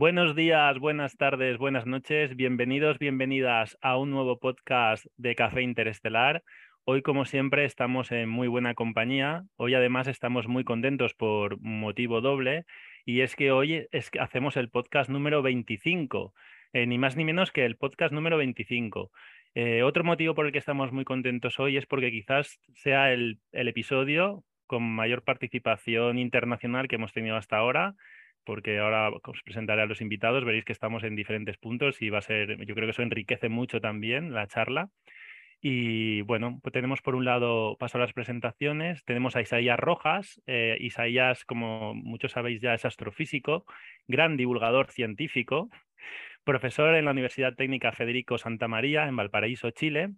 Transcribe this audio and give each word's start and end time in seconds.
Buenos 0.00 0.34
días, 0.34 0.78
buenas 0.78 1.18
tardes, 1.18 1.58
buenas 1.58 1.84
noches. 1.84 2.34
Bienvenidos, 2.34 2.98
bienvenidas 2.98 3.76
a 3.82 3.98
un 3.98 4.10
nuevo 4.10 4.38
podcast 4.38 5.04
de 5.18 5.34
Café 5.34 5.60
Interestelar. 5.60 6.42
Hoy, 6.84 7.02
como 7.02 7.26
siempre, 7.26 7.66
estamos 7.66 8.10
en 8.10 8.30
muy 8.30 8.48
buena 8.48 8.72
compañía. 8.72 9.44
Hoy, 9.56 9.74
además, 9.74 10.08
estamos 10.08 10.48
muy 10.48 10.64
contentos 10.64 11.12
por 11.12 11.60
motivo 11.60 12.22
doble. 12.22 12.64
Y 13.04 13.20
es 13.20 13.36
que 13.36 13.52
hoy 13.52 13.88
es 13.92 14.10
que 14.10 14.20
hacemos 14.20 14.56
el 14.56 14.70
podcast 14.70 15.10
número 15.10 15.42
25, 15.42 16.32
eh, 16.72 16.86
ni 16.86 16.96
más 16.96 17.18
ni 17.18 17.26
menos 17.26 17.52
que 17.52 17.66
el 17.66 17.76
podcast 17.76 18.14
número 18.14 18.38
25. 18.38 19.10
Eh, 19.54 19.82
otro 19.82 20.02
motivo 20.02 20.34
por 20.34 20.46
el 20.46 20.52
que 20.52 20.58
estamos 20.60 20.92
muy 20.92 21.04
contentos 21.04 21.60
hoy 21.60 21.76
es 21.76 21.84
porque 21.84 22.10
quizás 22.10 22.58
sea 22.72 23.12
el, 23.12 23.38
el 23.52 23.68
episodio 23.68 24.44
con 24.66 24.82
mayor 24.82 25.24
participación 25.24 26.18
internacional 26.18 26.88
que 26.88 26.94
hemos 26.94 27.12
tenido 27.12 27.36
hasta 27.36 27.58
ahora 27.58 27.96
porque 28.44 28.78
ahora 28.78 29.10
os 29.10 29.42
presentaré 29.42 29.82
a 29.82 29.86
los 29.86 30.00
invitados, 30.00 30.44
veréis 30.44 30.64
que 30.64 30.72
estamos 30.72 31.04
en 31.04 31.16
diferentes 31.16 31.56
puntos 31.58 32.00
y 32.02 32.10
va 32.10 32.18
a 32.18 32.22
ser, 32.22 32.64
yo 32.64 32.74
creo 32.74 32.86
que 32.86 32.92
eso 32.92 33.02
enriquece 33.02 33.48
mucho 33.48 33.80
también 33.80 34.32
la 34.32 34.46
charla. 34.46 34.90
Y 35.62 36.22
bueno, 36.22 36.58
pues 36.62 36.72
tenemos 36.72 37.02
por 37.02 37.14
un 37.14 37.26
lado, 37.26 37.76
paso 37.78 37.98
a 37.98 38.00
las 38.00 38.14
presentaciones, 38.14 39.04
tenemos 39.04 39.36
a 39.36 39.42
Isaías 39.42 39.78
Rojas. 39.78 40.40
Eh, 40.46 40.78
Isaías, 40.80 41.44
como 41.44 41.94
muchos 41.94 42.32
sabéis 42.32 42.62
ya, 42.62 42.72
es 42.72 42.86
astrofísico, 42.86 43.66
gran 44.08 44.38
divulgador 44.38 44.90
científico, 44.90 45.68
profesor 46.44 46.94
en 46.94 47.04
la 47.04 47.10
Universidad 47.10 47.54
Técnica 47.54 47.92
Federico 47.92 48.38
Santa 48.38 48.68
María 48.68 49.06
en 49.06 49.16
Valparaíso, 49.16 49.70
Chile. 49.70 50.10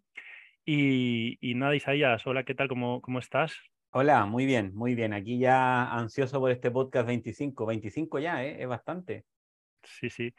Y, 0.65 1.39
nada, 1.57 1.75
Isaías, 1.75 2.25
hola, 2.27 2.45
¿qué 2.45 2.55
tal? 2.55 2.69
¿Cómo, 2.69 3.01
cómo 3.03 3.19
estás? 3.19 3.72
Hola, 3.95 4.25
muy 4.25 4.47
bien, 4.47 4.73
muy 4.75 4.95
bien. 4.95 5.13
Aquí 5.13 5.39
ya 5.39 5.93
ansioso 5.93 6.41
por 6.41 6.51
este 6.51 6.71
podcast 6.71 7.07
25. 7.07 7.67
25 7.67 8.19
ya, 8.21 8.43
¿eh? 8.43 8.63
Es 8.63 8.67
bastante. 8.67 9.27
Sí, 9.83 10.09
sí. 10.09 10.35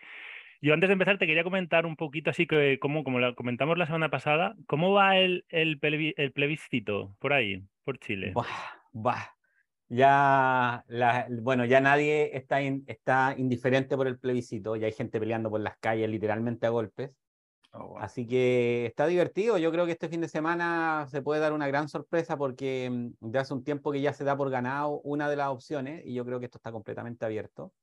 Yo 0.59 0.73
antes 0.73 0.87
de 0.87 0.93
empezar 0.93 1.19
te 1.19 1.27
quería 1.27 1.43
comentar 1.43 1.85
un 1.85 1.95
poquito 1.95 2.31
así 2.31 2.47
que 2.47 2.79
como, 2.79 3.03
como 3.03 3.19
comentamos 3.35 3.77
la 3.77 3.85
semana 3.85 4.09
pasada, 4.09 4.55
¿cómo 4.65 4.93
va 4.93 5.17
el, 5.17 5.45
el, 5.49 5.79
el 6.17 6.31
plebiscito 6.31 7.15
por 7.19 7.33
ahí, 7.33 7.61
por 7.83 7.99
Chile? 7.99 8.31
Buah, 8.33 8.47
buah. 8.91 9.23
Ya, 9.89 10.83
la, 10.87 11.27
bueno, 11.29 11.65
ya 11.65 11.79
nadie 11.79 12.35
está, 12.35 12.61
in, 12.63 12.83
está 12.87 13.35
indiferente 13.37 13.95
por 13.95 14.07
el 14.07 14.17
plebiscito, 14.17 14.75
ya 14.75 14.87
hay 14.87 14.93
gente 14.93 15.19
peleando 15.19 15.51
por 15.51 15.61
las 15.61 15.77
calles 15.77 16.09
literalmente 16.09 16.65
a 16.65 16.69
golpes. 16.69 17.22
Oh, 17.75 17.87
wow. 17.87 17.97
Así 17.99 18.27
que 18.27 18.85
está 18.85 19.07
divertido. 19.07 19.57
Yo 19.57 19.71
creo 19.71 19.85
que 19.85 19.93
este 19.93 20.07
fin 20.07 20.21
de 20.21 20.27
semana 20.27 21.07
se 21.09 21.21
puede 21.21 21.41
dar 21.41 21.53
una 21.53 21.67
gran 21.67 21.89
sorpresa 21.89 22.37
porque 22.37 22.89
mm, 22.89 23.29
de 23.31 23.39
hace 23.39 23.53
un 23.53 23.63
tiempo 23.63 23.91
que 23.91 24.01
ya 24.01 24.13
se 24.13 24.23
da 24.23 24.37
por 24.37 24.49
ganado 24.49 25.01
una 25.01 25.27
de 25.27 25.35
las 25.35 25.49
opciones 25.49 26.05
y 26.05 26.13
yo 26.13 26.23
creo 26.23 26.39
que 26.39 26.45
esto 26.45 26.59
está 26.59 26.71
completamente 26.71 27.25
abierto. 27.25 27.73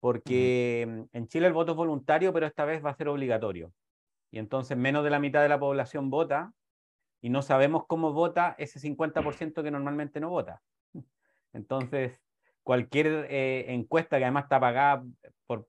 Porque 0.00 0.86
uh 0.86 0.90
-huh. 0.90 1.08
en 1.12 1.26
Chile 1.28 1.46
el 1.46 1.52
voto 1.54 1.72
es 1.72 1.76
voluntario, 1.76 2.32
pero 2.32 2.46
esta 2.46 2.64
vez 2.64 2.84
va 2.84 2.90
a 2.90 2.94
ser 2.94 3.08
obligatorio. 3.08 3.72
Y 4.30 4.38
entonces 4.38 4.76
menos 4.76 5.02
de 5.04 5.10
la 5.10 5.18
mitad 5.18 5.42
de 5.42 5.48
la 5.48 5.58
población 5.58 6.10
vota 6.10 6.52
y 7.20 7.30
no 7.30 7.42
sabemos 7.42 7.86
cómo 7.86 8.12
vota 8.12 8.54
ese 8.58 8.78
50% 8.78 9.62
que 9.62 9.70
normalmente 9.70 10.20
no 10.20 10.30
vota. 10.30 10.62
Entonces, 11.52 12.20
cualquier 12.62 13.26
eh, 13.30 13.72
encuesta 13.72 14.18
que 14.18 14.24
además 14.24 14.44
está 14.44 14.60
pagada 14.60 15.04
por, 15.46 15.66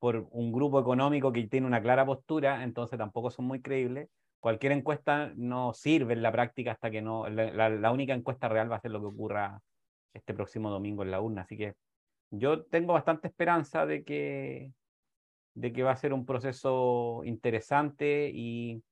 por 0.00 0.26
un 0.32 0.50
grupo 0.50 0.80
económico 0.80 1.30
que 1.30 1.46
tiene 1.46 1.66
una 1.66 1.82
clara 1.82 2.06
postura, 2.06 2.64
entonces 2.64 2.98
tampoco 2.98 3.30
son 3.30 3.44
muy 3.44 3.60
creíbles. 3.60 4.08
Cualquier 4.40 4.72
encuesta 4.72 5.32
no 5.36 5.74
sirve 5.74 6.14
en 6.14 6.22
la 6.22 6.32
práctica 6.32 6.72
hasta 6.72 6.90
que 6.90 7.02
no. 7.02 7.28
La, 7.28 7.92
única 7.92 8.14
encuesta 8.14 8.48
real 8.48 8.72
va 8.72 8.76
a 8.76 8.80
ser 8.80 8.90
lo 8.90 9.00
que 9.00 9.06
ocurra 9.06 9.60
este 10.14 10.32
próximo 10.32 10.70
domingo 10.70 11.02
en 11.02 11.10
la 11.10 11.20
urna. 11.20 11.42
Así 11.42 11.56
que 11.58 11.74
yo 12.30 12.64
tengo 12.64 12.94
bastante 12.94 13.28
esperanza 13.28 13.84
de 13.84 14.02
que, 14.02 14.72
de 15.54 15.72
que 15.72 15.82
va 15.82 15.92
a 15.92 15.96
ser 15.96 16.14
un 16.14 16.24
proceso 16.24 17.20
interesante 17.24 18.30
y 18.32 18.82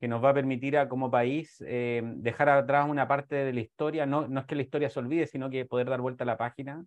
que 0.00 0.08
nos 0.08 0.24
va 0.24 0.30
a 0.30 0.34
permitir 0.34 0.78
a, 0.78 0.88
como 0.88 1.10
país 1.10 1.62
eh, 1.66 2.02
dejar 2.16 2.48
atrás 2.48 2.88
una 2.88 3.06
parte 3.06 3.36
de 3.36 3.52
la 3.52 3.60
historia. 3.60 4.06
No, 4.06 4.26
no 4.28 4.40
es 4.40 4.46
que 4.46 4.56
la 4.56 4.62
historia 4.62 4.88
se 4.88 4.98
olvide, 4.98 5.26
sino 5.26 5.50
que 5.50 5.66
poder 5.66 5.90
dar 5.90 6.00
vuelta 6.00 6.24
a 6.24 6.26
la 6.26 6.38
página 6.38 6.86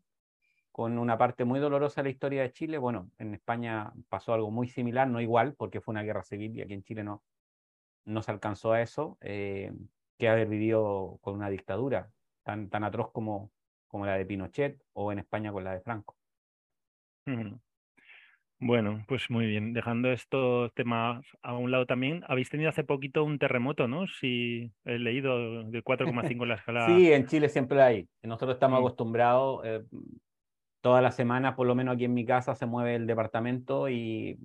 con 0.78 1.00
una 1.00 1.18
parte 1.18 1.44
muy 1.44 1.60
dolorosa 1.60 2.02
de 2.02 2.10
la 2.10 2.12
historia 2.12 2.44
de 2.44 2.52
Chile. 2.52 2.78
Bueno, 2.78 3.10
en 3.18 3.34
España 3.34 3.92
pasó 4.10 4.36
algo 4.36 4.52
muy 4.52 4.68
similar, 4.68 5.08
no 5.08 5.20
igual, 5.20 5.56
porque 5.56 5.82
fue 5.82 5.92
una 5.92 6.04
guerra 6.04 6.22
civil 6.22 6.56
y 6.56 6.62
aquí 6.62 6.74
en 6.74 6.84
Chile 6.84 7.04
no, 7.04 7.24
no 8.06 8.22
se 8.22 8.30
alcanzó 8.30 8.74
a 8.74 8.84
eso, 8.84 9.18
eh, 9.22 9.72
que 10.20 10.30
haber 10.30 10.48
vivido 10.48 11.18
con 11.22 11.34
una 11.34 11.50
dictadura 11.50 12.12
tan, 12.44 12.70
tan 12.70 12.84
atroz 12.84 13.12
como, 13.12 13.50
como 13.88 14.06
la 14.06 14.20
de 14.20 14.28
Pinochet 14.28 14.80
o 14.94 15.12
en 15.12 15.18
España 15.18 15.52
con 15.52 15.64
la 15.64 15.74
de 15.74 15.82
Franco. 15.82 16.16
Bueno, 18.60 19.04
pues 19.08 19.32
muy 19.32 19.48
bien. 19.48 19.74
Dejando 19.74 20.12
estos 20.12 20.72
temas 20.76 21.26
a 21.42 21.58
un 21.58 21.72
lado 21.72 21.88
también, 21.88 22.24
habéis 22.28 22.52
tenido 22.52 22.70
hace 22.70 22.84
poquito 22.84 23.24
un 23.24 23.40
terremoto, 23.40 23.88
¿no? 23.88 24.06
Si 24.06 24.72
he 24.86 25.00
leído 25.00 25.64
de 25.64 25.84
4,5 25.84 26.44
en 26.44 26.50
la 26.50 26.56
escala. 26.56 26.86
sí, 26.86 27.12
en 27.12 27.26
Chile 27.26 27.50
siempre 27.50 27.82
hay. 27.82 28.08
Nosotros 28.22 28.58
estamos 28.58 28.78
sí. 28.78 28.86
acostumbrados. 28.86 29.66
Eh, 29.66 29.82
todas 30.82 31.04
las 31.04 31.16
semanas, 31.16 31.56
por 31.56 31.68
lo 31.68 31.76
menos 31.76 31.96
aquí 31.96 32.06
en 32.06 32.14
mi 32.14 32.26
casa, 32.26 32.56
se 32.56 32.66
mueve 32.66 32.96
el 32.96 33.08
departamento 33.08 33.90
y 33.90 34.40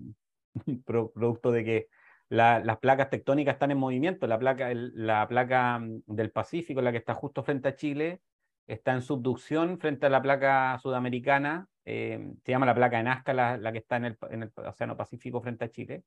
producto 0.85 1.53
de 1.53 1.65
que 1.65 1.89
la, 2.29 2.61
las 2.61 2.79
placas 2.79 3.11
tectónicas 3.11 3.55
están 3.55 3.71
en 3.73 3.79
movimiento. 3.79 4.27
La 4.27 4.39
placa, 4.39 4.71
la 4.75 5.29
placa 5.29 5.79
mm, 5.79 6.03
del 6.07 6.31
Pacífico, 6.31 6.81
la 6.81 6.91
que 6.91 6.99
está 6.99 7.15
justo 7.15 7.43
frente 7.43 7.69
a 7.69 7.77
Chile, 7.77 8.23
está 8.67 8.93
en 8.93 9.03
subducción 9.03 9.79
frente 9.79 10.07
a 10.07 10.11
la 10.11 10.23
placa 10.23 10.79
sudamericana. 10.83 11.69
Eh, 11.85 12.33
se 12.45 12.53
llama 12.53 12.67
la 12.67 12.75
placa 12.75 12.97
de 12.97 13.03
Nazca, 13.03 13.35
la, 13.35 13.57
la 13.59 13.73
que 13.73 13.79
está 13.79 13.97
en 13.97 14.07
el, 14.07 14.53
Océano 14.57 14.97
Pacífico 14.97 15.43
frente 15.43 15.67
a 15.67 15.71
Chile. 15.71 16.05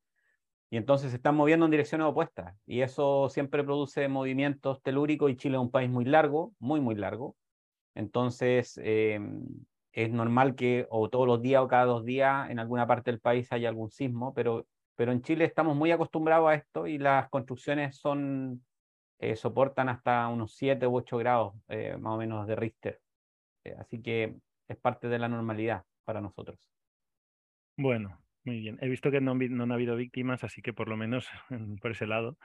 Y 0.72 0.78
entonces 0.78 1.12
se 1.12 1.18
están 1.18 1.35
moviendo 1.35 1.66
en 1.66 1.72
direcciones 1.72 2.08
opuestas. 2.08 2.56
Y 2.66 2.81
eso 2.81 3.30
siempre 3.30 3.64
produce 3.64 4.08
movimientos 4.08 4.81
telúricos. 4.81 5.30
Y 5.30 5.35
Chile 5.35 5.58
es 5.58 5.62
un 5.62 5.72
país 5.72 5.90
muy 5.91 6.06
largo, 6.06 6.53
muy, 6.58 6.81
muy 6.81 6.96
largo. 6.96 7.35
Entonces, 7.94 8.80
eh, 8.84 9.19
es 9.96 10.12
normal 10.12 10.56
que 10.56 10.86
o 10.90 11.10
todos 11.10 11.26
los 11.26 11.42
días 11.42 11.62
o 11.62 11.70
cada 11.70 11.86
dos 11.86 12.04
días 12.04 12.50
en 12.50 12.60
alguna 12.60 12.86
parte 12.86 13.12
del 13.12 13.22
país 13.22 13.50
haya 13.54 13.70
algún 13.70 13.90
sismo, 13.90 14.34
pero, 14.34 14.68
pero 14.96 15.14
en 15.14 15.22
Chile 15.22 15.46
estamos 15.46 15.78
muy 15.78 15.90
acostumbrados 15.92 16.50
a 16.50 16.56
esto 16.56 16.86
y 16.86 16.98
las 16.98 17.30
construcciones 17.30 17.96
son, 17.96 18.66
eh, 19.20 19.38
soportan 19.38 19.88
hasta 19.88 20.28
unos 20.28 20.54
7 20.58 20.86
u 20.86 20.98
8 20.98 21.18
grados 21.18 21.54
eh, 21.70 21.96
más 21.98 22.14
o 22.14 22.18
menos 22.18 22.46
de 22.46 22.58
Richter. 22.58 23.00
Eh, 23.64 23.74
así 23.80 24.02
que 24.02 24.36
es 24.68 24.78
parte 24.78 25.08
de 25.08 25.18
la 25.18 25.30
normalidad 25.30 25.86
para 26.03 26.20
nosotros. 26.20 26.59
Bueno, 27.78 28.20
muy 28.44 28.59
bien. 28.59 28.78
He 28.82 28.90
visto 28.90 29.12
que 29.12 29.22
no, 29.22 29.34
no 29.34 29.64
han 29.64 29.72
habido 29.72 29.96
víctimas, 29.96 30.44
así 30.44 30.62
que 30.62 30.74
por 30.74 30.90
lo 30.90 30.98
menos 30.98 31.30
por 31.82 31.91
ese 31.91 32.06
lado. 32.06 32.38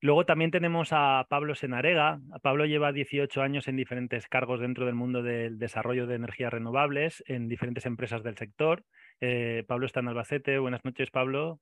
Luego 0.00 0.24
también 0.24 0.52
tenemos 0.52 0.90
a 0.92 1.26
Pablo 1.28 1.56
Senarega. 1.56 2.20
Pablo 2.40 2.66
lleva 2.66 2.92
18 2.92 3.42
años 3.42 3.66
en 3.66 3.76
diferentes 3.76 4.28
cargos 4.28 4.60
dentro 4.60 4.86
del 4.86 4.94
mundo 4.94 5.22
del 5.22 5.58
desarrollo 5.58 6.06
de 6.06 6.14
energías 6.14 6.52
renovables 6.52 7.24
en 7.26 7.48
diferentes 7.48 7.84
empresas 7.84 8.22
del 8.22 8.36
sector. 8.36 8.84
Eh, 9.20 9.64
Pablo 9.66 9.86
está 9.86 9.98
en 10.00 10.08
Albacete. 10.08 10.58
Buenas 10.58 10.84
noches, 10.84 11.10
Pablo. 11.10 11.60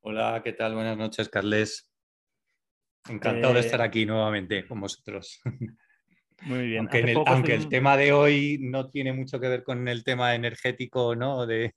Hola, 0.00 0.40
¿qué 0.42 0.52
tal? 0.52 0.74
Buenas 0.74 0.98
noches, 0.98 1.28
Carles. 1.28 1.88
Encantado 3.08 3.52
eh... 3.52 3.54
de 3.54 3.60
estar 3.60 3.80
aquí 3.82 4.04
nuevamente 4.04 4.66
con 4.66 4.80
vosotros. 4.80 5.40
Muy 6.42 6.66
bien. 6.66 6.80
Aunque, 6.80 6.98
el, 6.98 7.16
aunque 7.26 7.54
el, 7.54 7.68
tema 7.68 7.96
de 7.96 8.12
hoy 8.12 8.58
no 8.62 8.88
tiene 8.88 9.12
mucho 9.12 9.38
que 9.38 9.48
ver 9.48 9.62
con 9.62 9.86
el 9.86 10.02
tema 10.02 10.34
energético, 10.34 11.14
¿no? 11.14 11.46
De, 11.46 11.74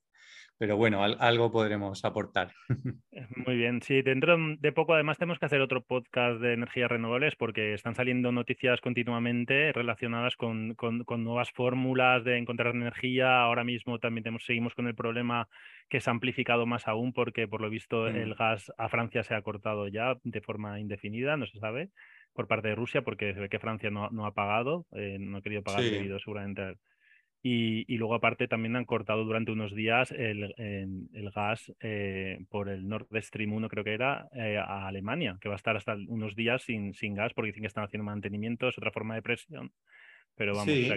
pero 0.64 0.78
bueno, 0.78 1.04
algo 1.04 1.52
podremos 1.52 2.06
aportar. 2.06 2.54
Muy 3.36 3.58
bien, 3.58 3.82
sí, 3.82 4.02
dentro 4.02 4.38
de 4.38 4.72
poco 4.72 4.94
además 4.94 5.18
tenemos 5.18 5.38
que 5.38 5.46
hacer 5.46 5.60
otro 5.60 5.84
podcast 5.84 6.40
de 6.40 6.54
energías 6.54 6.90
renovables 6.90 7.36
porque 7.36 7.74
están 7.74 7.96
saliendo 7.96 8.32
noticias 8.32 8.80
continuamente 8.80 9.74
relacionadas 9.74 10.38
con, 10.38 10.78
nuevas 11.18 11.52
fórmulas 11.52 12.24
de 12.24 12.38
encontrar 12.38 12.76
energía. 12.76 13.42
Ahora 13.42 13.66
mismo 13.66 14.00
también 14.00 14.24
tenemos, 14.24 14.46
seguimos 14.46 14.74
con 14.74 14.88
el 14.88 14.96
problema 14.96 15.50
que 15.90 16.00
se 16.00 16.10
ha 16.10 16.14
amplificado 16.14 16.66
más 16.66 16.88
aún 16.88 17.12
porque 17.12 17.46
por 17.46 17.60
lo 17.60 17.70
visto 17.70 18.08
el 18.08 18.30
mm. 18.30 18.36
gas 18.36 18.72
a 18.78 18.88
Francia 18.88 19.22
se 19.24 19.36
ha 19.36 19.42
cortado 19.42 19.90
ya 19.90 20.16
de 20.24 20.40
forma 20.40 20.80
indefinida, 20.80 21.36
no 21.36 21.46
se 21.46 21.60
sabe, 21.60 21.90
por 22.32 22.48
parte 22.48 22.70
de 22.70 22.76
Rusia 22.76 23.02
porque 23.02 23.34
se 23.34 23.42
ve 23.42 23.50
que 23.50 23.60
Francia 23.60 23.90
no, 23.90 24.26
ha 24.26 24.34
pagado, 24.34 24.86
eh, 24.94 25.18
no 25.20 25.40
ha 25.40 25.42
querido 25.42 25.62
pagar 25.62 25.82
debido 25.84 26.20
seguramente 26.20 26.78
y, 27.46 27.98
luego 27.98 28.16
aparte 28.16 28.48
también 28.48 28.78
han 28.78 28.86
cortado 28.86 29.26
durante 29.26 29.52
unos 29.52 29.76
días 29.76 30.12
el, 30.12 30.54
el 30.58 31.32
gas 31.32 31.74
eh, 31.82 32.40
por 32.50 32.70
el 32.70 32.88
Nord 32.88 33.08
Stream 33.22 33.52
1, 33.52 33.68
creo 33.68 33.84
que 33.84 33.94
era, 33.94 34.30
eh, 34.32 34.58
a 34.58 34.88
Alemania, 34.88 35.38
que 35.42 35.50
va 35.50 35.56
a 35.56 35.58
estar 35.58 35.76
hasta 35.76 35.98
unos 36.08 36.38
días 36.38 36.64
sin, 36.64 36.94
sin 36.94 37.16
gas 37.16 37.34
porque 37.34 37.48
dicen 37.48 37.64
que 37.64 37.68
están 37.68 37.84
haciendo 37.84 38.06
mantenimiento, 38.06 38.70
es 38.70 38.78
otra 38.78 38.92
forma 38.92 39.16
de 39.16 39.22
presión. 39.22 39.74
Pero 40.36 40.54
vamos, 40.54 40.74
sí, 40.74 40.90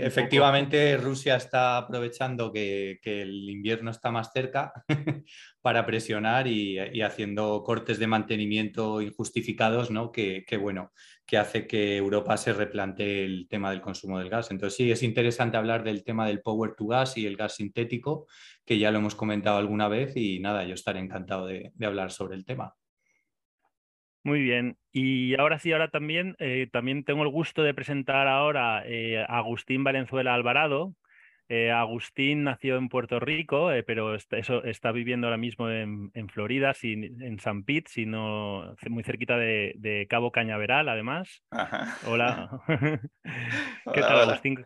efectivamente 0.00 0.96
Rusia 0.96 1.36
está 1.36 1.76
aprovechando 1.76 2.52
que, 2.52 2.98
el 3.04 3.48
invierno 3.48 3.92
está 3.92 4.10
más 4.10 4.32
cerca 4.32 4.72
para 5.62 5.86
presionar 5.86 6.48
y, 6.48 6.78
haciendo 7.00 7.62
cortes 7.62 8.00
de 8.00 8.08
mantenimiento 8.08 9.00
injustificados, 9.00 9.92
¿no? 9.92 10.10
Que, 10.10 10.44
bueno, 10.60 10.90
que 11.26 11.38
hace 11.38 11.66
que 11.66 11.96
Europa 11.96 12.36
se 12.36 12.52
replantee 12.52 13.24
el 13.24 13.48
tema 13.48 13.70
del 13.70 13.80
consumo 13.80 14.18
del 14.18 14.28
gas. 14.28 14.50
Entonces 14.50 14.76
sí, 14.76 14.90
es 14.90 15.02
interesante 15.02 15.56
hablar 15.56 15.82
del 15.84 16.04
tema 16.04 16.26
del 16.26 16.40
power 16.40 16.74
to 16.74 16.86
gas 16.86 17.16
y 17.16 17.26
el 17.26 17.36
gas 17.36 17.56
sintético, 17.56 18.26
que 18.64 18.78
ya 18.78 18.90
lo 18.90 18.98
hemos 18.98 19.14
comentado 19.14 19.58
alguna 19.58 19.88
vez 19.88 20.16
y 20.16 20.40
nada, 20.40 20.64
yo 20.64 20.74
estaré 20.74 21.00
encantado 21.00 21.46
de 21.46 21.72
hablar 21.80 22.10
sobre 22.10 22.36
el 22.36 22.44
tema. 22.44 22.74
Muy 24.24 24.40
bien. 24.40 24.76
Y 24.92 25.34
ahora 25.38 25.58
sí, 25.58 25.72
ahora 25.72 25.88
también, 25.88 26.36
eh, 26.38 26.68
también 26.70 27.04
tengo 27.04 27.24
el 27.24 27.28
gusto 27.28 27.62
de 27.62 27.74
presentar 27.74 28.28
ahora 28.28 28.84
eh, 28.86 29.18
a 29.18 29.38
Agustín 29.38 29.82
Valenzuela 29.82 30.34
Alvarado. 30.34 30.94
Eh, 31.54 31.70
Agustín 31.70 32.44
nació 32.44 32.78
en 32.78 32.88
Puerto 32.88 33.20
Rico, 33.20 33.68
pero 33.86 34.14
está, 34.14 34.38
eso, 34.38 34.64
está 34.64 34.90
viviendo 34.90 35.26
ahora 35.26 35.36
mismo 35.36 35.68
en, 35.68 36.10
Florida, 36.30 36.72
sin, 36.72 37.20
en 37.22 37.38
San 37.40 37.64
Pete, 37.64 37.90
sino 37.90 38.74
muy 38.88 39.04
cerquita 39.04 39.36
de, 39.36 40.06
Cabo 40.08 40.32
Cañaveral, 40.32 40.88
además. 40.88 41.42
Hola. 42.06 42.48
¿Qué 43.92 44.00
tal, 44.00 44.30
Agustín? 44.30 44.64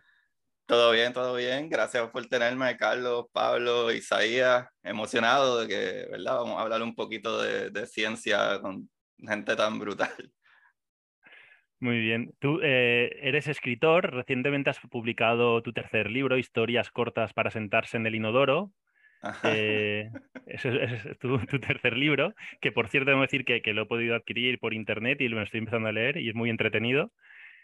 Todo 0.64 0.92
bien, 0.92 1.12
todo 1.12 1.34
bien. 1.34 1.68
Gracias 1.68 2.08
por 2.10 2.24
tenerme, 2.26 2.76
Carlos, 2.76 3.26
Pablo, 3.32 3.90
Isaías. 3.90 4.68
Emocionado 4.84 5.62
de 5.62 5.66
que, 5.66 6.08
¿verdad? 6.08 6.36
Vamos 6.36 6.56
a 6.56 6.62
hablar 6.62 6.82
un 6.82 6.94
poquito 6.94 7.42
de, 7.42 7.70
de 7.70 7.86
ciencia 7.88 8.60
con 8.60 8.88
gente 9.18 9.56
tan 9.56 9.80
brutal. 9.80 10.14
Muy 11.78 11.98
bien. 12.00 12.32
Tú 12.38 12.60
eh, 12.62 13.18
eres 13.22 13.48
escritor, 13.48 14.12
recientemente 14.12 14.70
has 14.70 14.80
publicado 14.80 15.62
tu 15.62 15.72
tercer 15.72 16.10
libro, 16.10 16.38
Historias 16.38 16.90
cortas 16.90 17.34
para 17.34 17.50
sentarse 17.50 17.96
en 17.96 18.06
el 18.06 18.14
inodoro. 18.14 18.72
Eh, 19.44 20.10
ese, 20.46 20.84
es 20.84 21.18
tu, 21.18 21.38
tercer 21.60 21.96
libro, 21.96 22.34
que 22.60 22.72
por 22.72 22.88
cierto 22.88 23.10
debo 23.10 23.22
decir 23.22 23.44
que, 23.44 23.60
lo 23.72 23.82
he 23.82 23.86
podido 23.86 24.14
adquirir 24.14 24.58
por 24.58 24.72
internet 24.72 25.20
y 25.20 25.28
lo 25.28 25.42
estoy 25.42 25.58
empezando 25.58 25.88
a 25.88 25.92
leer 25.92 26.16
y 26.16 26.28
es 26.28 26.34
muy 26.34 26.48
entretenido. 26.48 27.12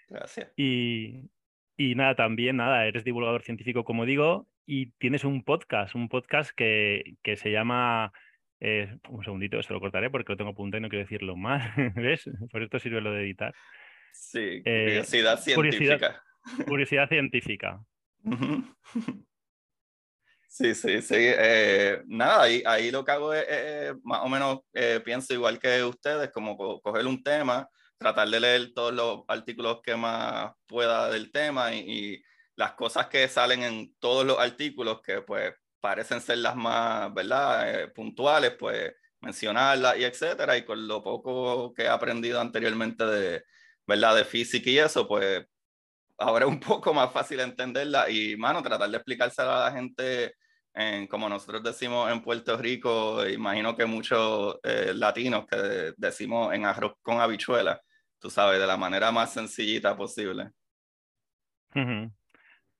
Gracias. 0.08 0.52
Y, 0.56 1.30
y 1.76 1.94
nada, 1.94 2.14
también, 2.14 2.56
nada, 2.56 2.86
eres 2.86 3.04
divulgador 3.04 3.42
científico, 3.42 3.84
como 3.84 4.04
digo, 4.04 4.46
y 4.66 4.90
tienes 4.98 5.24
un 5.24 5.42
podcast, 5.42 5.94
un 5.94 6.08
podcast 6.08 6.50
que, 6.54 7.14
que 7.22 7.36
se 7.36 7.50
llama 7.50 8.12
eh, 8.64 8.96
un 9.08 9.24
segundito, 9.24 9.58
esto 9.58 9.74
lo 9.74 9.80
cortaré 9.80 10.08
porque 10.08 10.32
lo 10.32 10.36
tengo 10.36 10.50
apuntado 10.50 10.78
y 10.78 10.82
no 10.82 10.88
quiero 10.88 11.04
decirlo 11.04 11.36
más. 11.36 11.74
¿Ves? 11.96 12.30
Por 12.50 12.62
esto 12.62 12.78
sirve 12.78 13.00
lo 13.00 13.10
de 13.12 13.22
editar. 13.22 13.54
Sí, 14.12 14.62
eh, 14.64 14.84
curiosidad 14.86 15.40
científica. 15.40 16.22
Curiosidad, 16.66 17.08
científica. 17.08 17.84
Sí, 20.54 20.74
sí, 20.74 21.00
sí. 21.00 21.14
Eh, 21.16 22.02
nada, 22.04 22.42
ahí, 22.42 22.62
ahí, 22.66 22.90
lo 22.90 23.02
que 23.02 23.10
hago 23.10 23.32
es, 23.32 23.94
más 24.04 24.20
o 24.20 24.28
menos, 24.28 24.60
pienso 25.02 25.32
igual 25.32 25.58
que 25.58 25.82
ustedes, 25.82 26.30
como 26.30 26.58
coger 26.82 27.06
un 27.06 27.22
tema, 27.22 27.66
tratar 27.96 28.28
de 28.28 28.38
leer 28.38 28.74
todos 28.74 28.92
los 28.92 29.22
artículos 29.28 29.80
que 29.82 29.96
más 29.96 30.52
pueda 30.66 31.08
del 31.08 31.32
tema 31.32 31.72
y, 31.72 31.78
y 31.78 32.24
las 32.54 32.72
cosas 32.72 33.06
que 33.06 33.26
salen 33.28 33.62
en 33.62 33.94
todos 33.98 34.26
los 34.26 34.38
artículos 34.38 35.00
que 35.00 35.22
pues 35.22 35.54
parecen 35.80 36.20
ser 36.20 36.38
las 36.38 36.56
más, 36.56 37.12
¿verdad? 37.12 37.82
Eh, 37.82 37.88
puntuales, 37.88 38.52
pues 38.58 38.94
mencionarlas 39.20 39.98
y 39.98 40.04
etcétera. 40.04 40.56
Y 40.56 40.64
con 40.64 40.86
lo 40.86 41.02
poco 41.02 41.74
que 41.74 41.82
he 41.82 41.88
aprendido 41.88 42.40
anteriormente 42.40 43.04
de, 43.04 43.44
¿verdad? 43.87 44.17
De 44.17 44.25
física 44.25 44.70
y 44.70 44.79
eso, 44.79 45.06
pues 45.06 45.46
ahora 46.19 46.46
es 46.46 46.50
un 46.50 46.61
poco 46.61 46.94
más 46.94 47.12
fácil 47.12 47.40
entenderla 47.40 48.11
y, 48.11 48.37
mano, 48.37 48.62
tratar 48.62 48.90
de 48.90 48.96
explicársela 48.96 49.67
a 49.67 49.70
la 49.70 49.76
gente, 49.76 50.34
en, 50.75 51.06
como 51.06 51.29
nosotros 51.29 51.62
decimos 51.62 52.11
en 52.11 52.23
Puerto 52.23 52.56
Rico, 52.56 53.26
imagino 53.26 53.76
que 53.76 53.87
muchos 53.87 54.58
eh, 54.62 54.93
latinos 54.94 55.46
que 55.46 55.93
decimos 55.96 56.55
en 56.55 56.67
arroz 56.67 56.94
con 57.02 57.20
habichuela, 57.20 57.81
tú 58.19 58.31
sabes, 58.31 58.61
de 58.61 58.67
la 58.67 58.76
manera 58.76 59.11
más 59.12 59.32
sencillita 59.32 59.96
posible 59.96 60.50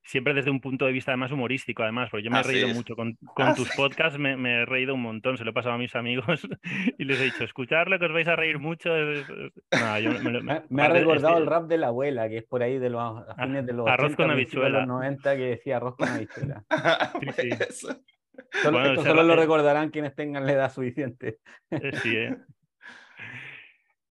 siempre 0.05 0.35
desde 0.35 0.51
un 0.51 0.61
punto 0.61 0.87
de 0.87 0.93
vista 0.93 1.17
más 1.17 1.31
humorístico, 1.31 1.83
además, 1.83 2.11
porque 2.11 2.25
yo 2.25 2.31
me 2.31 2.41
he 2.41 2.43
reído 2.43 2.69
mucho 2.69 2.97
con, 2.97 3.17
tus 3.57 3.71
podcasts, 3.75 4.19
me, 4.19 4.33
he 4.33 4.67
reído 4.67 4.95
un 4.95 5.03
montón, 5.03 5.39
se 5.39 5.45
lo 5.45 5.51
he 5.51 5.55
pasado 5.55 5.75
a 5.75 5.79
mis 5.79 5.95
amigos 5.95 6.27
y 6.99 7.05
les 7.05 7.21
he 7.21 7.25
dicho, 7.25 7.45
escucharlo 7.45 7.99
que 7.99 8.07
os 8.07 8.13
vais 8.13 8.29
a 8.29 8.37
reír 8.37 8.59
mucho. 8.59 8.91
me, 8.91 10.83
ha 10.83 10.89
recordado 10.89 11.39
el 11.39 11.47
rap 11.47 11.67
de 11.67 11.79
la 11.79 11.89
abuela, 11.89 12.29
que 12.29 12.39
es 12.39 12.45
por 12.45 12.63
ahí 12.63 12.79
de 12.79 12.91
los 12.91 13.25
fines 13.37 13.67
de 13.67 13.73
los 13.73 13.87
arroz 13.87 14.17
con 14.17 14.31
habichuela. 14.31 14.81
los 14.81 14.89
90 14.89 15.37
que 15.37 15.43
decía 15.43 15.77
arroz 15.77 15.97
con 15.97 16.09
habichuela. 16.09 16.65
Solo, 18.63 19.03
solo 19.03 19.23
lo 19.23 19.37
recordarán 19.37 19.91
quienes 19.91 20.15
tengan 20.15 20.47
la 20.47 20.53
edad 20.53 20.73
suficiente. 20.73 21.39
Eh, 21.71 21.91
sí, 22.03 22.17
¿eh? 22.17 22.37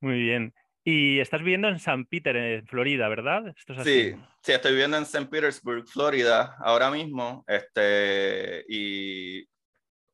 Muy 0.00 0.20
bien. 0.20 0.54
Y 0.86 1.18
estás 1.18 1.40
viviendo 1.40 1.68
en 1.68 1.78
San 1.78 2.04
Peter, 2.04 2.36
en 2.36 2.66
Florida, 2.66 3.08
¿verdad? 3.08 3.54
Sí, 3.82 4.14
sí, 4.42 4.52
estoy 4.52 4.72
viviendo 4.72 4.98
en 4.98 5.04
St. 5.04 5.26
Petersburg, 5.26 5.88
Florida, 5.88 6.56
ahora 6.58 6.90
mismo. 6.90 7.42
Este, 7.48 8.66
y 8.68 9.48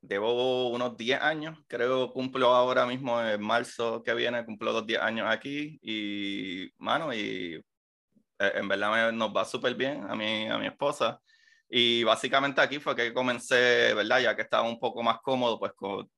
debo 0.01 0.69
unos 0.69 0.97
10 0.97 1.21
años, 1.21 1.59
creo, 1.67 2.13
cumplo 2.13 2.55
ahora 2.55 2.87
mismo 2.87 3.21
en 3.21 3.43
marzo 3.43 4.01
que 4.05 4.15
viene, 4.15 4.45
cumplo 4.45 4.73
los 4.73 4.87
10 4.87 5.01
años 5.01 5.27
aquí. 5.29 5.77
Y, 5.83 6.71
mano, 6.79 7.13
y 7.13 7.61
eh, 8.39 8.53
en 8.55 8.69
verdad 8.69 9.11
nos 9.11 9.37
va 9.37 9.45
súper 9.45 9.75
bien 9.75 10.05
a 10.09 10.15
mí, 10.15 10.47
a 10.47 10.57
mi 10.57 10.69
esposa. 10.69 11.21
Y 11.69 12.05
básicamente 12.05 12.61
aquí 12.61 12.79
fue 12.79 12.95
que 12.95 13.13
comencé, 13.13 13.93
¿verdad? 13.93 14.21
Ya 14.21 14.37
que 14.37 14.43
estaba 14.43 14.69
un 14.69 14.79
poco 14.79 15.03
más 15.03 15.19
cómodo, 15.21 15.59
pues 15.59 15.73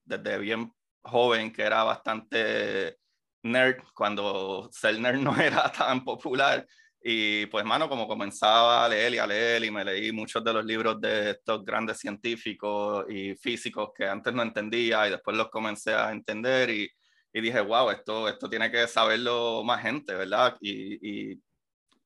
desde 0.05 0.37
bien 0.39 0.71
joven, 1.03 1.51
que 1.51 1.63
era 1.63 1.85
bastante 1.85 2.99
nerd 3.43 3.83
cuando 3.95 4.69
ser 4.73 4.99
nerd 4.99 5.19
no 5.19 5.37
era 5.41 5.71
tan 5.71 6.05
popular. 6.05 6.67
Y 7.05 7.47
pues, 7.47 7.65
mano, 7.65 7.89
como 7.89 8.07
comenzaba 8.07 8.85
a 8.85 8.89
leer 8.89 9.15
y 9.15 9.19
a 9.19 9.27
leer 9.27 9.65
y 9.65 9.71
me 9.71 9.85
leí 9.85 10.13
muchos 10.13 10.45
de 10.45 10.53
los 10.53 10.65
libros 10.65 11.01
de 11.01 11.31
estos 11.31 11.65
grandes 11.65 11.99
científicos 11.99 13.05
y 13.09 13.35
físicos 13.35 13.91
que 13.97 14.07
antes 14.07 14.33
no 14.33 14.43
entendía 14.43 15.09
y 15.09 15.11
después 15.11 15.37
los 15.37 15.51
comencé 15.51 15.95
a 15.95 16.13
entender 16.13 16.71
y, 16.71 16.89
y 17.33 17.41
dije, 17.41 17.61
wow, 17.61 17.91
esto, 17.91 18.29
esto 18.29 18.49
tiene 18.49 18.71
que 18.71 18.87
saberlo 18.87 19.65
más 19.65 19.83
gente, 19.83 20.15
¿verdad? 20.15 20.57
Y, 20.61 21.33
y 21.33 21.43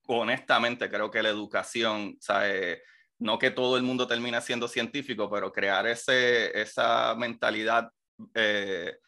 honestamente 0.07 0.89
creo 0.89 1.11
que 1.11 1.23
la 1.23 1.29
educación, 1.29 2.17
¿sabes? 2.19 2.79
no 3.19 3.39
que 3.39 3.51
todo 3.51 3.77
el 3.77 3.83
mundo 3.83 4.07
termine 4.07 4.41
siendo 4.41 4.69
científico, 4.69 5.31
pero 5.31 5.53
crear 5.53 5.87
ese, 5.87 6.59
esa 6.59 7.15
mentalidad, 7.15 7.91
eh, 8.35 8.99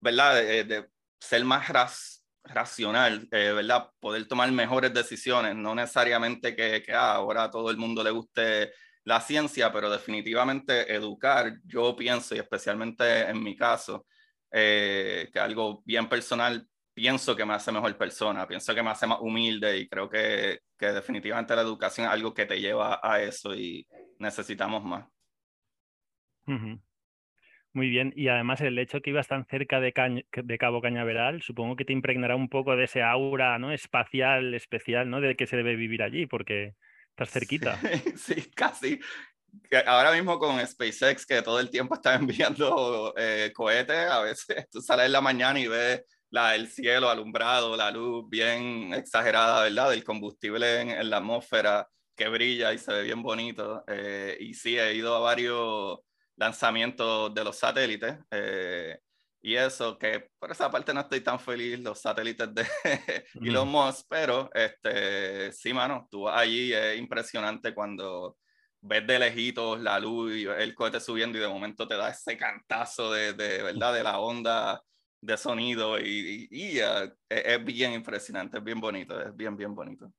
¿verdad? 0.00 0.34
de, 0.34 0.88
ser 1.20 1.44
más 1.44 2.22
racional, 2.44 3.28
eh, 3.30 3.52
¿verdad? 3.52 3.90
Poder 4.00 4.26
tomar 4.26 4.50
mejores 4.52 4.92
decisiones, 4.92 5.54
no 5.54 5.74
necesariamente 5.74 6.54
que, 6.56 6.82
que 6.82 6.92
ah, 6.92 7.14
ahora 7.14 7.44
a 7.44 7.50
todo 7.50 7.70
el 7.70 7.76
mundo 7.76 8.02
le 8.02 8.10
guste 8.10 8.72
la 9.04 9.20
ciencia, 9.20 9.72
pero 9.72 9.90
definitivamente 9.90 10.92
educar, 10.94 11.58
yo 11.64 11.96
pienso, 11.96 12.34
y 12.34 12.38
especialmente 12.38 13.22
en 13.22 13.42
mi 13.42 13.56
caso, 13.56 14.06
eh, 14.50 15.28
que 15.32 15.38
algo 15.38 15.82
bien 15.84 16.08
personal, 16.08 16.66
pienso 16.92 17.36
que 17.36 17.44
me 17.44 17.54
hace 17.54 17.70
mejor 17.72 17.96
persona, 17.96 18.46
pienso 18.46 18.74
que 18.74 18.82
me 18.82 18.90
hace 18.90 19.06
más 19.06 19.18
humilde 19.20 19.78
y 19.78 19.88
creo 19.88 20.08
que, 20.08 20.60
que 20.76 20.86
definitivamente 20.86 21.54
la 21.54 21.62
educación 21.62 22.06
es 22.06 22.12
algo 22.12 22.34
que 22.34 22.46
te 22.46 22.60
lleva 22.60 23.00
a 23.02 23.22
eso 23.22 23.54
y 23.54 23.86
necesitamos 24.18 24.84
más. 24.84 25.06
Muy 27.74 27.90
bien, 27.90 28.12
y 28.16 28.28
además 28.28 28.60
el 28.60 28.78
hecho 28.78 29.00
que 29.00 29.10
ibas 29.10 29.28
tan 29.28 29.46
cerca 29.46 29.78
de, 29.78 29.92
de, 30.32 30.58
Cabo 30.58 30.80
Cañaveral, 30.80 31.42
supongo 31.42 31.76
que 31.76 31.84
te 31.84 31.92
impregnará 31.92 32.34
un 32.34 32.48
poco 32.48 32.74
de 32.76 32.84
ese 32.84 33.02
aura 33.02 33.58
¿no? 33.58 33.72
espacial, 33.72 34.54
especial, 34.54 35.10
¿no? 35.10 35.20
De 35.20 35.36
que 35.36 35.46
se 35.46 35.56
debe 35.56 35.76
vivir 35.76 36.02
allí, 36.02 36.26
porque 36.26 36.74
estás 37.10 37.30
cerquita. 37.30 37.78
Sí, 38.16 38.50
casi, 38.54 38.98
ahora 39.86 40.12
mismo 40.12 40.38
con 40.38 40.64
SpaceX, 40.66 41.26
que 41.26 41.42
todo 41.42 41.60
el 41.60 41.70
tiempo 41.70 41.94
está 41.94 42.14
enviando 42.16 43.14
eh, 43.16 43.52
cohetes, 43.54 44.10
a 44.10 44.22
veces 44.22 44.68
tú 44.70 44.80
sales 44.80 45.06
en 45.06 45.12
la 45.12 45.20
mañana 45.20 45.60
y 45.60 45.68
ves 45.68 46.02
la, 46.30 46.54
el 46.54 46.68
cielo 46.68 47.08
alumbrado, 47.08 47.76
la 47.76 47.90
luz 47.90 48.28
bien 48.28 48.92
exagerada, 48.94 49.62
¿verdad? 49.62 49.90
Del 49.90 50.04
combustible 50.04 50.80
en, 50.80 51.10
la 51.10 51.18
atmósfera 51.18 51.88
que 52.16 52.28
brilla 52.28 52.72
y 52.72 52.78
se 52.78 52.92
ve 52.92 53.02
bien 53.02 53.22
bonito. 53.22 53.84
Eh, 53.86 54.36
y 54.40 54.54
sí, 54.54 54.78
he 54.78 54.94
ido 54.94 55.14
a 55.14 55.20
varios 55.20 56.00
lanzamientos 56.38 57.34
de 57.34 57.44
los 57.44 57.58
satélites. 57.58 58.16
Eh, 58.30 58.98
y 59.40 59.54
eso, 59.54 59.98
que 59.98 60.30
por 60.38 60.50
esa 60.50 60.70
parte 60.70 60.92
no 60.92 61.00
estoy 61.00 61.20
tan 61.20 61.38
feliz, 61.38 61.78
los 61.78 62.00
satélites 62.00 62.52
de 62.54 62.66
Elon 63.34 63.68
Musk, 63.68 64.06
pero 64.08 64.50
este, 64.52 65.52
sí, 65.52 65.72
mano, 65.72 66.08
tú 66.10 66.28
allí 66.28 66.72
es 66.72 66.98
impresionante 66.98 67.72
cuando 67.72 68.36
ves 68.80 69.06
de 69.06 69.18
lejitos 69.18 69.80
la 69.80 69.98
luz 69.98 70.34
y 70.34 70.44
el 70.46 70.74
cohete 70.74 71.00
subiendo 71.00 71.38
y 71.38 71.40
de 71.40 71.48
momento 71.48 71.86
te 71.86 71.96
da 71.96 72.10
ese 72.10 72.36
cantazo 72.36 73.12
de, 73.12 73.32
de 73.32 73.62
¿verdad? 73.62 73.94
De 73.94 74.02
la 74.02 74.18
onda 74.18 74.82
de 75.20 75.36
sonido 75.36 75.98
y, 75.98 76.48
y, 76.50 76.78
es, 76.78 77.64
bien 77.64 77.92
impresionante, 77.92 78.58
es 78.58 78.64
bien 78.64 78.80
bonito, 78.80 79.20
es 79.20 79.34
bien, 79.36 79.56
bien 79.56 79.74
bonito. 79.74 80.12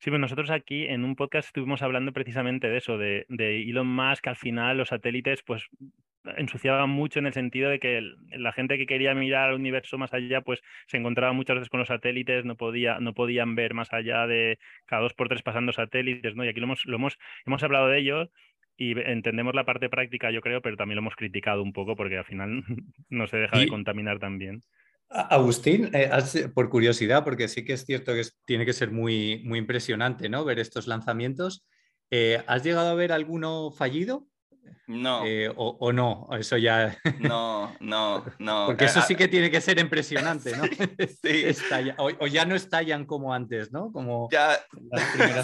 Sí, 0.00 0.08
pues 0.10 0.20
nosotros 0.20 0.50
aquí 0.50 0.86
en 0.86 1.04
un 1.04 1.14
podcast 1.14 1.48
estuvimos 1.48 1.82
hablando 1.82 2.12
precisamente 2.12 2.68
de 2.68 2.78
eso, 2.78 2.96
de, 2.96 3.26
de 3.28 3.62
Elon 3.62 3.86
Musk, 3.86 4.26
al 4.28 4.36
final 4.36 4.78
los 4.78 4.88
satélites 4.88 5.42
pues 5.42 5.68
ensuciaban 6.36 6.88
mucho 6.88 7.18
en 7.18 7.26
el 7.26 7.32
sentido 7.32 7.70
de 7.70 7.78
que 7.78 8.00
la 8.30 8.52
gente 8.52 8.78
que 8.78 8.86
quería 8.86 9.14
mirar 9.14 9.50
al 9.50 9.56
universo 9.56 9.98
más 9.98 10.12
allá, 10.12 10.40
pues 10.40 10.62
se 10.86 10.96
encontraba 10.96 11.32
muchas 11.32 11.56
veces 11.56 11.68
con 11.68 11.80
los 11.80 11.88
satélites, 11.88 12.44
no, 12.44 12.56
podía, 12.56 12.98
no 13.00 13.12
podían 13.12 13.54
ver 13.54 13.74
más 13.74 13.92
allá 13.92 14.26
de 14.26 14.58
cada 14.86 15.02
dos 15.02 15.14
por 15.14 15.28
tres 15.28 15.42
pasando 15.42 15.72
satélites, 15.72 16.34
¿no? 16.34 16.44
Y 16.44 16.48
aquí 16.48 16.60
lo 16.60 16.64
hemos, 16.64 16.84
lo 16.86 16.96
hemos, 16.96 17.18
hemos 17.46 17.62
hablado 17.62 17.88
de 17.88 17.98
ello 17.98 18.30
y 18.76 18.98
entendemos 18.98 19.54
la 19.54 19.64
parte 19.64 19.90
práctica, 19.90 20.30
yo 20.30 20.40
creo, 20.40 20.62
pero 20.62 20.76
también 20.76 20.96
lo 20.96 21.02
hemos 21.02 21.16
criticado 21.16 21.62
un 21.62 21.74
poco 21.74 21.96
porque 21.96 22.16
al 22.16 22.24
final 22.24 22.64
no 23.10 23.26
se 23.26 23.36
deja 23.36 23.58
de 23.58 23.68
contaminar 23.68 24.18
también. 24.18 24.62
Agustín, 25.10 25.90
eh, 25.92 26.08
por 26.54 26.70
curiosidad, 26.70 27.24
porque 27.24 27.48
sí 27.48 27.64
que 27.64 27.72
es 27.72 27.84
cierto 27.84 28.12
que 28.14 28.22
tiene 28.44 28.64
que 28.64 28.72
ser 28.72 28.92
muy, 28.92 29.42
muy 29.44 29.58
impresionante 29.58 30.28
¿no? 30.28 30.44
ver 30.44 30.60
estos 30.60 30.86
lanzamientos, 30.86 31.66
eh, 32.10 32.42
¿has 32.46 32.62
llegado 32.62 32.90
a 32.90 32.94
ver 32.94 33.10
alguno 33.10 33.72
fallido? 33.72 34.28
No. 34.86 35.24
Eh, 35.26 35.52
o, 35.56 35.92
no, 35.92 36.28
eso 36.32 36.56
ya. 36.56 36.96
No, 37.18 37.74
no, 37.80 38.24
no. 38.38 38.66
Porque 38.66 38.84
eso 38.84 39.00
sí 39.02 39.16
que 39.16 39.26
tiene 39.26 39.50
que 39.50 39.60
ser 39.60 39.78
impresionante, 39.80 40.56
¿no? 40.56 40.62
Sí. 41.22 41.44
o, 41.98 42.26
ya 42.26 42.44
no 42.44 42.54
estallan 42.54 43.04
como 43.04 43.34
antes, 43.34 43.72
¿no? 43.72 43.90
Como 43.90 44.28
ya, 44.30 44.60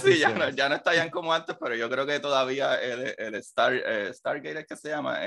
sí, 0.01 0.19
ya 0.19 0.31
no, 0.31 0.49
ya 0.51 0.69
no, 0.69 0.77
estallan 0.77 1.11
como 1.11 1.33
antes, 1.33 1.57
pero 1.61 1.75
yo 1.75 1.91
creo 1.91 2.07
que 2.07 2.21
todavía 2.21 2.75
el, 2.77 3.15
el 3.19 3.35
Star, 3.37 3.75
Stargate 4.13 4.61
es 4.61 4.67
que 4.67 4.77
se 4.77 4.91
llama. 4.91 5.19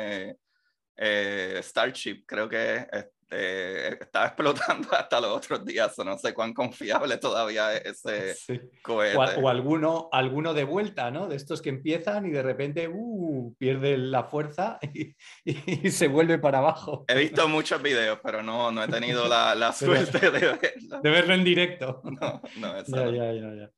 Starship, 1.61 2.25
creo 2.25 2.49
que 2.49 2.85
eh, 3.31 3.97
estaba 4.01 4.27
explotando 4.27 4.87
hasta 4.95 5.21
los 5.21 5.37
otros 5.37 5.63
días, 5.65 5.97
o 5.99 6.03
no 6.03 6.17
sé 6.17 6.33
cuán 6.33 6.53
confiable 6.53 7.17
todavía 7.17 7.75
es 7.77 8.05
ese 8.05 8.69
cohete. 8.81 9.17
O, 9.17 9.49
alguno, 9.49 10.09
alguno 10.11 10.53
de 10.53 10.63
vuelta, 10.63 11.11
¿no? 11.11 11.27
De 11.27 11.35
estos 11.35 11.61
que 11.61 11.69
empiezan 11.69 12.25
y 12.25 12.31
de 12.31 12.41
repente 12.41 12.87
uh, 12.87 13.53
pierde 13.57 13.97
la 13.97 14.23
fuerza 14.23 14.79
y, 15.45 15.89
se 15.91 16.07
vuelve 16.07 16.39
para 16.39 16.59
abajo. 16.59 17.05
He 17.07 17.17
visto 17.17 17.47
muchos 17.47 17.81
videos, 17.81 18.19
pero 18.23 18.41
no, 18.41 18.71
no 18.71 18.83
he 18.83 18.87
tenido 18.87 19.27
la, 19.27 19.53
la 19.55 19.71
suerte 19.73 20.19
de 20.19 20.29
verlo. 20.29 20.59
De 21.01 21.09
verlo 21.09 21.33
en 21.33 21.43
directo. 21.43 22.01
No, 22.03 22.41
no, 22.57 22.77
eso 22.77 23.11
ya, 23.11 23.31
ya, 23.31 23.33
ya, 23.33 23.55
ya. 23.55 23.71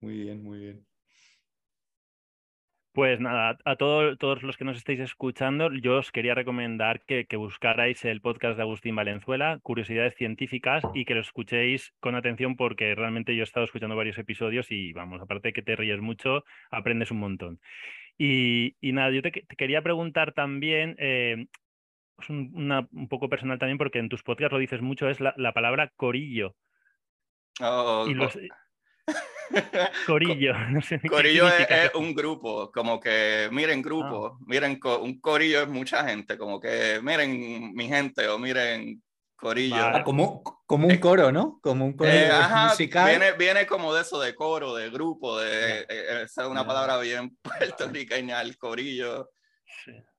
Muy 0.00 0.18
bien, 0.20 0.42
muy 0.42 0.58
bien. 0.58 0.86
Pues 2.98 3.20
nada, 3.20 3.56
a 3.64 3.76
todos 3.76 4.42
los 4.42 4.56
que 4.56 4.64
nos 4.64 4.76
estéis 4.76 4.98
escuchando, 4.98 5.72
yo 5.72 5.98
os 5.98 6.10
quería 6.10 6.34
recomendar 6.34 7.00
que, 7.02 7.28
buscarais 7.36 8.04
el 8.04 8.20
podcast 8.20 8.56
de 8.56 8.62
Agustín 8.62 8.96
Valenzuela, 8.96 9.60
Curiosidades 9.62 10.16
Científicas, 10.16 10.82
y 10.94 11.04
que 11.04 11.14
lo 11.14 11.20
escuchéis 11.20 11.94
con 12.00 12.16
atención 12.16 12.56
porque 12.56 12.96
realmente 12.96 13.36
yo 13.36 13.42
he 13.42 13.44
estado 13.44 13.66
escuchando 13.66 13.94
varios 13.94 14.18
episodios 14.18 14.72
y 14.72 14.92
vamos, 14.94 15.22
aparte 15.22 15.46
de 15.46 15.52
que 15.52 15.62
te 15.62 15.76
ríes 15.76 16.00
mucho, 16.00 16.42
aprendes 16.72 17.12
un 17.12 17.20
montón. 17.20 17.60
Y, 18.18 18.74
nada, 18.82 19.12
yo 19.12 19.22
te, 19.22 19.30
quería 19.30 19.80
preguntar 19.80 20.32
también, 20.32 20.96
eh, 20.98 21.46
pues 22.16 22.28
un, 22.30 22.88
poco 23.08 23.28
personal 23.28 23.60
también, 23.60 23.78
porque 23.78 24.00
en 24.00 24.08
tus 24.08 24.24
podcasts 24.24 24.52
lo 24.52 24.58
dices 24.58 24.82
mucho, 24.82 25.08
es 25.08 25.20
la, 25.20 25.52
palabra 25.52 25.92
corillo. 25.94 26.56
Oh, 27.60 28.08
y 28.08 28.14
Corillo. 30.06 30.54
corillo 31.10 31.48
es, 31.48 31.94
un 31.94 32.14
grupo, 32.14 32.70
como 32.70 33.00
que 33.00 33.48
miren 33.50 33.82
grupo, 33.82 34.26
ah. 34.26 34.44
miren, 34.46 34.78
un 35.00 35.20
corillo 35.20 35.62
es 35.62 35.68
mucha 35.68 36.06
gente, 36.06 36.36
como 36.36 36.60
que 36.60 37.00
miren 37.02 37.72
mi 37.74 37.88
gente 37.88 38.28
o 38.28 38.38
miren 38.38 39.02
corillo. 39.38 39.76
Ah, 39.76 40.02
como, 40.04 40.42
como 40.66 40.86
un 40.86 40.96
coro, 40.98 41.32
¿no? 41.32 41.58
Como 41.62 41.86
un 41.86 41.96
coro 41.96 42.10
eh, 42.10 42.30
musical. 42.68 43.08
Viene, 43.08 43.32
viene 43.32 43.66
como 43.66 43.94
de 43.94 44.02
eso, 44.02 44.20
de 44.20 44.34
coro, 44.34 44.74
de 44.74 44.90
grupo, 44.90 45.38
de, 45.38 45.80
eh, 45.80 45.86
eh, 45.88 46.22
esa 46.24 46.42
es 46.42 46.48
una 46.48 46.66
palabra 46.66 46.98
bien 46.98 47.36
puertorriqueña, 47.42 48.42
el 48.42 48.58
corillo. 48.58 49.30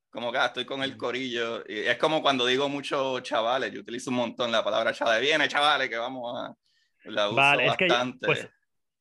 Como 0.09 0.31
que 0.31 0.39
ah, 0.39 0.47
estoy 0.47 0.65
con 0.65 0.81
el 0.81 0.97
corillo. 0.97 1.63
Y 1.67 1.79
es 1.81 1.97
como 1.97 2.21
cuando 2.21 2.45
digo 2.45 2.67
muchos 2.67 3.21
chavales, 3.21 3.71
yo 3.71 3.81
utilizo 3.81 4.09
un 4.09 4.15
montón 4.15 4.51
la 4.51 4.63
palabra 4.63 4.93
chavales. 4.93 5.21
Viene, 5.21 5.47
chavales, 5.47 5.89
que 5.89 5.97
vamos 5.97 6.35
a. 6.35 6.55
La 7.05 7.27
uso 7.27 7.35
vale, 7.35 7.67
bastante. 7.67 8.31
Es 8.31 8.39
que, 8.39 8.43
pues, 8.43 8.49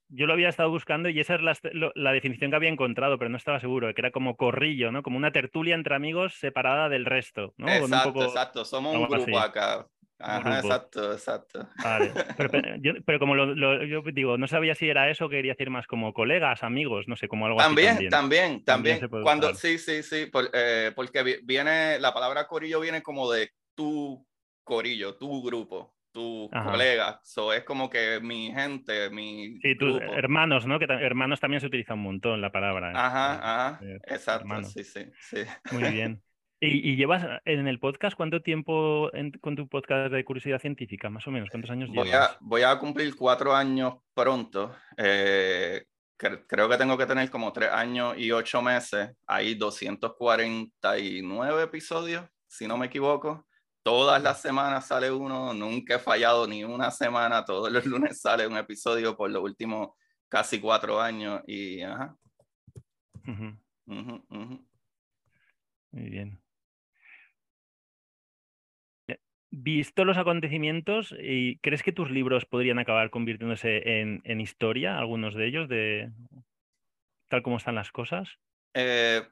yo 0.08 0.26
lo 0.26 0.32
había 0.32 0.48
estado 0.48 0.70
buscando 0.70 1.08
y 1.08 1.20
esa 1.20 1.34
es 1.34 1.40
la, 1.42 2.12
definición 2.12 2.50
que 2.50 2.56
había 2.56 2.70
encontrado, 2.70 3.18
pero 3.18 3.28
no 3.30 3.36
estaba 3.36 3.60
seguro, 3.60 3.92
que 3.94 4.00
era 4.00 4.10
como 4.10 4.36
corrillo, 4.36 4.90
¿no? 4.90 5.02
Como 5.02 5.16
una 5.16 5.32
tertulia 5.32 5.74
entre 5.74 5.94
amigos 5.94 6.34
separada 6.34 6.88
del 6.88 7.04
resto, 7.04 7.54
¿no? 7.56 7.68
Exacto, 7.68 8.24
exacto, 8.24 8.64
somos 8.64 8.96
un 8.96 9.08
grupo 9.08 9.38
acá. 9.38 9.86
Ajá, 10.20 10.58
exacto, 10.58 11.12
exacto. 11.12 11.68
Vale. 11.82 12.12
Pero, 13.06 13.18
como 13.20 13.36
lo, 13.36 13.54
yo 13.84 14.02
digo, 14.12 14.36
no 14.36 14.48
sabía 14.48 14.74
si 14.74 14.88
era 14.88 15.08
eso, 15.10 15.28
quería 15.28 15.52
decir 15.52 15.70
más 15.70 15.86
como 15.86 16.12
colegas, 16.12 16.64
amigos, 16.64 17.06
no 17.06 17.14
sé, 17.14 17.28
como 17.28 17.46
algo 17.46 17.58
también, 17.58 17.96
así. 17.96 18.08
También, 18.08 18.64
también, 18.64 18.98
también. 18.98 19.22
Cuando, 19.22 19.54
sí, 19.54 19.78
sí, 19.78 20.02
sí, 20.02 20.28
eh, 20.52 20.92
porque 20.96 21.40
viene, 21.44 22.00
la 22.00 22.12
palabra 22.12 22.48
corillo 22.48 22.80
viene 22.80 23.00
como 23.00 23.30
de 23.30 23.52
tu 23.76 24.26
corillo, 24.64 25.14
tu 25.16 25.40
grupo 25.40 25.97
tus 26.18 26.50
colegas. 26.50 27.20
So, 27.22 27.52
es 27.52 27.62
como 27.62 27.88
que 27.88 28.18
mi 28.20 28.52
gente, 28.52 29.08
mi. 29.10 29.60
Sí, 29.60 29.76
tus 29.76 30.00
hermanos, 30.00 30.66
¿no? 30.66 30.78
Que 30.78 30.86
hermanos 30.86 31.38
también 31.38 31.60
se 31.60 31.66
utiliza 31.66 31.94
un 31.94 32.02
montón 32.02 32.40
la 32.40 32.50
palabra. 32.50 32.90
¿eh? 32.90 32.94
Ajá, 32.96 33.34
ajá. 33.34 33.80
Exacto, 34.08 34.64
sí, 34.64 34.82
sí, 34.82 35.04
sí. 35.20 35.42
Muy 35.72 35.84
bien. 35.90 36.22
¿Y, 36.60 36.96
llevas 36.96 37.24
en 37.44 37.68
el 37.68 37.78
podcast 37.78 38.16
cuánto 38.16 38.42
tiempo 38.42 39.12
con 39.40 39.54
tu 39.54 39.68
podcast 39.68 40.12
de 40.12 40.24
curiosidad 40.24 40.60
científica, 40.60 41.08
más 41.08 41.24
o 41.28 41.30
menos? 41.30 41.50
¿Cuántos 41.50 41.70
años 41.70 41.88
voy 41.88 42.08
llevas? 42.08 42.32
A, 42.32 42.38
voy 42.40 42.62
a 42.62 42.76
cumplir 42.80 43.14
cuatro 43.14 43.54
años 43.54 43.94
pronto. 44.12 44.74
Eh, 44.96 45.84
creo 46.16 46.68
que 46.68 46.76
tengo 46.76 46.98
que 46.98 47.06
tener 47.06 47.30
como 47.30 47.52
tres 47.52 47.70
años 47.70 48.18
y 48.18 48.32
ocho 48.32 48.60
meses. 48.60 49.12
Hay 49.24 49.54
249 49.54 51.62
episodios, 51.62 52.24
si 52.48 52.66
no 52.66 52.76
me 52.76 52.86
equivoco. 52.86 53.46
Todas 53.82 54.22
las 54.22 54.40
semanas 54.40 54.86
sale 54.86 55.10
uno, 55.10 55.54
nunca 55.54 55.96
he 55.96 55.98
fallado 55.98 56.46
ni 56.46 56.64
una 56.64 56.90
semana, 56.90 57.44
todos 57.44 57.72
los 57.72 57.86
lunes 57.86 58.20
sale 58.20 58.46
un 58.46 58.56
episodio 58.56 59.16
por 59.16 59.30
los 59.30 59.42
últimos 59.42 59.90
casi 60.28 60.60
cuatro 60.60 61.00
años 61.00 61.42
y 61.46 61.82
ajá. 61.82 62.16
Muy 65.90 66.10
bien. 66.10 66.40
Visto 69.50 70.04
los 70.04 70.18
acontecimientos, 70.18 71.14
¿y 71.18 71.56
¿crees 71.58 71.82
que 71.82 71.92
tus 71.92 72.10
libros 72.10 72.44
podrían 72.44 72.78
acabar 72.78 73.08
convirtiéndose 73.08 74.00
en, 74.00 74.20
en 74.24 74.42
historia, 74.42 74.98
algunos 74.98 75.34
de 75.34 75.46
ellos, 75.46 75.68
de 75.70 76.12
tal 77.28 77.42
como 77.42 77.56
están 77.56 77.74
las 77.74 77.90
cosas? 77.90 78.28
Eh, 78.74 79.22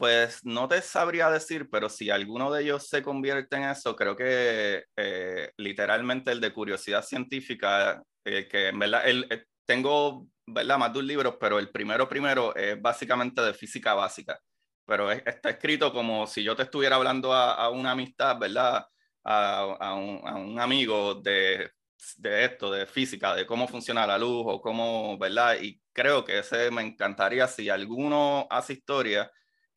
pues 0.00 0.46
no 0.46 0.66
te 0.66 0.80
sabría 0.80 1.28
decir, 1.28 1.68
pero 1.70 1.90
si 1.90 2.08
alguno 2.08 2.50
de 2.50 2.62
ellos 2.62 2.88
se 2.88 3.02
convierte 3.02 3.56
en 3.56 3.64
eso, 3.64 3.94
creo 3.94 4.16
que 4.16 4.84
eh, 4.96 5.52
literalmente 5.58 6.32
el 6.32 6.40
de 6.40 6.54
curiosidad 6.54 7.04
científica, 7.04 8.02
eh, 8.24 8.48
que 8.48 8.68
en 8.68 8.78
verdad 8.78 9.06
el, 9.06 9.26
eh, 9.30 9.44
tengo 9.66 10.26
¿verdad? 10.46 10.78
más 10.78 10.94
de 10.94 11.00
un 11.00 11.06
libro, 11.06 11.38
pero 11.38 11.58
el 11.58 11.68
primero 11.68 12.08
primero 12.08 12.56
es 12.56 12.80
básicamente 12.80 13.42
de 13.42 13.52
física 13.52 13.92
básica, 13.92 14.40
pero 14.86 15.10
está 15.12 15.50
escrito 15.50 15.92
como 15.92 16.26
si 16.26 16.42
yo 16.42 16.56
te 16.56 16.62
estuviera 16.62 16.96
hablando 16.96 17.34
a, 17.34 17.68
una 17.68 17.90
amistad, 17.90 18.38
¿verdad? 18.38 18.86
A, 19.22 19.94
un, 19.96 20.26
a 20.26 20.34
un, 20.36 20.58
amigo 20.58 21.16
de, 21.16 21.72
de 22.16 22.44
esto, 22.46 22.70
de 22.70 22.86
física, 22.86 23.34
de 23.34 23.44
cómo 23.44 23.68
funciona 23.68 24.06
la 24.06 24.16
luz 24.16 24.44
o 24.46 24.62
cómo, 24.62 25.18
¿verdad? 25.18 25.58
Y 25.60 25.78
creo 25.92 26.24
que 26.24 26.38
ese 26.38 26.70
me 26.70 26.80
encantaría 26.80 27.46
si 27.46 27.68
alguno 27.68 28.46
hace 28.48 28.72
historia 28.72 29.30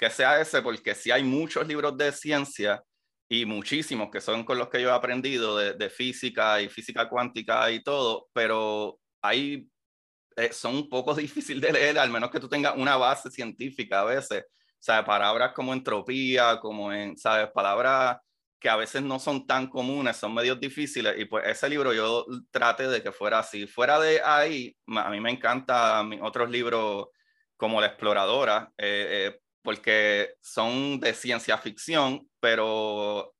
que 0.04 0.10
sea 0.10 0.42
ese, 0.42 0.62
porque 0.62 0.96
si 0.96 1.12
hay 1.12 1.24
muchos 1.24 1.66
libros 1.66 1.98
de 1.98 2.12
ciencia 2.12 2.84
y 3.30 3.46
muchísimos 3.46 4.10
que 4.12 4.20
son 4.20 4.44
con 4.44 4.58
los 4.58 4.68
que 4.68 4.82
yo 4.82 4.90
he 4.90 4.92
aprendido 4.92 5.56
de, 5.58 5.90
física 5.90 6.62
y 6.62 6.68
física 6.68 7.08
cuántica 7.08 7.72
y 7.72 7.82
todo, 7.82 8.28
pero 8.34 9.00
hay 9.22 9.66
eh, 10.36 10.52
son 10.52 10.76
un 10.76 10.90
poco 10.90 11.14
difíciles 11.16 11.62
de 11.62 11.72
leer, 11.72 11.98
al 11.98 12.10
menos 12.10 12.30
que 12.32 12.42
tú 12.42 12.50
tengas 12.50 12.76
una 12.76 12.98
base 12.98 13.32
científica 13.32 14.02
a 14.02 14.04
veces. 14.04 14.44
O 14.44 14.86
sea, 14.86 15.06
palabras 15.06 15.54
como 15.54 15.72
entropía, 15.72 16.60
como 16.60 16.92
en, 16.92 17.16
¿sabes? 17.18 17.50
Palabras 17.54 18.18
que 18.60 18.68
a 18.70 18.76
veces 18.76 19.02
no 19.04 19.20
son 19.20 19.48
tan 19.48 19.68
comunes, 19.68 20.18
son 20.18 20.34
medios 20.34 20.60
difíciles. 20.60 21.18
Y 21.18 21.26
pues 21.26 21.48
ese 21.48 21.70
libro 21.70 21.94
yo 21.94 22.26
traté 22.52 22.90
de 22.90 23.02
que 23.02 23.14
fuera 23.14 23.40
así. 23.40 23.68
Fuera 23.68 24.00
de 24.00 24.22
ahí, 24.22 24.76
a 24.88 25.10
mí 25.10 25.22
me 25.22 25.32
encantan 25.32 26.20
otros 26.22 26.50
libros 26.50 27.08
como 27.56 27.80
La 27.80 27.88
Exploradora, 27.88 28.70
eh, 28.78 29.30
eh, 29.32 29.43
porque 29.64 30.36
son 30.42 31.00
de 31.00 31.14
ciencia 31.14 31.58
ficción, 31.58 32.30
pero 32.40 33.34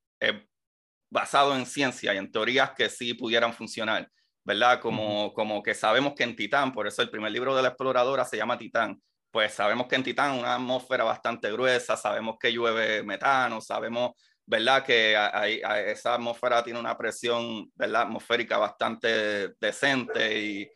basado 1.10 1.54
en 1.54 1.66
ciencia 1.66 2.14
y 2.14 2.16
en 2.16 2.32
teorías 2.32 2.70
que 2.70 2.88
sí 2.88 3.14
pudieran 3.14 3.52
funcionar. 3.52 4.10
¿verdad? 4.44 4.80
Como, 4.80 5.32
como 5.32 5.62
que 5.62 5.74
sabemos 5.74 6.14
que 6.14 6.22
en 6.22 6.36
Titán, 6.36 6.72
por 6.72 6.86
eso 6.86 7.02
el 7.02 7.10
primer 7.10 7.32
libro 7.32 7.56
de 7.56 7.62
la 7.62 7.68
exploradora 7.68 8.24
se 8.24 8.36
llama 8.36 8.58
Titán, 8.58 9.00
pues 9.30 9.54
sabemos 9.54 9.86
que 9.88 9.96
en 9.96 10.04
Titán 10.04 10.38
una 10.38 10.54
atmósfera 10.54 11.02
bastante 11.02 11.50
gruesa, 11.50 11.96
sabemos 11.96 12.36
que 12.38 12.52
llueve 12.52 13.02
metano, 13.02 13.60
sabemos, 13.60 14.12
¿verdad? 14.44 14.84
Que 14.84 15.16
hay, 15.16 15.60
esa 15.86 16.14
atmósfera 16.14 16.62
tiene 16.62 16.78
una 16.78 16.96
presión, 16.96 17.70
¿verdad? 17.74 18.02
Atmosférica 18.02 18.58
bastante 18.58 19.54
decente 19.58 20.40
y 20.40 20.70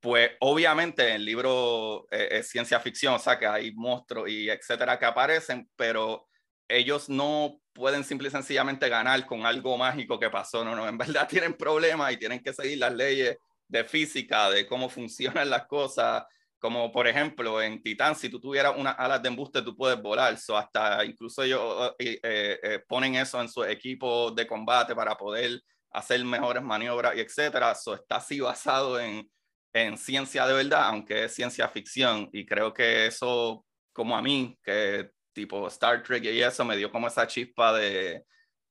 pues 0.00 0.30
obviamente 0.40 1.14
el 1.14 1.24
libro 1.24 2.06
eh, 2.10 2.28
es 2.32 2.48
ciencia 2.48 2.78
ficción, 2.80 3.14
o 3.14 3.18
sea 3.18 3.38
que 3.38 3.46
hay 3.46 3.72
monstruos 3.74 4.28
y 4.28 4.48
etcétera 4.48 4.98
que 4.98 5.06
aparecen, 5.06 5.68
pero 5.76 6.28
ellos 6.68 7.08
no 7.08 7.60
pueden 7.72 8.04
simple 8.04 8.28
y 8.28 8.30
sencillamente 8.30 8.88
ganar 8.88 9.24
con 9.26 9.44
algo 9.46 9.76
mágico 9.76 10.18
que 10.18 10.30
pasó, 10.30 10.64
no, 10.64 10.76
no, 10.76 10.88
en 10.88 10.98
verdad 10.98 11.26
tienen 11.28 11.54
problemas 11.54 12.12
y 12.12 12.16
tienen 12.16 12.42
que 12.42 12.52
seguir 12.52 12.78
las 12.78 12.94
leyes 12.94 13.36
de 13.66 13.84
física, 13.84 14.50
de 14.50 14.66
cómo 14.66 14.88
funcionan 14.88 15.50
las 15.50 15.66
cosas, 15.66 16.24
como 16.58 16.92
por 16.92 17.06
ejemplo 17.08 17.60
en 17.60 17.82
Titán, 17.82 18.14
si 18.14 18.28
tú 18.28 18.40
tuvieras 18.40 18.74
unas 18.76 18.96
alas 18.98 19.22
de 19.22 19.28
embuste, 19.28 19.62
tú 19.62 19.76
puedes 19.76 20.00
volar, 20.00 20.36
so 20.38 20.56
hasta 20.56 21.04
incluso 21.04 21.42
ellos 21.42 21.92
eh, 21.98 22.18
eh, 22.22 22.80
ponen 22.88 23.16
eso 23.16 23.40
en 23.40 23.48
su 23.48 23.64
equipo 23.64 24.30
de 24.30 24.46
combate 24.46 24.94
para 24.94 25.16
poder 25.16 25.60
hacer 25.90 26.24
mejores 26.24 26.62
maniobras 26.62 27.16
y 27.16 27.20
etcétera, 27.20 27.72
eso 27.72 27.94
está 27.94 28.16
así 28.16 28.40
basado 28.40 29.00
en, 29.00 29.28
en 29.72 29.98
ciencia 29.98 30.46
de 30.46 30.54
verdad, 30.54 30.88
aunque 30.88 31.24
es 31.24 31.34
ciencia 31.34 31.68
ficción, 31.68 32.28
y 32.32 32.46
creo 32.46 32.72
que 32.72 33.06
eso, 33.06 33.64
como 33.92 34.16
a 34.16 34.22
mí, 34.22 34.58
que 34.62 35.10
tipo 35.32 35.66
Star 35.68 36.02
Trek 36.02 36.24
y 36.24 36.40
eso, 36.42 36.64
me 36.64 36.76
dio 36.76 36.90
como 36.90 37.06
esa 37.06 37.26
chispa 37.26 37.72
de, 37.72 38.24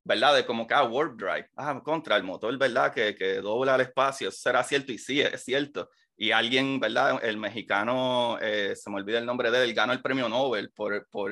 ¿verdad? 0.04 0.36
De 0.36 0.46
como 0.46 0.66
que, 0.66 0.74
ah, 0.74 0.84
Warp 0.84 1.20
Drive, 1.20 1.50
ah, 1.56 1.82
contra 1.84 2.16
el 2.18 2.24
motor, 2.24 2.58
¿verdad? 2.58 2.94
Que, 2.94 3.16
que 3.16 3.36
dobla 3.36 3.76
el 3.76 3.82
espacio, 3.82 4.32
será 4.32 4.64
cierto 4.64 4.92
y 4.92 4.98
sí, 4.98 5.22
es 5.22 5.44
cierto. 5.44 5.90
Y 6.16 6.32
alguien, 6.32 6.80
¿verdad? 6.80 7.20
El 7.24 7.38
mexicano, 7.38 8.38
eh, 8.42 8.76
se 8.76 8.90
me 8.90 8.98
olvida 8.98 9.20
el 9.20 9.26
nombre 9.26 9.52
de 9.52 9.64
él, 9.64 9.74
ganó 9.74 9.94
el 9.94 10.02
premio 10.02 10.28
Nobel 10.30 10.72
por, 10.72 11.08
por 11.10 11.32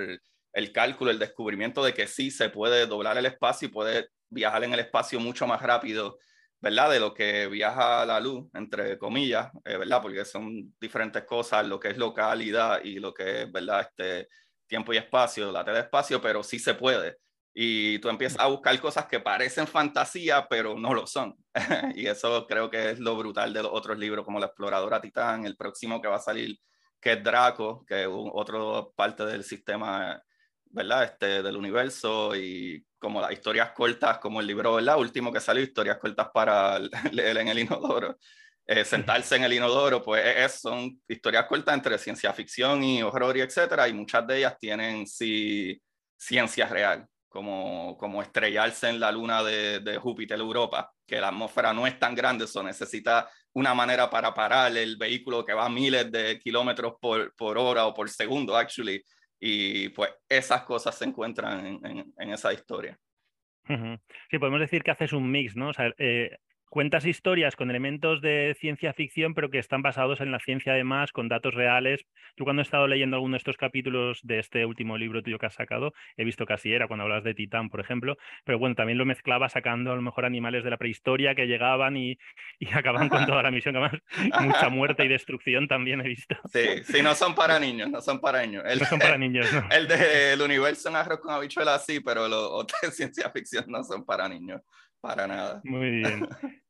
el 0.55 0.71
cálculo, 0.71 1.11
el 1.11 1.19
descubrimiento 1.19 1.83
de 1.83 1.93
que 1.93 2.07
sí 2.07 2.31
se 2.31 2.49
puede 2.49 2.85
doblar 2.85 3.17
el 3.17 3.25
espacio 3.25 3.67
y 3.67 3.71
puede 3.71 4.09
viajar 4.29 4.63
en 4.63 4.73
el 4.73 4.79
espacio 4.79 5.19
mucho 5.19 5.47
más 5.47 5.61
rápido, 5.61 6.17
¿verdad? 6.65 6.89
De 6.89 6.99
lo 6.99 7.13
que 7.13 7.45
viaja 7.45 8.03
la 8.07 8.19
luz, 8.19 8.49
entre 8.55 8.97
comillas, 8.97 9.51
eh, 9.65 9.77
¿verdad? 9.77 10.01
Porque 10.01 10.25
son 10.25 10.73
diferentes 10.81 11.23
cosas, 11.23 11.67
lo 11.67 11.79
que 11.79 11.89
es 11.89 11.97
localidad 11.97 12.83
y 12.83 12.95
lo 12.95 13.13
que 13.13 13.43
es, 13.43 13.51
¿verdad? 13.51 13.81
Este, 13.81 14.27
tiempo 14.65 14.91
y 14.91 14.97
espacio, 14.97 15.51
la 15.51 15.63
de 15.63 15.81
espacio, 15.81 16.19
pero 16.19 16.41
sí 16.41 16.57
se 16.57 16.73
puede. 16.73 17.17
Y 17.53 17.99
tú 17.99 18.09
empiezas 18.09 18.39
a 18.39 18.47
buscar 18.47 18.79
cosas 18.79 19.05
que 19.05 19.19
parecen 19.19 19.67
fantasía, 19.67 20.47
pero 20.49 20.73
no 20.75 20.95
lo 20.95 21.05
son. 21.05 21.35
y 21.95 22.07
eso 22.07 22.47
creo 22.47 22.67
que 22.71 22.89
es 22.89 22.99
lo 22.99 23.15
brutal 23.15 23.53
de 23.53 23.61
los 23.61 23.71
otros 23.71 23.99
libros, 23.99 24.25
como 24.25 24.39
La 24.39 24.47
Exploradora 24.47 24.99
Titán, 24.99 25.45
el 25.45 25.55
próximo 25.55 26.01
que 26.01 26.07
va 26.07 26.15
a 26.15 26.19
salir, 26.19 26.57
que 26.99 27.11
es 27.11 27.23
Draco, 27.23 27.85
que 27.85 28.01
es 28.01 28.09
otra 28.09 28.57
parte 28.95 29.23
del 29.23 29.43
sistema, 29.43 30.19
¿verdad? 30.71 31.03
Este, 31.03 31.43
del 31.43 31.57
universo, 31.57 32.35
y 32.35 32.83
como 33.05 33.21
las 33.21 33.33
historias 33.33 33.69
cortas, 33.69 34.17
como 34.17 34.41
el 34.41 34.47
libro, 34.47 34.73
¿verdad? 34.73 34.97
Último 34.97 35.31
que 35.31 35.39
salió, 35.39 35.61
historias 35.61 35.99
cortas 35.99 36.27
para 36.33 36.79
leer 37.11 37.37
en 37.37 37.49
el 37.49 37.59
inodoro. 37.59 38.17
Eh, 38.65 38.83
sentarse 38.83 39.35
en 39.35 39.43
el 39.43 39.53
inodoro, 39.53 40.01
pues 40.01 40.25
es, 40.25 40.59
son 40.59 40.99
historias 41.07 41.45
cortas 41.45 41.75
entre 41.75 41.99
ciencia 41.99 42.33
ficción 42.33 42.83
y 42.83 43.03
horror 43.03 43.37
y 43.37 43.41
etcétera, 43.41 43.87
y 43.87 43.93
muchas 43.93 44.25
de 44.25 44.39
ellas 44.39 44.57
tienen 44.59 45.05
sí 45.05 45.79
ciencia 46.17 46.65
real, 46.67 47.05
como, 47.29 47.95
como 47.95 48.23
estrellarse 48.23 48.89
en 48.89 48.99
la 48.99 49.11
luna 49.11 49.43
de, 49.43 49.81
de 49.81 49.99
Júpiter, 49.99 50.39
Europa, 50.39 50.91
que 51.05 51.21
la 51.21 51.27
atmósfera 51.27 51.73
no 51.73 51.85
es 51.85 51.99
tan 51.99 52.15
grande, 52.15 52.45
eso 52.45 52.63
necesita 52.63 53.29
una 53.53 53.75
manera 53.75 54.09
para 54.09 54.33
parar 54.33 54.75
el 54.75 54.97
vehículo 54.97 55.45
que 55.45 55.53
va 55.53 55.65
a 55.65 55.69
miles 55.69 56.11
de 56.11 56.39
kilómetros 56.39 56.95
por, 56.99 57.35
por 57.35 57.59
hora 57.59 57.85
o 57.85 57.93
por 57.93 58.09
segundo, 58.09 58.57
actually, 58.57 58.99
y 59.39 59.89
pues 59.89 60.11
esas 60.27 60.63
cosas 60.63 60.95
se 60.97 61.05
encuentran 61.05 61.65
en, 61.83 62.13
en, 62.17 62.29
esa 62.31 62.53
historia. 62.53 62.97
Sí, 64.29 64.39
podemos 64.39 64.59
decir 64.59 64.83
que 64.83 64.91
haces 64.91 65.13
un 65.13 65.29
mix, 65.31 65.55
¿no? 65.55 65.69
O 65.69 65.73
sea, 65.73 65.91
eh, 65.97 66.37
cuentas 66.69 67.05
historias 67.05 67.55
con 67.55 67.69
elementos 67.69 68.21
de 68.21 68.55
ciencia 68.59 68.93
ficción, 68.93 69.33
pero 69.33 69.49
que 69.49 69.59
están 69.59 69.81
basados 69.81 70.21
en 70.21 70.31
la 70.31 70.39
ciencia 70.39 70.73
además, 70.73 71.11
con 71.11 71.29
datos 71.29 71.53
reales. 71.53 72.05
Yo 72.37 72.43
cuando 72.43 72.61
he 72.61 72.63
estado 72.63 72.87
leyendo 72.87 73.15
alguno 73.15 73.33
de 73.33 73.37
estos 73.39 73.57
capítulos 73.57 74.19
de 74.23 74.39
este 74.39 74.65
último 74.65 74.97
libro 74.97 75.23
tuyo 75.23 75.39
que 75.39 75.45
has 75.45 75.53
sacado, 75.53 75.93
he 76.17 76.25
visto 76.25 76.45
que 76.45 76.53
así 76.53 76.73
era 76.73 76.87
cuando 76.87 77.03
hablas 77.03 77.23
de 77.23 77.33
Titán, 77.33 77.69
por 77.69 77.79
ejemplo, 77.79 78.17
pero 78.43 78.59
bueno, 78.59 78.75
también 78.75 78.97
lo 78.97 79.05
mezclaba 79.05 79.49
sacando 79.49 79.91
a 79.91 79.95
lo 79.95 80.01
mejor 80.01 80.25
animales 80.25 80.63
de 80.63 80.69
la 80.69 80.77
prehistoria 80.77 81.35
que 81.35 81.47
llegaban 81.47 81.97
y, 81.97 82.17
y 82.59 82.67
acaban 82.73 83.09
con 83.09 83.25
toda 83.25 83.43
la 83.43 83.51
misión, 83.51 83.75
además 83.75 84.01
mucha 84.41 84.69
muerte 84.69 85.05
y 85.05 85.07
destrucción 85.07 85.67
también 85.67 86.01
he 86.01 86.07
visto. 86.07 86.35
Sí, 86.55 86.83
sí, 86.83 87.01
no 87.01 87.13
son 87.15 87.35
para 87.35 87.59
niños, 87.59 87.89
no 87.89 88.01
son 88.01 88.19
para 88.21 88.41
niños. 88.45 88.63
El, 88.65 88.79
no 88.79 88.85
son 88.85 88.99
para 88.99 89.17
niños, 89.17 89.51
no. 89.51 89.67
El 89.69 89.87
del 89.87 90.41
universo 90.41 90.89
en 90.89 90.95
arroz 90.95 91.19
con 91.19 91.33
habichuelas 91.33 91.85
sí, 91.85 91.99
pero 91.99 92.27
los 92.27 92.65
de 92.81 92.91
ciencia 92.91 93.29
ficción 93.29 93.65
no 93.67 93.83
son 93.83 94.05
para 94.05 94.29
niños, 94.29 94.61
para 95.05 95.27
nada. 95.27 95.61
Muy 95.63 95.89
bien. 95.91 96.27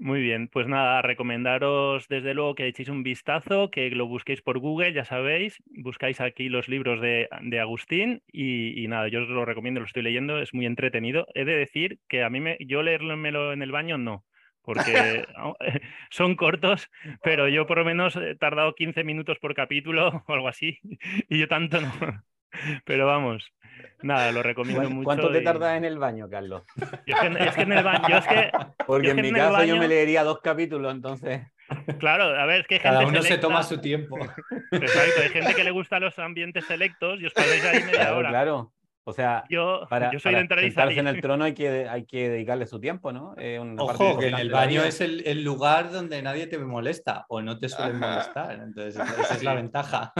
Muy 0.00 0.20
bien, 0.20 0.46
pues 0.46 0.68
nada, 0.68 1.02
recomendaros 1.02 2.06
desde 2.06 2.32
luego 2.32 2.54
que 2.54 2.68
echéis 2.68 2.88
un 2.88 3.02
vistazo, 3.02 3.68
que 3.68 3.90
lo 3.90 4.06
busquéis 4.06 4.42
por 4.42 4.60
Google, 4.60 4.92
ya 4.92 5.04
sabéis, 5.04 5.60
buscáis 5.66 6.20
aquí 6.20 6.48
los 6.48 6.68
libros 6.68 7.00
de, 7.00 7.28
de 7.42 7.58
Agustín 7.58 8.22
y, 8.32 8.86
nada, 8.86 9.08
yo 9.08 9.22
os 9.22 9.28
lo 9.28 9.44
recomiendo, 9.44 9.80
lo 9.80 9.86
estoy 9.86 10.04
leyendo, 10.04 10.38
es 10.38 10.54
muy 10.54 10.66
entretenido. 10.66 11.26
He 11.34 11.44
de 11.44 11.56
decir 11.56 11.98
que 12.06 12.22
a 12.22 12.30
mí 12.30 12.40
me, 12.40 12.56
yo 12.60 12.84
leérmelo 12.84 13.52
en 13.52 13.60
el 13.60 13.72
baño 13.72 13.98
no, 13.98 14.24
porque 14.62 15.24
son 16.10 16.36
cortos, 16.36 16.88
pero 17.24 17.48
yo 17.48 17.66
por 17.66 17.78
lo 17.78 17.84
menos 17.84 18.14
he 18.14 18.36
tardado 18.36 18.76
15 18.76 19.02
minutos 19.02 19.38
por 19.40 19.54
capítulo 19.54 20.22
o 20.28 20.32
algo 20.32 20.46
así, 20.46 20.78
y 21.28 21.38
yo 21.38 21.48
tanto 21.48 21.80
no. 21.80 21.90
Pero 22.84 23.06
vamos, 23.06 23.44
nada, 24.02 24.32
lo 24.32 24.42
recomiendo 24.42 24.88
mucho. 24.90 25.04
¿Cuánto 25.04 25.30
te 25.30 25.40
tardas 25.40 25.76
en 25.76 25.84
el 25.84 25.98
baño, 25.98 26.28
Carlos? 26.28 26.62
es, 27.06 27.54
que, 27.54 27.62
en 27.62 27.72
el 27.72 27.84
baño, 27.84 28.18
es 28.18 28.26
que... 28.26 28.50
Porque 28.86 29.10
en 29.10 29.20
mi 29.20 29.32
caso 29.32 29.64
yo 29.64 29.76
me 29.76 29.88
leería 29.88 30.24
dos 30.24 30.40
capítulos, 30.40 30.92
entonces... 30.92 31.42
Claro, 31.98 32.24
a 32.24 32.46
ver, 32.46 32.62
es 32.62 32.66
que 32.66 32.80
Cada 32.80 33.06
uno 33.06 33.20
se 33.22 33.36
toma 33.36 33.62
su 33.62 33.78
tiempo. 33.78 34.16
Exacto, 34.72 35.20
hay 35.22 35.28
gente 35.28 35.54
que 35.54 35.64
le 35.64 35.70
gusta 35.70 36.00
los 36.00 36.18
ambientes 36.18 36.64
selectos 36.64 37.20
y 37.20 37.26
os 37.26 37.34
pasáis 37.34 37.62
ahí 37.64 37.82
media 37.84 38.00
claro, 38.00 38.16
hora. 38.16 38.28
Claro, 38.30 38.72
o 39.08 39.12
sea, 39.14 39.44
yo, 39.48 39.86
para, 39.88 40.12
yo 40.12 40.18
soy 40.18 40.30
para 40.32 40.36
de 40.38 40.42
entrar 40.42 40.58
y 40.60 40.68
sentarse 40.68 41.00
en 41.00 41.06
el 41.06 41.20
trono 41.22 41.44
hay 41.44 41.54
que, 41.54 41.88
hay 41.88 42.04
que 42.04 42.28
dedicarle 42.28 42.66
su 42.66 42.78
tiempo, 42.78 43.10
¿no? 43.10 43.34
Eh, 43.38 43.58
una 43.58 43.74
parte 43.86 44.04
Ojo, 44.04 44.18
que 44.18 44.28
en 44.28 44.38
el 44.38 44.50
baño 44.50 44.84
es 44.84 45.00
el, 45.00 45.26
el 45.26 45.42
lugar 45.42 45.90
donde 45.90 46.20
nadie 46.20 46.46
te 46.46 46.58
molesta 46.58 47.24
o 47.30 47.40
no 47.40 47.58
te 47.58 47.70
suelen 47.70 47.96
Ajá. 47.96 48.10
molestar. 48.10 48.60
Entonces, 48.62 48.96
esa 49.18 49.34
es 49.34 49.42
la 49.42 49.54
ventaja. 49.54 50.12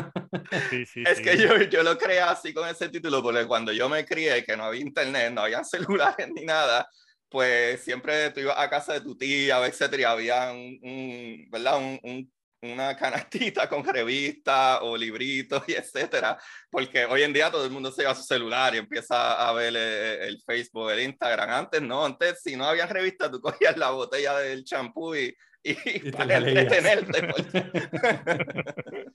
Sí, 0.70 0.86
sí, 0.86 1.02
Es 1.04 1.18
sí. 1.18 1.22
que 1.22 1.36
yo, 1.36 1.62
yo 1.64 1.82
lo 1.82 1.98
creé 1.98 2.20
así 2.20 2.54
con 2.54 2.66
ese 2.66 2.88
título, 2.88 3.22
porque 3.22 3.46
cuando 3.46 3.72
yo 3.72 3.88
me 3.90 4.06
crié, 4.06 4.42
que 4.42 4.56
no 4.56 4.64
había 4.64 4.80
internet, 4.80 5.32
no 5.34 5.42
había 5.42 5.62
celulares 6.16 6.30
ni 6.34 6.44
nada, 6.46 6.88
pues 7.28 7.82
siempre 7.82 8.30
tú 8.30 8.40
ibas 8.40 8.58
a 8.58 8.70
casa 8.70 8.94
de 8.94 9.02
tu 9.02 9.16
tía, 9.18 9.64
etcétera, 9.66 10.00
y 10.00 10.04
había 10.04 10.50
un, 10.52 10.78
un, 10.82 11.50
¿verdad? 11.50 11.76
Un, 11.78 12.00
un- 12.02 12.32
una 12.62 12.96
canastita 12.96 13.68
con 13.68 13.84
revistas 13.84 14.78
o 14.82 14.96
libritos 14.96 15.62
y 15.68 15.74
etcétera, 15.74 16.38
porque 16.70 17.04
hoy 17.04 17.22
en 17.22 17.32
día 17.32 17.50
todo 17.50 17.64
el 17.64 17.70
mundo 17.70 17.90
se 17.92 18.02
lleva 18.02 18.14
su 18.14 18.22
celular 18.24 18.74
y 18.74 18.78
empieza 18.78 19.46
a 19.48 19.52
ver 19.52 19.68
el, 19.68 19.76
el 19.76 20.42
Facebook, 20.44 20.90
el 20.90 21.00
Instagram. 21.00 21.50
Antes 21.50 21.82
no, 21.82 22.04
antes 22.04 22.42
si 22.42 22.56
no 22.56 22.64
había 22.64 22.86
revistas, 22.86 23.30
tú 23.30 23.40
cogías 23.42 23.76
la 23.76 23.90
botella 23.90 24.36
del 24.38 24.64
champú 24.64 25.14
y, 25.14 25.34
y, 25.62 25.74
te 25.74 26.12
para 26.12 26.36
entretenerte. 26.38 27.28
porque- 27.28 27.70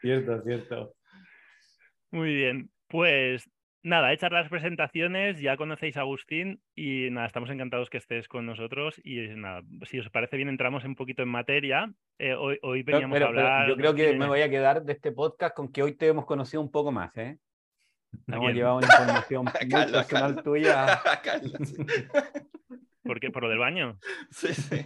Cierto, 0.00 0.42
cierto. 0.44 0.94
Muy 2.12 2.34
bien, 2.34 2.70
pues 2.86 3.44
nada, 3.82 4.12
hechas 4.12 4.30
las 4.32 4.48
presentaciones, 4.48 5.40
ya 5.40 5.56
conocéis 5.56 5.96
a 5.96 6.00
Agustín 6.00 6.60
y 6.74 7.10
nada, 7.10 7.26
estamos 7.26 7.50
encantados 7.50 7.90
que 7.90 7.98
estés 7.98 8.28
con 8.28 8.44
nosotros 8.46 9.00
y 9.04 9.18
nada, 9.28 9.62
si 9.88 9.98
os 9.98 10.08
parece 10.10 10.36
bien 10.36 10.48
entramos 10.48 10.84
un 10.84 10.94
poquito 10.94 11.22
en 11.22 11.28
materia. 11.28 11.90
Eh, 12.18 12.34
hoy, 12.34 12.58
hoy 12.62 12.82
Pero- 12.84 12.98
veníamos 12.98 13.16
pero- 13.18 13.26
a 13.26 13.30
pero 13.30 13.40
hablar... 13.46 13.68
yo 13.68 13.76
creo 13.76 13.94
que 13.94 14.12
me 14.14 14.26
voy 14.26 14.42
a 14.42 14.50
quedar 14.50 14.82
de 14.82 14.92
este 14.92 15.12
podcast 15.12 15.54
con 15.54 15.70
que 15.72 15.82
hoy 15.82 15.94
te 15.94 16.08
hemos 16.08 16.26
conocido 16.26 16.60
un 16.60 16.70
poco 16.70 16.90
más, 16.92 17.16
¿eh? 17.16 17.38
Hemos 18.26 18.40
Bien. 18.40 18.54
llevado 18.54 18.80
información 18.80 19.44
muy 19.60 19.68
Carlos, 19.68 19.92
personal 20.06 20.34
Carlos. 20.36 20.44
tuya. 20.44 21.00
Carlos. 21.22 21.74
¿Por 23.04 23.20
qué? 23.20 23.30
¿Por 23.30 23.42
lo 23.44 23.48
del 23.48 23.58
baño? 23.58 23.98
Sí, 24.30 24.52
sí. 24.54 24.84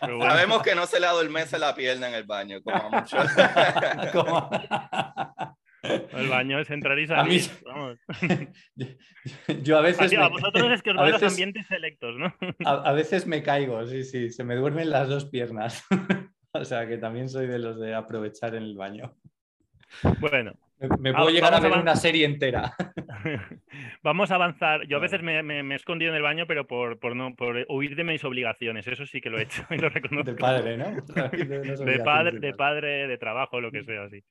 Sabemos 0.00 0.62
que 0.62 0.74
no 0.76 0.86
se 0.86 1.00
le 1.00 1.06
adormece 1.06 1.58
la 1.58 1.74
pierna 1.74 2.08
en 2.08 2.14
el 2.14 2.24
baño, 2.24 2.62
como 2.62 2.90
mucho. 2.90 3.16
El 5.82 6.28
baño 6.28 6.60
es 6.60 6.70
entrar 6.70 6.98
y 6.98 7.06
salir. 7.08 7.42
Yo 9.62 9.78
a 9.78 9.82
veces. 9.82 10.16
a 10.16 10.28
vosotros 10.28 10.70
es 10.72 10.82
que 10.82 10.90
os 10.90 10.96
van 10.96 11.12
los 11.12 11.22
ambientes 11.22 11.66
selectos, 11.66 12.16
¿no? 12.16 12.34
A, 12.64 12.92
veces 12.92 13.26
me 13.26 13.42
caigo, 13.42 13.84
sí, 13.86 14.04
sí, 14.04 14.30
se 14.30 14.44
me 14.44 14.54
duermen 14.54 14.90
las 14.90 15.08
dos 15.08 15.26
piernas. 15.26 15.84
O 16.54 16.64
sea 16.64 16.86
que 16.86 16.98
también 16.98 17.28
soy 17.28 17.46
de 17.46 17.58
los 17.58 17.80
de 17.80 17.94
aprovechar 17.94 18.54
en 18.54 18.64
el 18.64 18.76
baño. 18.76 19.14
Bueno. 20.20 20.52
Me, 20.98 21.12
puedo 21.12 21.30
llegar 21.30 21.54
a 21.54 21.60
ver 21.60 21.70
una 21.72 21.94
serie 21.94 22.26
entera. 22.26 22.74
Vamos 24.02 24.32
a 24.32 24.34
avanzar. 24.34 24.84
Yo 24.88 24.96
a 24.96 25.00
veces 25.00 25.22
me, 25.22 25.38
he 25.38 25.74
escondido 25.76 26.10
en 26.10 26.16
el 26.16 26.22
baño, 26.22 26.46
pero 26.48 26.66
por, 26.66 26.98
por, 26.98 27.14
no, 27.14 27.36
por 27.36 27.64
huir 27.68 27.94
de 27.94 28.02
mis 28.02 28.24
obligaciones. 28.24 28.88
Eso 28.88 29.06
sí 29.06 29.20
que 29.20 29.30
lo 29.30 29.38
he 29.38 29.44
hecho 29.44 29.64
y 29.70 29.78
lo 29.78 29.88
reconozco. 29.90 30.32
De 30.32 30.36
padre, 30.36 30.76
¿no? 30.76 30.90
De, 30.90 32.00
padre, 32.04 32.40
de 32.40 32.52
padre, 32.52 33.06
de 33.06 33.16
trabajo, 33.16 33.60
lo 33.60 33.70
que 33.70 33.84
sea, 33.84 34.02
así. 34.04 34.24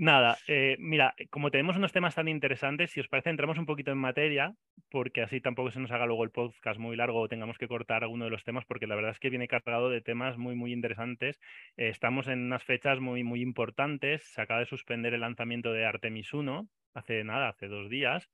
Nada, 0.00 0.38
eh, 0.48 0.76
mira, 0.78 1.14
como 1.28 1.50
tenemos 1.50 1.76
unos 1.76 1.92
temas 1.92 2.14
tan 2.14 2.26
interesantes, 2.26 2.90
si 2.90 3.00
os 3.00 3.08
parece, 3.08 3.28
entramos 3.28 3.58
un 3.58 3.66
poquito 3.66 3.90
en 3.90 3.98
materia, 3.98 4.54
porque 4.90 5.20
así 5.20 5.42
tampoco 5.42 5.70
se 5.70 5.78
nos 5.78 5.90
haga 5.90 6.06
luego 6.06 6.24
el 6.24 6.30
podcast 6.30 6.80
muy 6.80 6.96
largo 6.96 7.20
o 7.20 7.28
tengamos 7.28 7.58
que 7.58 7.68
cortar 7.68 8.02
alguno 8.02 8.24
de 8.24 8.30
los 8.30 8.42
temas, 8.42 8.64
porque 8.64 8.86
la 8.86 8.94
verdad 8.94 9.10
es 9.10 9.18
que 9.18 9.28
viene 9.28 9.46
cargado 9.46 9.90
de 9.90 10.00
temas 10.00 10.38
muy, 10.38 10.54
muy 10.54 10.72
interesantes. 10.72 11.38
Eh, 11.76 11.90
estamos 11.90 12.28
en 12.28 12.46
unas 12.46 12.64
fechas 12.64 12.98
muy, 12.98 13.24
muy 13.24 13.42
importantes. 13.42 14.22
Se 14.24 14.40
acaba 14.40 14.60
de 14.60 14.64
suspender 14.64 15.12
el 15.12 15.20
lanzamiento 15.20 15.70
de 15.70 15.84
Artemis 15.84 16.32
1, 16.32 16.66
hace 16.94 17.22
nada, 17.22 17.50
hace 17.50 17.68
dos 17.68 17.90
días. 17.90 18.30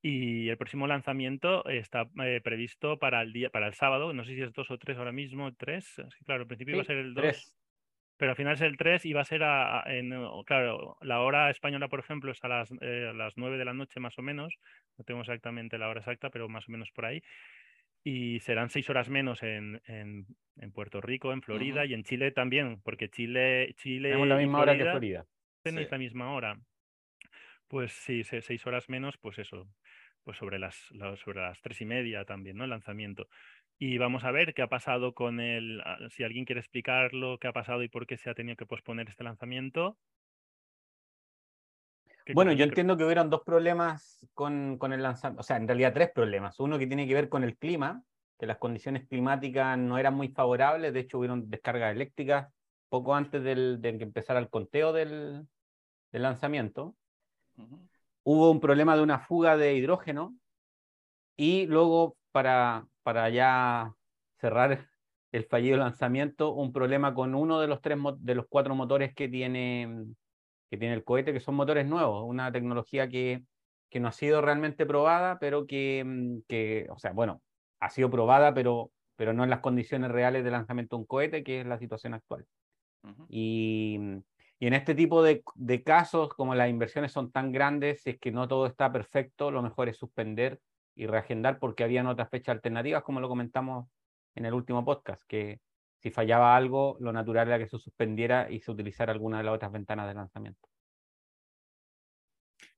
Y 0.00 0.50
el 0.50 0.56
próximo 0.56 0.86
lanzamiento 0.86 1.68
está 1.68 2.08
eh, 2.22 2.40
previsto 2.44 3.00
para 3.00 3.22
el 3.22 3.32
día, 3.32 3.50
para 3.50 3.66
el 3.66 3.74
sábado. 3.74 4.12
No 4.12 4.24
sé 4.24 4.36
si 4.36 4.42
es 4.42 4.52
dos 4.52 4.70
o 4.70 4.78
tres 4.78 4.96
ahora 4.96 5.10
mismo, 5.10 5.52
tres. 5.56 5.96
Sí, 5.96 6.24
claro, 6.24 6.42
al 6.42 6.46
principio 6.46 6.74
iba 6.74 6.82
a 6.82 6.86
ser 6.86 6.98
el 6.98 7.12
2 7.12 7.57
pero 8.18 8.32
al 8.32 8.36
final 8.36 8.54
es 8.54 8.60
el 8.60 8.76
3 8.76 9.06
y 9.06 9.12
va 9.12 9.22
a 9.22 9.24
ser 9.24 9.42
a, 9.44 9.84
en, 9.86 10.10
claro, 10.44 10.96
la 11.00 11.20
hora 11.20 11.50
española, 11.50 11.88
por 11.88 12.00
ejemplo, 12.00 12.32
es 12.32 12.44
a 12.44 12.48
las, 12.48 12.70
eh, 12.80 13.12
las 13.14 13.36
9 13.36 13.56
de 13.56 13.64
la 13.64 13.72
noche 13.72 14.00
más 14.00 14.18
o 14.18 14.22
menos, 14.22 14.54
no 14.98 15.04
tengo 15.04 15.20
exactamente 15.20 15.78
la 15.78 15.88
hora 15.88 16.00
exacta, 16.00 16.28
pero 16.28 16.48
más 16.48 16.68
o 16.68 16.72
menos 16.72 16.90
por 16.90 17.06
ahí, 17.06 17.22
y 18.04 18.40
serán 18.40 18.70
6 18.70 18.90
horas 18.90 19.08
menos 19.08 19.42
en, 19.42 19.80
en, 19.86 20.26
en, 20.56 20.72
Puerto 20.72 21.00
Rico, 21.00 21.32
en 21.32 21.42
Florida 21.42 21.86
y 21.86 21.94
en 21.94 22.02
Chile 22.02 22.32
también, 22.32 22.80
porque 22.82 23.08
Chile... 23.08 23.72
Chile 23.76 24.08
Tenemos 24.08 24.28
la 24.28 24.36
misma 24.36 24.60
hora 24.60 24.76
que 24.76 24.84
Florida. 24.84 25.24
Tenéis 25.62 25.90
la 25.90 25.98
misma 25.98 26.32
hora. 26.32 26.58
Pues 27.68 27.92
sí, 27.92 28.24
6 28.24 28.66
horas 28.66 28.88
menos, 28.88 29.16
pues 29.18 29.38
eso, 29.38 29.68
pues 30.24 30.38
sobre 30.38 30.58
las, 30.58 30.74
sobre 31.22 31.40
las 31.40 31.60
3 31.60 31.82
y 31.82 31.84
media 31.84 32.24
también, 32.24 32.56
¿no? 32.56 32.64
El 32.64 32.70
lanzamiento. 32.70 33.28
Y 33.78 33.96
vamos 33.98 34.24
a 34.24 34.32
ver 34.32 34.54
qué 34.54 34.62
ha 34.62 34.68
pasado 34.68 35.14
con 35.14 35.38
el, 35.38 35.80
ah, 35.84 35.98
si 36.10 36.24
alguien 36.24 36.44
quiere 36.44 36.60
explicarlo, 36.60 37.38
qué 37.38 37.46
ha 37.46 37.52
pasado 37.52 37.82
y 37.82 37.88
por 37.88 38.06
qué 38.06 38.16
se 38.16 38.28
ha 38.28 38.34
tenido 38.34 38.56
que 38.56 38.66
posponer 38.66 39.08
este 39.08 39.22
lanzamiento. 39.22 39.96
Bueno, 42.34 42.52
yo 42.52 42.64
entiendo 42.64 42.96
que 42.96 43.04
hubieron 43.04 43.30
dos 43.30 43.42
problemas 43.44 44.18
con, 44.34 44.76
con 44.78 44.92
el 44.92 45.02
lanzamiento, 45.02 45.40
o 45.40 45.44
sea, 45.44 45.56
en 45.56 45.66
realidad 45.66 45.94
tres 45.94 46.10
problemas. 46.12 46.58
Uno 46.60 46.78
que 46.78 46.86
tiene 46.86 47.06
que 47.06 47.14
ver 47.14 47.28
con 47.28 47.42
el 47.44 47.56
clima, 47.56 48.02
que 48.38 48.46
las 48.46 48.58
condiciones 48.58 49.06
climáticas 49.08 49.78
no 49.78 49.96
eran 49.96 50.14
muy 50.14 50.28
favorables, 50.28 50.92
de 50.92 51.00
hecho 51.00 51.18
hubieron 51.18 51.48
descargas 51.48 51.94
eléctricas 51.94 52.52
poco 52.88 53.14
antes 53.14 53.42
del, 53.42 53.80
de 53.80 53.96
que 53.96 54.04
empezara 54.04 54.40
el 54.40 54.50
conteo 54.50 54.92
del, 54.92 55.46
del 56.12 56.22
lanzamiento. 56.22 56.94
Hubo 58.24 58.50
un 58.50 58.60
problema 58.60 58.96
de 58.96 59.02
una 59.02 59.20
fuga 59.20 59.56
de 59.56 59.74
hidrógeno 59.74 60.36
y 61.36 61.66
luego 61.66 62.16
para, 62.30 62.86
para 63.08 63.30
ya 63.30 63.94
cerrar 64.38 64.86
el 65.32 65.44
fallido 65.44 65.78
lanzamiento, 65.78 66.52
un 66.52 66.74
problema 66.74 67.14
con 67.14 67.34
uno 67.34 67.58
de 67.58 67.66
los, 67.66 67.80
tres, 67.80 67.96
de 68.18 68.34
los 68.34 68.44
cuatro 68.50 68.74
motores 68.74 69.14
que 69.14 69.30
tiene, 69.30 70.04
que 70.68 70.76
tiene 70.76 70.92
el 70.92 71.04
cohete, 71.04 71.32
que 71.32 71.40
son 71.40 71.54
motores 71.54 71.86
nuevos, 71.86 72.22
una 72.26 72.52
tecnología 72.52 73.08
que, 73.08 73.44
que 73.88 73.98
no 73.98 74.08
ha 74.08 74.12
sido 74.12 74.42
realmente 74.42 74.84
probada, 74.84 75.38
pero 75.38 75.66
que, 75.66 76.04
mm, 76.04 76.40
que, 76.46 76.86
o 76.90 76.98
sea, 76.98 77.12
bueno, 77.12 77.40
ha 77.80 77.88
sido 77.88 78.10
probada, 78.10 78.52
pero, 78.52 78.90
pero 79.16 79.32
no 79.32 79.42
en 79.42 79.48
las 79.48 79.60
condiciones 79.60 80.10
reales 80.10 80.44
de 80.44 80.50
lanzamiento 80.50 80.96
de 80.96 81.00
un 81.00 81.06
cohete, 81.06 81.42
que 81.42 81.62
es 81.62 81.66
la 81.66 81.78
situación 81.78 82.12
actual. 82.12 82.44
y, 83.30 83.98
y, 84.58 84.66
en 84.66 84.74
este 84.74 84.94
tipo 84.94 85.22
de, 85.22 85.42
de, 85.54 85.82
casos, 85.82 86.28
como 86.34 86.54
las 86.54 86.68
inversiones 86.68 87.10
son 87.10 87.32
tan 87.32 87.52
grandes, 87.52 88.02
si 88.02 88.10
es 88.10 88.18
que 88.18 88.32
no 88.32 88.46
todo 88.48 88.66
está 88.66 88.92
perfecto, 88.92 89.50
lo 89.50 89.62
mejor 89.62 89.88
es 89.88 89.96
suspender 89.96 90.60
y 90.98 91.06
reagendar 91.06 91.60
porque 91.60 91.84
habían 91.84 92.08
otras 92.08 92.28
fechas 92.28 92.54
alternativas, 92.56 93.04
como 93.04 93.20
lo 93.20 93.28
comentamos 93.28 93.88
en 94.34 94.44
el 94.46 94.52
último 94.52 94.84
podcast, 94.84 95.22
que 95.28 95.60
si 96.00 96.10
fallaba 96.10 96.56
algo, 96.56 96.96
lo 97.00 97.12
natural 97.12 97.46
era 97.46 97.58
que 97.58 97.68
se 97.68 97.78
suspendiera 97.78 98.50
y 98.50 98.60
se 98.60 98.72
utilizara 98.72 99.12
alguna 99.12 99.38
de 99.38 99.44
las 99.44 99.54
otras 99.54 99.70
ventanas 99.70 100.08
de 100.08 100.14
lanzamiento. 100.14 100.68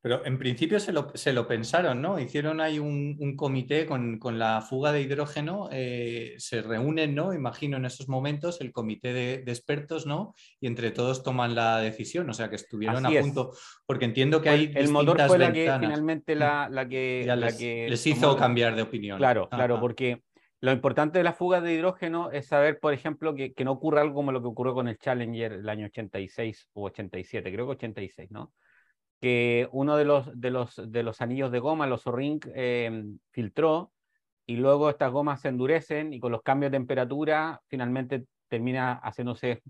Pero 0.02 0.24
en 0.24 0.38
principio 0.38 0.80
se 0.80 0.92
lo, 0.92 1.12
se 1.14 1.34
lo 1.34 1.46
pensaron, 1.46 2.00
¿no? 2.00 2.18
Hicieron 2.18 2.62
ahí 2.62 2.78
un, 2.78 3.16
un 3.20 3.36
comité 3.36 3.84
con, 3.84 4.18
con, 4.18 4.38
la 4.38 4.62
fuga 4.62 4.92
de 4.92 5.02
hidrógeno, 5.02 5.68
eh, 5.70 6.34
se 6.38 6.62
reúnen, 6.62 7.14
¿no? 7.14 7.34
Imagino 7.34 7.76
en 7.76 7.84
esos 7.84 8.08
momentos 8.08 8.62
el 8.62 8.72
comité 8.72 9.12
de, 9.12 9.42
de, 9.42 9.52
expertos, 9.52 10.06
¿no? 10.06 10.34
Y 10.58 10.68
entre 10.68 10.90
todos 10.90 11.22
toman 11.22 11.54
la 11.54 11.80
decisión, 11.80 12.30
o 12.30 12.32
sea 12.32 12.48
que 12.48 12.56
estuvieron 12.56 13.04
a 13.04 13.10
punto, 13.10 13.52
porque 13.84 14.06
entiendo 14.06 14.40
que 14.40 14.48
hay... 14.48 14.72
El 14.74 14.88
motor 14.88 15.20
fue 15.26 15.38
la 15.38 15.52
que 15.52 15.70
finalmente 15.78 16.34
la, 16.34 16.68
la 16.70 16.88
que... 16.88 17.22
Les, 17.26 17.38
la 17.38 17.56
que 17.56 17.86
les 17.90 18.06
hizo 18.06 18.36
cambiar 18.36 18.76
de 18.76 18.82
opinión. 18.82 19.18
Claro, 19.18 19.50
claro, 19.50 19.80
porque 19.80 20.22
lo 20.62 20.72
importante 20.72 21.18
de 21.18 21.24
la 21.24 21.34
fuga 21.34 21.60
de 21.60 21.74
hidrógeno 21.74 22.30
es 22.30 22.46
saber, 22.46 22.80
por 22.80 22.94
ejemplo, 22.94 23.34
que, 23.34 23.52
que 23.52 23.66
no 23.66 23.72
ocurra 23.72 24.00
algo 24.00 24.14
como 24.14 24.32
lo 24.32 24.40
que 24.40 24.48
ocurrió 24.48 24.72
con 24.72 24.88
el 24.88 24.96
Challenger 24.96 25.52
el 25.52 25.68
año 25.68 25.84
86 25.86 26.70
o 26.72 26.86
87, 26.86 27.52
creo 27.52 27.66
que 27.66 27.72
86, 27.72 28.30
¿no? 28.30 28.54
Que 29.20 29.68
uno 29.72 29.96
de 29.96 30.04
los, 30.04 30.40
de 30.40 30.50
los, 30.50 30.80
de 30.90 31.02
los 31.02 31.20
anillos 31.20 31.52
de 31.52 31.58
goma, 31.58 31.86
los 31.86 32.06
O-ring, 32.06 32.40
eh, 32.54 33.04
filtró 33.30 33.92
y 34.46 34.56
luego 34.56 34.88
estas 34.90 35.12
gomas 35.12 35.42
se 35.42 35.48
endurecen 35.48 36.12
y 36.12 36.20
con 36.20 36.32
los 36.32 36.42
cambios 36.42 36.72
de 36.72 36.78
temperatura 36.78 37.60
finalmente 37.68 38.24
termina 38.48 38.94
haciéndose 38.94 39.62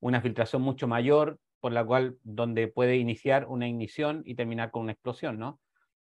una 0.00 0.20
filtración 0.20 0.62
mucho 0.62 0.86
mayor, 0.86 1.38
por 1.60 1.72
la 1.72 1.84
cual 1.84 2.18
donde 2.22 2.68
puede 2.68 2.96
iniciar 2.96 3.46
una 3.48 3.66
ignición 3.66 4.22
y 4.24 4.34
terminar 4.34 4.70
con 4.70 4.82
una 4.82 4.92
explosión, 4.92 5.38
¿no? 5.38 5.58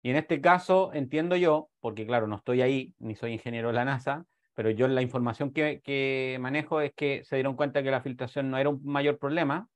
Y 0.02 0.10
en 0.10 0.16
este 0.16 0.40
caso 0.40 0.90
entiendo 0.92 1.34
yo, 1.36 1.70
porque 1.80 2.06
claro, 2.06 2.26
no 2.26 2.36
estoy 2.36 2.60
ahí, 2.60 2.94
ni 2.98 3.16
soy 3.16 3.32
ingeniero 3.32 3.68
de 3.68 3.74
la 3.74 3.84
NASA, 3.84 4.26
pero 4.54 4.70
yo 4.70 4.86
la 4.86 5.02
información 5.02 5.52
que, 5.52 5.80
que 5.82 6.36
manejo 6.40 6.80
es 6.80 6.92
que 6.94 7.24
se 7.24 7.36
dieron 7.36 7.56
cuenta 7.56 7.82
que 7.82 7.90
la 7.90 8.02
filtración 8.02 8.50
no 8.50 8.58
era 8.58 8.68
un 8.68 8.84
mayor 8.84 9.18
problema, 9.18 9.68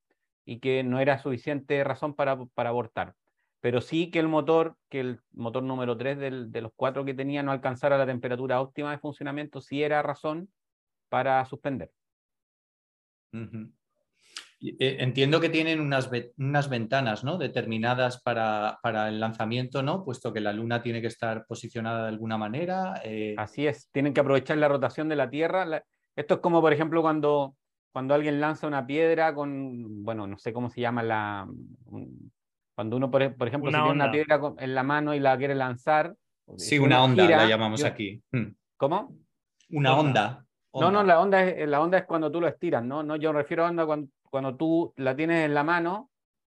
y 0.46 0.60
que 0.60 0.82
no 0.82 1.00
era 1.00 1.18
suficiente 1.18 1.84
razón 1.84 2.14
para, 2.14 2.42
para 2.54 2.70
abortar. 2.70 3.14
Pero 3.60 3.80
sí 3.80 4.10
que 4.10 4.20
el 4.20 4.28
motor, 4.28 4.76
que 4.88 5.00
el 5.00 5.20
motor 5.32 5.62
número 5.62 5.96
3 5.96 6.18
del, 6.18 6.52
de 6.52 6.60
los 6.60 6.72
cuatro 6.74 7.04
que 7.04 7.14
tenía 7.14 7.42
no 7.42 7.50
alcanzara 7.50 7.98
la 7.98 8.06
temperatura 8.06 8.60
óptima 8.60 8.92
de 8.92 8.98
funcionamiento, 8.98 9.60
sí 9.60 9.82
era 9.82 10.02
razón 10.02 10.48
para 11.08 11.44
suspender. 11.46 11.90
Eh, 13.32 14.96
entiendo 15.00 15.40
que 15.40 15.48
tienen 15.48 15.80
unas, 15.80 16.10
unas 16.38 16.68
ventanas 16.70 17.24
¿no? 17.24 17.38
determinadas 17.38 18.22
para, 18.22 18.78
para, 18.82 19.08
el 19.08 19.20
lanzamiento, 19.20 19.82
¿no? 19.82 20.04
puesto 20.04 20.32
que 20.32 20.40
la 20.40 20.52
Luna 20.52 20.80
tiene 20.80 21.00
que 21.00 21.08
estar 21.08 21.44
posicionada 21.46 22.02
de 22.02 22.08
alguna 22.08 22.38
manera. 22.38 23.00
Eh. 23.04 23.34
Así 23.36 23.66
es, 23.66 23.90
tienen 23.90 24.14
que 24.14 24.20
aprovechar 24.20 24.58
la 24.58 24.68
rotación 24.68 25.08
de 25.08 25.16
la 25.16 25.28
Tierra. 25.28 25.82
Esto 26.14 26.34
es 26.34 26.40
como, 26.40 26.60
por 26.60 26.72
ejemplo, 26.72 27.02
cuando 27.02 27.56
cuando 27.96 28.12
alguien 28.12 28.42
lanza 28.42 28.66
una 28.66 28.86
piedra 28.86 29.34
con, 29.34 30.04
bueno, 30.04 30.26
no 30.26 30.36
sé 30.36 30.52
cómo 30.52 30.68
se 30.68 30.82
llama 30.82 31.02
la... 31.02 31.48
Cuando 32.74 32.94
uno, 32.94 33.10
por, 33.10 33.22
ejemplo, 33.22 33.70
si 33.70 33.74
tiene 33.74 33.90
una 33.90 34.10
piedra 34.10 34.38
en 34.58 34.74
la 34.74 34.82
mano 34.82 35.14
y 35.14 35.18
la 35.18 35.34
quiere 35.38 35.54
lanzar. 35.54 36.14
Sí, 36.58 36.78
una 36.78 37.02
onda 37.02 37.26
la 37.26 37.46
llamamos 37.46 37.82
aquí. 37.84 38.22
Hmm. 38.30 38.48
¿Cómo? 38.76 39.16
Una 39.70 39.96
onda. 39.96 40.44
No, 40.74 40.90
no, 40.90 41.02
la 41.04 41.18
onda, 41.18 41.42
es, 41.42 41.66
la 41.66 41.80
onda 41.80 41.96
es 41.96 42.04
cuando 42.04 42.30
tú 42.30 42.38
lo 42.38 42.48
estiras, 42.48 42.84
¿no? 42.84 43.02
no 43.02 43.16
yo 43.16 43.32
me 43.32 43.38
refiero 43.38 43.64
a 43.64 43.70
onda 43.70 43.86
cuando, 43.86 44.10
cuando 44.28 44.54
tú 44.56 44.92
la 44.96 45.16
tienes 45.16 45.46
en 45.46 45.54
la 45.54 45.64
mano, 45.64 46.10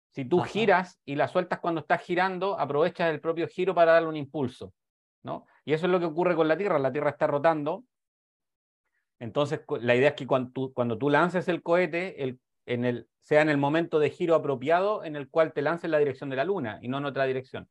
si 0.09 0.25
tú 0.25 0.41
giras 0.41 0.99
y 1.05 1.13
la 1.13 1.27
sueltas 1.27 1.59
cuando 1.59 1.81
estás 1.81 2.01
girando, 2.01 2.59
aprovechas 2.59 3.11
el 3.11 3.21
propio 3.21 3.47
giro 3.47 3.75
para 3.75 3.91
darle 3.91 4.09
un 4.09 4.17
impulso, 4.17 4.73
¿no? 5.21 5.45
Y 5.63 5.73
eso 5.73 5.85
es 5.85 5.91
lo 5.91 5.99
que 5.99 6.07
ocurre 6.07 6.35
con 6.35 6.47
la 6.47 6.57
Tierra. 6.57 6.79
La 6.79 6.91
Tierra 6.91 7.11
está 7.11 7.27
rotando 7.27 7.83
entonces, 9.19 9.61
la 9.81 9.95
idea 9.95 10.09
es 10.09 10.15
que 10.15 10.27
cuando 10.27 10.51
tú, 10.51 10.73
cuando 10.73 10.97
tú 10.97 11.09
lances 11.09 11.47
el 11.47 11.63
cohete, 11.63 12.23
el, 12.23 12.39
en 12.65 12.85
el, 12.85 13.07
sea 13.21 13.41
en 13.41 13.49
el 13.49 13.57
momento 13.57 13.99
de 13.99 14.09
giro 14.09 14.35
apropiado 14.35 15.03
en 15.03 15.15
el 15.15 15.29
cual 15.29 15.53
te 15.53 15.61
lances 15.61 15.85
en 15.85 15.91
la 15.91 15.99
dirección 15.99 16.29
de 16.29 16.35
la 16.35 16.43
Luna 16.43 16.79
y 16.81 16.87
no 16.87 16.97
en 16.97 17.05
otra 17.05 17.25
dirección. 17.25 17.69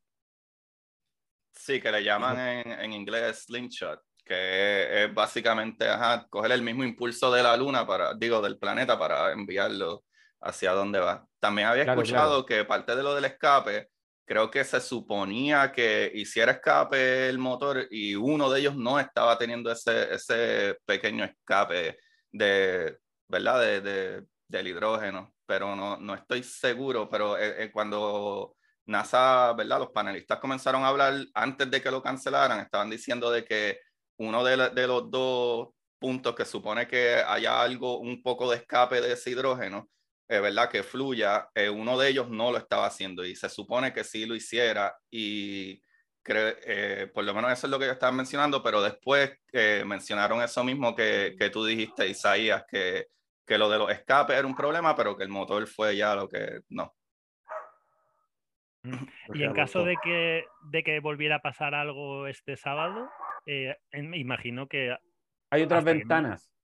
Sí, 1.53 1.79
que 1.79 1.91
le 1.91 2.03
llaman 2.03 2.39
en, 2.39 2.71
en 2.71 2.93
inglés 2.93 3.45
slingshot, 3.45 4.01
que 4.25 5.03
es, 5.03 5.13
básicamente 5.13 5.87
ajá, 5.87 6.27
coger 6.29 6.51
el 6.51 6.61
mismo 6.61 6.83
impulso 6.83 7.31
de 7.31 7.43
la 7.43 7.55
Luna, 7.55 7.87
para, 7.87 8.13
digo, 8.13 8.41
del 8.41 8.57
planeta 8.57 8.99
para 8.99 9.31
enviarlo 9.31 10.03
hacia 10.41 10.71
donde 10.71 10.99
va. 10.99 11.25
También 11.39 11.67
había 11.67 11.83
escuchado 11.83 12.45
que 12.45 12.65
parte 12.65 12.95
de 12.95 13.03
lo 13.03 13.15
del 13.15 13.25
escape 13.25 13.89
creo 14.25 14.49
que 14.49 14.63
se 14.63 14.81
suponía 14.81 15.71
que 15.71 16.11
hiciera 16.13 16.53
escape 16.53 17.29
el 17.29 17.37
motor 17.37 17.87
y 17.91 18.15
uno 18.15 18.49
de 18.49 18.59
ellos 18.59 18.75
no 18.75 18.99
estaba 18.99 19.37
teniendo 19.37 19.71
ese, 19.71 20.13
ese 20.13 20.77
pequeño 20.85 21.23
escape 21.23 21.97
de, 22.31 22.97
¿verdad? 23.27 23.81
De, 23.81 24.25
del 24.47 24.67
hidrógeno, 24.67 25.33
pero 25.45 25.75
no, 25.75 25.97
no 25.97 26.15
estoy 26.15 26.43
seguro, 26.43 27.09
pero 27.09 27.37
eh, 27.37 27.65
eh, 27.65 27.71
cuando 27.71 28.55
NASA, 28.85 29.53
¿verdad? 29.53 29.79
Los 29.79 29.91
panelistas 29.91 30.39
comenzaron 30.39 30.83
a 30.83 30.89
hablar 30.89 31.13
antes 31.33 31.69
de 31.69 31.81
que 31.81 31.91
lo 31.91 32.01
cancelaran, 32.01 32.59
estaban 32.59 32.89
diciendo 32.89 33.31
de 33.31 33.45
que 33.45 33.79
uno 34.17 34.43
de, 34.43 34.69
de 34.69 34.87
los 34.87 35.09
dos 35.09 35.69
puntos 35.99 36.35
que 36.35 36.45
supone 36.45 36.87
que 36.87 37.15
haya 37.15 37.61
algo, 37.61 37.99
un 37.99 38.21
poco 38.21 38.49
de 38.49 38.57
escape 38.57 39.01
de 39.01 39.13
ese 39.13 39.31
hidrógeno, 39.31 39.89
eh, 40.27 40.39
¿verdad? 40.39 40.69
Que 40.69 40.81
fluya, 40.81 41.49
eh, 41.53 41.69
uno 41.69 41.97
de 41.99 42.09
ellos 42.09 42.29
no 42.29 42.51
lo 42.51 42.57
estaba 42.57 42.87
haciendo 42.87 43.23
y 43.23 43.35
se 43.35 43.47
supone 43.47 43.93
que 43.93 44.03
sí 44.03 44.25
lo 44.25 44.35
hiciera 44.35 44.97
y 45.11 45.79
eh, 46.27 47.11
por 47.13 47.23
lo 47.23 47.35
menos 47.35 47.51
eso 47.51 47.67
es 47.67 47.71
lo 47.71 47.77
que 47.77 47.85
yo 47.85 47.91
estaba 47.91 48.11
mencionando, 48.11 48.63
pero 48.63 48.81
después 48.81 49.37
mencionaron 49.85 50.41
eso 50.41 50.63
mismo 50.63 50.95
que, 50.95 51.35
que, 51.37 51.51
tú 51.51 51.63
dijiste, 51.63 52.07
Isaías, 52.07 52.65
que, 52.67 53.09
que 53.45 53.59
lo 53.59 53.69
de 53.69 53.77
los 53.77 53.91
escapes 53.91 54.35
era 54.35 54.47
un 54.47 54.55
problema, 54.55 54.95
pero 54.95 55.15
que 55.15 55.23
el 55.23 55.29
motor 55.29 55.67
fue 55.67 55.95
ya 55.95 56.15
lo 56.15 56.27
que 56.27 56.61
no. 56.69 56.95
Y 59.35 59.43
en 59.43 59.53
caso 59.53 59.83
de 59.83 59.95
que, 60.03 60.45
de 60.71 60.83
que 60.83 60.99
volviera 60.99 61.35
a 61.35 61.41
pasar 61.41 61.75
algo 61.75 62.25
este 62.25 62.57
sábado, 62.57 63.07
me 63.45 64.17
imagino 64.17 64.67
que... 64.67 64.97
Hay 65.51 65.61
otras 65.61 65.83
ventanas 65.83 66.54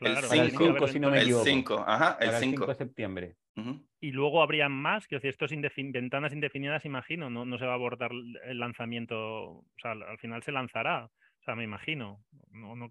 el 0.00 0.50
5, 0.50 0.88
si 0.88 1.00
no 1.00 1.10
me 1.10 1.22
equivoco. 1.22 1.44
El 1.44 1.52
5, 1.52 1.84
ajá, 1.86 2.18
el 2.20 2.30
5 2.32 2.66
de 2.66 2.74
septiembre. 2.74 3.36
Y 4.00 4.12
luego 4.12 4.42
habrían 4.42 4.72
más, 4.72 5.08
que 5.08 5.18
estos 5.22 5.50
ventanas 5.50 6.32
indefinidas, 6.32 6.84
imagino, 6.84 7.30
no, 7.30 7.46
no 7.46 7.58
se 7.58 7.64
va 7.64 7.72
a 7.72 7.76
abordar 7.76 8.10
el 8.44 8.58
lanzamiento, 8.58 9.16
o 9.16 9.64
sea, 9.80 9.92
al 9.92 10.18
final 10.18 10.42
se 10.42 10.52
lanzará, 10.52 11.06
o 11.06 11.44
sea, 11.44 11.54
me 11.54 11.64
imagino. 11.64 12.20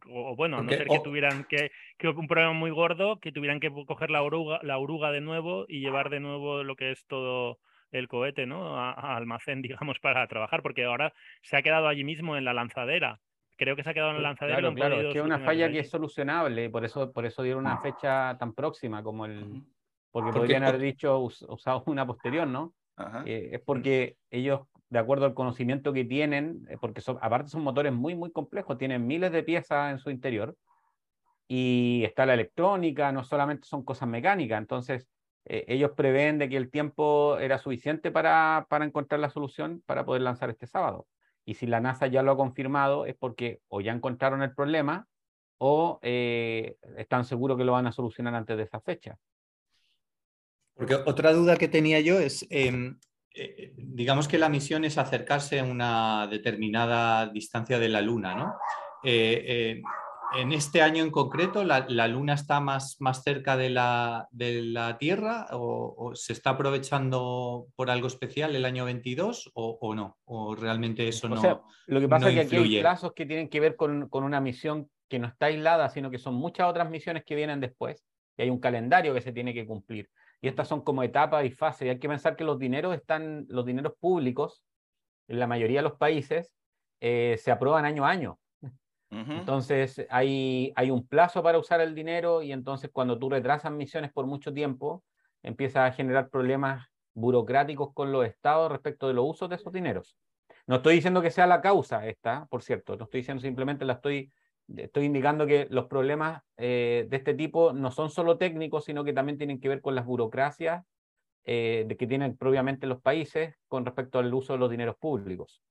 o, 0.09 0.35
bueno, 0.35 0.57
a 0.57 0.63
no 0.63 0.69
ser 0.69 0.87
que 0.87 0.99
tuvieran 0.99 1.43
que, 1.43 1.71
que, 1.99 2.07
un 2.07 2.27
problema 2.27 2.53
muy 2.53 2.71
gordo, 2.71 3.19
que 3.19 3.31
tuvieran 3.31 3.59
que 3.59 3.71
coger 3.85 4.09
la 4.09 4.23
oruga, 4.23 4.59
la 4.63 4.79
oruga 4.79 5.11
de 5.11 5.21
nuevo 5.21 5.65
y 5.67 5.81
llevar 5.81 6.09
de 6.09 6.19
nuevo 6.19 6.63
lo 6.63 6.75
que 6.75 6.91
es 6.91 7.05
todo 7.05 7.59
el 7.91 8.07
cohete, 8.07 8.47
¿no? 8.47 8.77
a 8.77 9.15
almacén, 9.15 9.61
digamos, 9.61 9.99
para 9.99 10.25
trabajar, 10.27 10.63
porque 10.63 10.85
ahora 10.85 11.13
se 11.43 11.57
ha 11.57 11.61
quedado 11.61 11.87
allí 11.87 12.03
mismo 12.03 12.37
en 12.37 12.45
la 12.45 12.53
lanzadera 12.53 13.19
creo 13.55 13.75
que 13.75 13.83
se 13.83 13.89
ha 13.89 13.93
quedado 13.93 14.11
en 14.11 14.17
el 14.17 14.23
lanzadero. 14.23 14.59
Claro, 14.59 14.75
claro, 14.75 15.01
es 15.01 15.13
que 15.13 15.19
es 15.19 15.25
una 15.25 15.39
falla 15.39 15.71
que 15.71 15.79
es 15.79 15.89
solucionable, 15.89 16.69
por 16.69 16.85
eso, 16.85 17.11
por 17.11 17.25
eso 17.25 17.43
dieron 17.43 17.65
una 17.65 17.79
fecha 17.79 18.37
tan 18.37 18.53
próxima 18.53 19.03
como 19.03 19.25
el. 19.25 19.63
Porque, 20.11 20.31
podrían 20.31 20.63
haber 20.63 20.79
dicho 20.79 21.19
usado 21.19 21.83
una 21.87 22.07
posterior, 22.07 22.47
¿no? 22.47 22.73
Eh, 23.25 23.49
es 23.53 23.61
porque 23.61 24.15
ellos, 24.29 24.61
de 24.89 24.99
acuerdo 24.99 25.25
al 25.25 25.33
conocimiento 25.33 25.91
que 25.91 26.05
tienen, 26.05 26.65
eh, 26.69 26.77
porque 26.79 27.01
son, 27.01 27.17
aparte 27.21 27.49
son 27.49 27.63
motores 27.63 27.91
muy, 27.91 28.15
muy 28.15 28.31
complejos, 28.31 28.77
tienen 28.77 29.05
miles 29.05 29.31
de 29.33 29.43
piezas 29.43 29.91
en 29.91 29.99
su 29.99 30.09
interior 30.09 30.55
y 31.49 32.03
está 32.05 32.25
la 32.25 32.35
electrónica, 32.35 33.11
no 33.11 33.25
solamente 33.25 33.67
son 33.67 33.83
cosas 33.83 34.07
mecánicas, 34.07 34.57
entonces 34.57 35.09
eh, 35.43 35.65
ellos 35.67 35.91
prevén 35.95 36.39
de 36.39 36.47
que 36.47 36.55
el 36.55 36.71
tiempo 36.71 37.37
era 37.37 37.57
suficiente 37.57 38.09
para, 38.11 38.65
para 38.69 38.85
encontrar 38.85 39.19
la 39.19 39.29
solución 39.29 39.83
para 39.85 40.05
poder 40.05 40.21
lanzar 40.21 40.49
este 40.49 40.65
sábado. 40.65 41.05
Y 41.45 41.55
si 41.55 41.67
la 41.67 41.79
NASA 41.79 42.08
ya 42.08 42.23
lo 42.23 42.31
ha 42.31 42.38
confirmado 42.38 43.05
es 43.05 43.15
porque 43.15 43.62
o 43.67 43.81
ya 43.81 43.91
encontraron 43.91 44.41
el 44.41 44.53
problema 44.53 45.08
o 45.58 45.99
eh, 46.01 46.77
están 46.97 47.23
seguros 47.23 47.58
que 47.58 47.63
lo 47.63 47.73
van 47.73 47.88
a 47.88 47.91
solucionar 47.91 48.36
antes 48.36 48.58
de 48.58 48.63
esa 48.63 48.81
fecha. 48.81 49.17
Porque 50.73 50.95
otra 50.95 51.31
duda 51.31 51.55
que 51.55 51.67
tenía 51.67 52.01
yo 52.01 52.19
es, 52.19 52.45
em, 52.49 52.99
eh, 53.34 53.73
digamos 53.77 54.27
que 54.27 54.38
la 54.38 54.49
misión 54.49 54.84
es 54.84 54.97
acercarse 54.97 55.60
a 55.60 55.63
una 55.63 56.27
determinada 56.27 57.27
distancia 57.27 57.79
de 57.79 57.89
la 57.89 58.01
Luna, 58.01 58.36
¿no? 58.36 58.55
En 60.33 60.51
este 60.51 60.81
año 60.81 61.03
en 61.03 61.11
concreto, 61.11 61.63
¿la, 61.63 62.07
Luna 62.07 62.33
está 62.33 62.59
más, 62.59 62.97
más 62.99 63.23
cerca 63.23 63.57
de 63.57 63.69
la, 63.69 64.27
de 64.31 64.61
la 64.61 64.97
Tierra 64.97 65.47
o, 65.51 66.11
se 66.15 66.33
está 66.33 66.51
aprovechando 66.51 67.67
por 67.75 67.89
algo 67.89 68.07
especial 68.07 68.55
el 68.55 68.65
año 68.65 68.85
22 68.85 69.51
o, 69.53 69.95
no? 69.95 70.17
¿O 70.25 70.55
realmente 70.55 71.07
eso 71.07 71.29
no? 71.29 71.38
Sea, 71.38 71.61
lo 71.88 71.99
que 71.99 72.07
pasa 72.07 72.29
es 72.29 72.35
que 72.35 72.41
aquí 72.41 72.55
hay 72.55 72.81
plazos 72.81 73.13
que 73.13 73.25
tienen 73.25 73.49
que 73.49 73.59
ver 73.59 73.75
con, 73.75 74.09
con, 74.09 74.23
una 74.23 74.41
misión 74.41 74.89
que 75.07 75.19
no 75.19 75.27
está 75.27 75.47
aislada, 75.47 75.89
sino 75.89 76.09
que 76.09 76.17
son 76.17 76.33
muchas 76.33 76.67
otras 76.67 76.89
misiones 76.89 77.23
que 77.23 77.35
vienen 77.35 77.59
después 77.59 78.03
y 78.38 78.43
hay 78.43 78.49
un 78.49 78.59
calendario 78.59 79.13
que 79.13 79.21
se 79.21 79.31
tiene 79.31 79.53
que 79.53 79.65
cumplir. 79.65 80.09
Y 80.41 80.47
estas 80.47 80.67
son 80.67 80.81
como 80.81 81.03
etapas 81.03 81.45
y 81.45 81.51
fases. 81.51 81.88
Y 81.88 81.89
hay 81.89 81.99
que 81.99 82.09
pensar 82.09 82.35
que 82.35 82.43
los 82.43 82.59
dineros 82.59 82.93
están, 82.95 83.45
los 83.49 83.65
dineros 83.65 83.93
públicos, 83.99 84.63
en 85.27 85.39
la 85.39 85.47
mayoría 85.47 85.79
de 85.79 85.89
los 85.89 85.97
países, 85.97 86.53
eh, 86.99 87.35
se 87.41 87.51
aprueban 87.51 87.85
año 87.85 88.05
a 88.05 88.09
año. 88.09 88.39
Entonces 89.09 90.05
hay, 90.09 90.73
hay 90.75 90.91
un 90.91 91.07
plazo 91.07 91.41
para 91.41 91.57
usar 91.57 91.79
el 91.79 91.95
dinero 91.95 92.41
y 92.41 92.51
entonces 92.51 92.89
cuando 92.91 93.17
tú 93.17 93.29
retrasas 93.29 93.71
misiones 93.71 94.11
por 94.11 94.25
mucho 94.25 94.53
tiempo, 94.53 95.03
empieza 95.41 95.85
a 95.85 95.91
generar 95.91 96.29
problemas 96.29 96.87
burocráticos 97.13 97.93
con 97.93 98.11
los 98.11 98.25
estados 98.25 98.71
respecto 98.71 99.07
de 99.07 99.13
los 99.13 99.25
usos 99.25 99.49
de 99.49 99.55
esos 99.55 99.71
dineros. 99.71 100.17
No 100.67 100.77
estoy 100.77 100.95
diciendo 100.95 101.21
que 101.21 101.31
sea 101.31 101.47
la 101.47 101.61
causa 101.61 102.07
esta, 102.07 102.45
por 102.47 102.61
cierto, 102.61 102.97
no 102.97 103.05
estoy 103.05 103.21
diciendo 103.21 103.41
simplemente 103.41 103.85
la 103.85 103.93
estoy, 103.93 104.31
estoy 104.75 105.05
indicando 105.05 105.45
que 105.45 105.67
los 105.69 105.85
problemas 105.85 106.41
eh, 106.57 107.05
de 107.09 107.17
este 107.17 107.33
tipo 107.33 107.71
no 107.71 107.91
son 107.91 108.09
solo 108.09 108.37
técnicos, 108.37 108.85
sino 108.85 109.03
que 109.03 109.13
también 109.13 109.37
tienen 109.37 109.59
que 109.59 109.69
ver 109.69 109.81
con 109.81 109.95
las 109.95 110.05
burocracias 110.05 110.83
eh, 111.45 111.85
que 111.97 112.07
tienen 112.07 112.35
propiamente 112.35 112.87
los 112.87 113.01
países 113.01 113.55
con 113.67 113.85
respecto 113.85 114.17
al 114.19 114.33
uso 114.33 114.53
de 114.53 114.59
los 114.59 114.71
dineros 114.71 114.97
públicos. 114.97 115.61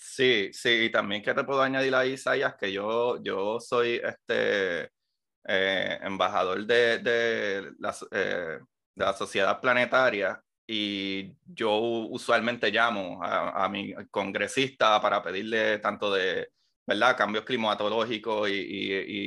Sí, 0.00 0.50
sí, 0.52 0.68
y 0.84 0.90
también 0.92 1.22
que 1.22 1.34
te 1.34 1.42
puedo 1.42 1.60
añadir 1.60 1.92
ahí, 1.94 2.12
Isaías, 2.12 2.54
que 2.54 2.72
yo, 2.72 3.20
yo 3.20 3.58
soy 3.58 4.00
este 4.02 4.90
eh, 5.44 5.98
embajador 6.02 6.64
de, 6.64 6.98
de, 6.98 7.72
la, 7.80 7.96
eh, 8.12 8.60
de, 8.94 9.04
la, 9.04 9.12
sociedad 9.14 9.60
planetaria 9.60 10.40
y 10.66 11.32
yo 11.44 11.76
usualmente 11.78 12.70
llamo 12.70 13.20
a, 13.24 13.64
a, 13.64 13.68
mi 13.68 13.92
congresista 14.10 15.00
para 15.00 15.20
pedirle 15.20 15.78
tanto 15.80 16.12
de, 16.12 16.48
¿verdad?, 16.86 17.16
cambios 17.16 17.44
climatológicos 17.44 18.48
y, 18.50 18.54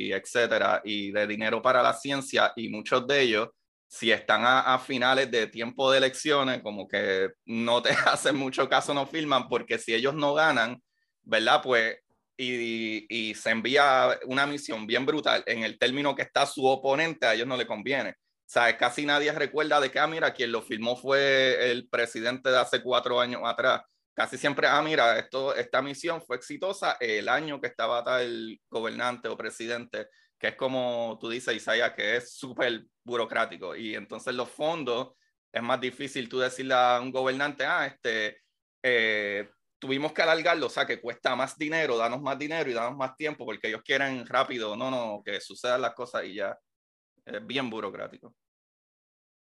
y 0.08 0.12
etcétera, 0.12 0.80
y 0.84 1.12
de 1.12 1.26
dinero 1.26 1.60
para 1.60 1.82
la 1.82 1.92
ciencia, 1.92 2.52
y 2.56 2.70
muchos 2.70 3.06
de 3.06 3.20
ellos 3.20 3.48
si 3.92 4.10
están 4.10 4.40
a, 4.46 4.78
finales 4.78 5.30
de 5.30 5.48
tiempo 5.48 5.90
de 5.92 5.98
elecciones, 5.98 6.62
como 6.62 6.88
que 6.88 7.28
no 7.44 7.82
te 7.82 7.90
hacen 8.06 8.36
mucho 8.36 8.66
caso, 8.66 8.94
no 8.94 9.06
firman, 9.06 9.50
porque 9.50 9.76
si 9.76 9.92
ellos 9.92 10.14
no 10.14 10.32
ganan, 10.32 10.82
¿verdad? 11.22 11.60
Pues, 11.62 11.98
y, 12.38 13.04
y, 13.10 13.34
se 13.34 13.50
envía 13.50 14.18
una 14.24 14.46
misión 14.46 14.86
bien 14.86 15.04
brutal 15.04 15.44
en 15.46 15.62
el 15.62 15.78
término 15.78 16.16
que 16.16 16.22
está 16.22 16.46
su 16.46 16.64
oponente, 16.64 17.26
a 17.26 17.34
ellos 17.34 17.46
no 17.46 17.58
le 17.58 17.66
conviene. 17.66 18.14
O 18.46 18.78
casi 18.78 19.04
nadie 19.04 19.30
recuerda 19.30 19.78
de 19.78 19.90
que, 19.90 19.98
ah, 19.98 20.06
mira, 20.06 20.32
quien 20.32 20.52
lo 20.52 20.62
firmó 20.62 20.96
fue 20.96 21.70
el 21.70 21.86
presidente 21.86 22.48
de 22.48 22.60
hace 22.60 22.82
cuatro 22.82 23.20
años 23.20 23.42
atrás. 23.44 23.82
Casi 24.14 24.38
siempre, 24.38 24.68
ah, 24.68 24.80
mira, 24.80 25.18
esto, 25.18 25.54
esta 25.54 25.82
misión 25.82 26.22
fue 26.22 26.36
exitosa 26.36 26.96
el 26.98 27.28
año 27.28 27.60
que 27.60 27.66
estaba 27.66 28.02
tal 28.02 28.58
gobernante 28.70 29.28
o 29.28 29.36
presidente 29.36 30.08
que 30.42 30.48
es 30.48 30.56
como 30.56 31.16
tú 31.20 31.28
dices, 31.28 31.54
Isaiah, 31.54 31.94
que 31.94 32.16
es 32.16 32.34
súper 32.34 32.84
burocrático. 33.04 33.76
Y 33.76 33.94
entonces 33.94 34.34
los 34.34 34.50
fondos, 34.50 35.12
es 35.52 35.62
más 35.62 35.80
difícil 35.80 36.28
tú 36.28 36.40
decirle 36.40 36.74
a 36.74 36.98
un 37.00 37.12
gobernante, 37.12 37.64
ah, 37.64 37.86
este, 37.86 38.42
eh, 38.82 39.48
tuvimos 39.78 40.12
que 40.12 40.22
alargarlo, 40.22 40.66
o 40.66 40.68
sea, 40.68 40.84
que 40.84 41.00
cuesta 41.00 41.36
más 41.36 41.56
dinero, 41.56 41.96
danos 41.96 42.20
más 42.20 42.36
dinero 42.36 42.68
y 42.68 42.72
danos 42.72 42.96
más 42.96 43.14
tiempo, 43.16 43.44
porque 43.46 43.68
ellos 43.68 43.82
quieren 43.84 44.26
rápido, 44.26 44.74
no, 44.74 44.90
no, 44.90 45.22
que 45.24 45.40
sucedan 45.40 45.80
las 45.80 45.94
cosas 45.94 46.24
y 46.24 46.34
ya. 46.34 46.58
Es 47.24 47.46
bien 47.46 47.70
burocrático. 47.70 48.34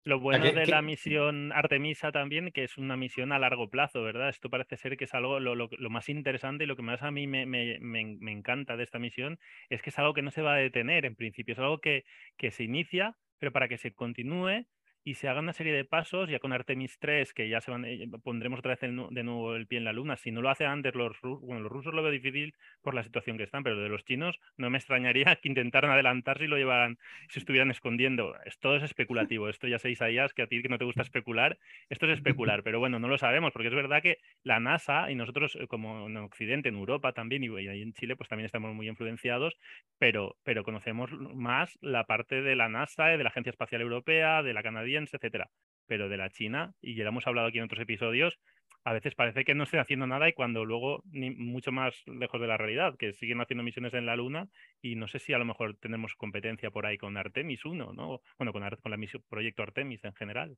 Lo 0.03 0.19
bueno 0.19 0.51
de 0.51 0.65
la 0.65 0.81
misión 0.81 1.51
Artemisa 1.51 2.11
también, 2.11 2.51
que 2.51 2.63
es 2.63 2.77
una 2.77 2.97
misión 2.97 3.31
a 3.31 3.37
largo 3.37 3.69
plazo, 3.69 4.01
¿verdad? 4.01 4.29
Esto 4.29 4.49
parece 4.49 4.75
ser 4.75 4.97
que 4.97 5.03
es 5.03 5.13
algo, 5.13 5.39
lo, 5.39 5.53
lo, 5.53 5.89
más 5.91 6.09
interesante 6.09 6.63
y 6.63 6.67
lo 6.67 6.75
que 6.75 6.81
más 6.81 7.03
a 7.03 7.11
mí 7.11 7.27
me, 7.27 7.45
me, 7.45 7.77
me, 7.79 8.31
encanta 8.31 8.77
de 8.77 8.83
esta 8.83 8.97
misión 8.97 9.37
es 9.69 9.83
que 9.83 9.91
es 9.91 9.99
algo 9.99 10.15
que 10.15 10.23
no 10.23 10.31
se 10.31 10.41
va 10.41 10.55
a 10.55 10.57
detener 10.57 11.05
en 11.05 11.15
principio, 11.15 11.53
es 11.53 11.59
algo 11.59 11.79
que, 11.81 12.03
que 12.35 12.49
se 12.49 12.63
inicia, 12.63 13.15
pero 13.37 13.51
para 13.51 13.67
que 13.67 13.77
se 13.77 13.93
continúe 13.93 14.65
y 15.03 15.15
se 15.15 15.27
haga 15.27 15.39
una 15.39 15.53
serie 15.53 15.73
de 15.73 15.83
pasos, 15.83 16.29
ya 16.29 16.39
con 16.39 16.53
Artemis 16.53 16.99
3, 16.99 17.33
que 17.33 17.49
ya 17.49 17.59
se 17.59 17.71
van, 17.71 17.85
eh, 17.85 18.07
pondremos 18.23 18.59
otra 18.59 18.75
vez 18.75 18.81
de 18.81 19.23
nuevo 19.23 19.55
el 19.55 19.65
pie 19.65 19.79
en 19.79 19.85
la 19.85 19.93
luna. 19.93 20.15
Si 20.15 20.31
no 20.31 20.41
lo 20.41 20.49
hace 20.49 20.65
antes 20.65 20.93
los 20.93 21.19
rusos, 21.21 21.41
bueno, 21.41 21.61
los 21.61 21.71
rusos 21.71 21.93
lo 21.93 22.03
veo 22.03 22.11
difícil 22.11 22.53
por 22.81 22.93
la 22.93 23.03
situación 23.03 23.37
que 23.37 23.43
están, 23.43 23.63
pero 23.63 23.77
de 23.77 23.89
los 23.89 24.05
chinos 24.05 24.39
no 24.57 24.69
me 24.69 24.77
extrañaría 24.77 25.35
que 25.41 25.49
intentaran 25.49 25.91
adelantarse 25.91 26.45
y 26.45 26.47
lo 26.47 26.57
llevaran, 26.57 26.99
se 27.29 27.39
estuvieran 27.39 27.71
escondiendo. 27.71 28.35
Todo 28.59 28.75
es 28.75 28.83
especulativo. 28.83 29.49
Esto 29.49 29.67
ya 29.67 29.79
sé, 29.79 29.89
Isaías, 29.89 30.33
que 30.33 30.43
a 30.43 30.47
ti 30.47 30.61
que 30.61 30.69
no 30.69 30.77
te 30.77 30.85
gusta 30.85 31.01
especular, 31.01 31.57
esto 31.89 32.05
es 32.05 32.13
especular, 32.13 32.61
pero 32.63 32.79
bueno, 32.79 32.99
no 32.99 33.07
lo 33.07 33.17
sabemos, 33.17 33.51
porque 33.53 33.69
es 33.69 33.73
verdad 33.73 34.03
que 34.03 34.19
la 34.43 34.59
NASA 34.59 35.09
y 35.09 35.15
nosotros, 35.15 35.55
eh, 35.55 35.67
como 35.67 36.07
en 36.07 36.17
Occidente, 36.17 36.69
en 36.69 36.75
Europa 36.75 37.13
también, 37.13 37.43
y 37.43 37.47
ahí 37.67 37.81
en 37.81 37.93
Chile, 37.93 38.15
pues 38.15 38.29
también 38.29 38.45
estamos 38.45 38.73
muy 38.75 38.87
influenciados, 38.87 39.57
pero, 39.97 40.37
pero 40.43 40.63
conocemos 40.63 41.11
más 41.11 41.79
la 41.81 42.03
parte 42.05 42.41
de 42.43 42.55
la 42.55 42.69
NASA, 42.69 43.05
de 43.05 43.23
la 43.23 43.29
Agencia 43.29 43.49
Espacial 43.49 43.81
Europea, 43.81 44.43
de 44.43 44.53
la 44.53 44.61
canadiense, 44.61 44.90
etcétera. 44.95 45.49
pero 45.87 46.07
de 46.07 46.17
la 46.17 46.29
China, 46.29 46.73
y 46.81 46.95
ya 46.95 47.03
lo 47.03 47.09
hemos 47.09 47.27
hablado 47.27 47.47
aquí 47.47 47.57
en 47.57 47.65
otros 47.65 47.81
episodios, 47.81 48.39
a 48.83 48.93
veces 48.93 49.13
parece 49.13 49.43
que 49.43 49.53
no 49.53 49.63
estén 49.63 49.79
haciendo 49.79 50.07
nada 50.07 50.27
y 50.27 50.33
cuando 50.33 50.65
luego 50.65 51.01
mucho 51.05 51.71
más 51.71 51.93
lejos 52.05 52.41
de 52.41 52.47
la 52.47 52.57
realidad, 52.57 52.95
que 52.97 53.13
siguen 53.13 53.41
haciendo 53.41 53.63
misiones 53.63 53.93
en 53.93 54.05
la 54.05 54.15
Luna 54.15 54.47
y 54.81 54.95
no 54.95 55.07
sé 55.07 55.19
si 55.19 55.33
a 55.33 55.37
lo 55.37 55.45
mejor 55.45 55.77
tenemos 55.77 56.15
competencia 56.15 56.71
por 56.71 56.85
ahí 56.85 56.97
con 56.97 57.17
Artemis 57.17 57.63
1, 57.63 57.93
¿no? 57.93 58.21
Bueno, 58.37 58.53
con, 58.53 58.63
con 58.81 58.93
el 58.93 59.09
proyecto 59.29 59.63
Artemis 59.63 60.03
en 60.03 60.13
general. 60.15 60.57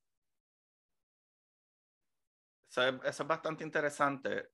Eso 2.69 3.01
es, 3.03 3.27
bastante 3.27 3.63
interesante 3.63 4.49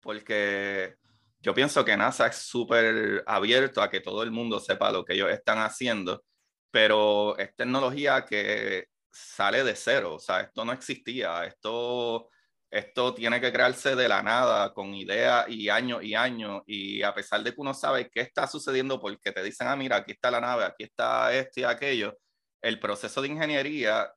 porque 0.00 0.96
yo 1.40 1.54
pienso 1.54 1.84
que 1.84 1.96
NASA 1.96 2.26
es 2.26 2.36
súper 2.36 3.22
abierto 3.26 3.80
a 3.80 3.88
que 3.88 4.00
todo 4.00 4.22
el 4.22 4.30
mundo 4.30 4.58
sepa 4.60 4.92
lo 4.92 5.04
que 5.04 5.14
ellos 5.14 5.30
están 5.30 5.58
haciendo, 5.58 6.24
pero 6.70 7.38
es 7.38 7.54
tecnología 7.54 8.24
que 8.26 8.88
sale 9.12 9.64
de 9.64 9.76
cero, 9.76 10.14
o 10.14 10.18
sea, 10.18 10.40
esto 10.40 10.64
no 10.64 10.72
existía, 10.72 11.44
esto 11.44 12.28
esto 12.72 13.12
tiene 13.12 13.38
que 13.38 13.52
crearse 13.52 13.94
de 13.94 14.08
la 14.08 14.22
nada, 14.22 14.72
con 14.72 14.94
ideas 14.94 15.46
y 15.50 15.68
años 15.68 16.02
y 16.02 16.14
años, 16.14 16.62
y 16.66 17.02
a 17.02 17.14
pesar 17.14 17.42
de 17.42 17.52
que 17.52 17.60
uno 17.60 17.74
sabe 17.74 18.08
qué 18.10 18.22
está 18.22 18.46
sucediendo 18.46 18.98
porque 18.98 19.30
te 19.30 19.42
dicen, 19.42 19.68
ah, 19.68 19.76
mira, 19.76 19.96
aquí 19.96 20.12
está 20.12 20.30
la 20.30 20.40
nave, 20.40 20.64
aquí 20.64 20.84
está 20.84 21.34
esto 21.34 21.60
y 21.60 21.64
aquello, 21.64 22.16
el 22.62 22.80
proceso 22.80 23.20
de 23.20 23.28
ingeniería, 23.28 24.10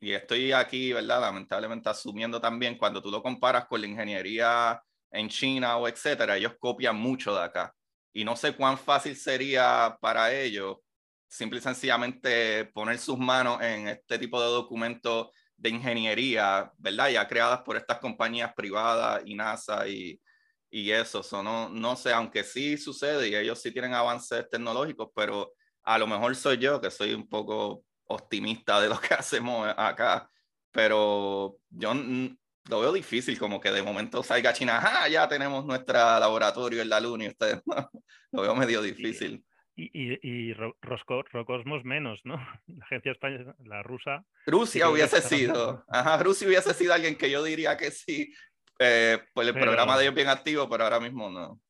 y 0.00 0.12
estoy 0.12 0.50
aquí, 0.52 0.92
¿verdad? 0.92 1.20
Lamentablemente 1.20 1.88
asumiendo 1.88 2.40
también, 2.40 2.76
cuando 2.76 3.00
tú 3.00 3.12
lo 3.12 3.22
comparas 3.22 3.66
con 3.66 3.80
la 3.80 3.86
ingeniería 3.86 4.82
en 5.12 5.28
China 5.28 5.76
o 5.76 5.86
etcétera, 5.86 6.36
ellos 6.36 6.54
copian 6.58 6.96
mucho 6.96 7.32
de 7.32 7.44
acá. 7.44 7.72
Y 8.12 8.24
no 8.24 8.34
sé 8.34 8.56
cuán 8.56 8.76
fácil 8.76 9.14
sería 9.14 9.96
para 10.00 10.34
ellos 10.34 10.78
simple 11.28 11.58
y 11.58 11.62
sencillamente 11.62 12.64
poner 12.66 12.98
sus 12.98 13.18
manos 13.18 13.60
en 13.62 13.88
este 13.88 14.18
tipo 14.18 14.40
de 14.40 14.48
documentos 14.48 15.28
de 15.56 15.70
ingeniería, 15.70 16.72
¿verdad? 16.78 17.10
Ya 17.10 17.28
creadas 17.28 17.60
por 17.62 17.76
estas 17.76 17.98
compañías 17.98 18.52
privadas 18.54 19.22
y 19.26 19.34
NASA 19.34 19.86
y, 19.88 20.20
y 20.70 20.90
eso. 20.90 21.22
no, 21.42 21.68
no 21.68 21.96
sé, 21.96 22.12
aunque 22.12 22.44
sí 22.44 22.76
sucede 22.76 23.28
y 23.28 23.34
ellos 23.34 23.60
sí 23.60 23.72
tienen 23.72 23.94
avances 23.94 24.48
tecnológicos, 24.48 25.10
pero 25.14 25.52
a 25.82 25.98
lo 25.98 26.06
mejor 26.06 26.34
soy 26.36 26.58
yo 26.58 26.80
que 26.80 26.90
soy 26.90 27.14
un 27.14 27.28
poco 27.28 27.84
optimista 28.06 28.80
de 28.80 28.88
lo 28.88 29.00
que 29.00 29.14
hacemos 29.14 29.68
acá. 29.76 30.30
Pero 30.70 31.58
yo 31.70 31.94
lo 31.94 32.80
veo 32.80 32.92
difícil, 32.92 33.38
como 33.38 33.60
que 33.60 33.70
de 33.70 33.82
momento 33.82 34.22
salga 34.22 34.52
China, 34.52 34.80
¡ah! 34.82 35.08
Ya 35.08 35.26
tenemos 35.28 35.64
nuestro 35.64 35.94
laboratorio 35.94 36.82
en 36.82 36.88
la 36.88 37.00
Luna 37.00 37.24
y 37.24 37.28
ustedes 37.28 37.62
lo 38.32 38.42
veo 38.42 38.54
medio 38.54 38.82
difícil. 38.82 39.44
Y, 39.80 40.18
y, 40.28 40.52
Rocosmos 40.54 41.84
menos, 41.84 42.20
¿no? 42.24 42.34
La 42.66 42.84
agencia 42.84 43.12
española, 43.12 43.54
la 43.64 43.82
rusa. 43.82 44.24
Rusia 44.44 44.90
hubiese 44.90 45.20
sido, 45.22 45.84
ajá, 45.88 46.20
Rusia 46.22 46.48
hubiese 46.48 46.74
sido 46.74 46.92
alguien 46.92 47.16
que 47.16 47.30
yo 47.30 47.44
diría 47.44 47.76
que 47.76 47.92
sí, 47.92 48.32
eh, 48.80 49.18
pues 49.32 49.46
el 49.46 49.54
programa 49.54 49.96
de 49.96 50.04
ellos 50.04 50.16
bien 50.16 50.28
activo, 50.28 50.68
pero 50.68 50.84
ahora 50.84 50.98
mismo 50.98 51.30
no. 51.30 51.60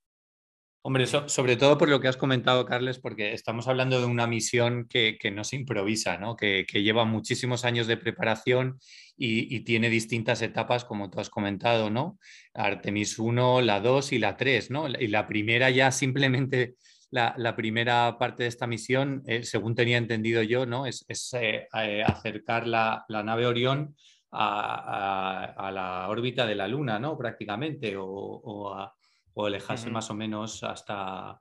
Hombre, 0.81 1.07
sobre 1.07 1.57
todo 1.57 1.77
por 1.77 1.91
lo 1.91 2.01
que 2.01 2.09
has 2.09 2.17
comentado, 2.17 2.65
Carles, 2.65 2.99
porque 2.99 3.35
estamos 3.35 3.69
hablando 3.69 4.01
de 4.01 4.07
una 4.07 4.27
misión 4.27 4.87
que, 4.89 5.19
que 5.21 5.31
no 5.31 5.45
se 5.45 5.57
improvisa, 5.57 6.17
¿no? 6.17 6.35
Que, 6.35 6.65
que, 6.67 6.83
lleva 6.83 7.05
muchísimos 7.05 7.67
años 7.67 7.87
de 7.89 7.99
preparación 7.99 8.79
y, 9.17 9.55
y, 9.55 9.61
tiene 9.65 9.91
distintas 9.91 10.41
etapas, 10.41 10.87
como 10.87 11.11
tú 11.11 11.21
has 11.21 11.29
comentado, 11.29 11.91
¿no? 11.91 12.19
Artemis 12.55 13.19
1, 13.19 13.61
la 13.61 13.81
2 13.81 14.13
y 14.13 14.19
la 14.19 14.37
3, 14.37 14.71
¿no? 14.71 14.89
Y 14.89 15.09
la 15.09 15.27
primera 15.27 15.69
ya 15.69 15.91
simplemente 15.91 16.77
la, 17.11 17.57
primera 17.57 18.19
parte 18.19 18.43
de 18.43 18.49
esta 18.49 18.67
misión, 18.67 19.23
eh, 19.27 19.43
según 19.43 19.75
tenía 19.75 19.97
entendido 19.97 20.43
yo, 20.43 20.67
¿no? 20.67 20.87
es, 20.87 21.05
eh, 21.35 21.67
eh, 21.73 22.03
acercar 22.03 22.67
la, 22.67 23.05
nave 23.09 23.47
Orión 23.47 23.97
a, 24.31 25.71
la 25.73 26.09
órbita 26.09 26.47
de 26.47 26.55
la 26.55 26.69
Luna, 26.69 26.99
¿no? 26.99 27.17
prácticamente, 27.17 27.95
o, 27.97 28.93
alejarse 29.37 29.89
más 29.89 30.11
o 30.11 30.15
menos 30.15 30.65
hasta, 30.65 31.41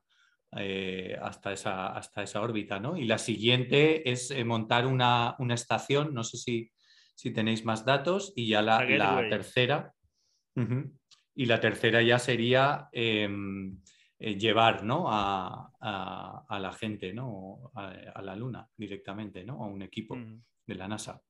hasta, 1.21 1.51
esa, 1.51 1.87
hasta 1.87 2.21
esa 2.23 2.41
órbita. 2.41 2.79
¿no? 2.79 2.95
Y 2.95 3.05
la 3.05 3.17
siguiente 3.17 4.09
es 4.09 4.31
montar 4.45 4.85
una, 4.85 5.35
estación, 5.49 6.13
no 6.13 6.23
sé 6.23 6.37
si, 6.37 6.71
si, 7.15 7.31
tenéis 7.31 7.65
más 7.65 7.85
datos, 7.85 8.33
y 8.35 8.49
ya 8.49 8.61
la, 8.61 8.77
tercera. 9.29 9.93
Y 11.35 11.45
la 11.45 11.59
tercera 11.59 12.01
ya 12.01 12.19
sería 12.19 12.87
em, 12.91 13.79
eh, 14.19 14.35
llevar 14.35 14.83
¿no? 14.83 15.05
a, 15.09 15.71
la 16.59 16.73
gente 16.73 17.13
¿no? 17.13 17.71
A, 17.75 18.21
la 18.21 18.35
Luna 18.35 18.67
directamente, 18.75 19.43
¿no? 19.43 19.63
a 19.63 19.67
un 19.67 19.81
equipo 19.83 20.15
mm. 20.15 20.43
de 20.65 20.75
la 20.75 20.87
NASA. 20.87 21.21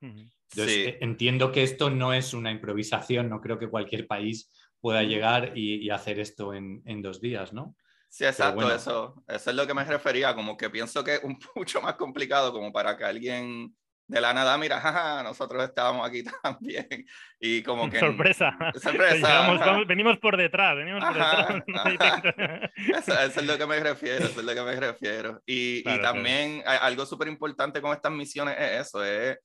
Mm. 0.00 0.22
Eh, 0.56 0.98
entiendo 1.00 1.52
que 1.52 1.62
esto 1.62 1.90
no 1.90 2.14
es 2.14 2.32
una 2.32 2.50
improvisación, 2.50 3.28
no 3.28 3.40
creo 3.40 3.58
que 3.58 3.68
cualquier 3.68 4.06
país 4.06 4.50
pueda 4.80 5.02
llegar 5.02 5.56
y, 5.56 5.88
hacer 5.90 6.20
esto 6.20 6.52
en, 6.54 7.02
dos 7.02 7.20
días, 7.20 7.52
¿no? 7.52 7.74
Sí, 8.08 8.24
exacto, 8.24 8.72
eso, 8.72 9.24
eso 9.26 9.50
es 9.50 9.56
lo 9.56 9.66
que 9.66 9.74
me 9.74 9.84
refería, 9.84 10.34
como 10.34 10.56
que 10.56 10.70
pienso 10.70 11.02
que 11.02 11.14
es 11.14 11.24
un 11.24 11.38
mucho 11.54 11.80
más 11.80 11.96
complicado 11.96 12.52
como 12.52 12.72
para 12.72 12.96
que 12.96 13.04
alguien 13.04 13.74
de 14.06 14.20
la 14.20 14.34
nada, 14.34 14.58
mira, 14.58 14.80
jaja, 14.80 15.22
nosotros 15.22 15.64
estábamos 15.64 16.06
aquí 16.06 16.22
también. 16.42 17.06
Y 17.40 17.62
como 17.62 17.88
que. 17.88 17.98
Sorpresa. 17.98 18.56
Sorpresa. 18.82 19.84
venimos 19.86 20.18
por 20.18 20.36
detrás, 20.36 20.76
venimos 20.76 21.02
por 21.04 21.14
detrás. 21.14 22.70
Eso, 22.76 23.40
es 23.40 23.46
lo 23.46 23.56
que 23.58 23.66
me 23.66 23.80
refiero, 23.80 24.24
eso 24.24 24.40
es 24.40 24.46
lo 24.46 24.54
que 24.54 24.62
me 24.62 24.76
refiero. 24.76 25.42
Y, 25.46 25.78
y 25.88 26.02
también 26.02 26.62
algo 26.66 27.06
súper 27.06 27.28
importante 27.28 27.80
con 27.80 27.92
estas 27.92 28.12
misiones 28.12 28.56
es 28.58 28.86
eso, 28.86 29.04
es 29.04 29.38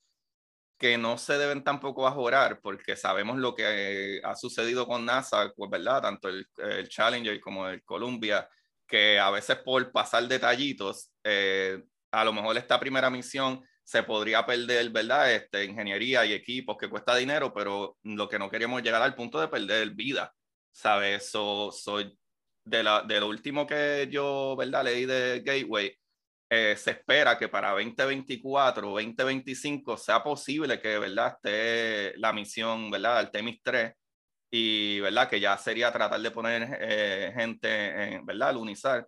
que 0.78 0.96
no 0.96 1.18
se 1.18 1.36
deben 1.36 1.62
tampoco 1.62 2.06
ajorar, 2.06 2.58
porque 2.60 2.96
sabemos 2.96 3.38
lo 3.38 3.54
que 3.54 4.20
ha 4.24 4.34
sucedido 4.34 4.86
con 4.86 5.04
NASA, 5.04 5.52
pues, 5.54 5.70
¿verdad? 5.70 6.00
Tanto 6.00 6.28
el, 6.28 6.46
el 6.56 6.88
Challenger 6.88 7.38
como 7.40 7.68
el 7.68 7.82
Columbia, 7.84 8.48
que 8.88 9.18
a 9.18 9.30
veces 9.30 9.56
por 9.58 9.92
pasar 9.92 10.26
detallitos, 10.26 11.12
eh, 11.22 11.82
a 12.10 12.24
lo 12.24 12.32
mejor 12.32 12.56
esta 12.56 12.80
primera 12.80 13.10
misión 13.10 13.62
se 13.90 14.04
podría 14.04 14.46
perder, 14.46 14.88
¿verdad? 14.90 15.34
Este, 15.34 15.64
ingeniería 15.64 16.24
y 16.24 16.32
equipos 16.32 16.76
que 16.78 16.88
cuesta 16.88 17.16
dinero, 17.16 17.52
pero 17.52 17.98
lo 18.04 18.28
que 18.28 18.38
no 18.38 18.48
queríamos 18.48 18.82
llegar 18.84 19.02
al 19.02 19.16
punto 19.16 19.40
de 19.40 19.48
perder 19.48 19.90
vida, 19.90 20.32
¿sabes? 20.70 21.28
So, 21.28 21.72
soy 21.72 22.16
de, 22.64 22.84
la, 22.84 23.02
de 23.02 23.18
lo 23.18 23.26
último 23.26 23.66
que 23.66 24.06
yo, 24.08 24.54
¿verdad? 24.56 24.84
Leí 24.84 25.06
de 25.06 25.40
Gateway, 25.44 25.92
eh, 26.48 26.76
se 26.76 26.92
espera 26.92 27.36
que 27.36 27.48
para 27.48 27.70
2024 27.72 28.92
o 28.92 28.92
2025 28.92 29.96
sea 29.96 30.22
posible 30.22 30.80
que, 30.80 30.96
¿verdad? 30.96 31.34
Esté 31.34 32.16
la 32.18 32.32
misión, 32.32 32.92
¿verdad? 32.92 33.18
Artemis 33.18 33.60
3 33.60 33.92
y, 34.52 35.00
¿verdad? 35.00 35.28
Que 35.28 35.40
ya 35.40 35.58
sería 35.58 35.90
tratar 35.90 36.20
de 36.20 36.30
poner 36.30 36.78
eh, 36.80 37.32
gente, 37.34 38.14
en, 38.14 38.24
¿verdad? 38.24 38.54
Lunizar 38.54 39.04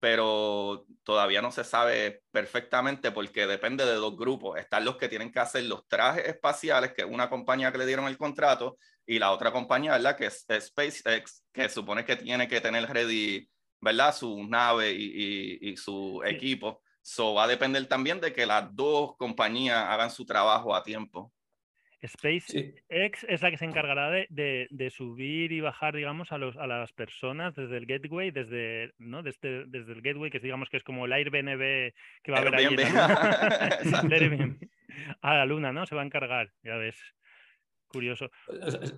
pero 0.00 0.86
todavía 1.02 1.42
no 1.42 1.52
se 1.52 1.62
sabe 1.62 2.22
perfectamente 2.30 3.12
porque 3.12 3.46
depende 3.46 3.84
de 3.84 3.94
dos 3.94 4.16
grupos. 4.16 4.58
Están 4.58 4.84
los 4.84 4.96
que 4.96 5.08
tienen 5.08 5.30
que 5.30 5.40
hacer 5.40 5.64
los 5.64 5.86
trajes 5.86 6.26
espaciales, 6.26 6.92
que 6.94 7.02
es 7.02 7.08
una 7.08 7.28
compañía 7.28 7.70
que 7.70 7.78
le 7.78 7.86
dieron 7.86 8.06
el 8.08 8.16
contrato, 8.16 8.78
y 9.06 9.18
la 9.18 9.32
otra 9.32 9.52
compañía, 9.52 9.92
¿verdad? 9.92 10.16
Que 10.16 10.26
es, 10.26 10.46
SpaceX, 10.48 11.44
que 11.52 11.68
supone 11.68 12.04
que 12.04 12.16
tiene 12.16 12.48
que 12.48 12.60
tener 12.60 12.88
ready, 12.88 13.48
¿verdad? 13.80 14.14
Su 14.14 14.42
nave 14.44 14.92
y, 14.92 15.58
y, 15.60 15.76
su 15.76 16.22
equipo. 16.24 16.80
So 17.02 17.34
va 17.34 17.44
a 17.44 17.48
depender 17.48 17.86
también 17.86 18.20
de 18.20 18.32
que 18.32 18.46
las 18.46 18.74
dos 18.74 19.16
compañías 19.16 19.84
hagan 19.88 20.10
su 20.10 20.24
trabajo 20.24 20.74
a 20.74 20.82
tiempo. 20.82 21.32
SpaceX 22.06 23.24
es 23.28 23.42
la 23.42 23.50
que 23.50 23.56
se 23.56 23.64
encargará 23.64 24.10
de, 24.10 24.68
de, 24.70 24.90
subir 24.90 25.52
y 25.52 25.60
bajar, 25.60 25.94
digamos, 25.94 26.32
a, 26.32 26.38
los, 26.38 26.56
a 26.56 26.66
las 26.66 26.92
personas 26.92 27.54
desde 27.54 27.76
el 27.76 27.86
gateway, 27.86 28.30
desde, 28.30 28.92
¿no? 28.98 29.22
desde, 29.22 29.66
desde 29.66 29.92
el 29.92 30.02
gateway, 30.02 30.30
que 30.30 30.40
digamos 30.40 30.68
que 30.70 30.78
es 30.78 30.84
como 30.84 31.06
el 31.06 31.12
Airbnb 31.12 31.92
que 32.22 32.32
va 32.32 32.38
a 32.38 32.40
haber 32.40 32.54
ahí. 32.54 32.68
a 35.22 35.34
la 35.34 35.46
luna, 35.46 35.72
¿no? 35.72 35.86
Se 35.86 35.94
va 35.94 36.02
a 36.02 36.04
encargar, 36.04 36.50
ya 36.62 36.76
ves. 36.76 36.96
Curioso. 37.90 38.30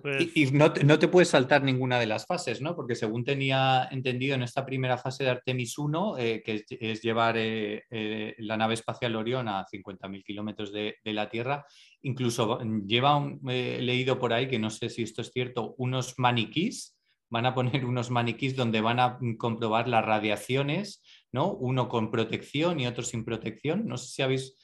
Pues 0.03 0.29
y, 0.35 0.51
no, 0.51 0.71
te, 0.71 0.83
no, 0.83 0.99
te 0.99 1.07
puedes 1.07 1.29
saltar 1.29 1.63
ninguna 1.63 1.99
de 1.99 2.05
las 2.05 2.27
fases, 2.27 2.61
¿no? 2.61 2.75
Porque 2.75 2.93
según 2.93 3.23
tenía 3.23 3.87
entendido 3.89 4.35
en 4.35 4.43
esta 4.43 4.63
primera 4.67 4.99
fase 4.99 5.23
de 5.23 5.31
Artemis 5.31 5.79
1, 5.79 6.17
eh, 6.19 6.43
que 6.45 6.63
es, 6.69 7.01
llevar 7.01 7.35
eh, 7.37 7.85
eh, 7.89 8.35
la 8.37 8.55
nave 8.55 8.75
espacial 8.75 9.15
Orión 9.15 9.47
a 9.47 9.65
50.000 9.65 10.23
kilómetros 10.23 10.71
de, 10.71 10.97
de, 11.03 11.13
la 11.13 11.27
Tierra, 11.27 11.65
incluso 12.03 12.59
lleva, 12.85 13.15
un, 13.15 13.39
leído 13.43 14.19
por 14.19 14.31
ahí, 14.31 14.47
que 14.47 14.59
no 14.59 14.69
sé 14.69 14.89
si 14.89 15.01
esto 15.01 15.23
es 15.23 15.31
cierto, 15.31 15.73
unos 15.79 16.19
maniquís, 16.19 16.95
van 17.31 17.47
a 17.47 17.55
poner 17.55 17.85
unos 17.85 18.11
maniquís 18.11 18.55
donde 18.55 18.79
van 18.81 18.99
a 18.99 19.17
comprobar 19.39 19.87
las 19.87 20.05
radiaciones, 20.05 21.01
¿no? 21.31 21.51
Uno 21.51 21.89
con 21.89 22.11
protección 22.11 22.79
y 22.79 22.85
otro 22.85 23.03
sin 23.03 23.25
protección. 23.25 23.87
No 23.87 23.97
sé 23.97 24.09
si 24.09 24.21
habéis 24.21 24.55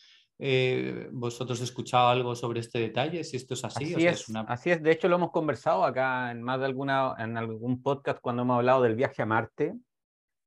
eh, 0.42 1.10
¿Vosotros 1.12 1.60
escuchado 1.60 2.08
algo 2.08 2.34
sobre 2.34 2.62
este 2.62 2.80
detalle? 2.80 3.26
Si 3.26 3.36
esto 3.36 3.56
es 3.56 3.66
así. 3.66 3.94
Así, 3.94 4.08
es, 4.08 4.34
así 4.48 4.72
es, 4.72 4.82
de 4.82 4.92
hecho 4.92 5.10
lo 5.10 5.18
hemos 5.18 5.32
conversado 5.32 5.84
acá 5.84 6.32
en 6.32 6.42
más 6.42 6.60
de 6.60 6.66
alguna, 6.66 7.14
en 7.18 7.38
algún 7.38 7.84
podcast 7.84 8.22
cuando 8.22 8.44
hemos 8.44 8.56
hablado 8.56 8.82
del 8.82 8.96
viaje 8.96 9.22
a 9.22 9.26
Marte, 9.26 9.76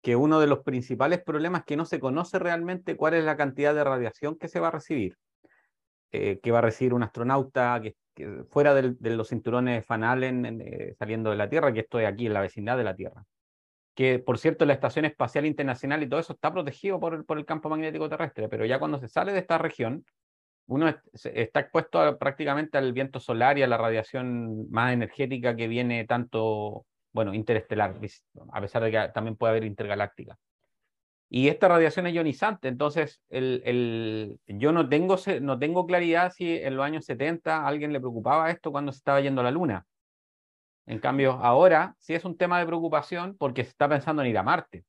que 0.03 0.16
uno 0.16 0.40
de 0.40 0.47
los 0.47 0.61
principales 0.61 1.22
problemas 1.22 1.61
es 1.61 1.66
que 1.66 1.76
no 1.76 1.84
se 1.84 2.01
conoce 2.01 2.38
realmente 2.38 2.97
cuál 2.97 3.14
es 3.14 3.24
la 3.24 3.36
cantidad 3.36 3.74
de 3.74 3.84
radiación 3.84 4.36
que 4.38 4.49
se 4.49 4.61
va 4.61 4.68
a 4.68 4.72
recibir. 4.72 5.16
eh, 6.11 6.40
que 6.43 6.51
va 6.51 6.59
a 6.59 6.62
recibir 6.62 6.95
un 6.95 7.03
astronauta 7.03 7.80
que, 7.80 7.97
fuera 8.51 8.74
de 8.74 9.16
los 9.16 9.28
cinturones 9.28 9.86
Fanalen 9.86 10.61
eh, 10.61 10.95
saliendo 10.99 11.30
de 11.30 11.36
la 11.36 11.49
Tierra, 11.49 11.72
que 11.72 11.80
estoy 11.80 12.05
aquí 12.05 12.26
en 12.26 12.34
la 12.34 12.43
vecindad 12.43 12.76
de 12.76 12.84
la 12.84 12.95
Tierra. 12.95 13.24
Que, 13.95 14.18
por 14.18 14.38
cierto, 14.38 14.64
la 14.64 14.72
Estación 14.72 15.05
Espacial 15.05 15.45
Internacional 15.45 16.03
y 16.03 16.09
todo 16.09 16.20
eso 16.20 16.32
está 16.32 16.53
protegido 16.53 16.99
por 16.99 17.14
el, 17.14 17.24
por 17.24 17.38
el 17.38 17.45
campo 17.45 17.68
magnético 17.68 18.09
terrestre, 18.09 18.49
pero 18.49 18.64
ya 18.64 18.78
cuando 18.78 18.99
se 18.99 19.09
sale 19.09 19.32
de 19.32 19.40
esta 19.40 19.59
región, 19.59 20.05
uno 20.66 20.88
está 21.12 21.61
expuesto 21.61 22.18
prácticamente 22.18 22.78
al 22.78 22.93
viento 22.93 23.20
solar 23.20 23.59
y 23.59 23.62
a 23.62 23.66
la 23.66 23.76
radiación 23.76 24.70
más 24.70 24.93
energética 24.93 25.55
que 25.57 25.68
viene 25.68 26.07
tanto, 26.07 26.86
bueno, 27.12 27.34
interestelar, 27.34 27.97
a 28.53 28.61
pesar 28.61 28.82
de 28.84 28.90
que 28.90 29.11
también 29.12 29.36
puede 29.36 29.51
haber 29.51 29.64
intergaláctica. 29.64 30.38
Y 31.28 31.49
esta 31.49 31.68
radiación 31.68 32.07
es 32.07 32.14
ionizante, 32.14 32.68
entonces 32.68 33.22
el, 33.30 33.62
el, 33.64 34.38
yo 34.47 34.70
no 34.72 34.86
tengo, 34.86 35.16
no 35.40 35.59
tengo 35.59 35.86
claridad 35.86 36.30
si 36.30 36.59
en 36.59 36.76
los 36.76 36.84
años 36.84 37.07
70 37.07 37.57
a 37.57 37.66
alguien 37.66 37.93
le 37.93 38.01
preocupaba 38.01 38.51
esto 38.51 38.70
cuando 38.70 38.93
se 38.93 38.99
estaba 38.99 39.20
yendo 39.20 39.40
a 39.40 39.45
la 39.45 39.51
Luna. 39.51 39.86
En 40.87 40.99
cambio, 40.99 41.33
ahora 41.33 41.95
sí 41.99 42.14
es 42.14 42.24
un 42.24 42.37
tema 42.37 42.59
de 42.59 42.66
preocupación 42.66 43.37
porque 43.39 43.64
se 43.64 43.70
está 43.70 43.89
pensando 43.89 44.22
en 44.22 44.28
ir 44.28 44.39
a 44.39 44.43
Marte. 44.43 44.85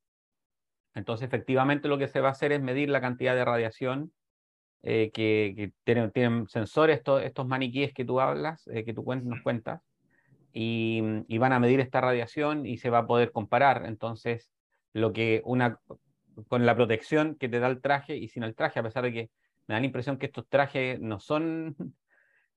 Entonces, 0.96 1.28
efectivamente, 1.28 1.88
lo 1.88 1.98
que 1.98 2.08
se 2.08 2.20
va 2.20 2.30
a 2.30 2.32
hacer 2.32 2.52
es 2.52 2.62
medir 2.62 2.90
la 2.90 3.02
cantidad 3.02 3.36
de 3.36 3.46
radiación 3.46 4.12
eh, 4.84 5.12
que, 5.14 5.54
que 5.56 5.72
tienen, 5.84 6.12
tienen, 6.12 6.48
sensores, 6.48 6.98
estos, 6.98 7.24
estos 7.24 7.48
maniquíes 7.48 7.94
que 7.94 8.06
tú 8.06 8.20
hablas, 8.20 8.68
eh, 8.68 8.84
que 8.84 8.94
tú 8.94 9.04
nos 9.24 9.42
cuentas, 9.42 9.82
y, 10.52 11.02
y, 11.28 11.38
van 11.40 11.54
a 11.54 11.60
medir 11.60 11.80
esta 11.80 12.00
radiación 12.02 12.66
y 12.66 12.78
se 12.78 12.92
va 12.92 13.00
a 13.00 13.08
poder 13.08 13.32
comparar. 13.32 13.86
Entonces, 13.88 14.52
lo 14.92 15.12
que 15.14 15.42
una, 15.46 15.80
con 16.48 16.66
la 16.66 16.76
protección 16.76 17.36
que 17.36 17.50
te 17.50 17.60
da 17.60 17.68
el 17.68 17.82
traje 17.82 18.18
y 18.18 18.28
sin 18.28 18.44
el 18.44 18.56
traje, 18.56 18.80
a 18.80 18.84
pesar 18.84 19.04
de 19.04 19.14
que 19.14 19.30
me 19.68 19.74
da 19.74 19.80
la 19.80 19.86
impresión 19.86 20.18
que 20.18 20.28
estos 20.28 20.48
trajes 20.48 21.00
no 21.00 21.20
son, 21.20 21.76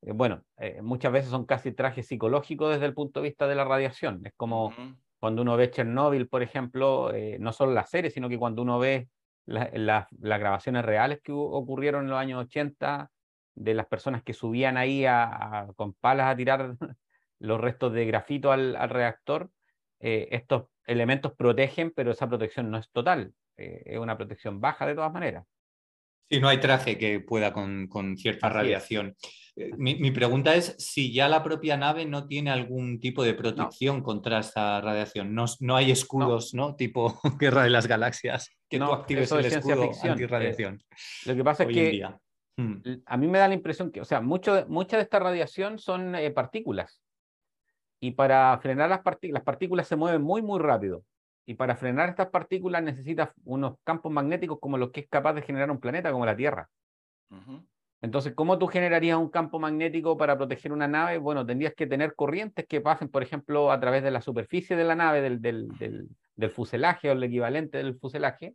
eh, 0.02 0.12
bueno, 0.12 0.42
eh, 0.58 0.80
muchas 0.82 1.12
veces 1.12 1.30
son 1.30 1.46
casi 1.46 1.72
trajes 1.72 2.06
psicológicos 2.06 2.72
desde 2.72 2.86
el 2.86 2.94
punto 2.94 3.20
de 3.20 3.28
vista 3.28 3.46
de 3.46 3.54
la 3.54 3.64
radiación. 3.64 4.20
Es 4.24 4.32
como 4.36 4.72
cuando 5.18 5.42
uno 5.42 5.56
ve 5.56 5.70
Chernobyl, 5.70 6.28
por 6.28 6.42
ejemplo, 6.42 7.12
eh, 7.14 7.38
no 7.40 7.52
solo 7.52 7.72
la 7.72 7.86
serie, 7.86 8.10
sino 8.10 8.28
que 8.28 8.38
cuando 8.38 8.62
uno 8.62 8.78
ve 8.78 9.08
las 9.46 10.06
grabaciones 10.20 10.84
reales 10.84 11.20
que 11.22 11.32
ocurrieron 11.32 12.04
en 12.04 12.10
los 12.10 12.18
años 12.18 12.44
80 12.44 13.10
de 13.54 13.74
las 13.74 13.86
personas 13.86 14.22
que 14.22 14.34
subían 14.34 14.76
ahí 14.76 15.06
con 15.76 15.94
palas 15.94 16.26
a 16.26 16.36
tirar 16.36 16.76
los 17.38 17.60
restos 17.60 17.92
de 17.92 18.06
grafito 18.06 18.50
al, 18.52 18.74
reactor, 18.90 19.50
estos 20.00 20.64
elementos 20.84 21.32
protegen, 21.32 21.92
pero 21.94 22.10
esa 22.10 22.28
protección 22.28 22.70
no 22.70 22.78
es 22.78 22.90
total. 22.90 23.32
Es 23.56 23.98
una 23.98 24.16
protección 24.16 24.60
baja 24.60 24.84
de 24.84 24.96
todas 24.96 25.12
maneras. 25.12 25.46
Sí, 26.28 26.40
no 26.40 26.48
hay 26.48 26.58
traje 26.58 26.98
que 26.98 27.20
pueda 27.20 27.52
con, 27.52 28.16
cierta 28.16 28.48
radiación. 28.48 29.14
Eh, 29.54 29.70
mi, 29.76 30.10
pregunta 30.10 30.54
es 30.54 30.74
si 30.78 31.12
ya 31.12 31.28
la 31.28 31.42
propia 31.42 31.76
nave 31.76 32.04
no 32.04 32.26
tiene 32.26 32.50
algún 32.50 33.00
tipo 33.00 33.22
de 33.22 33.32
protección 33.32 34.02
contra 34.02 34.40
esta 34.40 34.80
radiación. 34.80 35.34
No, 35.34 35.44
no 35.60 35.76
hay 35.76 35.90
escudos, 35.90 36.52
no. 36.52 36.74
Tipo 36.74 37.18
Guerra 37.38 37.62
de 37.62 37.70
las 37.70 37.86
Galaxias, 37.86 38.50
que 38.68 38.78
no, 38.78 38.88
tú 38.88 38.92
actives 38.94 39.30
el 39.32 39.46
escudo 39.46 39.90
antirradiación. 40.02 40.74
Eh, 40.74 40.96
lo 41.26 41.36
que 41.36 41.44
pasa 41.44 41.62
es 41.62 41.68
que 41.70 42.08
hmm. 42.56 42.74
a 43.06 43.16
mí 43.16 43.28
me 43.28 43.38
da 43.38 43.48
la 43.48 43.54
impresión 43.54 43.92
que, 43.92 44.00
o 44.00 44.04
sea, 44.04 44.20
mucho, 44.20 44.66
mucha 44.68 44.96
de 44.96 45.04
esta 45.04 45.20
radiación 45.20 45.78
son 45.78 46.16
partículas. 46.34 47.00
Y 48.00 48.10
para 48.10 48.58
frenar 48.58 48.90
las 48.90 49.00
partículas, 49.00 49.40
las 49.40 49.44
partículas 49.44 49.88
se 49.88 49.96
mueven 49.96 50.22
muy, 50.22 50.42
muy 50.42 50.60
rápido. 50.60 51.04
Y 51.46 51.54
para 51.54 51.76
frenar 51.76 52.08
estas 52.08 52.28
partículas 52.28 52.82
necesitas 52.82 53.30
unos 53.44 53.76
campos 53.84 54.10
magnéticos 54.10 54.58
como 54.60 54.76
los 54.76 54.90
que 54.90 55.00
es 55.00 55.08
capaz 55.08 55.32
de 55.34 55.42
generar 55.42 55.70
un 55.70 55.78
planeta 55.78 56.10
como 56.10 56.26
la 56.26 56.36
Tierra. 56.36 56.68
Entonces, 58.02 58.34
¿cómo 58.34 58.58
tú 58.58 58.66
generarías 58.66 59.16
un 59.16 59.30
campo 59.30 59.60
magnético 59.60 60.16
para 60.16 60.36
proteger 60.36 60.72
una 60.72 60.88
nave? 60.88 61.18
Bueno, 61.18 61.46
tendrías 61.46 61.74
que 61.74 61.86
tener 61.86 62.14
corrientes 62.14 62.66
que 62.66 62.80
pasen, 62.80 63.08
por 63.08 63.22
ejemplo, 63.22 63.70
a 63.70 63.78
través 63.78 64.02
de 64.02 64.10
la 64.10 64.20
superficie 64.20 64.76
de 64.76 64.84
la 64.84 64.96
nave, 64.96 65.22
del, 65.22 65.40
del, 65.40 65.68
del, 66.34 66.50
fuselaje 66.50 67.08
o 67.08 67.12
el 67.12 67.22
equivalente 67.22 67.78
del 67.78 67.96
fuselaje. 67.96 68.54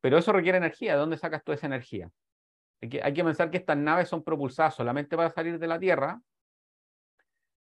Pero 0.00 0.18
eso 0.18 0.32
requiere 0.32 0.58
energía. 0.58 0.92
¿De 0.92 0.98
dónde 0.98 1.16
sacas 1.16 1.42
toda 1.42 1.56
esa 1.56 1.66
energía? 1.66 2.10
Hay 2.82 2.88
que, 2.90 3.02
hay 3.02 3.12
que 3.12 3.24
pensar 3.24 3.50
que 3.50 3.56
estas 3.56 3.76
naves 3.76 4.08
son 4.08 4.22
propulsadas 4.22 4.74
solamente 4.74 5.16
para 5.16 5.30
salir 5.30 5.58
de 5.58 5.66
la 5.66 5.80
Tierra 5.80 6.20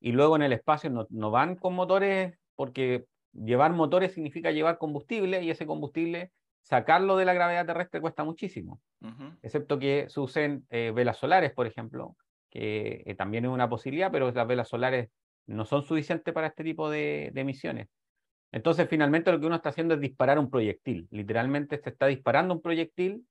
y 0.00 0.12
luego 0.12 0.36
en 0.36 0.42
el 0.42 0.52
espacio 0.52 0.90
no, 0.90 1.06
no 1.10 1.30
van 1.30 1.56
con 1.56 1.74
motores 1.74 2.36
porque 2.56 3.06
llevar 3.32 3.72
motores 3.72 4.12
significa 4.12 4.50
llevar 4.50 4.78
combustible 4.78 5.42
y 5.42 5.50
ese 5.50 5.66
combustible, 5.66 6.32
sacarlo 6.60 7.16
de 7.16 7.24
la 7.24 7.34
gravedad 7.34 7.66
terrestre 7.66 8.00
cuesta 8.00 8.24
muchísimo, 8.24 8.80
excepto 9.42 9.78
que 9.78 10.06
se 10.08 10.20
usen 10.20 10.64
eh, 10.70 10.92
velas 10.94 11.16
solares, 11.16 11.52
por 11.52 11.66
ejemplo, 11.66 12.16
que 12.50 13.02
eh, 13.04 13.14
también 13.14 13.44
es 13.44 13.50
una 13.50 13.68
posibilidad, 13.68 14.12
pero 14.12 14.30
las 14.30 14.46
velas 14.46 14.68
solares 14.68 15.10
no 15.46 15.64
son 15.64 15.82
suficientes 15.82 16.32
para 16.32 16.48
este 16.48 16.62
tipo 16.62 16.88
de, 16.88 17.30
de 17.32 17.44
misiones. 17.44 17.88
Entonces, 18.52 18.86
finalmente 18.88 19.32
lo 19.32 19.40
que 19.40 19.46
uno 19.46 19.56
está 19.56 19.70
haciendo 19.70 19.94
es 19.94 20.00
disparar 20.00 20.38
un 20.38 20.50
proyectil. 20.50 21.08
Literalmente 21.10 21.78
se 21.78 21.88
está 21.88 22.06
disparando 22.06 22.54
un 22.54 22.60
proyectil 22.60 23.26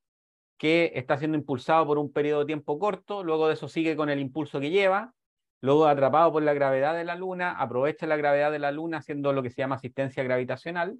que 0.57 0.91
está 0.95 1.17
siendo 1.17 1.37
impulsado 1.37 1.85
por 1.85 1.97
un 1.97 2.11
periodo 2.11 2.41
de 2.41 2.47
tiempo 2.47 2.77
corto, 2.77 3.23
luego 3.23 3.47
de 3.47 3.53
eso 3.53 3.67
sigue 3.67 3.95
con 3.95 4.09
el 4.09 4.19
impulso 4.19 4.59
que 4.59 4.71
lleva, 4.71 5.13
Luego, 5.61 5.85
atrapado 5.85 6.31
por 6.31 6.41
la 6.41 6.53
gravedad 6.53 6.95
de 6.95 7.03
la 7.03 7.15
Luna, 7.15 7.51
aprovecha 7.51 8.07
la 8.07 8.17
gravedad 8.17 8.51
de 8.51 8.57
la 8.57 8.71
Luna 8.71 8.97
haciendo 8.97 9.31
lo 9.31 9.43
que 9.43 9.51
se 9.51 9.57
llama 9.57 9.75
asistencia 9.75 10.23
gravitacional. 10.23 10.97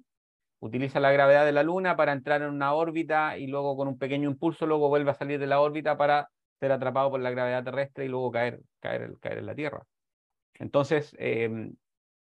Utiliza 0.60 1.00
la 1.00 1.10
gravedad 1.10 1.44
de 1.44 1.50
la 1.50 1.64
Luna 1.64 1.96
para 1.96 2.12
entrar 2.12 2.42
en 2.42 2.50
una 2.50 2.72
órbita 2.72 3.36
y 3.36 3.48
luego 3.48 3.76
con 3.76 3.88
un 3.88 3.98
pequeño 3.98 4.30
impulso, 4.30 4.64
luego 4.64 4.88
vuelve 4.88 5.10
a 5.10 5.14
salir 5.14 5.40
de 5.40 5.48
la 5.48 5.60
órbita 5.60 5.96
para 5.96 6.30
ser 6.60 6.70
atrapado 6.70 7.10
por 7.10 7.20
la 7.20 7.32
gravedad 7.32 7.64
terrestre 7.64 8.04
y 8.04 8.08
luego 8.08 8.30
caer, 8.30 8.60
caer, 8.78 9.16
caer 9.20 9.38
en 9.38 9.46
la 9.46 9.54
Tierra. 9.56 9.82
Entonces, 10.54 11.12
em, 11.18 11.74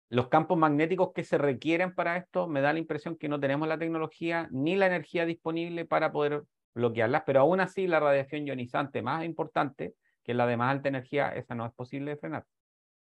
los 0.09 0.27
campos 0.27 0.59
magnéticos 0.59 1.13
que 1.13 1.23
se 1.23 1.39
requieren 1.39 1.95
para 1.95 2.17
esto, 2.17 2.47
me 2.47 2.61
da 2.61 2.71
la 2.71 2.77
impresión 2.77 3.17
que 3.17 3.29
no 3.29 3.39
tenemos 3.39 3.67
la 3.67 3.79
tecnología 3.79 4.47
ni 4.51 4.75
la 4.75 4.85
energía 4.85 5.25
disponible 5.25 5.85
para 5.85 6.11
poder 6.11 6.43
bloquearlas, 6.75 7.23
pero 7.25 7.39
aún 7.39 7.59
así 7.61 7.87
la 7.87 7.99
radiación 7.99 8.45
ionizante 8.45 9.01
más 9.01 9.25
importante 9.25 9.95
que 10.27 10.35
la 10.35 10.45
de 10.45 10.57
más 10.57 10.71
alta 10.71 10.89
energía, 10.89 11.29
esa 11.29 11.55
no 11.55 11.65
es 11.65 11.73
posible 11.73 12.11
de 12.11 12.17
frenar, 12.17 12.45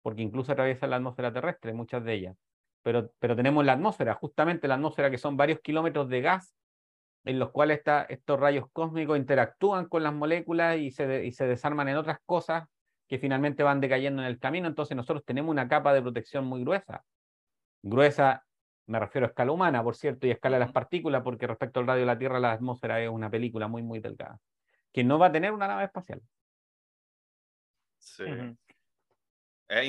porque 0.02 0.22
incluso 0.22 0.50
atraviesa 0.52 0.86
la 0.88 0.96
atmósfera 0.96 1.32
terrestre, 1.32 1.74
muchas 1.74 2.02
de 2.04 2.14
ellas. 2.14 2.36
Pero, 2.82 3.12
pero 3.20 3.36
tenemos 3.36 3.64
la 3.64 3.74
atmósfera, 3.74 4.14
justamente 4.14 4.66
la 4.66 4.74
atmósfera 4.74 5.10
que 5.10 5.18
son 5.18 5.36
varios 5.36 5.60
kilómetros 5.60 6.08
de 6.08 6.22
gas 6.22 6.56
en 7.24 7.38
los 7.38 7.50
cuales 7.50 7.78
está, 7.78 8.02
estos 8.04 8.40
rayos 8.40 8.64
cósmicos 8.72 9.16
interactúan 9.16 9.86
con 9.86 10.02
las 10.02 10.12
moléculas 10.12 10.78
y 10.78 10.90
se, 10.90 11.24
y 11.24 11.32
se 11.32 11.46
desarman 11.46 11.88
en 11.88 11.96
otras 11.96 12.18
cosas 12.26 12.68
que 13.06 13.18
finalmente 13.18 13.62
van 13.62 13.80
decayendo 13.80 14.22
en 14.22 14.28
el 14.28 14.38
camino. 14.38 14.66
Entonces 14.66 14.96
nosotros 14.96 15.24
tenemos 15.24 15.50
una 15.50 15.68
capa 15.68 15.92
de 15.94 16.02
protección 16.02 16.46
muy 16.46 16.62
gruesa. 16.62 17.04
Gruesa, 17.82 18.44
me 18.86 18.98
refiero 18.98 19.26
a 19.26 19.28
escala 19.28 19.52
humana, 19.52 19.82
por 19.84 19.94
cierto, 19.94 20.26
y 20.26 20.30
a 20.30 20.34
escala 20.34 20.56
de 20.56 20.64
las 20.64 20.72
partículas, 20.72 21.22
porque 21.22 21.46
respecto 21.46 21.80
al 21.80 21.86
radio 21.86 22.00
de 22.00 22.06
la 22.06 22.18
Tierra, 22.18 22.40
la 22.40 22.52
atmósfera 22.52 23.00
es 23.00 23.08
una 23.08 23.30
película 23.30 23.68
muy, 23.68 23.82
muy 23.82 24.00
delgada, 24.00 24.38
que 24.92 25.04
no 25.04 25.18
va 25.18 25.26
a 25.26 25.32
tener 25.32 25.52
una 25.52 25.68
nave 25.68 25.84
espacial. 25.84 26.22
Sí. 28.02 28.24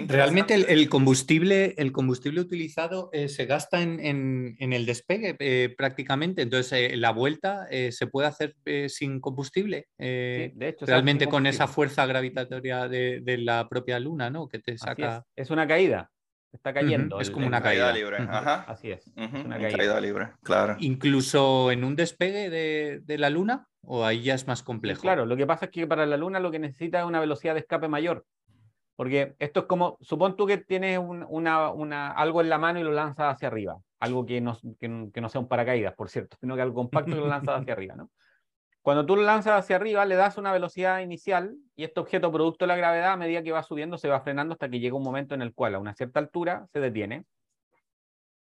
Realmente 0.07 0.53
el, 0.53 0.87
combustible, 0.87 1.75
el 1.77 1.91
combustible 1.91 2.39
utilizado 2.39 3.09
eh, 3.11 3.27
se 3.27 3.45
gasta 3.45 3.81
en, 3.81 4.55
el 4.57 4.85
despegue 4.85 5.35
eh, 5.39 5.75
prácticamente, 5.77 6.41
entonces 6.41 6.91
eh, 6.93 6.95
la 6.95 7.11
vuelta 7.11 7.67
se 7.69 8.07
puede 8.07 8.29
hacer 8.29 8.55
sin 8.87 9.19
combustible. 9.19 9.87
de 9.97 10.53
hecho, 10.61 10.85
realmente 10.85 11.27
con 11.27 11.47
esa 11.47 11.67
fuerza 11.67 12.05
gravitatoria 12.05 12.87
de, 12.87 13.37
la 13.39 13.67
propia 13.67 13.99
luna, 13.99 14.29
¿no? 14.29 14.47
Que 14.47 14.59
te 14.59 14.77
saca. 14.77 15.25
Es. 15.35 15.49
una 15.49 15.67
caída. 15.67 16.09
Está 16.53 16.73
cayendo. 16.73 17.19
Es 17.19 17.29
como 17.29 17.47
una 17.47 17.61
caída. 17.61 17.91
libre. 17.91 18.17
Así 18.19 18.91
es. 18.91 19.11
una 19.17 19.59
caída. 19.59 19.99
libre, 19.99 20.29
claro. 20.43 20.77
Incluso 20.79 21.71
en 21.71 21.83
un 21.83 21.97
despegue 21.97 22.49
de 22.49 23.17
la 23.17 23.29
luna. 23.29 23.67
¿O 23.85 24.05
ahí 24.05 24.21
ya 24.21 24.33
es 24.33 24.47
más 24.47 24.63
complejo? 24.63 25.01
Claro, 25.01 25.25
lo 25.25 25.35
que 25.35 25.45
pasa 25.45 25.65
es 25.65 25.71
que 25.71 25.85
para 25.85 26.05
la 26.05 26.17
Luna 26.17 26.39
lo 26.39 26.51
que 26.51 26.59
necesita 26.59 26.99
es 26.99 27.05
una 27.05 27.19
velocidad 27.19 27.53
de 27.53 27.61
escape 27.61 27.87
mayor. 27.87 28.25
Porque 28.95 29.35
esto 29.39 29.61
es 29.61 29.65
como, 29.65 29.97
supón 30.01 30.35
tú 30.35 30.45
que 30.45 30.57
tienes 30.57 30.99
una, 30.99 32.11
algo 32.11 32.41
en 32.41 32.49
la 32.49 32.57
mano 32.59 32.79
y 32.79 32.83
lo 32.83 32.91
lanzas 32.91 33.35
hacia 33.35 33.47
arriba. 33.47 33.77
Algo 33.99 34.25
que 34.25 34.39
no, 34.39 34.57
que, 34.79 34.87
no 34.87 35.29
sea 35.29 35.41
un 35.41 35.47
paracaídas, 35.47 35.93
por 35.95 36.09
cierto, 36.09 36.37
sino 36.41 36.55
que 36.55 36.61
algo 36.61 36.75
compacto 36.75 37.15
lo 37.15 37.27
lanzas 37.27 37.61
hacia 37.61 37.73
arriba. 37.73 37.95
¿no? 37.95 38.09
Cuando 38.81 39.05
tú 39.05 39.15
lo 39.15 39.23
lanzas 39.23 39.59
hacia 39.59 39.77
arriba, 39.77 40.05
le 40.05 40.15
das 40.15 40.37
una 40.37 40.51
velocidad 40.51 40.99
inicial 40.99 41.55
y 41.75 41.83
este 41.83 41.99
objeto, 41.99 42.31
producto 42.31 42.65
de 42.65 42.67
la 42.67 42.75
gravedad, 42.75 43.13
a 43.13 43.17
medida 43.17 43.41
que 43.41 43.51
va 43.51 43.63
subiendo, 43.63 43.97
se 43.97 44.09
va 44.09 44.21
frenando 44.21 44.53
hasta 44.53 44.69
que 44.69 44.79
llega 44.79 44.95
un 44.95 45.03
momento 45.03 45.33
en 45.33 45.41
el 45.41 45.53
cual 45.53 45.75
a 45.75 45.79
una 45.79 45.95
cierta 45.95 46.19
altura 46.19 46.67
se 46.71 46.79
detiene 46.79 47.25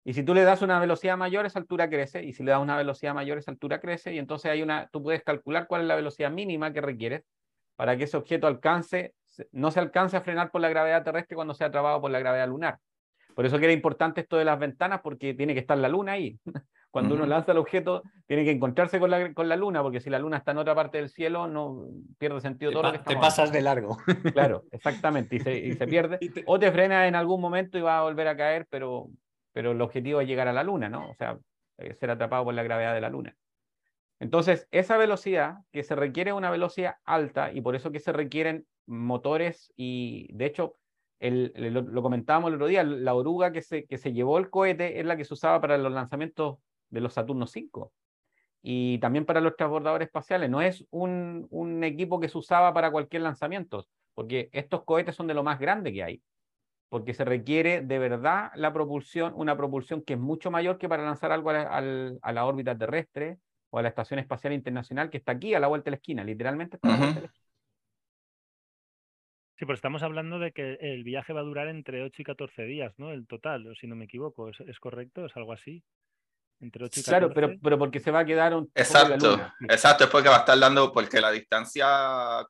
y 0.04 0.14
si 0.14 0.24
tú 0.24 0.34
le 0.34 0.44
das 0.44 0.62
una 0.62 0.80
velocidad 0.80 1.18
mayor, 1.18 1.46
esa 1.46 1.60
altura 1.60 1.90
crece, 1.90 2.24
y 2.24 2.34
si 2.34 2.44
le 2.44 2.52
das 2.52 2.62
una 2.62 2.78
velocidad 2.78 3.14
mayor, 3.14 3.38
esa 3.38 3.52
altura 3.52 3.80
crece, 3.80 4.14
y 4.14 4.18
entonces 4.18 4.52
hay 4.52 4.62
una, 4.62 4.88
tú 4.92 5.04
puedes 5.04 5.24
calcular 5.24 5.68
cuál 5.68 5.82
es 5.82 5.88
la 5.88 5.96
velocidad 5.96 6.32
mínima 6.32 6.72
que 6.72 6.82
requieres 6.82 7.24
para 7.76 7.96
que 7.96 8.04
ese 8.04 8.18
objeto 8.18 8.48
alcance, 8.48 9.14
no 9.52 9.72
se 9.72 9.80
alcance 9.80 10.18
a 10.18 10.22
frenar 10.22 10.52
por 10.52 10.62
la 10.62 10.70
gravedad 10.70 11.04
terrestre 11.04 11.36
cuando 11.36 11.54
sea 11.54 11.68
atrapado 11.68 12.02
por 12.02 12.12
la 12.12 12.20
gravedad 12.20 12.48
lunar. 12.48 12.78
Por 13.36 13.46
eso 13.46 13.58
que 13.58 13.66
era 13.66 13.74
importante 13.74 14.22
esto 14.22 14.36
de 14.36 14.44
las 14.44 14.60
ventanas, 14.60 15.00
porque 15.02 15.34
tiene 15.34 15.54
que 15.54 15.62
estar 15.62 15.78
la 15.78 15.88
luna 15.88 16.14
ahí, 16.14 16.38
cuando 16.92 17.16
uno 17.16 17.26
lanza 17.26 17.52
el 17.52 17.58
objeto, 17.58 18.04
tiene 18.26 18.44
que 18.44 18.52
encontrarse 18.52 19.00
con 19.00 19.10
la, 19.10 19.34
con 19.34 19.48
la 19.48 19.56
luna, 19.56 19.82
porque 19.82 20.02
si 20.02 20.10
la 20.10 20.20
luna 20.20 20.38
está 20.38 20.52
en 20.52 20.58
otra 20.58 20.76
parte 20.76 20.98
del 20.98 21.10
cielo, 21.10 21.48
no 21.48 21.86
pierde 22.18 22.42
sentido 22.42 22.72
todo 22.72 22.84
lo 22.84 22.92
que 22.92 23.00
Te 23.00 23.16
pasas 23.16 23.52
de 23.52 23.62
largo. 23.62 23.98
Claro, 24.34 24.66
exactamente, 24.72 25.38
y 25.38 25.40
se, 25.40 25.58
y 25.58 25.74
se 25.74 25.88
pierde. 25.88 26.20
O 26.48 26.60
te 26.60 26.72
frena 26.72 27.08
en 27.08 27.16
algún 27.16 27.40
momento 27.40 27.78
y 27.78 27.82
va 27.82 28.00
a 28.00 28.04
volver 28.04 28.28
a 28.28 28.36
caer, 28.36 28.68
pero, 28.70 29.08
pero 29.54 29.72
el 29.72 29.82
objetivo 29.82 30.22
es 30.22 30.28
llegar 30.28 30.48
a 30.48 30.54
la 30.54 30.64
luna, 30.64 30.90
¿no? 30.90 31.10
O 31.10 31.16
sea, 31.16 31.38
ser 32.00 32.12
atrapado 32.12 32.44
por 32.44 32.54
la 32.54 32.64
gravedad 32.64 32.94
de 32.94 33.02
la 33.02 33.10
luna. 33.10 33.36
Entonces, 34.20 34.68
esa 34.72 34.98
velocidad 34.98 35.60
que 35.72 35.84
se 35.84 35.96
requiere 35.96 36.34
una 36.34 36.52
velocidad 36.52 36.96
alta 37.06 37.52
y 37.54 37.62
por 37.62 37.76
eso 37.76 37.92
que 37.92 38.00
se 38.00 38.12
requieren 38.12 38.66
motores 38.86 39.72
y, 39.78 40.28
de 40.34 40.46
hecho, 40.46 40.76
el, 41.20 41.54
lo, 41.74 42.02
comentábamos 42.02 42.50
el 42.50 42.56
otro 42.56 42.68
día, 42.68 42.84
la 42.84 43.14
oruga 43.14 43.52
que 43.52 43.62
se, 43.62 43.86
que 43.86 43.98
se 43.98 44.14
llevó 44.14 44.38
el 44.38 44.50
cohete 44.50 45.00
es 45.00 45.06
la 45.06 45.18
que 45.18 45.26
se 45.26 45.34
usaba 45.34 45.60
para 45.62 45.78
los 45.78 45.92
lanzamientos 45.92 46.58
de 46.90 47.02
los 47.02 47.14
Saturno 47.14 47.46
5 47.46 47.94
y 48.62 49.00
también 49.00 49.26
para 49.26 49.42
los 49.42 49.56
transbordadores 49.56 50.08
espaciales. 50.08 50.50
No 50.50 50.62
es 50.62 50.86
un, 50.92 51.48
un, 51.50 51.84
equipo 51.84 52.20
que 52.20 52.30
se 52.30 52.38
usaba 52.38 52.74
para 52.74 52.92
cualquier 52.92 53.22
lanzamiento, 53.22 53.88
porque 54.14 54.50
estos 54.52 54.84
cohetes 54.84 55.16
son 55.16 55.28
de 55.28 55.34
lo 55.34 55.44
más 55.44 55.60
grande 55.60 55.94
que 55.94 56.04
hay, 56.04 56.22
porque 56.90 57.14
se 57.14 57.24
requiere 57.24 57.82
de 57.82 58.00
verdad 58.00 58.52
la 58.56 58.74
propulsión, 58.74 59.34
una 59.36 59.56
propulsión 59.56 60.02
que 60.02 60.14
es 60.14 60.20
mucho 60.20 60.52
mayor 60.52 60.78
que 60.78 60.90
para 60.90 61.04
lanzar 61.04 61.32
algo 61.32 61.52
a 61.52 61.54
la, 61.54 62.18
a 62.22 62.32
la 62.34 62.46
órbita 62.46 62.78
terrestre 62.78 63.38
o 63.70 63.78
a 63.78 63.84
la 63.84 63.90
Estación 63.90 64.20
Espacial 64.20 64.54
Internacional 64.54 65.10
que 65.10 65.18
está 65.18 65.34
aquí 65.34 65.54
a 65.54 65.60
la 65.60 65.68
vuelta 65.68 65.86
de 65.86 65.92
la 65.92 65.98
esquina, 65.98 66.24
literalmente 66.24 66.78
está 66.78 66.90
a 66.90 66.92
la 66.92 66.98
vuelta 66.98 67.16
de 67.16 67.22
la 67.22 67.28
esquina. 67.28 67.50
Sí, 69.60 69.66
pero 69.66 69.74
estamos 69.74 70.04
hablando 70.04 70.40
de 70.40 70.54
que 70.54 70.78
el 70.80 71.04
viaje 71.04 71.34
va 71.34 71.42
a 71.42 71.44
durar 71.44 71.68
entre 71.68 72.02
8 72.02 72.22
y 72.22 72.26
14 72.26 72.64
días, 72.64 72.94
¿no? 72.98 73.12
El 73.12 73.28
total, 73.28 73.76
si 73.80 73.88
no 73.88 73.96
me 73.96 74.06
equivoco, 74.06 74.48
¿es, 74.48 74.60
es 74.62 74.80
correcto? 74.80 75.26
¿Es 75.26 75.36
algo 75.36 75.52
así? 75.52 75.84
Entre 76.62 76.86
8 76.86 77.02
y 77.02 77.04
14. 77.04 77.10
Claro, 77.10 77.34
pero, 77.34 77.60
pero 77.62 77.78
porque 77.78 78.00
se 78.00 78.10
va 78.10 78.20
a 78.20 78.26
quedar 78.26 78.56
un... 78.56 78.72
Exacto, 78.74 79.38
exacto, 79.68 80.06
es 80.06 80.10
porque 80.10 80.30
va 80.30 80.38
a 80.38 80.40
estar 80.40 80.58
dando, 80.58 80.94
porque 80.94 81.20
la 81.20 81.30
distancia 81.30 81.88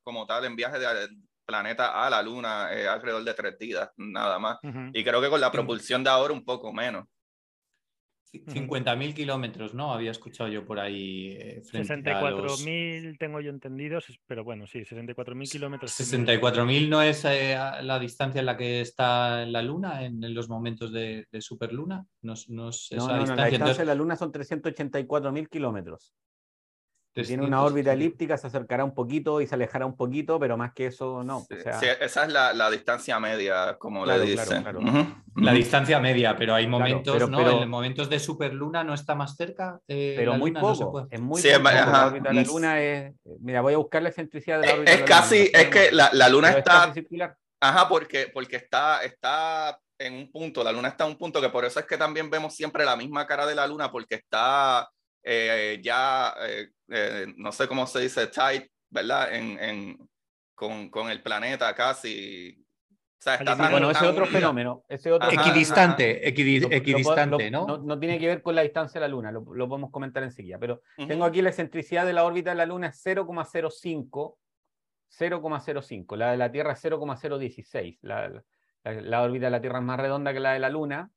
como 0.04 0.28
tal 0.28 0.46
en 0.46 0.56
viaje 0.56 0.78
del 0.78 1.18
planeta 1.50 2.06
a 2.06 2.10
la 2.12 2.22
Luna 2.22 2.72
es 2.72 2.88
alrededor 2.88 3.24
de 3.24 3.34
tres 3.34 3.58
días, 3.58 3.90
nada 3.98 4.38
más. 4.38 4.60
Y 4.94 5.04
creo 5.04 5.20
que 5.20 5.30
con 5.30 5.42
la 5.42 5.52
propulsión 5.52 6.04
de 6.04 6.12
ahora 6.12 6.32
un 6.32 6.46
poco 6.46 6.72
menos. 6.72 7.06
50.000 8.32 9.16
kilómetros, 9.16 9.74
¿no? 9.74 9.92
Había 9.92 10.12
escuchado 10.12 10.48
yo 10.52 10.64
por 10.64 10.80
ahí. 10.80 11.30
Eh, 11.32 11.64
64.000 11.64 13.18
tengo 13.18 13.42
yo 13.42 13.50
entendidos, 13.50 14.06
pero 14.28 14.44
bueno, 14.44 14.68
sí, 14.68 14.82
64.000 14.82 15.52
kilómetros. 15.52 16.00
64.000 16.00 16.90
no 16.90 17.02
es 17.02 17.26
eh, 17.26 17.58
la 17.82 17.98
distancia 17.98 18.40
en 18.40 18.46
la 18.46 18.56
que 18.56 18.82
está 18.82 19.48
la 19.48 19.64
Luna 19.64 20.06
en, 20.06 20.34
los 20.36 20.48
momentos 20.48 20.94
de, 20.94 21.26
superluna. 21.40 22.06
No, 22.22 22.36
no, 22.50 22.70
es 22.70 22.92
esa 22.92 23.18
distancia. 23.18 23.36
la 23.36 23.50
distancia 23.50 23.82
de 23.82 23.86
la 23.86 23.96
Luna 23.96 24.16
son 24.16 24.32
384.000 24.32 25.50
kilómetros. 25.50 26.14
Tiene 27.14 27.44
una 27.44 27.64
órbita 27.64 27.94
elíptica, 27.94 28.38
se 28.38 28.48
acercará 28.48 28.84
un 28.84 28.94
poquito 28.94 29.42
y 29.42 29.48
se 29.48 29.56
alejará 29.56 29.86
un 29.86 29.96
poquito, 29.96 30.40
pero 30.40 30.58
más 30.58 30.74
que 30.74 30.88
eso 30.88 31.24
no. 31.24 31.46
esa 31.50 32.26
es 32.26 32.32
la, 32.32 32.70
distancia 32.70 33.20
media, 33.20 33.78
como 33.78 34.06
le 34.06 34.20
dicen. 34.22 34.64
La 35.36 35.54
distancia 35.54 36.00
media, 36.00 36.36
pero 36.36 36.54
hay 36.54 36.68
momentos, 36.68 37.30
¿no? 37.30 37.62
En 37.62 37.70
momentos 37.70 38.10
de 38.10 38.20
superluna 38.20 38.84
no 38.84 38.94
está 38.94 39.16
más 39.16 39.36
cerca. 39.36 39.80
Eh, 39.88 40.14
pero 40.18 40.36
muy 40.36 40.52
poco. 40.52 41.08
es 41.10 41.20
muy 41.20 41.42
poco. 41.42 41.64
La 41.64 42.08
órbita 42.08 42.30
de 42.30 42.36
la 42.36 42.44
luna 42.44 42.82
es. 42.82 43.14
Mira, 43.40 43.62
voy 43.62 43.74
a 43.74 43.78
buscar 43.78 44.02
la 44.02 44.10
excentricidad 44.10 44.62
de 44.62 44.68
la 44.68 44.74
órbita. 44.74 44.92
Es, 44.92 45.02
casi, 45.04 45.50
es 45.54 45.68
que 45.68 45.92
la, 45.92 46.30
luna 46.30 46.52
está. 46.52 46.94
Ajá, 47.62 47.90
porque, 47.90 48.32
porque 48.34 48.56
está, 48.56 49.04
está 49.04 49.78
en 49.98 50.14
un 50.14 50.32
punto, 50.32 50.64
la 50.64 50.72
luna 50.72 50.88
está 50.88 51.04
en 51.04 51.12
un 51.12 51.18
punto 51.18 51.42
que 51.42 51.50
por 51.50 51.66
eso 51.66 51.80
es 51.80 51.86
que 51.86 51.98
también 51.98 52.30
vemos 52.30 52.56
siempre 52.56 52.86
la 52.86 52.96
misma 52.96 53.28
cara 53.28 53.46
de 53.46 53.56
la 53.56 53.68
luna, 53.68 53.92
porque 53.92 54.16
está 54.16 54.90
eh, 55.24 55.80
ya, 55.84 56.34
eh, 56.42 56.70
eh, 56.92 57.26
no 57.38 57.52
sé 57.52 57.68
cómo 57.68 57.88
se 57.88 58.00
dice, 58.00 58.28
tight, 58.28 58.66
¿verdad? 58.90 59.34
En, 59.34 59.60
en, 59.60 60.10
con, 60.56 60.90
con, 60.90 61.10
el 61.10 61.22
planeta 61.22 61.74
casi. 61.76 62.66
O 62.90 63.22
sea, 63.22 63.36
está 63.36 63.58
tan, 63.58 63.72
bueno, 63.72 63.92
ese 63.92 64.06
otro 64.06 64.26
fenómeno. 64.26 64.86
Ese 64.88 65.12
otro 65.12 65.30
equidistante, 65.30 66.28
equidistante, 66.28 67.52
¿no? 67.52 67.78
¿no? 67.78 68.00
tiene 68.00 68.18
que 68.18 68.28
ver 68.28 68.42
con 68.42 68.56
la 68.56 68.62
distancia 68.62 69.00
de 69.00 69.08
la 69.08 69.12
Luna, 69.12 69.32
lo, 69.32 69.42
lo 69.54 69.68
podemos 69.68 69.92
comentar 69.92 70.24
enseguida. 70.24 70.58
Pero 70.58 70.82
tengo 70.96 71.26
aquí 71.26 71.42
la 71.42 71.50
excentricidad 71.50 72.06
de 72.06 72.14
la 72.14 72.24
órbita 72.24 72.52
de 72.52 72.56
la 72.56 72.66
Luna 72.66 72.88
es 72.88 73.06
0,05. 73.06 74.36
0,05. 75.18 76.16
La 76.16 76.32
de 76.32 76.38
la 76.38 76.52
Tierra 76.52 76.74
es 76.74 76.80
0,016. 76.82 78.00
La, 78.02 78.30
la, 78.30 78.44
la, 79.02 79.22
órbita 79.22 79.46
de 79.46 79.52
la 79.52 79.62
Tierra 79.62 79.80
es 79.80 79.86
más 79.86 80.00
redonda 80.00 80.34
que 80.34 80.40
la 80.40 80.54
de 80.54 80.60
la 80.60 80.70
Luna, 80.70 81.12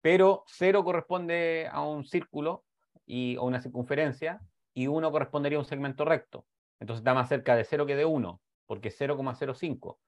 pero 0.00 0.44
0 0.46 0.84
corresponde 0.84 1.68
a 1.70 1.82
un 1.82 2.04
círculo 2.04 2.64
y, 3.06 3.36
o 3.36 3.44
una 3.44 3.60
circunferencia, 3.60 4.40
y 4.74 4.88
1 4.88 5.10
correspondería 5.10 5.56
a 5.56 5.60
un 5.60 5.66
segmento 5.66 6.04
recto. 6.04 6.46
Entonces 6.80 7.00
está 7.00 7.14
más 7.14 7.28
cerca 7.28 7.56
de 7.56 7.64
0 7.64 7.86
que 7.86 7.96
de 7.96 8.04
1, 8.04 8.40
porque 8.66 8.88
es 8.88 9.00
0,05. 9.00 9.98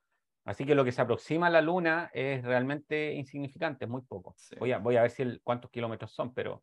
Así 0.45 0.65
que 0.65 0.75
lo 0.75 0.85
que 0.85 0.93
se 0.93 1.01
aproxima 1.03 1.49
a 1.49 1.51
la 1.51 1.61
Luna 1.61 2.11
es 2.13 2.45
realmente 2.45 3.15
insignificante, 3.15 3.85
es 3.85 3.91
muy 3.91 4.03
poco. 4.03 4.37
Voy, 4.59 4.73
a, 4.73 4.79
voy 4.79 4.97
a 4.97 5.03
ver 5.03 5.11
si 5.11 5.23
el, 5.23 5.41
cuántos 5.43 5.71
kilómetros 5.71 6.13
son, 6.13 6.33
pero, 6.35 6.63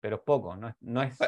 pero 0.00 0.16
es 0.16 0.22
poco, 0.22 0.56
no 0.56 0.68
es, 0.68 0.74
no 0.80 1.02
es 1.02 1.18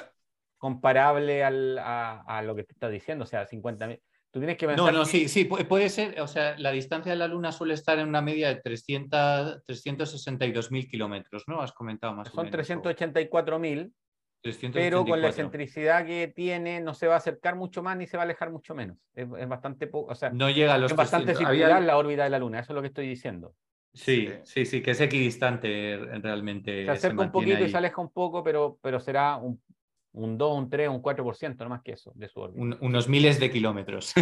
comparable 0.57 1.45
al, 1.45 1.79
a, 1.79 2.23
a, 2.23 2.43
lo 2.43 2.55
que 2.55 2.65
te 2.65 2.73
estás 2.73 2.91
diciendo, 2.91 3.25
o 3.25 3.27
sea, 3.27 3.47
50.000. 3.47 4.01
Tú 4.31 4.39
tienes 4.39 4.57
que. 4.57 4.67
No, 4.69 4.93
no, 4.93 5.05
sí, 5.05 5.29
sí, 5.29 5.45
puede 5.45 5.89
ser, 5.89 6.21
o 6.21 6.29
sea, 6.29 6.57
la 6.57 6.71
distancia 6.71 7.13
de 7.13 7.19
la 7.19 7.27
Luna 7.27 7.51
suele 7.51 7.75
estar 7.75 7.99
en 7.99 8.09
una 8.09 8.23
media 8.23 8.49
de 8.49 8.61
300, 8.61 9.65
362.000 9.67 10.89
kilómetros, 10.89 11.45
¿no? 11.49 11.61
Has 11.61 11.73
comentado 11.73 12.15
más. 12.15 12.29
Son 12.29 12.49
384.000 12.49 13.93
pero 14.73 15.05
con 15.05 15.21
la 15.21 15.29
excentricidad 15.29 16.07
que 16.07 16.29
tiene 16.29 16.81
no 16.81 16.95
se 16.95 17.07
va 17.07 17.15
a 17.15 17.19
acercar 17.19 17.57
mucho 17.57 17.83
más 17.83 17.97
ni 17.97 18.07
se 18.07 18.17
va 18.17 18.23
a 18.23 18.25
alejar 18.25 18.51
mucho 18.51 18.75
menos. 18.75 18.97
Es, 19.15 19.29
bastante 19.49 19.87
poco, 19.87 20.13
o 20.13 20.15
sea, 20.15 20.31
no 20.31 20.49
llega 20.51 20.75
a 20.75 20.79
los 20.79 20.91
es 20.91 20.97
bastante 20.97 21.35
circular 21.35 21.83
la 21.83 21.99
órbita 21.99 22.25
de 22.25 22.31
la 22.31 22.39
Luna, 22.39 22.61
eso 22.61 22.73
es 22.73 22.75
lo 22.75 22.81
que 22.81 22.89
estoy 22.89 23.09
diciendo. 23.09 23.55
Sí, 23.93 24.29
sí, 24.45 24.65
sí, 24.65 24.83
que 24.83 24.93
es 24.93 25.01
equidistante 25.01 25.99
realmente. 26.23 26.85
Se 26.85 26.91
acerca 26.91 27.23
un 27.23 27.33
poquito 27.33 27.65
y 27.65 27.69
se 27.69 27.77
aleja 27.77 28.01
un 28.01 28.13
poco, 28.13 28.43
pero, 28.45 28.79
pero 28.81 29.01
será 29.01 29.37
un, 29.37 29.61
un 30.13 30.39
2, 30.39 30.59
un 30.59 30.71
3, 30.71 30.89
un 30.89 31.03
4%, 31.03 31.57
no 31.59 31.69
más 31.69 31.83
que 31.83 31.93
eso, 31.93 32.13
de 32.15 32.29
su 32.29 32.41
órbita. 32.41 32.79
unos 32.81 33.09
miles 33.09 33.41
de 33.41 33.51
kilómetros. 33.51 34.15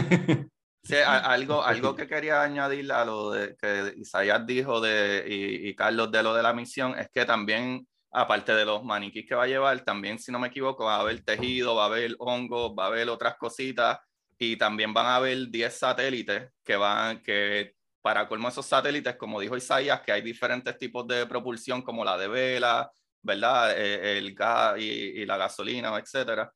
Sí, 0.82 0.94
algo, 1.06 1.62
algo 1.62 1.94
que 1.94 2.06
quería 2.06 2.42
añadir 2.42 2.90
a 2.92 3.04
lo 3.04 3.30
de, 3.30 3.56
que 3.56 3.94
Isaías 3.98 4.46
dijo 4.46 4.80
de, 4.80 5.24
y, 5.28 5.68
y 5.68 5.74
Carlos 5.74 6.10
de 6.10 6.22
lo 6.22 6.34
de 6.34 6.42
la 6.42 6.54
misión 6.54 6.98
es 6.98 7.10
que 7.10 7.26
también 7.26 7.86
aparte 8.10 8.54
de 8.54 8.64
los 8.64 8.84
maniquís 8.84 9.26
que 9.26 9.34
va 9.34 9.44
a 9.44 9.46
llevar, 9.46 9.80
también, 9.84 10.18
si 10.18 10.32
no 10.32 10.38
me 10.38 10.48
equivoco, 10.48 10.84
va 10.84 10.96
a 10.96 11.00
haber 11.00 11.22
tejido, 11.24 11.74
va 11.74 11.84
a 11.84 11.86
haber 11.86 12.14
hongos, 12.18 12.72
va 12.78 12.84
a 12.84 12.86
haber 12.88 13.08
otras 13.08 13.36
cositas 13.36 13.98
y 14.38 14.56
también 14.56 14.94
van 14.94 15.06
a 15.06 15.16
haber 15.16 15.48
10 15.48 15.78
satélites 15.78 16.50
que 16.64 16.76
van, 16.76 17.22
que 17.22 17.74
para 18.00 18.28
colmo 18.28 18.48
esos 18.48 18.66
satélites, 18.66 19.16
como 19.16 19.40
dijo 19.40 19.56
Isaías, 19.56 20.00
que 20.02 20.12
hay 20.12 20.22
diferentes 20.22 20.78
tipos 20.78 21.06
de 21.06 21.26
propulsión 21.26 21.82
como 21.82 22.04
la 22.04 22.16
de 22.16 22.28
vela, 22.28 22.90
¿verdad? 23.22 23.72
Eh, 23.76 24.18
el 24.18 24.34
gas 24.34 24.78
y, 24.78 25.26
la 25.26 25.36
gasolina, 25.36 25.96
etcétera. 25.98 26.50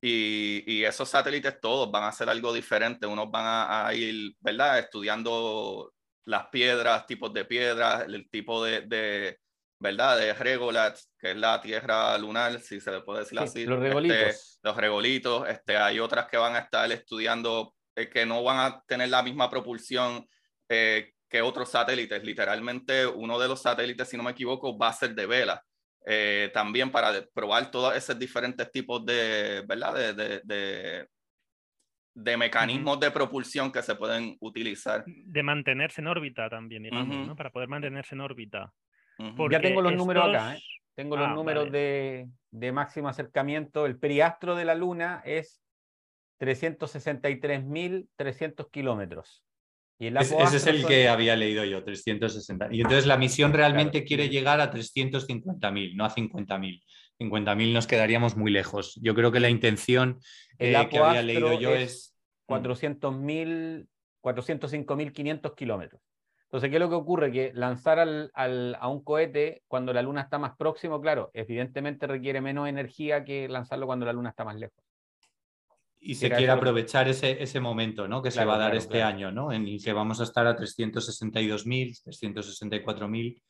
Y, 0.00 0.64
y, 0.66 0.84
esos 0.84 1.08
satélites 1.08 1.60
todos 1.60 1.90
van 1.90 2.04
a 2.04 2.08
hacer 2.08 2.28
algo 2.28 2.52
diferente. 2.52 3.06
Unos 3.06 3.30
van 3.30 3.44
a, 3.68 3.94
ir, 3.94 4.34
¿verdad? 4.40 4.78
Estudiando 4.78 5.92
las 6.24 6.46
piedras, 6.48 7.06
tipos 7.06 7.32
de 7.32 7.44
piedras, 7.44 8.04
el 8.06 8.28
tipo 8.30 8.64
de 8.64 9.38
¿verdad? 9.80 10.18
De 10.18 10.32
Regolat, 10.32 10.98
que 11.18 11.32
es 11.32 11.36
la 11.36 11.60
tierra 11.60 12.16
lunar, 12.18 12.58
si 12.60 12.80
se 12.80 12.90
le 12.90 13.00
puede 13.02 13.20
decir 13.20 13.38
así. 13.38 13.64
Los 13.64 13.78
regolitos. 13.78 14.16
Este, 14.16 14.58
los 14.62 14.76
regolitos. 14.76 15.48
Este, 15.48 15.76
hay 15.76 16.00
otras 16.00 16.26
que 16.26 16.36
van 16.36 16.56
a 16.56 16.60
estar 16.60 16.90
estudiando 16.90 17.74
eh, 17.94 18.08
que 18.08 18.26
no 18.26 18.42
van 18.42 18.58
a 18.58 18.82
tener 18.86 19.08
la 19.08 19.22
misma 19.22 19.48
propulsión 19.48 20.26
eh, 20.68 21.12
que 21.28 21.42
otros 21.42 21.70
satélites. 21.70 22.22
Literalmente, 22.24 23.06
uno 23.06 23.38
de 23.38 23.48
los 23.48 23.62
satélites, 23.62 24.08
si 24.08 24.16
no 24.16 24.22
me 24.22 24.32
equivoco, 24.32 24.76
va 24.76 24.88
a 24.88 24.92
ser 24.92 25.14
de 25.14 25.26
vela. 25.26 25.62
Eh, 26.06 26.50
también 26.54 26.90
para 26.90 27.12
probar 27.34 27.70
todos 27.70 27.94
esos 27.94 28.18
diferentes 28.18 28.70
tipos 28.72 29.04
de, 29.04 29.62
¿verdad? 29.66 29.94
De, 29.94 30.14
de, 30.14 30.40
de, 30.42 31.08
de 32.14 32.36
mecanismos 32.36 32.98
de 32.98 33.10
propulsión 33.10 33.70
que 33.70 33.82
se 33.82 33.94
pueden 33.94 34.36
utilizar. 34.40 35.04
De 35.06 35.42
mantenerse 35.42 36.00
en 36.00 36.06
órbita 36.06 36.48
también, 36.48 36.84
digamos, 36.84 37.26
¿no? 37.26 37.36
Para 37.36 37.50
poder 37.50 37.68
mantenerse 37.68 38.14
en 38.14 38.22
órbita 38.22 38.72
ya 39.50 39.60
tengo 39.60 39.82
los 39.82 39.94
números 39.94 40.28
acá, 40.28 40.56
¿eh? 40.56 40.62
tengo 40.98 41.16
los 41.16 41.28
ah, 41.28 41.34
números 41.34 41.70
de, 41.70 42.28
máximo 42.72 43.08
acercamiento. 43.08 43.86
El 43.86 43.98
periastro 43.98 44.56
de 44.56 44.64
la 44.64 44.74
Luna 44.74 45.22
es 45.24 45.62
363.300 46.40 48.68
kilómetros. 48.68 49.44
Y 50.00 50.08
el 50.08 50.16
ese 50.16 50.42
es 50.42 50.66
el 50.66 50.84
que 50.86 51.08
había 51.08 51.36
leído 51.36 51.64
yo, 51.64 51.84
360. 51.84 52.70
Y 52.72 52.80
entonces 52.80 53.06
la 53.06 53.16
misión 53.16 53.52
realmente 53.52 54.02
quiere 54.04 54.28
llegar 54.28 54.60
a 54.60 54.72
350.000, 54.72 55.94
no 55.94 56.04
a 56.04 56.12
50.000. 56.14 56.82
50.000 57.20 57.72
nos 57.72 57.86
quedaríamos 57.86 58.36
muy 58.36 58.50
lejos. 58.50 58.98
Yo 59.00 59.14
creo 59.14 59.30
que 59.30 59.38
la 59.40 59.50
intención 59.50 60.18
eh, 60.58 60.74
que 60.90 60.98
había 60.98 61.22
leído 61.22 61.60
yo 61.60 61.74
es... 61.74 62.16
400.000, 62.48 63.86
405.500 64.22 65.54
kilómetros. 65.54 66.00
Entonces, 66.48 66.70
¿qué 66.70 66.76
es 66.76 66.80
lo 66.80 66.88
que 66.88 66.94
ocurre? 66.94 67.30
Que 67.30 67.52
lanzar 67.54 67.98
al, 67.98 68.30
a 68.80 68.88
un 68.88 69.04
cohete 69.04 69.62
cuando 69.68 69.92
la 69.92 70.00
Luna 70.00 70.22
está 70.22 70.38
más 70.38 70.56
próximo, 70.56 70.98
claro, 70.98 71.30
evidentemente 71.34 72.06
requiere 72.06 72.40
menos 72.40 72.68
energía 72.68 73.22
que 73.22 73.48
lanzarlo 73.48 73.84
cuando 73.84 74.06
la 74.06 74.14
Luna 74.14 74.30
está 74.30 74.46
más 74.46 74.56
lejos. 74.56 74.82
Y 76.00 76.14
se 76.14 76.30
quiere 76.30 76.50
aprovechar 76.50 77.06
ese, 77.08 77.42
ese, 77.42 77.60
momento 77.60 78.08
¿no? 78.08 78.22
que 78.22 78.30
se 78.30 78.44
va 78.46 78.54
a 78.54 78.58
dar 78.58 78.74
este 78.74 79.02
año, 79.02 79.30
¿no? 79.30 79.52
en 79.52 79.66
el 79.66 79.82
que 79.82 79.92
vamos 79.92 80.20
a 80.20 80.24
estar 80.24 80.46
a 80.46 80.56
362.000, 80.56 82.02
364.000 82.04 83.42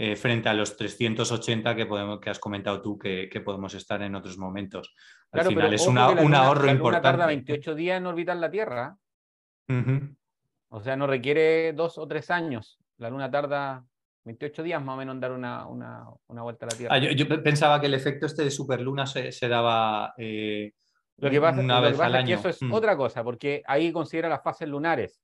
eh, 0.00 0.16
frente 0.16 0.48
a 0.48 0.54
los 0.54 0.76
380 0.76 1.74
que, 1.74 1.84
podemos, 1.84 2.20
que 2.20 2.30
has 2.30 2.38
comentado 2.38 2.80
tú 2.80 2.96
que, 2.96 3.28
podemos 3.44 3.74
estar 3.74 4.00
en 4.00 4.14
otros 4.14 4.38
momentos. 4.38 4.94
Al 5.32 5.44
final 5.44 5.74
es 5.74 5.86
una, 5.86 6.08
un 6.10 6.34
ahorro 6.34 6.66
la 6.66 6.72
importante. 6.72 7.08
tarda 7.08 7.26
28 7.26 7.74
días 7.74 7.98
en 7.98 8.06
orbitar 8.06 8.36
la 8.36 8.50
Tierra. 8.50 8.96
O 10.70 10.80
sea, 10.80 10.96
no 10.96 11.06
requiere 11.06 11.72
dos 11.72 11.98
o 11.98 12.06
tres 12.06 12.30
años. 12.30 12.78
La 12.98 13.10
Luna 13.10 13.30
tarda 13.30 13.84
28 14.24 14.62
días 14.62 14.82
más 14.82 14.94
o 14.94 14.98
menos 14.98 15.14
en 15.14 15.20
dar 15.20 15.32
una, 15.32 15.64
vuelta 16.28 16.66
a 16.66 16.68
la 16.70 16.76
Tierra. 16.76 16.94
Ah, 16.94 16.98
yo, 16.98 17.26
pensaba 17.42 17.80
que 17.80 17.86
el 17.86 17.94
efecto 17.94 18.26
este 18.26 18.44
de 18.44 18.50
superluna 18.50 19.06
se, 19.06 19.32
se 19.32 19.48
daba 19.48 20.14
eh, 20.18 20.72
lo 21.16 21.30
que 21.30 21.40
pasa, 21.40 21.60
una 21.60 21.80
vez 21.80 21.98
al 21.98 22.14
año. 22.14 22.36
Es 22.36 22.42
que 22.42 22.48
eso 22.50 22.64
es 22.64 22.70
mm. 22.70 22.72
otra 22.72 22.96
cosa, 22.96 23.24
porque 23.24 23.62
ahí 23.66 23.92
considera 23.92 24.28
las 24.28 24.42
fases 24.42 24.68
lunares. 24.68 25.20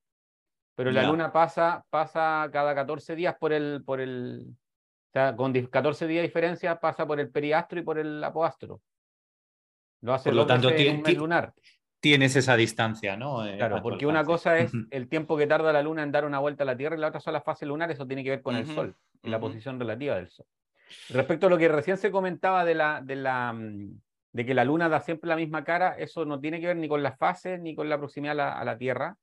Pero 0.77 0.91
la 0.91 1.05
Luna 1.05 1.33
pasa, 1.33 1.85
pasa 1.89 2.49
cada 2.53 2.75
14 2.75 3.15
días 3.15 3.37
por 3.39 3.53
el, 3.53 3.85
por 3.85 4.01
el, 4.01 4.57
sea, 5.15 5.37
con 5.37 5.53
14 5.53 6.07
días 6.09 6.23
de 6.23 6.27
diferencia 6.27 6.81
pasa 6.81 7.07
por 7.07 7.21
el 7.21 7.31
periastro 7.31 7.79
y 7.79 7.83
por 7.83 7.99
el 7.99 8.23
apoastro. 8.23 8.81
Lo 10.01 10.13
hace 10.13 10.31
por 10.31 10.37
lo 10.37 10.47
tanto, 10.47 10.69
un 10.69 11.15
lunar. 11.15 11.55
Tienes 12.05 12.37
esa 12.37 12.55
distancia, 12.55 13.17
¿no? 13.17 13.47
Eh, 13.47 13.57
claro, 13.57 13.81
porque 13.81 14.05
una 14.05 14.25
cosa 14.25 14.59
es 14.59 14.71
el 14.91 15.09
tiempo 15.09 15.39
que 15.39 15.47
tarda 15.47 15.73
la 15.73 15.83
Luna 15.83 16.03
en 16.03 16.13
dar 16.13 16.27
una 16.27 16.39
vuelta 16.39 16.63
a 16.63 16.67
la 16.67 16.77
Tierra 16.77 16.97
y 16.97 17.01
la 17.01 17.09
otra 17.09 17.19
son 17.19 17.33
las 17.33 17.43
fases 17.43 17.67
lunares, 17.67 17.95
eso 17.95 18.07
tiene 18.07 18.23
que 18.23 18.29
ver 18.29 18.43
con 18.43 18.57
el 18.57 18.67
Sol 18.67 18.95
y 19.23 19.31
la 19.31 19.41
posición 19.41 19.81
relativa 19.81 20.17
del 20.17 20.29
Sol. 20.29 20.45
Respecto 21.09 21.47
a 21.47 21.49
lo 21.49 21.57
que 21.57 21.67
recién 21.69 21.97
se 21.97 22.11
comentaba 22.11 22.67
de, 22.67 22.75
la, 22.75 23.01
de, 23.01 23.17
la, 23.17 23.55
mm, 23.55 24.01
de 24.33 24.45
que 24.45 24.53
la 24.53 24.67
Luna 24.67 24.91
da 24.91 25.01
siempre 25.01 25.29
la 25.29 25.37
misma 25.37 25.65
cara, 25.65 25.97
eso 25.97 26.27
no 26.27 26.41
tiene 26.41 26.61
que 26.61 26.67
ver 26.67 26.77
ni 26.77 26.89
con 26.89 27.03
las 27.03 27.17
fases 27.17 27.59
ni 27.59 27.75
con 27.75 27.89
la 27.89 27.97
proximidad 27.97 28.39
a 28.39 28.63
la, 28.67 28.77
Tierra. 28.77 29.17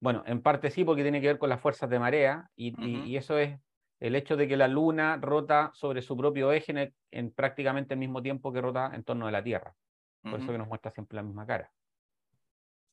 Bueno, 0.00 0.22
en 0.24 0.40
parte 0.40 0.70
sí, 0.70 0.84
porque 0.84 1.02
tiene 1.02 1.20
que 1.20 1.26
ver 1.26 1.38
con 1.38 1.50
las 1.50 1.60
fuerzas 1.60 1.90
de 1.90 1.98
marea 1.98 2.48
y, 2.56 2.74
y 2.82 3.14
eso 3.18 3.36
es 3.36 3.60
el 4.00 4.16
hecho 4.16 4.38
de 4.38 4.48
que 4.48 4.56
la 4.56 4.68
Luna 4.68 5.18
rota 5.20 5.70
sobre 5.74 6.00
su 6.00 6.16
propio 6.16 6.50
eje 6.50 6.94
en, 7.10 7.30
prácticamente 7.30 7.92
el 7.92 8.00
mismo 8.00 8.22
tiempo 8.22 8.54
que 8.54 8.62
rota 8.62 8.90
en 8.94 9.04
torno 9.04 9.26
de 9.26 9.32
la 9.32 9.44
Tierra. 9.44 9.74
Por 10.22 10.40
eso 10.40 10.50
que 10.50 10.58
nos 10.58 10.68
muestra 10.68 10.90
siempre 10.90 11.16
la 11.16 11.22
misma 11.22 11.44
cara. 11.44 11.70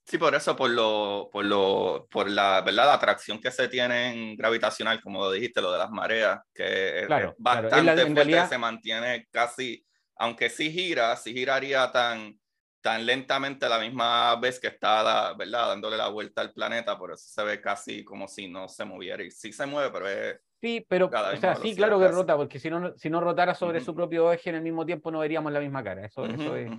Sí, 0.09 0.17
por 0.17 0.33
eso, 0.33 0.55
por 0.55 0.71
lo, 0.71 1.29
por 1.31 1.45
lo, 1.45 2.07
por 2.09 2.27
la 2.27 2.61
verdad, 2.61 2.87
la 2.87 2.93
atracción 2.95 3.39
que 3.39 3.51
se 3.51 3.67
tiene 3.67 4.35
gravitacional, 4.35 4.99
como 5.03 5.29
dijiste, 5.29 5.61
lo 5.61 5.71
de 5.71 5.77
las 5.77 5.91
mareas, 5.91 6.39
que 6.51 7.01
es 7.01 7.07
bastante 7.37 8.07
fuerte, 8.07 8.47
se 8.47 8.57
mantiene 8.57 9.27
casi, 9.29 9.85
aunque 10.15 10.49
sí 10.49 10.71
gira, 10.71 11.15
sí 11.15 11.31
giraría 11.31 11.91
tan, 11.91 12.39
tan 12.81 13.05
lentamente 13.05 13.69
la 13.69 13.77
misma 13.77 14.35
vez 14.37 14.59
que 14.59 14.69
está, 14.69 15.35
¿verdad? 15.35 15.67
Dándole 15.67 15.95
la 15.95 16.07
vuelta 16.07 16.41
al 16.41 16.53
planeta, 16.53 16.97
por 16.97 17.11
eso 17.11 17.27
se 17.27 17.43
ve 17.43 17.61
casi 17.61 18.03
como 18.03 18.27
si 18.27 18.47
no 18.47 18.67
se 18.67 18.85
moviera. 18.85 19.21
Y 19.21 19.29
sí 19.29 19.53
se 19.53 19.67
mueve, 19.67 19.91
pero 19.91 20.07
es 20.09 20.39
Sí, 20.61 20.85
pero, 20.89 21.05
o 21.05 21.37
sea, 21.37 21.55
sí, 21.55 21.73
claro 21.73 21.99
que 21.99 22.09
rota, 22.09 22.35
porque 22.35 22.59
si 22.59 22.69
no, 22.69 22.97
si 22.97 23.09
no 23.09 23.21
rotara 23.21 23.53
sobre 23.53 23.79
su 23.79 23.95
propio 23.95 24.33
eje 24.33 24.49
en 24.49 24.57
el 24.57 24.61
mismo 24.61 24.85
tiempo 24.85 25.09
no 25.09 25.19
veríamos 25.19 25.53
la 25.53 25.61
misma 25.61 25.83
cara. 25.83 26.05
Eso, 26.05 26.25
eso 26.25 26.55
es, 26.55 26.69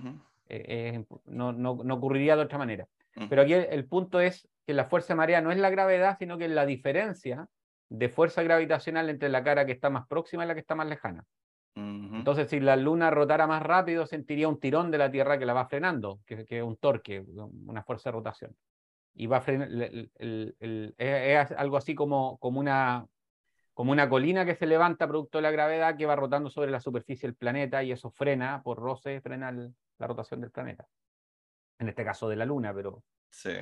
eh, 0.51 1.05
no, 1.25 1.53
no, 1.53 1.79
no, 1.83 1.93
ocurriría 1.95 2.35
de 2.35 2.43
otra 2.43 2.57
manera. 2.57 2.87
Pero 3.29 3.41
aquí 3.41 3.53
el, 3.53 3.85
punto 3.85 4.19
es 4.19 4.47
que 4.65 4.73
la 4.73 4.85
fuerza 4.85 5.13
de 5.13 5.17
marea 5.17 5.41
no 5.41 5.51
es 5.51 5.57
la 5.57 5.69
gravedad, 5.69 6.17
sino 6.17 6.37
que 6.37 6.45
es 6.45 6.51
la 6.51 6.65
diferencia 6.65 7.47
de 7.89 8.09
fuerza 8.09 8.41
gravitacional 8.43 9.09
entre 9.09 9.29
la 9.29 9.43
cara 9.43 9.65
que 9.65 9.73
está 9.73 9.89
más 9.89 10.07
próxima 10.07 10.43
y 10.43 10.47
la 10.47 10.53
que 10.53 10.61
está 10.61 10.75
más 10.75 10.87
lejana. 10.87 11.25
Entonces, 11.73 12.49
si 12.49 12.59
la 12.59 12.75
Luna 12.75 13.09
rotara 13.11 13.47
más 13.47 13.63
rápido, 13.63 14.05
sentiría 14.05 14.49
un 14.49 14.59
tirón 14.59 14.91
de 14.91 14.97
la 14.97 15.09
Tierra 15.09 15.39
que 15.39 15.45
la 15.45 15.53
va 15.53 15.67
frenando, 15.67 16.19
que, 16.25 16.45
que 16.45 16.57
es 16.57 16.63
un 16.63 16.75
torque, 16.75 17.23
una 17.65 17.81
fuerza 17.83 18.09
de 18.09 18.13
rotación. 18.13 18.55
Y 19.13 19.27
va 19.27 19.37
a 19.37 19.41
frenar, 19.41 19.69
es, 20.19 21.51
algo 21.51 21.77
así 21.77 21.95
como, 21.95 22.37
como 22.39 22.59
una, 22.59 23.07
como 23.73 23.93
una 23.93 24.09
colina 24.09 24.45
que 24.45 24.55
se 24.55 24.67
levanta 24.67 25.07
producto 25.07 25.37
de 25.37 25.43
la 25.43 25.51
gravedad 25.51 25.97
que 25.97 26.05
va 26.05 26.15
rotando 26.15 26.49
sobre 26.49 26.71
la 26.71 26.81
superficie 26.81 27.27
del 27.27 27.35
planeta 27.35 27.83
y 27.83 27.91
eso 27.91 28.11
frena, 28.11 28.61
por 28.63 28.77
roce, 28.77 29.21
frena 29.21 29.51
la 30.01 30.07
rotación 30.07 30.41
del 30.41 30.51
planeta. 30.51 30.85
En 31.79 31.87
este 31.87 32.03
caso 32.03 32.27
de 32.27 32.35
la 32.35 32.45
Luna, 32.45 32.73
pero... 32.73 33.03
Sí. 33.29 33.57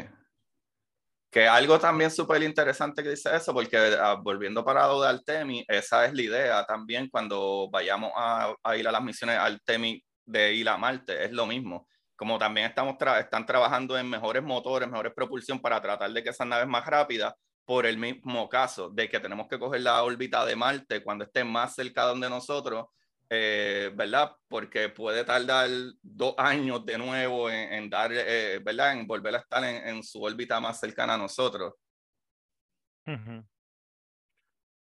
Que 1.30 1.48
algo 1.48 1.78
también 1.80 2.10
súper 2.10 2.42
interesante 2.42 3.04
que 3.04 3.10
dice 3.10 3.36
eso, 3.36 3.54
porque 3.54 3.78
ah, 3.78 4.16
volviendo 4.16 4.66
para 4.66 4.88
lo 4.88 5.02
de 5.02 5.10
Artemis, 5.10 5.64
esa 5.68 6.06
es 6.06 6.14
la 6.14 6.22
idea 6.24 6.66
también 6.66 7.08
cuando 7.08 7.70
vayamos 7.70 8.12
a, 8.16 8.56
ir 8.76 8.88
a 8.88 8.92
las 8.92 9.04
misiones 9.04 9.38
Artemis 9.38 10.02
de 10.26 10.54
ir 10.54 10.68
a 10.68 10.78
Marte, 10.78 11.24
es 11.24 11.32
lo 11.32 11.46
mismo. 11.46 11.88
Como 12.16 12.40
también 12.40 12.68
estamos 12.68 12.96
están 13.20 13.46
trabajando 13.46 13.98
en 13.98 14.10
mejores 14.10 14.42
motores, 14.42 14.90
mejores 14.90 15.14
propulsión 15.14 15.60
para 15.60 15.80
tratar 15.80 16.12
de 16.12 16.24
que 16.24 16.30
esas 16.30 16.48
naves 16.48 16.68
más 16.68 16.86
rápidas, 16.86 17.34
por 17.64 17.86
el 17.86 18.00
mismo 18.00 18.50
caso 18.50 18.90
de 18.90 19.08
que 19.08 19.20
tenemos 19.20 19.48
que 19.48 19.60
coger 19.60 19.82
la 19.82 20.02
órbita 20.04 20.44
de 20.46 20.56
Marte 20.56 21.04
cuando 21.04 21.26
esté 21.26 21.44
más 21.44 21.76
cerca 21.76 22.12
de 22.12 22.30
nosotros, 22.30 22.88
eh, 23.30 23.92
¿verdad? 23.94 24.36
Porque 24.48 24.90
puede 24.90 25.24
tardar 25.24 25.70
dos 26.02 26.34
años 26.38 26.86
de 26.86 26.98
nuevo 26.98 27.50
en, 27.50 27.90
dar, 27.90 28.12
eh, 28.14 28.60
¿verdad? 28.64 28.94
En 28.94 29.06
volver 29.06 29.36
a 29.36 29.40
estar 29.40 29.64
en, 29.64 30.04
su 30.04 30.24
órbita 30.24 30.60
más 30.60 30.80
cercana 30.80 31.14
a 31.14 31.18
nosotros. 31.18 31.76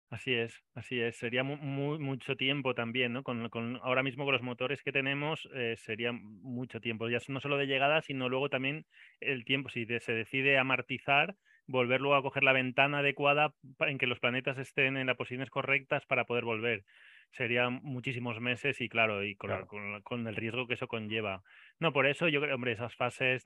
Así 0.10 0.34
es, 0.34 0.64
así 0.74 1.00
es. 1.00 1.18
Sería 1.18 1.44
mucho 1.44 2.36
tiempo 2.36 2.74
también, 2.74 3.14
¿no? 3.14 3.22
Con, 3.22 3.80
ahora 3.84 4.02
mismo 4.02 4.26
con 4.26 4.34
los 4.34 4.42
motores 4.42 4.82
que 4.82 4.92
tenemos, 4.92 5.48
eh, 5.54 5.76
sería 5.78 6.12
mucho 6.12 6.82
tiempo. 6.82 7.08
Ya 7.10 7.20
no 7.28 7.40
solo 7.40 7.58
de 7.58 7.68
llegada, 7.68 8.02
sino 8.02 8.28
luego 8.28 8.50
también 8.50 8.88
el 9.20 9.46
tiempo, 9.46 9.70
si 9.70 9.86
se 9.86 10.12
decide 10.12 10.58
amartizar, 10.58 11.36
volver 11.68 12.02
luego 12.02 12.16
a 12.16 12.24
coger 12.24 12.44
la 12.44 12.54
ventana 12.54 13.00
adecuada 13.00 13.54
en 13.82 14.00
que 14.00 14.08
los 14.08 14.20
planetas 14.20 14.58
estén 14.58 14.98
en 14.98 15.06
las 15.06 15.16
posiciones 15.16 15.52
correctas 15.52 16.04
para 16.08 16.26
poder 16.26 16.44
volver. 16.44 16.84
Serían 17.32 17.80
muchísimos 17.84 18.40
meses 18.40 18.82
y 18.82 18.90
claro, 18.90 19.24
y 19.24 19.36
con, 19.36 20.28
el 20.28 20.36
riesgo 20.36 20.68
que 20.68 20.74
eso 20.74 20.88
conlleva. 20.88 21.44
No, 21.82 21.94
por 21.94 22.08
eso 22.08 22.28
yo 22.28 22.42
creo, 22.42 22.56
hombre, 22.56 22.74
esas 22.74 22.94
fases 22.96 23.46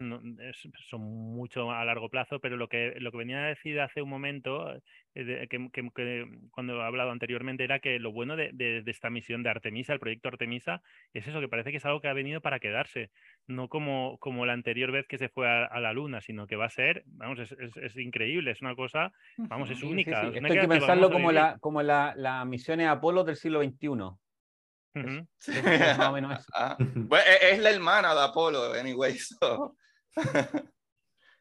son 0.89 1.01
mucho 1.03 1.71
a 1.71 1.85
largo 1.85 2.09
plazo, 2.09 2.39
pero 2.39 2.57
lo 2.57 2.67
que, 2.67 2.95
lo 2.97 3.11
que 3.11 3.17
venía 3.19 3.43
a 3.43 3.47
decir 3.47 3.79
hace 3.79 4.01
un 4.01 4.09
momento, 4.09 4.73
eh, 5.13 5.47
que, 5.47 5.91
cuando 6.49 6.81
he 6.81 6.83
hablado 6.83 7.11
anteriormente, 7.11 7.63
era 7.63 7.77
que 7.77 7.99
lo 7.99 8.11
bueno 8.11 8.35
de, 8.35 8.83
esta 8.87 9.11
misión 9.11 9.43
de 9.43 9.51
Artemisa, 9.51 9.93
el 9.93 9.99
proyecto 9.99 10.29
Artemisa, 10.29 10.81
es 11.13 11.27
eso, 11.27 11.41
que 11.41 11.47
parece 11.47 11.69
que 11.69 11.77
es 11.77 11.85
algo 11.85 12.01
que 12.01 12.07
ha 12.07 12.13
venido 12.13 12.41
para 12.41 12.59
quedarse, 12.59 13.11
no 13.45 13.69
como, 13.69 14.17
como 14.17 14.47
la 14.47 14.53
anterior 14.53 14.91
vez 14.91 15.05
que 15.07 15.19
se 15.19 15.29
fue 15.29 15.47
a, 15.47 15.79
la 15.79 15.93
Luna, 15.93 16.19
sino 16.19 16.47
que 16.47 16.55
va 16.55 16.65
a 16.65 16.69
ser, 16.69 17.03
vamos, 17.05 17.37
es, 17.37 17.51
es, 17.51 17.97
increíble, 17.97 18.49
es 18.49 18.61
una 18.61 18.75
cosa, 18.75 19.13
vamos, 19.37 19.69
es 19.69 19.83
única. 19.83 20.21
hay 20.21 20.31
que 20.31 20.67
pensarlo 20.67 21.11
como, 21.11 21.31
la, 21.31 21.59
como 21.59 21.83
la, 21.83 22.15
la 22.17 22.43
misión 22.45 22.81
Apolo 22.81 23.23
del 23.23 23.35
siglo 23.35 23.61
XXI. 23.61 24.22
es, 25.47 25.97
más 25.97 26.09
o 26.09 26.11
menos 26.11 26.39
eso. 26.39 26.51
Ah, 26.53 26.77
pues, 27.09 27.23
e, 27.25 27.51
es, 27.51 27.59
la 27.59 27.69
hermana 27.69 28.13
de 28.13 28.21
Apolo, 28.21 28.73
anyway. 28.73 29.17
So. 29.17 29.75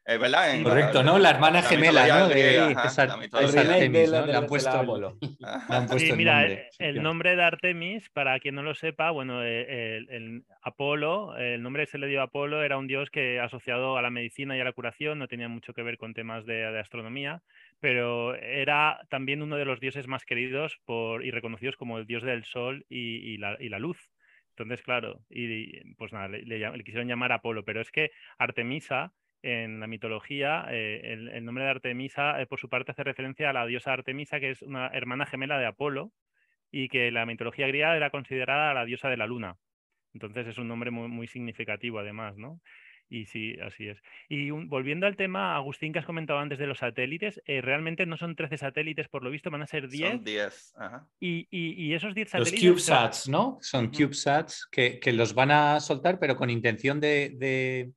Es 0.05 0.19
verdad. 0.19 0.61
Correcto, 0.63 1.01
¿no? 1.01 1.17
La 1.17 1.29
hermana 1.29 1.61
gemela, 1.61 2.05
¿no? 2.05 2.27
De, 2.27 2.59
Artemis, 2.59 4.11
¿no? 4.11 4.25
Le 4.25 4.35
han 4.35 4.47
puesto 4.47 4.69
Apolo. 4.69 5.17
Sí, 5.97 6.11
mira, 6.11 6.45
el 6.77 7.01
nombre 7.01 7.37
de 7.37 7.43
Artemis, 7.43 8.09
para 8.09 8.37
quien 8.41 8.55
no 8.55 8.63
lo 8.63 8.75
sepa, 8.75 9.11
bueno, 9.11 9.41
eh, 9.43 10.03
el, 10.09 10.43
Apolo, 10.61 11.37
el 11.37 11.63
nombre 11.63 11.85
se 11.85 11.97
le 11.97 12.07
dio 12.07 12.19
a 12.19 12.25
Apolo, 12.25 12.63
era 12.63 12.77
un 12.77 12.87
dios 12.87 13.09
que 13.11 13.39
asociado 13.39 13.97
a 13.97 14.01
la 14.01 14.09
medicina 14.09 14.57
y 14.57 14.59
a 14.59 14.65
la 14.65 14.73
curación, 14.73 15.19
no 15.19 15.29
tenía 15.29 15.47
mucho 15.47 15.73
que 15.73 15.83
ver 15.83 15.97
con 15.97 16.13
temas 16.13 16.45
de, 16.45 16.55
de 16.55 16.79
astronomía, 16.79 17.41
pero 17.83 18.33
era 18.35 19.05
también 19.09 19.41
uno 19.41 19.57
de 19.57 19.65
los 19.65 19.81
dioses 19.81 20.07
más 20.07 20.23
queridos 20.23 20.79
por, 20.85 21.25
y 21.25 21.31
reconocidos 21.31 21.75
como 21.75 21.97
el 21.97 22.07
dios 22.07 22.23
del 22.23 22.45
sol 22.45 22.85
y, 22.87 23.37
la, 23.39 23.57
luz. 23.77 24.09
Entonces, 24.51 24.81
claro, 24.81 25.19
y, 25.29 25.81
pues 25.95 26.13
nada, 26.13 26.29
le, 26.29 26.83
quisieron 26.85 27.09
llamar 27.09 27.33
Apolo, 27.33 27.65
pero 27.65 27.81
es 27.81 27.91
que 27.91 28.11
Artemisa 28.37 29.11
en 29.41 29.81
la 29.81 29.87
mitología, 29.87 30.65
eh, 30.71 31.01
el, 31.11 31.43
nombre 31.43 31.65
de 31.65 31.71
Artemisa, 31.71 32.41
eh, 32.41 32.45
por 32.45 32.57
su 32.57 32.69
parte, 32.69 32.93
hace 32.93 33.03
referencia 33.03 33.49
a 33.49 33.53
la 33.53 33.65
diosa 33.65 33.91
Artemisa, 33.91 34.39
que 34.39 34.51
es 34.51 34.61
una 34.61 34.87
hermana 34.87 35.25
gemela 35.25 35.59
de 35.59 35.65
Apolo, 35.65 36.13
y 36.71 36.87
que 36.87 37.11
la 37.11 37.25
mitología 37.25 37.67
griega 37.67 37.97
era 37.97 38.11
considerada 38.11 38.73
la 38.73 38.85
diosa 38.85 39.09
de 39.09 39.17
la 39.17 39.27
luna. 39.27 39.57
Entonces 40.13 40.47
es 40.47 40.57
un 40.57 40.69
nombre 40.69 40.89
muy 40.89 41.27
significativo, 41.27 41.99
además, 41.99 42.37
¿no? 42.37 42.61
Y 43.13 43.25
sí, 43.25 43.55
así 43.65 43.87
es. 43.87 43.97
Y 44.27 44.49
volviendo 44.49 45.05
al 45.05 45.15
tema, 45.15 45.55
Agustín, 45.55 45.93
que 45.93 45.99
has 45.99 46.05
comentado 46.05 46.39
antes 46.39 46.57
de 46.57 46.65
los 46.65 46.79
satélites, 46.79 47.41
eh, 47.45 47.61
realmente 47.61 48.05
no 48.05 48.17
son 48.17 48.35
13 48.35 48.57
satélites, 48.57 49.07
por 49.07 49.23
lo 49.23 49.29
visto, 49.29 49.51
van 49.51 49.61
a 49.61 49.67
ser 49.67 49.87
10. 49.87 50.11
Son 50.11 50.23
10, 50.23 50.73
Y, 51.19 51.47
y, 51.51 51.93
esos 51.93 52.15
10 52.15 52.29
satélites. 52.29 52.63
Los 52.63 52.71
CubeSats, 52.71 53.29
¿no? 53.29 53.57
Son 53.61 53.91
CubeSats 53.91 54.67
que, 54.71 54.99
que, 54.99 55.13
los 55.13 55.33
van 55.33 55.51
a 55.51 55.79
soltar, 55.79 56.17
pero 56.19 56.35
con 56.35 56.49
intención 56.49 56.99
de 56.99 57.93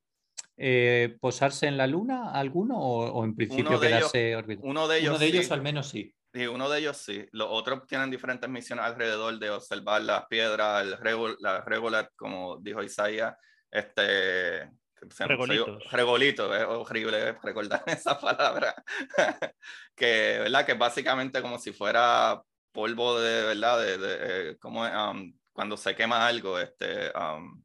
eh, 0.59 1.15
posarse 1.19 1.67
en 1.67 1.77
la 1.77 1.85
Luna 1.85 2.31
alguno 2.31 2.79
o, 2.79 3.23
en 3.23 3.35
principio 3.35 3.79
quedarse 3.79 4.35
Uno 4.61 4.87
de 4.87 4.97
ellos, 4.97 5.09
uno 5.09 5.19
de 5.19 5.27
ellos 5.27 5.51
al 5.51 5.61
menos 5.61 5.89
sí. 5.89 6.11
Uno 6.33 6.67
de 6.67 6.79
ellos 6.79 6.97
sí. 6.97 7.25
Los 7.31 7.47
otros 7.51 7.85
tienen 7.85 8.09
diferentes 8.09 8.49
misiones 8.49 8.85
alrededor 8.85 9.37
de 9.37 9.51
observar 9.51 10.01
las 10.01 10.25
piedras, 10.25 10.83
el 10.83 10.97
la 11.39 11.61
regular, 11.61 12.11
como 12.15 12.57
dijo 12.57 12.81
Isaías, 12.81 13.35
este, 13.69 14.71
Regolitos. 15.19 15.91
Regolito, 15.91 16.55
es 16.55 16.65
horrible 16.65 17.33
recordar 17.43 17.83
esa 17.87 18.19
palabra. 18.19 18.75
que, 19.95 20.39
¿verdad? 20.39 20.65
Que 20.65 20.73
básicamente 20.73 21.41
como 21.41 21.59
si 21.59 21.71
fuera 21.71 22.41
polvo 22.71 23.19
de, 23.19 23.43
¿verdad? 23.43 23.79
De, 23.79 23.97
de 23.97 24.17
eh, 24.51 24.57
como 24.57 24.81
um, 24.81 25.33
cuando 25.53 25.77
se 25.77 25.95
quema 25.95 26.27
algo, 26.27 26.59
este, 26.59 27.11
um, 27.17 27.63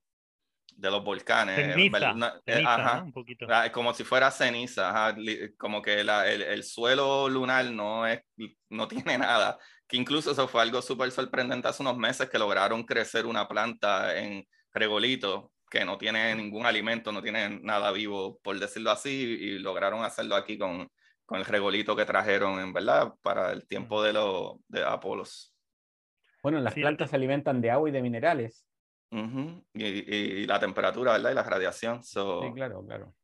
de 0.77 0.91
los 0.91 1.05
volcanes. 1.05 1.57
Ceniza, 1.57 2.41
eh, 2.47 2.65
ajá, 2.67 3.03
un 3.03 3.13
poquito. 3.13 3.47
Ah, 3.49 3.71
como 3.71 3.95
si 3.95 4.05
fuera 4.05 4.31
ceniza, 4.31 5.15
como 5.59 5.83
que 5.83 6.03
la, 6.03 6.31
el, 6.31 6.43
el, 6.43 6.65
suelo 6.65 7.29
lunar 7.29 7.67
no, 7.67 8.07
es, 8.07 8.21
no 8.69 8.89
tiene 8.89 9.19
nada. 9.19 9.59
Que 9.87 9.97
incluso 9.97 10.33
eso 10.33 10.49
fue 10.49 10.63
algo 10.63 10.81
súper 10.81 11.11
sorprendente 11.11 11.69
hace 11.69 11.83
unos 11.83 11.97
meses 11.97 12.29
que 12.29 12.39
lograron 12.39 12.83
crecer 12.85 13.27
una 13.27 13.47
planta 13.47 14.19
en 14.19 14.47
Regolito 14.73 15.52
que 15.73 15.87
no 15.87 15.97
tiene 15.97 16.35
ningún 16.35 16.67
alimento, 16.67 17.11
no 17.13 17.23
tiene 17.23 17.49
nada 17.63 17.91
vivo, 17.93 18.39
por 18.43 18.61
decirlo 18.61 18.91
así, 18.91 19.11
y 19.11 19.59
lograron 19.59 20.05
hacerlo 20.05 20.37
aquí 20.37 20.59
con, 20.59 20.87
con 21.25 21.39
el 21.39 21.47
regolito 21.47 21.97
que 21.97 22.05
trajeron, 22.05 22.61
en 22.61 22.75
verdad, 22.75 23.15
para 23.23 23.53
el 23.53 23.67
tiempo 23.67 24.03
de 24.03 24.13
los 24.13 24.57
de 24.69 24.85
Apolos. 24.85 25.57
Bueno, 26.43 26.61
las 26.61 26.75
plantas 26.75 27.09
se 27.09 27.17
alimentan 27.17 27.63
de 27.63 27.71
agua 27.71 27.89
y 27.89 27.93
de 27.93 28.03
minerales. 28.03 28.67
y, 29.11 29.83
y, 29.83 30.47
la 30.47 30.61
temperatura, 30.61 31.13
¿verdad? 31.13 31.31
Y 31.31 31.35
la 31.37 31.43
radiación. 31.43 32.03
Sí, 32.03 32.21
claro, 32.55 32.85
claro. 32.85 33.15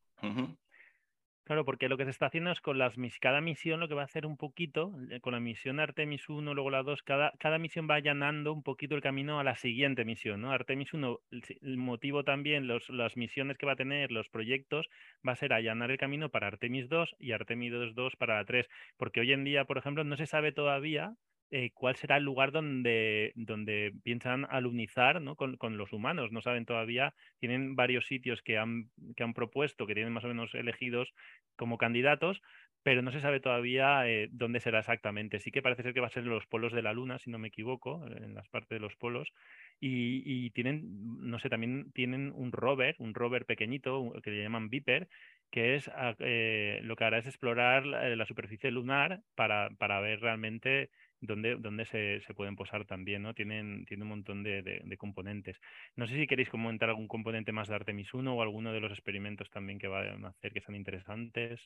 Claro, 1.48 1.64
porque 1.64 1.88
lo 1.88 1.96
que 1.96 2.04
se 2.04 2.10
está 2.10 2.26
haciendo 2.26 2.50
es 2.50 2.60
con 2.60 2.76
las 2.76 2.92
cada 3.22 3.40
misión 3.40 3.80
lo 3.80 3.88
que 3.88 3.94
va 3.94 4.02
a 4.02 4.04
hacer 4.04 4.26
un 4.26 4.36
poquito, 4.36 4.92
eh, 5.10 5.18
con 5.20 5.32
la 5.32 5.40
misión 5.40 5.80
Artemis 5.80 6.28
1, 6.28 6.52
luego 6.52 6.68
la 6.68 6.82
2, 6.82 7.02
cada, 7.02 7.32
cada 7.38 7.58
misión 7.58 7.88
va 7.90 7.94
allanando 7.94 8.52
un 8.52 8.62
poquito 8.62 8.94
el 8.94 9.00
camino 9.00 9.40
a 9.40 9.44
la 9.44 9.56
siguiente 9.56 10.04
misión, 10.04 10.42
¿no? 10.42 10.52
Artemis 10.52 10.92
1, 10.92 11.20
el, 11.30 11.76
motivo 11.78 12.22
también, 12.22 12.66
los, 12.66 12.90
las 12.90 13.16
misiones 13.16 13.56
que 13.56 13.64
va 13.64 13.72
a 13.72 13.76
tener, 13.76 14.12
los 14.12 14.28
proyectos, 14.28 14.90
va 15.26 15.32
a 15.32 15.36
ser 15.36 15.54
allanar 15.54 15.90
el 15.90 15.96
camino 15.96 16.28
para 16.28 16.48
Artemis 16.48 16.86
2 16.90 17.16
y 17.18 17.32
Artemis 17.32 17.94
2 17.94 18.16
para 18.16 18.36
la 18.36 18.44
3, 18.44 18.68
porque 18.98 19.20
hoy 19.20 19.32
en 19.32 19.44
día, 19.44 19.64
por 19.64 19.78
ejemplo, 19.78 20.04
no 20.04 20.18
se 20.18 20.26
sabe 20.26 20.52
todavía 20.52 21.14
eh, 21.50 21.70
cuál 21.72 21.96
será 21.96 22.16
el 22.18 22.24
lugar 22.24 22.52
donde, 22.52 23.32
donde 23.34 23.92
piensan 24.02 24.46
alunizar 24.50 25.20
¿no? 25.22 25.36
con, 25.36 25.56
con, 25.56 25.76
los 25.78 25.92
humanos. 25.92 26.32
No 26.32 26.42
saben 26.42 26.66
todavía, 26.66 27.14
tienen 27.38 27.76
varios 27.76 28.06
sitios 28.06 28.42
que 28.42 28.58
han, 28.58 28.90
que 29.16 29.22
han 29.22 29.34
propuesto, 29.34 29.86
que 29.86 29.94
tienen 29.94 30.12
más 30.12 30.24
o 30.24 30.28
menos 30.28 30.54
elegidos 30.54 31.12
como 31.56 31.78
candidatos, 31.78 32.42
pero 32.82 33.02
no 33.02 33.12
se 33.12 33.20
sabe 33.20 33.40
todavía 33.40 34.08
eh, 34.08 34.28
dónde 34.30 34.60
será 34.60 34.78
exactamente. 34.80 35.40
Sí 35.40 35.50
que 35.50 35.62
parece 35.62 35.82
ser 35.82 35.94
que 35.94 36.00
va 36.00 36.06
a 36.06 36.10
ser 36.10 36.22
en 36.22 36.30
los 36.30 36.46
polos 36.46 36.72
de 36.72 36.82
la 36.82 36.92
Luna, 36.92 37.18
si 37.18 37.30
no 37.30 37.38
me 37.38 37.48
equivoco, 37.48 38.06
en 38.06 38.34
las 38.34 38.48
partes 38.48 38.70
de 38.70 38.80
los 38.80 38.96
polos. 38.96 39.32
Y, 39.80 40.22
y 40.24 40.50
tienen, 40.50 40.82
no 41.20 41.38
sé, 41.38 41.48
también 41.50 41.92
tienen 41.92 42.32
un 42.34 42.52
rover, 42.52 42.96
un 42.98 43.14
rover 43.14 43.46
pequeñito 43.46 44.12
que 44.22 44.30
le 44.30 44.42
llaman 44.42 44.70
Viper, 44.70 45.08
que 45.50 45.76
es 45.76 45.88
ah, 45.88 46.14
eh, 46.18 46.80
lo 46.82 46.96
que 46.96 47.04
hará 47.04 47.18
es 47.18 47.26
explorar 47.26 47.86
la, 47.86 48.08
la 48.14 48.26
superficie 48.26 48.70
lunar 48.70 49.22
para, 49.34 49.70
para 49.78 50.00
ver 50.00 50.20
realmente 50.20 50.90
donde, 51.20 51.84
se, 51.86 52.20
se, 52.20 52.34
pueden 52.34 52.56
posar 52.56 52.84
también, 52.86 53.22
¿no? 53.22 53.34
Tienen, 53.34 53.84
tienen 53.86 54.04
un 54.04 54.10
montón 54.10 54.42
de, 54.42 54.62
de, 54.62 54.96
componentes. 54.96 55.56
No 55.96 56.06
sé 56.06 56.14
si 56.14 56.26
queréis 56.26 56.48
comentar 56.48 56.88
algún 56.88 57.08
componente 57.08 57.52
más 57.52 57.68
de 57.68 57.74
Artemis 57.74 58.12
1 58.14 58.34
o 58.34 58.42
alguno 58.42 58.72
de 58.72 58.80
los 58.80 58.92
experimentos 58.92 59.50
también 59.50 59.78
que 59.78 59.88
van 59.88 60.24
a 60.24 60.28
hacer 60.28 60.52
que 60.52 60.60
sean 60.60 60.76
interesantes. 60.76 61.60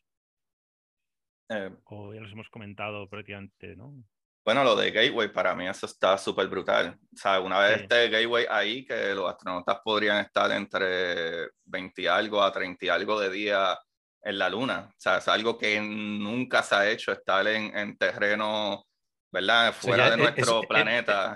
Eh, 1.48 1.70
o 1.84 2.14
ya 2.14 2.20
los 2.20 2.32
hemos 2.32 2.48
comentado 2.48 3.08
prácticamente, 3.08 3.76
¿no? 3.76 3.94
Bueno, 4.44 4.64
lo 4.64 4.74
de 4.74 4.90
Gateway 4.90 5.32
para 5.32 5.54
mí 5.54 5.68
eso 5.68 5.86
está 5.86 6.18
súper 6.18 6.48
brutal. 6.48 6.98
O 7.14 7.16
sea, 7.16 7.38
una 7.38 7.60
vez 7.60 7.82
este 7.82 8.08
Gateway 8.08 8.46
ahí, 8.50 8.84
que 8.84 9.14
los 9.14 9.30
astronautas 9.30 9.78
podrían 9.84 10.24
estar 10.24 10.50
entre 10.50 11.50
20 11.64 12.02
y 12.02 12.06
algo 12.06 12.42
a 12.42 12.50
30 12.50 12.86
y 12.86 12.88
algo 12.88 13.20
de 13.20 13.30
día 13.30 13.78
en 14.20 14.38
la 14.38 14.50
Luna. 14.50 14.88
O 14.90 14.94
sea, 15.00 15.18
es 15.18 15.28
algo 15.28 15.56
que 15.56 15.80
nunca 15.80 16.62
se 16.62 16.74
ha 16.74 16.90
hecho, 16.90 17.12
estar 17.12 17.46
en, 17.46 17.76
en 17.76 17.96
terreno 17.96 18.84
¿verdad? 19.32 19.72
Fuera 19.72 20.10
de 20.10 20.16
nuestro 20.18 20.60
planeta. 20.62 21.34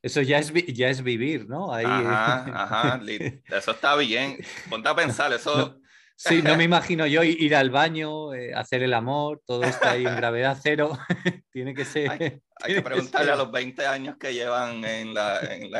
Eso 0.00 0.22
ya 0.22 0.38
es, 0.38 0.52
ya 0.68 0.88
es 0.88 1.02
vivir, 1.02 1.48
¿no? 1.48 1.74
Ahí... 1.74 1.84
Ajá, 1.84 2.44
ajá, 2.54 3.00
eso 3.56 3.72
está 3.72 3.96
bien. 3.96 4.38
Ponte 4.70 4.88
a 4.88 4.94
pensar, 4.94 5.32
eso... 5.32 5.80
sí, 6.14 6.40
no 6.40 6.56
me 6.56 6.64
imagino 6.64 7.04
yo 7.06 7.24
ir 7.24 7.56
al 7.56 7.70
baño, 7.70 8.32
eh, 8.32 8.54
hacer 8.54 8.84
el 8.84 8.94
amor, 8.94 9.42
todo 9.44 9.64
está 9.64 9.92
ahí 9.92 10.06
en 10.06 10.16
gravedad 10.16 10.56
cero. 10.62 10.96
tiene 11.50 11.74
que 11.74 11.84
ser... 11.84 12.40
Hay, 12.62 12.74
que 12.74 12.80
preguntarle 12.80 13.32
a 13.32 13.36
los 13.36 13.50
20 13.50 13.86
años 13.86 14.16
que 14.18 14.32
llevan 14.32 14.82
en 14.84 15.12
la, 15.12 15.40
en 15.40 15.70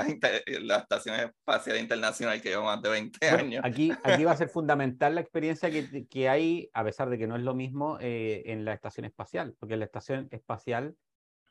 la, 0.66 0.76
Estación 0.76 1.14
Espacial 1.14 1.78
Internacional, 1.78 2.42
que 2.42 2.50
llevan 2.50 2.66
más 2.66 2.82
de 2.82 2.90
20 2.90 3.28
años. 3.30 3.64
Aquí, 3.64 3.92
aquí 4.02 4.24
va 4.24 4.32
a 4.32 4.36
ser 4.36 4.50
fundamental 4.50 5.14
la 5.14 5.22
experiencia 5.22 5.70
que, 5.70 6.06
que 6.06 6.28
hay, 6.28 6.68
a 6.74 6.84
pesar 6.84 7.08
de 7.08 7.16
que 7.16 7.26
no 7.26 7.36
es 7.36 7.42
lo 7.42 7.54
mismo, 7.54 7.96
eh, 8.00 8.42
en 8.46 8.66
la 8.66 8.74
Estación 8.74 9.06
Espacial, 9.06 9.54
porque 9.58 9.74
en 9.74 9.80
la 9.80 9.86
Estación 9.86 10.28
Espacial 10.32 10.96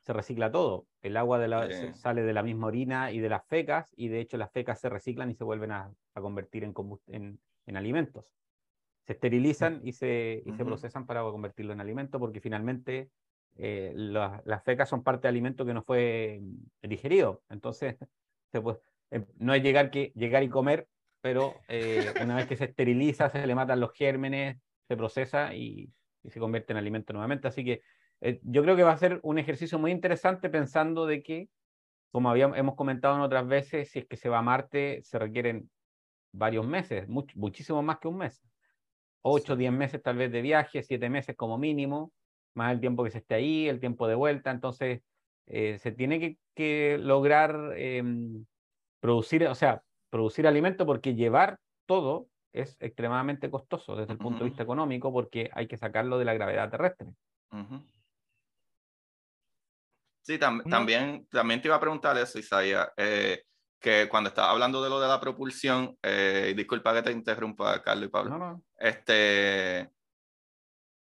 se 0.05 0.13
recicla 0.13 0.51
todo. 0.51 0.85
El 1.01 1.17
agua 1.17 1.39
de 1.39 1.47
la, 1.47 1.93
sale 1.95 2.21
de 2.21 2.33
la 2.33 2.43
misma 2.43 2.67
orina 2.67 3.11
y 3.11 3.19
de 3.19 3.29
las 3.29 3.45
fecas, 3.47 3.91
y 3.97 4.07
de 4.07 4.19
hecho 4.19 4.37
las 4.37 4.51
fecas 4.51 4.79
se 4.79 4.89
reciclan 4.89 5.31
y 5.31 5.35
se 5.35 5.43
vuelven 5.43 5.71
a, 5.71 5.91
convertir 6.13 6.63
en, 6.63 6.73
en, 7.07 7.39
en, 7.65 7.77
alimentos. 7.77 8.31
Se 9.05 9.13
esterilizan 9.13 9.81
y 9.83 9.93
se, 9.93 10.43
y 10.45 10.53
se 10.53 10.63
procesan 10.63 11.05
para 11.05 11.21
convertirlo 11.23 11.73
en 11.73 11.81
alimento, 11.81 12.19
porque 12.19 12.39
finalmente 12.39 13.09
eh, 13.57 13.93
las 13.95 14.63
fecas 14.63 14.89
son 14.89 15.03
parte 15.03 15.23
de 15.23 15.29
alimento 15.29 15.65
que 15.65 15.73
no 15.73 15.81
fue 15.81 16.39
mm, 16.41 16.87
digerido. 16.87 17.41
Entonces, 17.49 17.95
se 18.51 18.61
puede, 18.61 18.77
eh, 19.09 19.25
no 19.37 19.55
es 19.55 19.63
llegar, 19.63 19.89
que, 19.89 20.11
llegar 20.15 20.43
y 20.43 20.49
comer, 20.49 20.87
pero 21.21 21.55
eh, 21.67 22.13
una 22.21 22.35
vez 22.35 22.45
que 22.45 22.57
se 22.57 22.65
esteriliza, 22.65 23.29
se 23.31 23.45
le 23.45 23.55
matan 23.55 23.79
los 23.79 23.91
gérmenes, 23.93 24.57
se 24.87 24.95
procesa 24.95 25.55
y, 25.55 25.91
y 26.21 26.29
se 26.29 26.39
convierte 26.39 26.73
en 26.73 26.77
alimento 26.77 27.11
nuevamente. 27.11 27.47
Así 27.47 27.65
que 27.65 27.81
eh, 28.21 28.39
yo 28.43 28.63
creo 28.63 28.75
que 28.75 28.83
va 28.83 28.91
a 28.91 28.97
ser 28.97 29.19
un 29.23 29.37
ejercicio 29.37 29.79
muy 29.79 29.91
interesante 29.91 30.49
pensando 30.49 31.05
de 31.05 31.21
que, 31.21 31.49
como 32.11 32.29
habíamos, 32.29 32.57
hemos 32.57 32.75
comentado 32.75 33.15
en 33.15 33.21
otras 33.21 33.47
veces, 33.47 33.91
si 33.91 33.99
es 33.99 34.07
que 34.07 34.17
se 34.17 34.29
va 34.29 34.39
a 34.39 34.41
Marte, 34.41 35.01
se 35.03 35.19
requieren 35.19 35.69
varios 36.31 36.67
meses, 36.67 37.07
muchísimo 37.07 37.81
más 37.81 37.99
que 37.99 38.07
un 38.07 38.17
mes. 38.17 38.43
Ocho, 39.21 39.55
diez 39.55 39.71
meses 39.71 40.01
tal 40.01 40.17
vez 40.17 40.31
de 40.31 40.41
viaje, 40.41 40.83
siete 40.83 41.09
meses 41.09 41.35
como 41.35 41.57
mínimo, 41.57 42.11
más 42.53 42.73
el 42.73 42.79
tiempo 42.79 43.03
que 43.03 43.11
se 43.11 43.19
esté 43.19 43.35
ahí, 43.35 43.67
el 43.67 43.79
tiempo 43.79 44.07
de 44.07 44.15
vuelta. 44.15 44.51
Entonces, 44.51 45.01
eh, 45.47 45.77
se 45.79 45.91
tiene 45.91 46.37
que, 46.55 46.97
lograr 46.99 47.73
em, 47.75 48.45
producir, 48.99 49.45
o 49.47 49.55
sea, 49.55 49.81
producir 50.09 50.47
alimento 50.47 50.85
porque 50.85 51.15
llevar 51.15 51.59
todo 51.85 52.27
es 52.53 52.77
extremadamente 52.79 53.49
costoso 53.51 53.95
desde 53.95 54.13
el 54.13 54.19
punto 54.19 54.39
de 54.39 54.49
vista 54.49 54.63
económico 54.63 55.11
porque 55.11 55.49
hay 55.53 55.67
que 55.67 55.77
sacarlo 55.77 56.17
de 56.17 56.25
la 56.25 56.33
gravedad 56.33 56.69
terrestre. 56.69 57.09
Sí, 60.25 60.39
también, 60.39 61.27
también 61.29 61.61
te 61.61 61.67
iba 61.67 61.75
a 61.75 61.79
preguntar 61.79 62.17
eso, 62.17 62.39
Isaías, 62.39 62.89
eh, 62.97 63.43
que 63.79 64.09
cuando 64.09 64.29
estaba 64.29 64.49
hablando 64.49 64.83
de 64.83 64.89
lo 64.89 64.99
de 64.99 65.07
la 65.07 65.19
propulsión, 65.19 65.95
eh, 66.01 66.55
disculpa 66.57 66.95
que 66.95 67.03
te 67.03 67.11
interrumpa, 67.11 67.79
Carlos 67.83 68.07
y 68.07 68.09
Pablo, 68.09 68.63
este, 68.75 69.91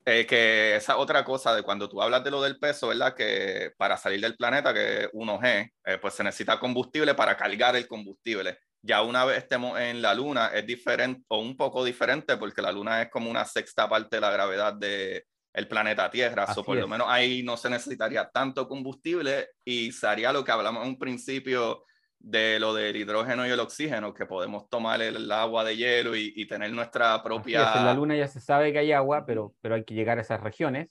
eh, 0.06 0.26
que 0.28 0.76
esa 0.76 0.98
otra 0.98 1.26
cosa 1.26 1.56
de 1.56 1.64
cuando 1.64 1.90
tú 1.90 2.00
hablas 2.00 2.24
de 2.24 2.30
lo 2.30 2.44
del 2.44 2.60
peso, 2.60 2.90
¿verdad? 2.90 3.16
Que 3.16 3.72
para 3.76 3.98
salir 3.98 4.22
del 4.22 4.38
planeta, 4.38 4.72
que 4.72 5.10
1G, 5.12 5.74
pues 6.00 6.14
se 6.14 6.24
necesita 6.24 6.60
combustible 6.60 7.16
para 7.16 7.36
cargar 7.36 7.76
el 7.76 7.88
combustible. 7.88 8.60
Ya 8.84 9.02
una 9.02 9.26
vez 9.26 9.40
estemos 9.40 9.80
en 9.80 10.00
la 10.00 10.14
Luna 10.14 10.52
es 10.54 10.64
diferente 10.68 11.24
o 11.30 11.40
un 11.40 11.58
poco 11.58 11.84
diferente 11.84 12.38
porque 12.38 12.62
la 12.62 12.72
Luna 12.72 13.02
es 13.02 13.10
como 13.10 13.32
una 13.32 13.46
sexta 13.46 13.90
parte 13.90 14.18
de 14.18 14.22
la 14.22 14.30
gravedad 14.30 14.74
de, 14.76 15.26
el 15.58 15.68
planeta 15.68 16.10
Tierra. 16.12 16.46
o 16.56 16.64
por 16.64 16.78
lo 16.78 16.88
menos 16.88 17.08
ahí 17.10 17.42
no 17.42 17.58
se 17.58 17.68
necesitaría 17.68 18.30
tanto 18.30 18.68
combustible 18.68 19.50
y 19.66 19.92
sería 19.92 20.32
lo 20.32 20.44
que 20.44 20.52
hablamos 20.52 20.84
en 20.84 20.90
un 20.90 21.00
principio 21.00 21.84
de 22.20 22.60
lo 22.60 22.76
del 22.76 22.96
hidrógeno 22.96 23.46
y 23.46 23.50
el 23.50 23.60
oxígeno, 23.60 24.14
que 24.14 24.28
podemos 24.28 24.70
tomar 24.70 25.02
el, 25.02 25.32
agua 25.32 25.64
de 25.64 25.76
hielo 25.76 26.16
y, 26.16 26.46
tener 26.48 26.72
nuestra 26.72 27.24
propia... 27.24 27.74
en 27.76 27.86
la 27.86 27.94
Luna 27.96 28.16
ya 28.16 28.28
se 28.28 28.40
sabe 28.40 28.72
que 28.72 28.80
hay 28.80 28.92
agua, 28.92 29.26
pero, 29.26 29.56
pero 29.60 29.74
hay 29.74 29.84
que 29.84 29.96
llegar 29.96 30.20
a 30.20 30.22
esas 30.22 30.42
regiones. 30.42 30.90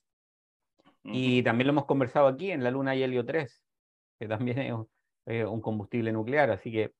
Y 1.04 1.44
también 1.44 1.68
lo 1.68 1.72
hemos 1.72 1.86
conversado 1.86 2.26
aquí, 2.26 2.50
en 2.50 2.64
la 2.64 2.72
Luna 2.72 2.90
hay 2.90 3.04
helio 3.04 3.24
3, 3.24 3.62
que 4.18 4.26
también 4.26 4.86
es 5.26 5.46
un 5.46 5.60
combustible 5.60 6.10
nuclear, 6.10 6.50
así 6.50 6.72
que 6.72 6.92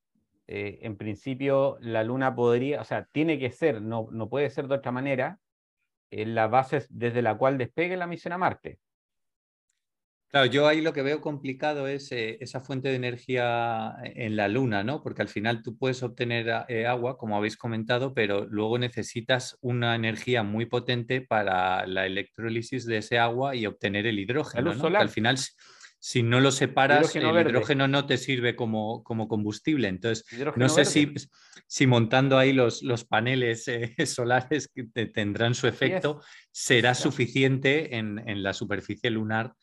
eh, 0.47 0.79
en 0.83 0.95
principio 0.95 1.77
la 1.81 2.05
Luna 2.05 2.33
podría, 2.33 2.79
o 2.79 2.85
sea, 2.85 3.03
tiene 3.11 3.37
que 3.37 3.51
ser, 3.51 3.81
no, 3.81 4.07
no 4.11 4.29
puede 4.29 4.49
ser 4.49 4.69
de 4.69 4.75
otra 4.75 4.93
manera, 4.93 5.39
la 6.11 6.47
base 6.47 6.85
desde 6.89 7.21
la 7.21 7.37
cual 7.37 7.57
despegue 7.57 7.97
la 7.97 8.07
misión 8.07 8.33
a 8.33 8.37
Marte. 8.37 8.79
Claro, 10.29 10.45
yo 10.47 10.67
ahí 10.67 10.81
lo 10.81 10.91
que 10.91 11.03
veo 11.03 11.21
complicado 11.21 11.87
es 11.87 12.11
eh, 12.11 12.37
esa 12.41 12.59
fuente 12.59 12.89
de 12.89 12.95
energía 12.95 13.95
en 14.03 14.35
la 14.35 14.49
luna, 14.49 14.83
¿no? 14.83 15.01
Porque 15.01 15.21
al 15.21 15.29
final 15.29 15.63
tú 15.63 15.77
puedes 15.77 16.03
obtener 16.03 16.65
eh, 16.67 16.85
agua, 16.85 17.17
como 17.17 17.37
habéis 17.37 17.55
comentado, 17.55 18.13
pero 18.13 18.45
luego 18.45 18.77
necesitas 18.77 19.57
una 19.61 19.95
energía 19.95 20.43
muy 20.43 20.65
potente 20.65 21.21
para 21.21 21.87
la 21.87 22.05
electrólisis 22.05 22.85
de 22.85 22.97
ese 22.97 23.19
agua 23.19 23.55
y 23.55 23.65
obtener 23.65 24.05
el 24.05 24.19
hidrógeno, 24.19 24.73
¿no? 24.73 24.97
al 24.97 25.09
final 25.09 25.37
si 25.99 26.23
no 26.23 26.39
lo 26.39 26.51
separas, 26.51 27.15
el 27.15 27.23
hidrógeno 27.23 27.87
no 27.87 28.05
te 28.05 28.17
sirve 28.17 28.55
como, 28.55 29.03
como 29.03 29.27
combustible. 29.27 29.87
Entonces, 29.87 30.25
no 30.55 30.69
sé 30.69 30.85
si, 30.85 31.13
si, 31.67 31.87
montando 31.87 32.37
ahí 32.37 32.53
los, 32.53 32.83
los 32.83 33.03
paneles 33.03 33.67
eh, 33.67 33.93
solares 34.05 34.69
que 34.69 34.85
tendrán 35.07 35.55
su 35.55 35.67
efecto, 35.67 36.21
será 36.51 36.93
suficiente 36.93 37.97
en, 37.97 38.19
en, 38.27 38.43
la 38.43 38.53
superficie 38.53 39.09
lunar 39.09 39.53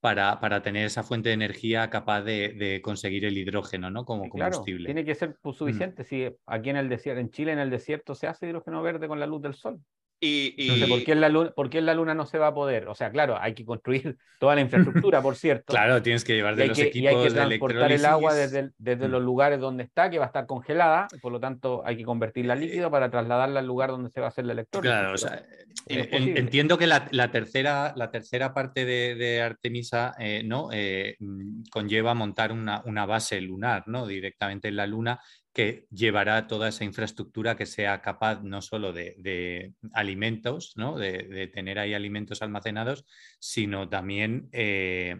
para, 0.00 0.40
para, 0.40 0.62
tener 0.62 0.86
esa 0.86 1.02
fuente 1.02 1.28
de 1.28 1.34
energía 1.34 1.90
capaz 1.90 2.22
de, 2.22 2.54
de 2.54 2.80
conseguir 2.80 3.24
el 3.24 3.36
hidrógeno 3.36 3.90
¿no? 3.90 4.04
como 4.04 4.28
combustible. 4.28 4.86
tiene 4.86 5.04
que 5.04 5.14
ser 5.14 5.36
pues, 5.42 5.56
mm. 5.56 5.58
suficiente. 5.58 6.04
Si 6.04 6.26
aquí 6.46 6.70
en 6.70 6.76
el 6.76 6.88
desierto, 6.88 7.20
en 7.20 7.30
Chile, 7.30 7.52
en 7.52 7.58
el 7.58 7.70
desierto, 7.70 8.14
se 8.14 8.26
hace 8.26 8.48
hidrógeno 8.48 8.82
verde 8.82 9.08
con 9.08 9.20
la 9.20 9.26
luz 9.26 9.42
del 9.42 9.54
sol. 9.54 9.80
Y, 10.22 10.86
¿por, 10.86 11.02
qué 11.02 11.12
en 11.12 11.20
la 11.22 11.30
luna, 11.30 11.50
¿por 11.52 11.70
qué 11.70 11.78
en 11.78 11.86
la 11.86 11.94
Luna 11.94 12.14
no 12.14 12.26
se 12.26 12.36
va 12.36 12.48
a 12.48 12.54
poder? 12.54 12.88
O 12.88 12.94
sea, 12.94 13.10
claro, 13.10 13.38
hay 13.40 13.54
que 13.54 13.64
construir 13.64 14.18
toda 14.38 14.54
la 14.54 14.60
infraestructura, 14.60 15.22
por 15.22 15.34
cierto. 15.34 15.72
claro, 15.72 16.02
tienes 16.02 16.24
que 16.24 16.34
llevar 16.34 16.56
de 16.56 16.66
los 16.66 16.78
equipos 16.78 17.02
y 17.02 17.06
hay 17.06 17.24
que 17.24 17.30
transportar 17.30 17.90
el 17.90 18.04
agua 18.04 18.34
desde, 18.34 18.70
desde 18.76 19.08
mm. 19.08 19.10
los 19.10 19.22
lugares 19.22 19.60
donde 19.60 19.84
está, 19.84 20.10
que 20.10 20.18
va 20.18 20.24
a 20.24 20.26
estar 20.26 20.46
congelada, 20.46 21.08
por 21.22 21.32
lo 21.32 21.40
tanto 21.40 21.82
hay 21.86 21.96
que 21.96 22.04
convertirla 22.04 22.52
en 22.52 22.60
líquido 22.60 22.90
para 22.90 23.10
trasladarla 23.10 23.60
al 23.60 23.66
lugar 23.66 23.90
donde 23.90 24.10
se 24.10 24.20
va 24.20 24.26
a 24.26 24.28
hacer 24.28 24.44
la 24.44 24.52
electrólisis. 24.52 24.92
Claro, 24.92 25.14
o 25.14 25.18
sea, 25.18 25.42
entiendo 25.86 26.76
que 26.76 26.86
la, 26.86 27.08
la, 27.12 27.30
tercera, 27.30 27.94
la 27.96 28.10
tercera 28.10 28.52
parte 28.52 28.84
de, 28.84 29.14
de 29.14 29.40
Artemisa 29.40 30.14
eh, 30.18 30.42
¿no? 30.44 30.68
Eh, 30.70 31.16
mm, 31.18 31.62
conlleva 31.70 32.12
montar 32.12 32.52
una, 32.52 32.82
una 32.84 33.06
base 33.06 33.40
lunar 33.40 33.84
¿no? 33.86 34.06
directamente 34.06 34.68
en 34.68 34.76
la 34.76 34.86
Luna 34.86 35.20
que 35.52 35.86
llevará 35.90 36.46
toda 36.46 36.68
esa 36.68 36.84
infraestructura 36.84 37.56
que 37.56 37.66
sea 37.66 38.00
capaz 38.00 38.42
no 38.42 38.62
solo 38.62 38.92
de, 38.92 39.72
alimentos, 39.92 40.74
¿no? 40.76 40.96
de, 40.96 41.50
tener 41.52 41.78
ahí 41.78 41.94
alimentos 41.94 42.42
almacenados, 42.42 43.04
sino 43.40 43.88
también 43.88 44.48
eh, 44.52 45.18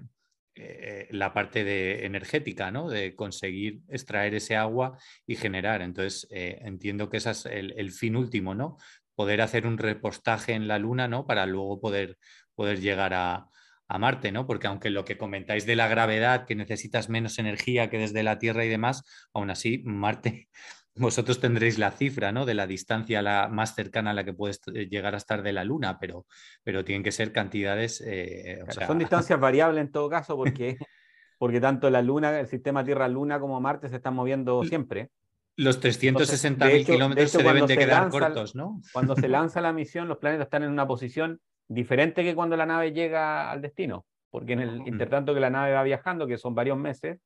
eh, 0.55 1.09
la 1.11 1.33
parte 1.35 1.65
de 1.65 2.07
energética, 2.07 2.71
¿no? 2.71 2.89
de 2.89 3.17
conseguir 3.17 3.81
extraer 3.89 4.35
ese 4.35 4.57
agua 4.57 4.99
y 5.27 5.35
generar. 5.35 5.83
Entonces, 5.83 6.29
eh, 6.31 6.61
entiendo 6.63 7.11
que 7.11 7.17
ese 7.17 7.31
es 7.31 7.47
el, 7.47 7.75
el, 7.77 7.91
fin 7.91 8.15
último, 8.15 8.55
¿no? 8.55 8.77
poder 9.17 9.41
hacer 9.41 9.67
un 9.67 9.79
repostaje 9.79 10.53
en 10.53 10.69
la 10.69 10.79
Luna 10.79 11.09
¿no? 11.09 11.27
para 11.27 11.45
luego 11.45 11.81
poder, 11.81 12.19
poder 12.55 12.81
llegar 12.81 13.15
a, 13.15 13.49
a 13.91 13.99
Marte, 13.99 14.31
¿no? 14.31 14.47
Porque 14.47 14.69
aunque 14.69 14.89
lo 14.89 15.05
que 15.05 15.19
comentáis 15.19 15.67
de 15.67 15.75
la 15.75 15.89
gravedad, 15.89 16.47
que 16.47 16.55
necesitas 16.55 17.09
menos 17.09 17.41
energía 17.41 17.91
que 17.91 17.99
desde 17.99 18.23
la 18.23 18.39
Tierra 18.39 18.65
y 18.65 18.69
demás, 18.69 19.03
aún 19.35 19.51
así, 19.51 19.83
Marte, 19.85 20.49
vosotros 20.95 21.41
tendréis 21.41 21.77
la 21.77 21.91
cifra, 21.91 22.31
¿no? 22.31 22.47
De 22.47 22.55
la 22.55 22.69
distancia 22.69 23.21
la 23.21 23.49
más 23.49 23.75
cercana 23.75 24.13
a 24.13 24.15
la 24.15 24.23
que 24.25 24.33
puedes 24.33 24.61
eh, 24.73 24.87
llegar 24.89 25.15
a 25.15 25.17
estar 25.17 25.43
de 25.43 25.53
la 25.53 25.65
Luna, 25.65 25.99
pero, 25.99 26.27
pero 26.63 26.85
tienen 26.85 27.03
que 27.03 27.11
ser 27.11 27.33
cantidades... 27.33 28.01
Eh, 28.07 28.63
son 28.87 28.99
distancias 28.99 29.41
variables 29.41 29.81
en 29.83 29.91
todo 29.91 30.09
caso, 30.09 30.37
porque, 30.37 30.79
porque 31.39 31.61
tanto 31.61 31.91
la 31.91 32.01
Luna, 32.01 32.39
el 32.39 32.47
sistema 32.47 32.85
Tierra-Luna 32.85 33.41
como 33.41 33.61
Marte 33.61 33.89
se 33.89 33.97
están 33.97 34.15
moviendo 34.15 34.63
siempre. 34.63 35.11
Los 35.57 35.83
360.000 35.83 36.87
kilómetros 36.87 37.33
se 37.33 37.43
deben 37.43 37.67
de 37.67 37.77
quedar 37.77 38.09
cortos, 38.09 38.55
¿no? 38.55 38.81
Cuando 38.93 39.17
se 39.17 39.29
lanza 39.29 39.61
la 39.61 39.73
misión, 39.73 40.07
los 40.07 40.19
planetas 40.19 40.47
están 40.47 40.63
en 40.63 40.71
una 40.71 40.87
posición 40.87 41.41
diferente 41.71 42.25
que 42.25 42.35
cuando 42.35 42.57
la 42.57 42.67
nave 42.67 42.93
llega 42.93 43.51
al 43.51 43.63
destino, 43.63 44.05
porque 44.29 44.55
en 44.55 44.61
el 44.61 44.89
intertanto 44.89 45.33
que 45.33 45.41
la 45.41 45.51
nave 45.51 45.73
va 45.73 45.83
viajando, 45.85 46.27
que 46.27 46.37
son 46.37 46.55
varios 46.55 46.77
meses, 46.77 47.19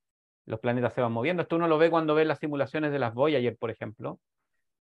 los 0.44 0.60
planetas 0.60 0.92
se 0.92 1.00
van 1.00 1.12
moviendo. 1.12 1.42
Esto 1.42 1.56
uno 1.56 1.66
lo 1.66 1.78
ve 1.78 1.90
cuando 1.90 2.14
ve 2.14 2.26
las 2.26 2.38
simulaciones 2.38 2.92
de 2.92 2.98
las 2.98 3.14
Voyager, 3.14 3.56
por 3.56 3.70
ejemplo, 3.70 4.20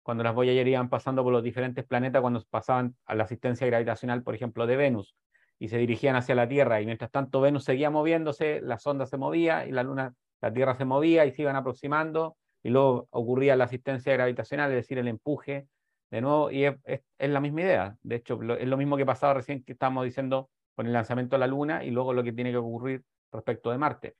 cuando 0.02 0.24
las 0.24 0.34
Voyager 0.34 0.66
iban 0.66 0.88
pasando 0.88 1.22
por 1.22 1.32
los 1.32 1.42
diferentes 1.42 1.84
planetas, 1.84 2.22
cuando 2.22 2.42
pasaban 2.48 2.96
a 3.04 3.14
la 3.14 3.24
asistencia 3.24 3.66
gravitacional, 3.66 4.22
por 4.22 4.34
ejemplo, 4.34 4.66
de 4.66 4.76
Venus, 4.76 5.14
y 5.58 5.68
se 5.68 5.76
dirigían 5.76 6.16
hacia 6.16 6.34
la 6.34 6.48
Tierra, 6.48 6.80
y 6.80 6.86
mientras 6.86 7.10
tanto 7.10 7.42
Venus 7.42 7.64
seguía 7.64 7.90
moviéndose, 7.90 8.62
la 8.62 8.78
sonda 8.78 9.04
se 9.04 9.18
movía 9.18 9.66
y 9.66 9.72
la 9.72 9.82
Luna, 9.82 10.14
la 10.40 10.50
Tierra 10.50 10.74
se 10.74 10.86
movía 10.86 11.26
y 11.26 11.32
se 11.32 11.42
iban 11.42 11.56
aproximando, 11.56 12.38
y 12.62 12.70
luego 12.70 13.08
ocurría 13.10 13.56
la 13.56 13.64
asistencia 13.64 14.14
gravitacional, 14.14 14.70
es 14.70 14.76
decir, 14.76 14.96
el 14.96 15.08
empuje 15.08 15.66
de 16.10 16.20
nuevo, 16.20 16.50
y 16.50 16.64
es, 16.64 16.76
la 17.18 17.40
misma 17.40 17.62
idea. 17.62 17.96
De 18.02 18.16
hecho, 18.16 18.40
es 18.54 18.68
lo 18.68 18.76
mismo 18.76 18.96
que 18.96 19.06
pasaba 19.06 19.34
recién 19.34 19.62
que 19.62 19.72
estábamos 19.72 20.04
diciendo 20.04 20.50
con 20.74 20.86
el 20.86 20.92
lanzamiento 20.92 21.36
a 21.36 21.38
la 21.38 21.46
Luna 21.46 21.84
y 21.84 21.90
luego 21.90 22.12
lo 22.12 22.22
que 22.22 22.32
tiene 22.32 22.50
que 22.50 22.56
ocurrir 22.56 23.04
respecto 23.32 23.70
de 23.70 23.78
Marte. 23.78 24.16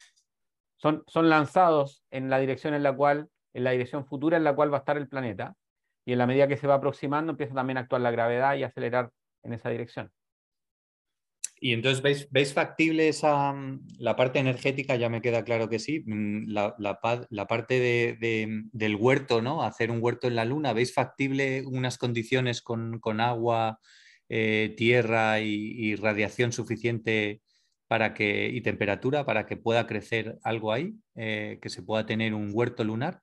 Son, 0.77 1.03
son 1.07 1.29
lanzados 1.29 2.05
en 2.11 2.31
la 2.31 2.39
dirección 2.39 2.75
en 2.75 2.83
la 2.83 2.95
cual, 2.95 3.29
en 3.53 3.65
la 3.65 3.73
dirección 3.73 4.07
futura 4.07 4.37
en 4.37 4.45
la 4.45 4.55
cual 4.55 4.73
va 4.73 4.79
a 4.79 4.81
estar 4.81 4.97
el 4.97 5.09
planeta, 5.09 5.55
y 6.05 6.13
en 6.13 6.19
la 6.19 6.27
medida 6.27 6.49
que 6.49 6.57
se 6.57 6.67
va 6.67 6.75
aproximando 6.75 7.33
empieza 7.33 7.55
también 7.55 7.77
a 7.77 7.83
actuar 7.83 8.01
la 8.01 8.11
gravedad 8.11 8.55
y 8.55 8.63
acelerar 8.63 9.11
en 9.43 9.53
esa 9.53 9.69
dirección. 9.69 10.11
Y 11.63 11.75
entonces, 11.75 12.01
¿veis, 12.03 12.27
¿veis 12.31 12.55
factible 12.55 13.09
esa, 13.09 13.53
mm, 13.53 13.87
la 13.99 14.17
parte 14.17 14.39
energética? 14.39 14.97
Ya 14.97 15.11
me 15.11 15.21
queda 15.21 15.45
claro 15.45 15.69
que 15.69 15.79
sí. 15.79 16.03
Mm, 16.07 16.51
la, 16.51 16.75
la, 16.79 17.47
parte 17.47 17.79
de, 17.79 18.65
del 18.73 18.97
huerto, 18.97 19.43
¿no? 19.43 19.63
Hacer 19.63 19.91
un 19.91 20.03
huerto 20.03 20.27
en 20.27 20.37
la 20.37 20.47
luna. 20.47 20.73
¿Veis 20.73 20.95
factible 20.95 21.63
unas 21.67 21.99
condiciones 21.99 22.63
con, 22.63 22.99
con 22.99 23.21
agua, 23.21 23.79
eh, 24.31 24.75
tierra 24.77 25.41
y, 25.41 25.95
radiación 25.97 26.53
suficiente 26.53 27.43
para 27.89 28.15
que, 28.15 28.49
y 28.49 28.63
temperatura 28.63 29.27
para 29.27 29.45
que 29.45 29.59
pueda 29.59 29.87
crecer 29.87 30.39
algo 30.43 30.73
ahí? 30.73 30.95
Eh, 31.15 31.59
que 31.61 31.69
se 31.69 31.83
pueda 31.83 32.07
tener 32.07 32.33
un 32.33 32.51
huerto 32.55 32.85
lunar. 32.85 33.21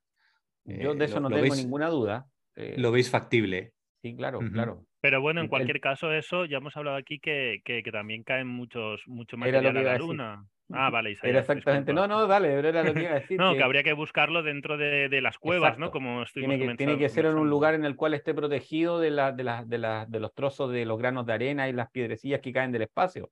Yo 0.63 0.93
de 0.93 1.05
eh, 1.05 1.07
eso 1.07 1.19
no 1.19 1.29
tengo 1.29 1.55
ninguna 1.55 1.89
duda. 1.89 2.27
¿Lo 2.55 2.91
veis 2.91 3.09
factible? 3.09 3.73
Sí, 4.03 4.15
claro, 4.15 4.39
claro. 4.53 4.86
Pero 4.99 5.21
bueno, 5.21 5.41
en 5.41 5.47
cualquier 5.47 5.79
caso, 5.79 6.11
eso 6.11 6.45
ya 6.45 6.57
hemos 6.57 6.75
hablado 6.75 6.97
aquí 6.97 7.19
que, 7.19 7.61
que, 7.63 7.83
también 7.91 8.23
caen 8.23 8.47
muchos, 8.47 9.03
mucho 9.07 9.37
material 9.37 9.77
a 9.77 9.81
la 9.81 9.97
luna. 9.97 10.45
Ah, 10.71 10.89
vale, 10.89 11.11
Isaías, 11.11 11.37
exactamente. 11.37 11.93
No, 11.93 12.07
no, 12.07 12.25
dale, 12.27 12.49
pero 12.49 12.69
era 12.69 12.83
lo 12.83 12.93
que 12.93 13.01
iba 13.01 13.11
a 13.11 13.15
decir. 13.19 13.39
no, 13.39 13.53
que... 13.53 13.63
habría 13.63 13.83
que 13.83 13.93
buscarlo 13.93 14.43
dentro 14.43 14.77
de, 14.77 15.07
de 15.09 15.21
las 15.21 15.37
cuevas, 15.37 15.77
¿no? 15.77 15.91
Como 15.91 16.23
tiene 16.33 16.57
que, 16.57 16.75
tiene 16.75 16.97
que 16.97 17.09
ser 17.09 17.25
en 17.25 17.35
un 17.35 17.49
lugar 17.49 17.75
en 17.75 17.85
el 17.85 17.95
cual 17.95 18.13
esté 18.13 18.33
protegido 18.33 18.99
de, 18.99 19.11
la, 19.11 19.31
de, 19.31 19.43
la, 19.43 19.63
de, 19.63 19.77
la, 19.77 20.05
de 20.07 20.19
los 20.19 20.33
trozos 20.33 20.71
de 20.71 20.85
los 20.85 20.97
granos 20.97 21.25
de 21.25 21.33
arena 21.33 21.69
y 21.69 21.73
las 21.73 21.91
piedrecillas 21.91 22.41
que 22.41 22.51
caen 22.51 22.71
del 22.71 22.83
espacio. 22.83 23.29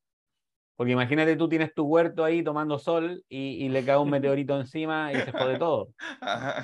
Porque 0.76 0.92
imagínate 0.92 1.38
tú 1.38 1.48
tienes 1.48 1.74
tu 1.74 1.86
huerto 1.86 2.26
ahí 2.26 2.44
tomando 2.44 2.78
sol 2.78 3.24
y, 3.30 3.66
y 3.66 3.70
le 3.70 3.86
cae 3.86 3.98
un 3.98 4.10
meteorito 4.12 4.60
encima 4.60 5.12
y 5.12 5.16
se 5.16 5.32
jode 5.32 5.58
todo. 5.58 5.90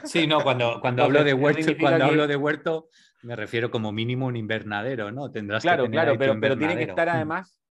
Sí, 0.04 0.28
no, 0.28 0.42
cuando, 0.42 0.80
cuando 0.82 1.04
hablo 1.04 1.24
de 1.24 1.34
huerto, 1.34 1.72
cuando 1.80 2.06
hablo 2.06 2.28
de 2.28 2.36
huerto, 2.36 2.90
me 3.24 3.36
refiero 3.36 3.72
como 3.72 3.92
mínimo 3.92 4.26
un 4.26 4.36
invernadero, 4.36 5.12
¿no? 5.12 5.32
Tendrás 5.32 5.62
claro, 5.62 5.84
que 5.84 5.90
tener 5.90 6.04
claro, 6.06 6.20
pero, 6.20 6.40
pero 6.40 6.58
tiene 6.58 6.78
que 6.78 6.84
estar 6.84 7.10
además, 7.10 7.62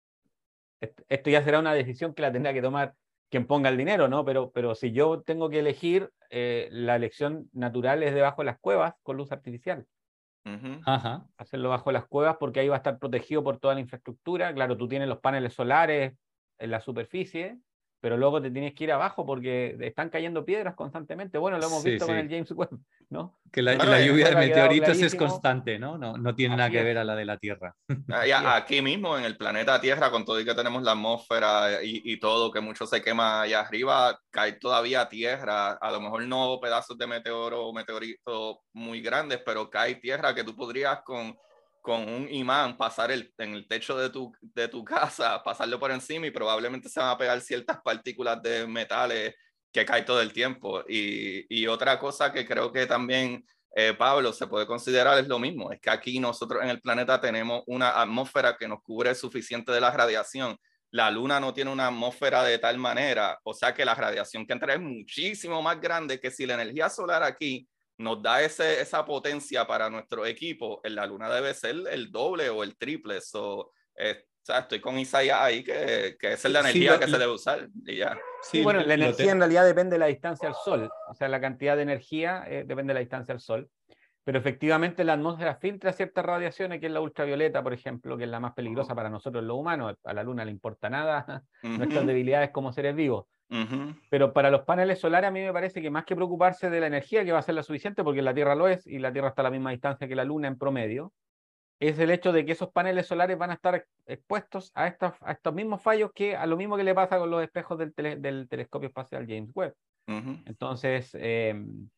esto 0.80 1.30
ya 1.30 1.42
será 1.42 1.58
una 1.58 1.74
decisión 1.74 2.14
que 2.14 2.22
la 2.22 2.32
tendrá 2.32 2.52
que 2.52 2.62
tomar 2.62 2.94
quien 3.30 3.46
ponga 3.46 3.68
el 3.68 3.76
dinero, 3.76 4.08
¿no? 4.08 4.24
Pero, 4.24 4.50
pero 4.50 4.74
si 4.74 4.92
yo 4.92 5.22
tengo 5.22 5.50
que 5.50 5.60
elegir, 5.60 6.10
eh, 6.30 6.68
la 6.72 6.96
elección 6.96 7.48
natural 7.52 8.02
es 8.02 8.14
debajo 8.14 8.42
de 8.42 8.46
las 8.46 8.58
cuevas 8.58 8.94
con 9.02 9.16
luz 9.16 9.32
artificial. 9.32 9.86
Hacerlo 11.36 11.68
bajo 11.68 11.92
las 11.92 12.06
cuevas 12.06 12.36
porque 12.40 12.60
ahí 12.60 12.68
va 12.68 12.76
a 12.76 12.78
estar 12.78 12.98
protegido 12.98 13.44
por 13.44 13.58
toda 13.58 13.74
la 13.74 13.80
infraestructura. 13.80 14.52
Claro, 14.54 14.76
tú 14.76 14.88
tienes 14.88 15.06
los 15.06 15.20
paneles 15.20 15.52
solares 15.52 16.14
en 16.58 16.70
la 16.70 16.80
superficie, 16.80 17.58
pero 18.00 18.16
luego 18.16 18.40
te 18.40 18.50
tienes 18.50 18.74
que 18.74 18.84
ir 18.84 18.92
abajo 18.92 19.26
porque 19.26 19.76
están 19.80 20.08
cayendo 20.08 20.44
piedras 20.44 20.74
constantemente. 20.74 21.36
Bueno, 21.38 21.58
lo 21.58 21.66
hemos 21.66 21.84
visto 21.84 22.06
con 22.06 22.16
el 22.16 22.28
James 22.28 22.50
Webb, 22.52 22.78
¿no? 23.10 23.38
Que 23.52 23.60
la, 23.62 23.74
lluvia 24.00 24.30
de 24.30 24.36
meteoritos 24.36 25.00
es 25.02 25.14
constante, 25.14 25.78
¿no? 25.78 25.98
No, 25.98 26.16
no 26.16 26.34
tiene 26.34 26.56
nada 26.56 26.70
que 26.70 26.82
ver 26.82 26.98
a 26.98 27.04
la 27.04 27.14
de 27.14 27.24
la 27.26 27.36
Tierra. 27.36 27.74
Aquí 28.46 28.80
mismo, 28.80 29.18
en 29.18 29.24
el 29.24 29.36
planeta 29.36 29.80
Tierra, 29.80 30.10
con 30.10 30.24
todo 30.24 30.40
y 30.40 30.44
que 30.44 30.54
tenemos 30.54 30.82
la 30.82 30.92
atmósfera 30.92 31.82
y, 31.82 32.00
y, 32.04 32.18
todo, 32.18 32.50
que 32.50 32.60
mucho 32.60 32.86
se 32.86 33.02
quema 33.02 33.42
allá 33.42 33.60
arriba, 33.60 34.18
cae 34.30 34.52
todavía 34.52 35.08
tierra. 35.08 35.72
A 35.72 35.90
lo 35.90 36.00
mejor 36.00 36.22
no 36.24 36.58
pedazos 36.60 36.96
de 36.96 37.06
meteoro 37.06 37.66
o 37.66 37.72
meteoritos 37.72 38.58
muy 38.72 39.00
grandes, 39.02 39.40
pero 39.44 39.68
cae 39.68 39.96
tierra 39.96 40.34
que 40.34 40.44
tú 40.44 40.56
podrías 40.56 41.02
con 41.02 41.36
con 41.80 42.08
un 42.08 42.28
imán 42.32 42.76
pasar 42.76 43.10
el, 43.10 43.32
en 43.38 43.54
el 43.54 43.66
techo 43.66 43.96
de 43.96 44.10
tu, 44.10 44.32
de 44.40 44.68
tu 44.68 44.84
casa, 44.84 45.42
pasarlo 45.42 45.78
por 45.78 45.90
encima 45.90 46.26
y 46.26 46.30
probablemente 46.30 46.88
se 46.88 47.00
van 47.00 47.10
a 47.10 47.18
pegar 47.18 47.40
ciertas 47.40 47.78
partículas 47.82 48.42
de 48.42 48.66
metales 48.66 49.34
que 49.72 49.84
caen 49.84 50.04
todo 50.04 50.20
el 50.20 50.32
tiempo. 50.32 50.82
Y, 50.88 51.46
y 51.48 51.66
otra 51.66 51.98
cosa 51.98 52.32
que 52.32 52.46
creo 52.46 52.72
que 52.72 52.86
también, 52.86 53.44
eh, 53.74 53.94
Pablo, 53.96 54.32
se 54.32 54.46
puede 54.46 54.66
considerar 54.66 55.18
es 55.18 55.28
lo 55.28 55.38
mismo, 55.38 55.70
es 55.72 55.80
que 55.80 55.90
aquí 55.90 56.18
nosotros 56.18 56.62
en 56.62 56.70
el 56.70 56.80
planeta 56.80 57.20
tenemos 57.20 57.62
una 57.66 58.00
atmósfera 58.00 58.56
que 58.56 58.68
nos 58.68 58.82
cubre 58.82 59.14
suficiente 59.14 59.72
de 59.72 59.80
la 59.80 59.90
radiación. 59.90 60.56
La 60.92 61.08
luna 61.10 61.38
no 61.38 61.54
tiene 61.54 61.70
una 61.70 61.86
atmósfera 61.86 62.42
de 62.42 62.58
tal 62.58 62.76
manera, 62.78 63.38
o 63.44 63.54
sea 63.54 63.72
que 63.72 63.84
la 63.84 63.94
radiación 63.94 64.44
que 64.44 64.52
entra 64.52 64.74
es 64.74 64.80
muchísimo 64.80 65.62
más 65.62 65.80
grande 65.80 66.18
que 66.18 66.32
si 66.32 66.46
la 66.46 66.54
energía 66.54 66.90
solar 66.90 67.22
aquí 67.22 67.68
nos 68.00 68.22
da 68.22 68.42
ese, 68.42 68.80
esa 68.80 69.04
potencia 69.04 69.66
para 69.66 69.90
nuestro 69.90 70.24
equipo, 70.24 70.80
en 70.84 70.94
la 70.94 71.06
luna 71.06 71.28
debe 71.28 71.52
ser 71.54 71.76
el 71.90 72.10
doble 72.10 72.48
o 72.48 72.62
el 72.62 72.76
triple. 72.76 73.20
So, 73.20 73.58
O 73.58 73.72
sea, 74.42 74.60
estoy 74.60 74.80
con 74.80 74.98
Isaías 74.98 75.38
ahí, 75.38 75.62
que, 75.62 76.16
que 76.18 76.32
esa 76.32 76.48
es 76.48 76.54
la 76.54 76.60
energía 76.60 76.98
que 76.98 77.06
se 77.06 77.18
debe 77.18 77.32
usar 77.32 77.68
y 77.86 77.96
ya. 77.96 78.18
Sí, 78.42 78.62
bueno, 78.62 78.80
la 78.80 78.94
energía 78.94 79.32
en 79.32 79.38
realidad 79.38 79.66
depende 79.66 79.94
de 79.94 79.98
la 79.98 80.06
distancia 80.06 80.48
al 80.48 80.54
Sol. 80.54 80.90
O 81.08 81.14
sea, 81.14 81.28
la 81.28 81.40
cantidad 81.40 81.76
de 81.76 81.82
energía 81.82 82.44
eh, 82.48 82.64
depende 82.66 82.92
de 82.92 82.94
la 82.94 83.00
distancia 83.00 83.34
al 83.34 83.40
Sol. 83.40 83.70
Pero 84.24 84.38
efectivamente 84.38 85.04
la 85.04 85.14
atmósfera 85.14 85.56
filtra 85.56 85.92
ciertas 85.92 86.24
radiaciones, 86.24 86.80
que 86.80 86.86
es 86.86 86.92
la 86.92 87.00
ultravioleta, 87.00 87.62
por 87.62 87.72
ejemplo, 87.72 88.16
que 88.16 88.24
es 88.24 88.30
la 88.30 88.40
más 88.40 88.54
peligrosa 88.54 88.94
para 88.94 89.10
nosotros 89.10 89.44
los 89.44 89.56
humanos. 89.56 89.96
A 90.04 90.14
la 90.14 90.22
Luna 90.22 90.44
le 90.44 90.50
importa 90.50 90.88
nada 90.88 91.42
nuestras 91.62 92.06
debilidades 92.06 92.50
como 92.50 92.72
seres 92.72 92.94
vivos. 92.94 93.26
Pero 94.08 94.32
para 94.32 94.50
los 94.50 94.62
paneles 94.62 95.00
solares 95.00 95.28
a 95.28 95.32
mí 95.32 95.40
me 95.40 95.52
parece 95.52 95.82
que 95.82 95.90
más 95.90 96.04
que 96.04 96.14
preocuparse 96.14 96.70
de 96.70 96.80
la 96.80 96.86
energía, 96.86 97.24
que 97.24 97.32
va 97.32 97.40
a 97.40 97.42
ser 97.42 97.56
la 97.56 97.64
suficiente, 97.64 98.04
porque 98.04 98.22
la 98.22 98.32
Tierra 98.32 98.54
lo 98.54 98.68
es, 98.68 98.86
y 98.86 98.98
la 98.98 99.12
Tierra 99.12 99.28
está 99.28 99.42
a 99.42 99.44
la 99.44 99.50
misma 99.50 99.72
distancia 99.72 100.06
que 100.06 100.14
la 100.14 100.24
Luna 100.24 100.46
en 100.46 100.56
promedio, 100.56 101.12
es 101.80 101.98
el 101.98 102.10
hecho 102.10 102.32
de 102.32 102.44
que 102.44 102.52
esos 102.52 102.70
paneles 102.70 103.06
solares 103.06 103.38
van 103.38 103.50
a 103.50 103.54
estar 103.54 103.86
expuestos 104.06 104.70
a, 104.74 104.86
estos, 104.86 105.14
a 105.20 105.32
estos 105.32 105.54
mismos 105.54 105.82
fallos 105.82 106.10
que 106.14 106.36
a 106.36 106.46
lo 106.46 106.56
mismo 106.56 106.76
que 106.76 106.84
le 106.84 106.94
pasa 106.94 107.18
con 107.18 107.30
los 107.30 107.42
espejos 107.42 107.78
del, 107.78 107.92
del 108.20 108.48
telescopio 108.48 108.88
espacial 108.88 109.26
James 109.26 109.50
Webb. 109.54 109.74
Entonces, 110.06 111.10
em, 111.14 111.88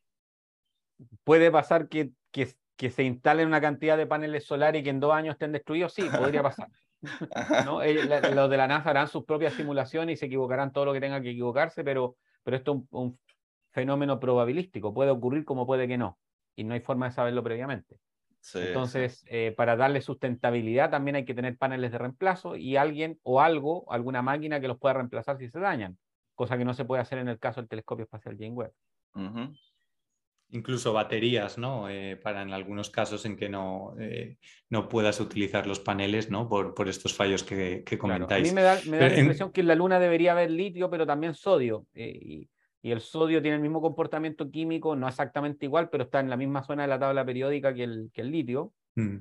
puede 1.23 1.51
pasar 1.51 1.89
que, 1.89 2.11
que, 2.31 2.47
que, 2.77 2.91
se 2.91 3.03
instalen 3.03 3.47
una 3.47 3.59
cantidad 3.59 3.97
de 3.97 4.05
paneles 4.05 4.45
solares 4.45 4.81
y 4.81 4.83
que 4.83 4.91
en 4.91 4.99
dos 4.99 5.11
años 5.13 5.33
estén 5.33 5.51
destruidos. 5.51 5.93
Sí, 5.93 6.03
podría 6.03 6.43
pasar. 6.43 6.69
¿No? 7.65 7.81
los 8.35 8.49
de 8.49 8.57
la 8.57 8.67
NASA 8.67 8.89
harán 8.89 9.07
sus 9.07 9.25
propias 9.25 9.53
simulaciones 9.53 10.13
y 10.13 10.17
se 10.17 10.25
equivocarán 10.27 10.71
todo 10.71 10.85
lo 10.85 10.93
que 10.93 11.01
tenga 11.01 11.21
que 11.21 11.31
equivocarse, 11.31 11.83
pero, 11.83 12.15
pero 12.43 12.57
esto 12.57 12.71
es 12.71 12.77
un, 12.77 12.87
un 12.91 13.19
fenómeno 13.71 14.19
probabilístico. 14.19 14.93
Puede 14.93 15.11
ocurrir 15.11 15.45
como 15.45 15.65
puede 15.65 15.87
que 15.87 15.97
no. 15.97 16.17
Y 16.55 16.63
no 16.63 16.73
hay 16.73 16.79
forma 16.79 17.07
de 17.07 17.11
saberlo 17.13 17.43
previamente. 17.43 17.97
Entonces, 18.55 19.23
eh, 19.27 19.53
para 19.55 19.77
darle 19.77 20.01
sustentabilidad 20.01 20.91
también 20.91 21.15
hay 21.15 21.25
que 21.25 21.33
tener 21.33 21.57
paneles 21.57 21.91
de 21.91 21.97
reemplazo 21.97 22.57
y 22.57 22.75
alguien 22.75 23.19
o 23.23 23.39
algo, 23.39 23.89
alguna 23.91 24.21
máquina 24.21 24.59
que 24.59 24.67
los 24.67 24.77
pueda 24.77 24.95
reemplazar 24.95 25.37
si 25.37 25.47
se 25.47 25.59
dañan, 25.59 25.97
cosa 26.35 26.57
que 26.57 26.65
no 26.65 26.73
se 26.73 26.83
puede 26.83 27.01
hacer 27.01 27.19
en 27.19 27.29
el 27.29 27.39
caso 27.39 27.61
del 27.61 27.69
telescopio 27.69 28.03
espacial 28.03 28.35
James 28.37 28.53
Webb. 28.55 28.73
Incluso 30.53 30.93
baterías, 30.93 31.57
¿no? 31.57 31.89
Eh, 31.89 32.15
para 32.15 32.41
en 32.41 32.53
algunos 32.53 32.89
casos 32.89 33.25
en 33.25 33.35
que 33.35 33.49
no, 33.49 33.95
eh, 33.99 34.37
no 34.69 34.87
puedas 34.87 35.19
utilizar 35.19 35.67
los 35.67 35.79
paneles, 35.79 36.31
¿no? 36.31 36.47
Por, 36.47 36.73
por 36.73 36.87
estos 36.87 37.13
fallos 37.13 37.43
que, 37.43 37.83
que 37.83 37.97
comentáis. 37.97 38.47
A 38.47 38.51
mí 38.51 38.55
me 38.55 38.61
da, 38.61 38.79
me 38.87 38.97
da 38.97 39.09
la 39.09 39.19
impresión 39.19 39.51
que 39.51 39.61
en 39.61 39.67
la 39.67 39.75
Luna 39.75 39.99
debería 39.99 40.31
haber 40.31 40.51
litio, 40.51 40.89
pero 40.89 41.05
también 41.05 41.33
sodio. 41.33 41.85
y, 41.95 42.49
y 42.83 42.91
el 42.91 42.99
sodio 42.99 43.41
tiene 43.41 43.55
el 43.55 43.61
mismo 43.61 43.81
comportamiento 43.81 44.51
químico, 44.51 44.93
no 44.95 45.07
exactamente 45.07 45.65
igual, 45.65 45.89
pero 45.89 46.03
está 46.03 46.19
en 46.19 46.29
la 46.29 46.35
misma 46.35 46.63
zona 46.63 46.83
de 46.83 46.89
la 46.89 46.99
tabla 46.99 47.25
periódica 47.25 47.73
que 47.73 47.85
el, 47.85 48.11
que 48.13 48.21
el 48.21 48.31
litio. 48.31 48.73
Mm. 48.95 49.19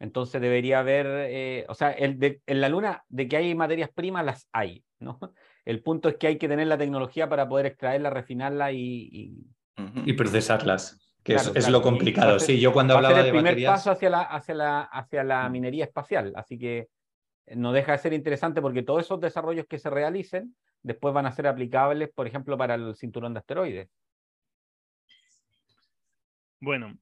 Entonces 0.00 0.40
debería 0.40 0.80
haber, 0.80 1.06
eh, 1.30 1.64
o 1.68 1.74
sea, 1.74 1.92
el 1.92 2.42
en 2.44 2.60
la 2.60 2.68
Luna 2.68 3.04
de 3.08 3.28
que 3.28 3.36
hay 3.36 3.54
materias 3.54 3.88
primas, 3.94 4.24
las 4.24 4.48
hay, 4.52 4.84
¿no? 4.98 5.18
El 5.64 5.82
punto 5.82 6.08
es 6.08 6.16
que 6.16 6.28
hay 6.28 6.38
que 6.38 6.46
tener 6.48 6.68
la 6.68 6.78
tecnología 6.78 7.28
para 7.28 7.48
poder 7.48 7.66
extraerla, 7.66 8.10
refinarla 8.10 8.72
y... 8.72 9.08
Y, 9.12 9.46
procesarlas, 10.16 10.98
que 11.22 11.34
es, 11.34 11.68
lo 11.68 11.82
complicado. 11.82 12.38
sí, 12.38 12.60
yo 12.60 12.72
cuando 12.72 12.94
hablaba 12.94 13.22
de 13.22 13.28
el 13.28 13.34
primer 13.34 13.64
paso 13.64 13.90
hacia 13.90 14.10
la, 14.10 14.22
hacia, 14.22 14.54
la, 14.54 14.80
hacia 14.82 15.24
la 15.24 15.48
minería 15.48 15.84
espacial, 15.84 16.32
así 16.36 16.58
que 16.58 16.88
no 17.54 17.72
deja 17.72 17.92
de 17.92 17.98
ser 17.98 18.12
interesante 18.12 18.60
porque 18.60 18.82
todos 18.82 19.04
esos 19.04 19.20
desarrollos 19.20 19.66
que 19.68 19.78
se 19.78 19.90
realicen 19.90 20.56
después 20.82 21.12
van 21.14 21.26
a 21.26 21.32
ser 21.32 21.46
aplicables, 21.46 22.10
por 22.14 22.26
ejemplo, 22.26 22.56
para 22.56 22.74
el 22.74 22.94
cinturón 22.96 23.34
de 23.34 23.40
asteroides. 23.40 23.88
Bueno, 26.60 26.96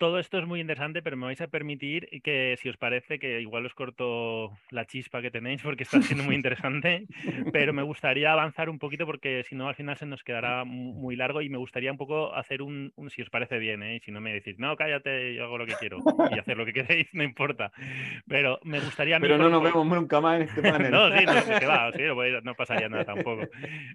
todo 0.00 0.18
esto 0.18 0.38
es 0.38 0.46
muy 0.46 0.60
interesante, 0.60 1.02
pero 1.02 1.18
me 1.18 1.26
vais 1.26 1.42
a 1.42 1.48
permitir 1.48 2.22
que, 2.24 2.56
si 2.58 2.70
os 2.70 2.78
parece, 2.78 3.18
que 3.18 3.38
igual 3.42 3.66
os 3.66 3.74
corto 3.74 4.50
la 4.70 4.86
chispa 4.86 5.20
que 5.20 5.30
tenéis 5.30 5.60
porque 5.62 5.82
está 5.82 6.00
siendo 6.00 6.24
muy 6.24 6.34
interesante, 6.34 7.04
pero 7.52 7.74
me 7.74 7.82
gustaría 7.82 8.32
avanzar 8.32 8.70
un 8.70 8.78
poquito 8.78 9.04
porque 9.04 9.44
si 9.46 9.54
no 9.54 9.68
al 9.68 9.74
final 9.74 9.98
se 9.98 10.06
nos 10.06 10.24
quedará 10.24 10.64
muy 10.64 11.16
largo 11.16 11.42
y 11.42 11.50
me 11.50 11.58
gustaría 11.58 11.92
un 11.92 11.98
poco 11.98 12.34
hacer 12.34 12.62
un, 12.62 12.94
si 13.10 13.20
os 13.20 13.28
parece 13.28 13.58
bien, 13.58 13.82
¿eh? 13.82 14.00
si 14.02 14.10
no 14.10 14.22
me 14.22 14.32
decís, 14.32 14.58
no, 14.58 14.74
cállate, 14.74 15.34
yo 15.34 15.44
hago 15.44 15.58
lo 15.58 15.66
que 15.66 15.74
quiero 15.74 15.98
y 16.30 16.38
hacer 16.38 16.56
lo 16.56 16.64
que 16.64 16.72
queréis, 16.80 17.12
no 17.12 17.22
importa, 17.22 17.70
pero 18.26 18.58
me 18.64 18.80
gustaría... 18.80 19.20
Pero 19.20 19.36
no 19.36 19.50
nos 19.50 19.62
vemos 19.62 19.86
nunca 19.86 20.18
más 20.18 20.36
en 20.36 20.48
este 20.48 20.62
panel. 20.62 20.90
no, 20.92 21.14
sí, 21.14 21.26
no, 21.26 21.68
va, 21.68 21.92
sí, 21.92 22.02
no 22.42 22.54
pasaría 22.54 22.88
nada 22.88 23.04
tampoco. 23.04 23.42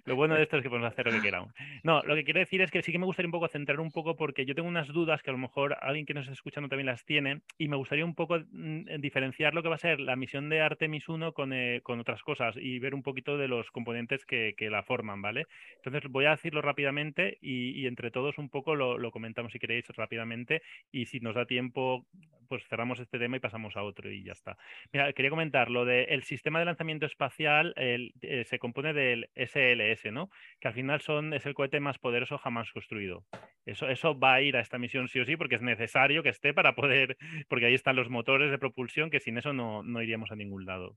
Lo 0.04 0.14
bueno 0.14 0.36
de 0.36 0.44
esto 0.44 0.58
es 0.58 0.62
que 0.62 0.68
podemos 0.68 0.92
hacer 0.92 1.06
lo 1.06 1.12
que 1.12 1.20
queramos. 1.20 1.52
No, 1.82 2.00
lo 2.04 2.14
que 2.14 2.22
quiero 2.22 2.38
decir 2.38 2.62
es 2.62 2.70
que 2.70 2.80
sí 2.80 2.92
que 2.92 2.98
me 3.00 3.06
gustaría 3.06 3.26
un 3.26 3.32
poco 3.32 3.48
centrar 3.48 3.80
un 3.80 3.90
poco 3.90 4.14
porque 4.14 4.46
yo 4.46 4.54
tengo 4.54 4.68
unas 4.68 4.86
dudas 4.86 5.20
que 5.24 5.30
a 5.30 5.32
lo 5.32 5.38
mejor 5.40 5.76
que 6.04 6.14
nos 6.14 6.24
está 6.24 6.34
escuchando 6.34 6.68
también 6.68 6.86
las 6.86 7.04
tiene, 7.04 7.40
y 7.58 7.68
me 7.68 7.76
gustaría 7.76 8.04
un 8.04 8.14
poco 8.14 8.38
mm, 8.38 9.00
diferenciar 9.00 9.54
lo 9.54 9.62
que 9.62 9.68
va 9.68 9.76
a 9.76 9.78
ser 9.78 10.00
la 10.00 10.16
misión 10.16 10.48
de 10.48 10.60
Artemis 10.60 11.08
1 11.08 11.34
eh, 11.52 11.80
con, 11.82 12.00
otras 12.00 12.22
cosas 12.22 12.56
y 12.56 12.78
ver 12.78 12.94
un 12.94 13.02
poquito 13.02 13.38
de 13.38 13.48
los 13.48 13.70
componentes 13.70 14.24
que, 14.26 14.54
la 14.68 14.82
forman, 14.82 15.22
¿vale? 15.22 15.46
Entonces 15.76 16.10
voy 16.10 16.24
a 16.24 16.30
decirlo 16.30 16.60
rápidamente 16.60 17.38
y, 17.40 17.86
entre 17.86 18.10
todos 18.10 18.36
un 18.38 18.50
poco 18.50 18.74
lo, 18.74 19.10
comentamos 19.12 19.52
si 19.52 19.60
queréis 19.60 19.86
rápidamente 19.88 20.62
y 20.90 21.06
si 21.06 21.20
nos 21.20 21.36
da 21.36 21.46
tiempo, 21.46 22.04
pues 22.46 22.66
cerramos 22.68 23.00
este 23.00 23.18
tema 23.18 23.36
y 23.36 23.40
pasamos 23.40 23.76
a 23.76 23.82
otro 23.82 24.10
y 24.10 24.22
ya 24.24 24.32
está. 24.32 24.56
Mira, 24.92 25.12
quería 25.12 25.30
comentar 25.30 25.70
lo 25.70 25.84
del 25.84 26.22
sistema 26.22 26.58
de 26.58 26.64
lanzamiento 26.64 27.06
espacial 27.06 27.74
eh, 27.76 28.44
se 28.44 28.58
compone 28.58 28.92
del 28.92 29.30
SLS, 29.34 30.12
¿no? 30.12 30.30
Que 30.60 30.68
al 30.68 30.74
final 30.74 31.00
son, 31.00 31.34
es 31.34 31.46
el 31.46 31.54
cohete 31.54 31.80
más 31.80 31.98
poderoso 31.98 32.38
jamás 32.38 32.70
construido. 32.72 33.24
Eso, 33.64 33.88
eso 33.88 34.18
va 34.18 34.34
a 34.34 34.42
ir 34.42 34.56
a 34.56 34.60
esta 34.60 34.78
misión 34.78 35.08
sí 35.08 35.20
o 35.20 35.24
sí 35.24 35.36
porque 35.36 35.56
es 35.56 35.62
necesario 35.62 36.22
que 36.22 36.28
esté 36.28 36.54
para 36.54 36.74
poder, 36.74 37.16
porque 37.48 37.66
ahí 37.66 37.74
están 37.74 37.96
los 37.96 38.08
motores 38.08 38.50
de 38.50 38.58
propulsión 38.58 39.10
que 39.10 39.20
sin 39.20 39.38
eso 39.38 39.52
no, 39.52 39.82
no 39.82 40.02
iríamos 40.02 40.30
a 40.30 40.36
ningún 40.36 40.64
lado. 40.66 40.96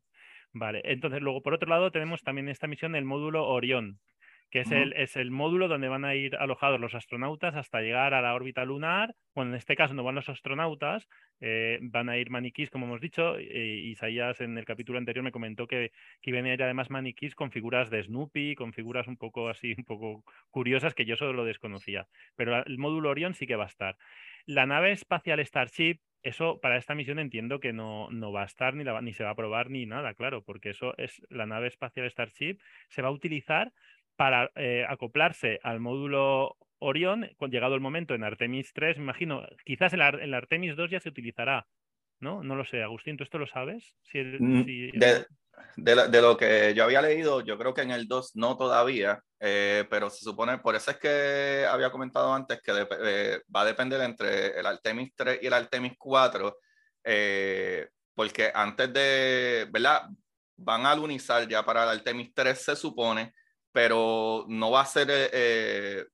Vale, 0.52 0.82
entonces 0.86 1.22
luego 1.22 1.41
por 1.43 1.54
otro 1.54 1.70
lado 1.70 1.91
tenemos 1.91 2.24
también 2.24 2.50
esta 2.50 2.68
misión 2.68 2.95
el 2.95 3.06
módulo 3.06 3.47
Orión, 3.47 4.00
que 4.50 4.62
es, 4.62 4.72
el, 4.72 4.93
es 4.93 5.16
el 5.16 5.32
módulo 5.32 5.68
donde 5.68 5.89
van 5.89 6.06
a 6.06 6.16
ir 6.16 6.36
alojados 6.36 6.80
los 6.80 6.95
astronautas 6.95 7.56
hasta 7.56 7.82
llegar 7.82 8.14
a 8.14 8.22
la 8.22 8.34
órbita 8.34 8.66
lunar. 8.66 9.16
Bueno, 9.36 9.52
en 9.52 9.58
este 9.58 9.76
caso 9.76 9.93
no 9.93 10.04
van 10.04 10.16
los 10.16 10.30
astronautas, 10.30 11.08
eh, 11.39 11.78
van 11.82 12.10
a 12.10 12.18
ir 12.18 12.30
maniquís, 12.30 12.70
como 12.70 12.86
hemos 12.86 13.02
dicho. 13.02 13.39
Isaías 13.39 14.41
en 14.41 14.58
el 14.58 14.66
capítulo 14.66 14.97
anterior 14.97 15.24
me 15.24 15.32
comentó 15.32 15.68
que, 15.68 15.91
que 16.22 16.32
iban 16.32 16.45
a 16.45 16.54
ir 16.54 16.64
además 16.64 16.89
maniquís 16.89 17.36
con 17.36 17.52
figuras 17.52 17.89
de 17.89 18.04
Snoopy, 18.04 18.56
con 18.56 18.74
figuras 18.74 19.08
un 19.08 19.18
poco 19.18 19.50
así, 19.50 19.76
un 19.78 19.86
poco 19.86 20.24
curiosas 20.50 20.95
que 20.95 21.06
yo 21.06 21.16
solo 21.16 21.34
lo 21.34 21.45
desconocía. 21.45 22.08
Pero 22.36 22.64
el 22.64 22.78
módulo 22.78 23.10
Orión 23.10 23.36
sí 23.36 23.45
que 23.45 23.56
va 23.56 23.66
a 23.66 23.68
estar. 23.68 23.97
La 24.45 24.66
nave 24.66 24.91
espacial 24.91 25.45
Starship 25.45 26.00
eso 26.22 26.60
para 26.60 26.78
esta 26.78 26.95
misión 26.95 27.20
entiendo 27.20 27.60
que 27.60 27.72
no, 27.72 28.10
no 28.12 28.32
va 28.32 28.41
a 28.41 28.45
estar 28.45 28.74
ni, 28.74 28.84
la, 28.84 29.02
ni 29.02 29.14
se 29.14 29.24
va 29.24 29.32
a 29.32 29.36
probar 29.36 29.70
ni 29.70 29.86
nada, 29.86 30.14
claro, 30.14 30.43
porque 30.43 30.72
eso 30.72 30.93
es 30.97 31.22
la 31.30 31.45
nave 31.45 31.68
espacial 31.68 32.10
Starship, 32.10 32.60
se 32.89 33.02
va 33.02 33.08
a 33.08 33.12
utilizar 33.12 33.72
para 34.20 34.51
eh, 34.55 34.86
acoplarse 34.86 35.61
al 35.63 35.80
módulo 35.80 36.57
Orión, 36.80 37.30
llegado 37.49 37.76
el 37.76 37.80
momento 37.80 38.15
en 38.15 38.26
Artemis 38.26 38.74
3, 38.74 38.97
me 38.97 39.03
imagino, 39.03 39.47
quizás 39.63 39.93
en 39.93 39.99
la, 39.99 40.38
Artemis 40.38 40.76
2 40.76 40.91
ya 40.91 40.99
se 40.99 41.07
utilizará, 41.07 41.65
¿no? 42.20 42.43
No 42.43 42.57
lo 42.57 42.65
sé, 42.65 42.84
Agustín, 42.84 43.15
¿tú 43.15 43.24
esto 43.24 43.38
lo 43.38 43.47
sabes? 43.47 43.95
Mm, 44.13 44.63
de, 45.78 46.22
lo 46.22 46.36
que 46.36 46.74
yo 46.76 46.84
había 46.84 47.01
leído, 47.01 47.39
yo 47.39 47.57
creo 47.57 47.74
que 47.74 47.80
en 47.80 47.91
el 47.91 48.09
2 48.09 48.36
no 48.36 48.57
todavía, 48.57 49.24
eh, 49.39 49.86
pero 49.89 50.09
se 50.09 50.26
supone, 50.26 50.57
por 50.57 50.76
eso 50.76 50.91
es 50.91 50.97
que 50.97 51.65
había 51.65 51.89
comentado 51.89 52.34
antes 52.34 52.61
que 52.61 52.74
eh, 52.74 53.39
va 53.55 53.61
a 53.61 53.65
depender 53.65 54.01
entre 54.01 54.59
el 54.59 54.65
Artemis 54.65 55.13
3 55.15 55.39
y 55.41 55.47
el 55.47 55.53
Artemis 55.53 55.93
4, 55.97 56.57
porque 58.13 58.51
antes 58.53 58.91
de, 58.91 59.70
¿verdad? 59.72 60.09
Van 60.57 60.86
a 60.86 60.93
lunizar 60.93 61.47
ya 61.47 61.63
para 61.63 61.84
el 61.84 61.99
Artemis 61.99 62.34
3, 62.34 62.61
se 62.61 62.76
supone, 62.76 63.34
pero 63.72 64.45
no 64.47 64.72
va 64.72 64.82
a 64.82 64.86
ser, 64.86 65.09
eh, 65.09 65.30
eh, 65.32 66.05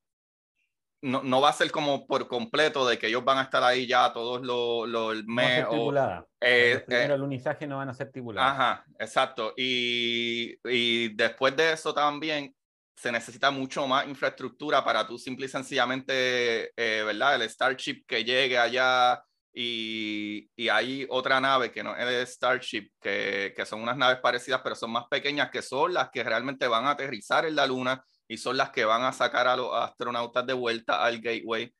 no, 1.01 1.23
no, 1.23 1.41
va 1.41 1.49
a 1.49 1.53
ser 1.53 1.71
como 1.71 2.05
por 2.07 2.27
completo 2.27 2.87
de 2.87 2.97
que 2.97 3.07
ellos 3.07 3.23
van 3.23 3.37
a 3.37 3.43
estar 3.43 3.63
ahí 3.63 3.87
ya 3.87 4.11
todos 4.11 4.41
los, 4.41 4.87
los 4.87 5.23
mes. 5.25 5.65
No 5.71 6.25
eh, 6.41 6.83
el 6.87 7.11
alunizaje 7.11 7.67
no 7.67 7.77
van 7.77 7.89
a 7.89 7.93
ser 7.93 8.11
tripuladas. 8.11 8.51
Ajá, 8.51 8.85
exacto. 8.99 9.53
Y, 9.55 10.57
y 10.63 11.09
después 11.15 11.55
de 11.55 11.73
eso 11.73 11.93
también 11.93 12.55
se 12.95 13.11
necesita 13.11 13.51
mucho 13.51 13.87
más 13.87 14.07
infraestructura 14.07 14.83
para 14.83 15.05
tú 15.05 15.17
simple 15.17 15.45
y 15.45 15.49
sencillamente, 15.49 16.71
¿verdad? 16.75 17.35
El 17.35 17.49
Starship 17.49 18.05
que 18.07 18.23
llegue 18.23 18.57
allá 18.57 19.21
y, 19.57 20.49
y, 20.57 20.67
hay 20.67 21.07
otra 21.09 21.39
nave 21.39 21.71
que 21.71 21.81
no 21.81 21.95
es 21.95 22.29
Starship, 22.31 22.89
que, 22.99 23.53
que, 23.55 23.65
son 23.65 23.81
unas 23.81 23.95
naves 23.95 24.19
parecidas, 24.19 24.59
pero 24.61 24.75
son 24.75 24.91
más 24.91 25.05
pequeñas, 25.09 25.49
que 25.49 25.61
son 25.61 25.93
las 25.93 26.09
que 26.09 26.23
realmente 26.25 26.67
van 26.67 26.85
a 26.85 26.91
aterrizar 26.91 27.45
en 27.45 27.55
la 27.55 27.65
Luna 27.65 28.03
y 28.27 28.37
son 28.37 28.57
las 28.57 28.71
que 28.71 28.83
van 28.83 29.03
a 29.03 29.13
sacar 29.13 29.47
a 29.47 29.55
los 29.55 29.73
astronautas 29.73 30.45
de 30.45 30.51
vuelta 30.51 31.01
al 31.01 31.21
Gateway. 31.21 31.73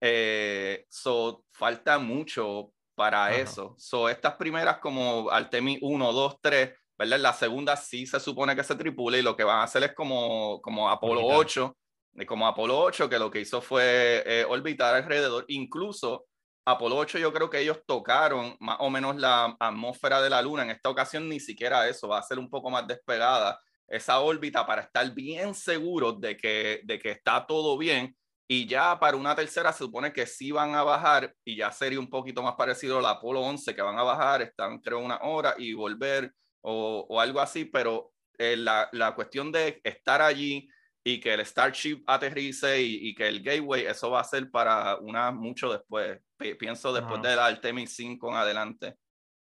Eh, 0.00 0.84
so, 0.88 1.42
falta 1.50 1.98
mucho 1.98 2.70
para 2.94 3.34
eso. 3.34 3.74
So, 3.76 4.08
estas 4.08 4.36
primeras 4.36 4.78
como 4.78 5.28
Artemis 5.28 5.80
1, 5.82 6.12
2, 6.12 6.36
3, 6.40 6.70
¿verdad? 6.96 7.18
La 7.18 7.32
segunda 7.32 7.76
sí 7.76 8.06
se 8.06 8.20
supone 8.20 8.54
que 8.54 8.62
se 8.62 8.76
tripule 8.76 9.18
y 9.18 9.22
lo 9.22 9.36
que 9.36 9.42
van 9.42 9.58
a 9.58 9.64
hacer 9.64 9.82
es 9.82 9.94
como, 9.94 10.60
como 10.62 10.88
Apolo 10.88 11.22
8, 11.24 11.76
como 12.24 12.46
Apolo 12.46 12.78
8, 12.78 13.08
que 13.08 13.18
lo 13.18 13.32
que 13.32 13.40
hizo 13.40 13.60
fue 13.60 14.22
eh, 14.24 14.44
orbitar 14.48 14.94
alrededor, 14.94 15.44
incluso 15.48 16.26
Apolo 16.68 16.96
8 16.96 17.18
yo 17.18 17.32
creo 17.32 17.48
que 17.48 17.60
ellos 17.60 17.78
tocaron 17.86 18.56
más 18.58 18.78
o 18.80 18.90
menos 18.90 19.14
la 19.16 19.56
atmósfera 19.60 20.20
de 20.20 20.28
la 20.28 20.42
Luna. 20.42 20.64
En 20.64 20.70
esta 20.70 20.90
ocasión 20.90 21.28
ni 21.28 21.38
siquiera 21.38 21.88
eso, 21.88 22.08
va 22.08 22.18
a 22.18 22.22
ser 22.22 22.40
un 22.40 22.50
poco 22.50 22.70
más 22.70 22.86
despegada 22.88 23.60
esa 23.86 24.18
órbita 24.18 24.66
para 24.66 24.82
estar 24.82 25.08
bien 25.14 25.54
seguros 25.54 26.20
de 26.20 26.36
que, 26.36 26.80
de 26.82 26.98
que 26.98 27.12
está 27.12 27.46
todo 27.46 27.78
bien. 27.78 28.16
Y 28.48 28.66
ya 28.66 28.98
para 28.98 29.16
una 29.16 29.36
tercera 29.36 29.72
se 29.72 29.84
supone 29.84 30.12
que 30.12 30.26
sí 30.26 30.50
van 30.50 30.74
a 30.74 30.82
bajar 30.82 31.32
y 31.44 31.56
ya 31.56 31.70
sería 31.70 32.00
un 32.00 32.10
poquito 32.10 32.42
más 32.42 32.56
parecido 32.56 32.98
al 32.98 33.06
Apolo 33.06 33.42
11 33.42 33.72
que 33.74 33.82
van 33.82 33.98
a 33.98 34.02
bajar, 34.02 34.42
están 34.42 34.80
creo 34.80 34.98
una 34.98 35.18
hora 35.22 35.54
y 35.58 35.72
volver 35.72 36.32
o, 36.62 37.06
o 37.08 37.20
algo 37.20 37.40
así, 37.40 37.64
pero 37.64 38.12
eh, 38.38 38.56
la, 38.56 38.88
la, 38.92 39.14
cuestión 39.14 39.52
de 39.52 39.80
estar 39.84 40.20
allí 40.20 40.68
y 41.04 41.20
que 41.20 41.34
el 41.34 41.46
Starship 41.46 42.02
aterrice 42.06 42.82
y, 42.82 43.08
y, 43.08 43.14
que 43.14 43.28
el 43.28 43.42
Gateway, 43.42 43.86
eso 43.86 44.10
va 44.10 44.20
a 44.20 44.24
ser 44.24 44.50
para 44.50 44.96
una 44.96 45.30
mucho 45.30 45.72
después. 45.72 46.20
Pienso 46.36 46.92
después 46.92 47.22
de 47.22 47.36
la 47.36 47.46
Artemis 47.46 47.94
5 47.94 48.30
en 48.30 48.36
adelante. 48.36 48.94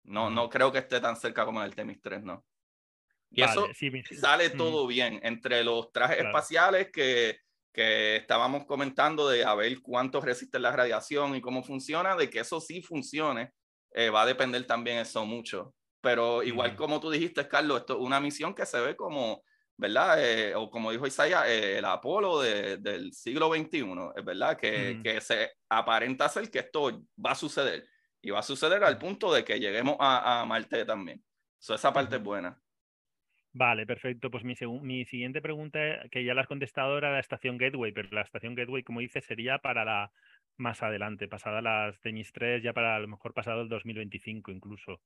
No, 0.03 0.29
no 0.29 0.49
creo 0.49 0.71
que 0.71 0.79
esté 0.79 0.99
tan 0.99 1.15
cerca 1.15 1.45
como 1.45 1.61
el 1.61 1.69
Artemis 1.69 2.01
3, 2.01 2.23
¿no? 2.23 2.45
Y 3.31 3.41
eso 3.41 3.67
sale 4.19 4.49
todo 4.51 4.87
bien 4.87 5.19
entre 5.23 5.63
los 5.63 5.91
trajes 5.91 6.19
espaciales 6.19 6.89
que, 6.91 7.39
que 7.73 8.15
estábamos 8.15 8.65
comentando 8.65 9.27
de 9.27 9.43
a 9.43 9.53
ver 9.55 9.81
cuánto 9.81 10.21
resiste 10.21 10.59
la 10.59 10.71
radiación 10.71 11.35
y 11.35 11.41
cómo 11.41 11.61
funciona, 11.61 12.15
de 12.15 12.29
que 12.29 12.39
eso 12.39 12.61
sí 12.61 12.81
funcione, 12.81 13.51
eh, 13.91 14.09
va 14.09 14.21
a 14.21 14.25
depender 14.25 14.65
también 14.65 14.99
eso 14.99 15.25
mucho. 15.25 15.75
Pero 15.99 16.43
igual 16.43 16.75
como 16.75 16.99
tú 16.99 17.09
dijiste, 17.09 17.47
Carlos, 17.47 17.79
esto 17.79 17.95
es 17.95 17.99
una 17.99 18.21
misión 18.21 18.53
que 18.53 18.65
se 18.65 18.79
ve 18.79 18.95
como, 18.95 19.43
¿verdad? 19.77 20.23
Eh, 20.23 20.55
o 20.55 20.69
como 20.69 20.91
dijo 20.91 21.07
Isaiah, 21.07 21.47
eh, 21.47 21.77
el 21.79 21.85
Apolo 21.85 22.41
del 22.41 23.13
siglo 23.13 23.53
XXI, 23.53 23.85
verdad, 24.23 24.57
que, 24.57 24.99
que 25.03 25.21
se 25.21 25.51
aparenta 25.69 26.29
ser 26.29 26.49
que 26.49 26.59
esto 26.59 27.03
va 27.23 27.31
a 27.31 27.35
suceder. 27.35 27.87
Y 28.21 28.31
va 28.31 28.39
a 28.39 28.43
suceder 28.43 28.83
al 28.83 28.97
punto 28.97 29.31
de 29.33 29.43
que 29.43 29.59
lleguemos 29.59 29.97
a, 29.99 30.41
a 30.41 30.45
Marte 30.45 30.83
también. 30.85 31.23
So, 31.59 31.75
esa 31.75 31.93
parte 31.93 32.15
es 32.15 32.23
buena. 32.23 32.59
Vale, 33.53 33.85
perfecto. 33.85 34.29
Pues 34.29 34.43
mi, 34.43 34.53
mi 34.81 35.05
siguiente 35.05 35.41
pregunta, 35.41 35.79
que 36.11 36.25
ya 36.25 36.33
la 36.33 36.41
has 36.41 36.47
contestado, 36.47 36.97
era 36.97 37.11
la 37.13 37.19
estación 37.19 37.57
Gateway, 37.57 37.93
pero 37.93 38.09
la 38.11 38.21
estación 38.21 38.53
Gateway, 38.53 38.83
como 38.83 38.99
dices, 38.99 39.23
sería 39.25 39.59
para 39.59 39.85
la 39.85 40.11
más 40.57 40.83
adelante, 40.83 41.27
pasada 41.27 41.61
las 41.61 41.99
Temis 42.01 42.31
3, 42.31 42.63
ya 42.63 42.73
para 42.73 42.95
a 42.95 42.99
lo 42.99 43.07
mejor 43.07 43.33
pasado 43.33 43.61
el 43.61 43.69
2025 43.69 44.51
incluso. 44.51 45.01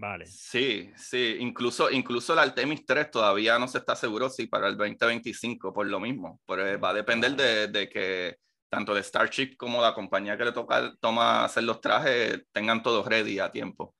Vale. 0.00 0.24
Sí, 0.24 0.90
sí, 0.96 1.36
incluso, 1.40 1.90
incluso 1.90 2.32
el 2.32 2.38
Artemis 2.38 2.86
3 2.86 3.10
todavía 3.10 3.58
no 3.58 3.68
se 3.68 3.76
está 3.76 3.94
seguro 3.94 4.30
si 4.30 4.46
para 4.46 4.68
el 4.68 4.78
2025, 4.78 5.74
por 5.74 5.86
lo 5.86 6.00
mismo, 6.00 6.40
pero 6.46 6.80
va 6.80 6.88
a 6.88 6.94
depender 6.94 7.36
de, 7.36 7.68
de 7.68 7.86
que 7.86 8.36
tanto 8.70 8.96
el 8.96 9.04
Starship 9.04 9.56
como 9.58 9.82
la 9.82 9.92
compañía 9.92 10.38
que 10.38 10.46
le 10.46 10.52
toca 10.52 10.94
toma 11.00 11.44
hacer 11.44 11.64
los 11.64 11.82
trajes 11.82 12.44
tengan 12.50 12.82
todo 12.82 13.02
ready 13.02 13.40
a 13.40 13.50
tiempo. 13.50 13.94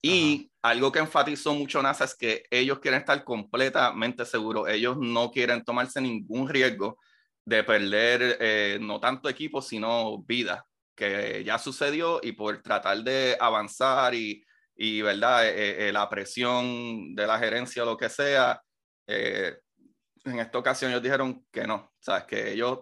Y 0.00 0.52
algo 0.62 0.92
que 0.92 1.00
enfatizó 1.00 1.54
mucho 1.54 1.82
NASA 1.82 2.04
es 2.04 2.14
que 2.14 2.44
ellos 2.48 2.78
quieren 2.78 3.00
estar 3.00 3.24
completamente 3.24 4.24
seguros, 4.24 4.68
ellos 4.68 4.96
no 4.96 5.32
quieren 5.32 5.64
tomarse 5.64 6.00
ningún 6.00 6.48
riesgo 6.48 6.98
de 7.44 7.64
perder 7.64 8.36
eh, 8.38 8.78
no 8.80 9.00
tanto 9.00 9.28
equipo, 9.28 9.60
sino 9.60 10.22
vida, 10.22 10.64
que 10.94 11.42
ya 11.44 11.58
sucedió 11.58 12.20
y 12.22 12.30
por 12.30 12.62
tratar 12.62 12.98
de 13.02 13.36
avanzar 13.40 14.14
y 14.14 14.44
y 14.76 15.02
verdad 15.02 15.46
eh, 15.46 15.88
eh, 15.88 15.92
la 15.92 16.08
presión 16.08 17.14
de 17.14 17.26
la 17.26 17.38
gerencia 17.38 17.82
o 17.82 17.86
lo 17.86 17.96
que 17.96 18.08
sea 18.08 18.60
eh, 19.06 19.58
en 20.24 20.38
esta 20.38 20.58
ocasión 20.58 20.90
ellos 20.90 21.02
dijeron 21.02 21.46
que 21.50 21.66
no. 21.66 21.92
Sabes 21.98 22.24
que 22.24 22.52
ellos 22.52 22.80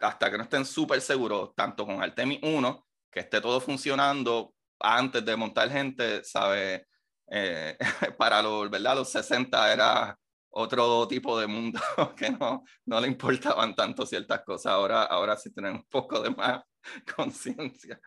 hasta 0.00 0.30
que 0.30 0.36
no 0.36 0.44
estén 0.44 0.64
súper 0.64 1.00
seguros 1.00 1.54
tanto 1.54 1.86
con 1.86 2.02
Artemis 2.02 2.40
1 2.42 2.86
que 3.10 3.20
esté 3.20 3.40
todo 3.40 3.60
funcionando 3.60 4.54
antes 4.80 5.24
de 5.24 5.36
montar 5.36 5.70
gente 5.70 6.24
sabe 6.24 6.86
para 8.18 8.42
los 8.42 8.68
verdad 8.68 8.96
los 8.96 9.08
60 9.10 9.72
era 9.72 10.18
otro 10.50 11.08
tipo 11.08 11.38
de 11.40 11.46
mundo 11.46 11.80
que 12.16 12.30
no, 12.30 12.64
no 12.84 13.00
le 13.00 13.08
importaban 13.08 13.74
tanto 13.74 14.04
ciertas 14.04 14.42
cosas. 14.42 14.72
Ahora 14.72 15.04
ahora 15.04 15.36
sí 15.36 15.52
tienen 15.52 15.76
un 15.76 15.84
poco 15.84 16.20
de 16.20 16.30
más 16.30 16.62
conciencia 17.16 17.98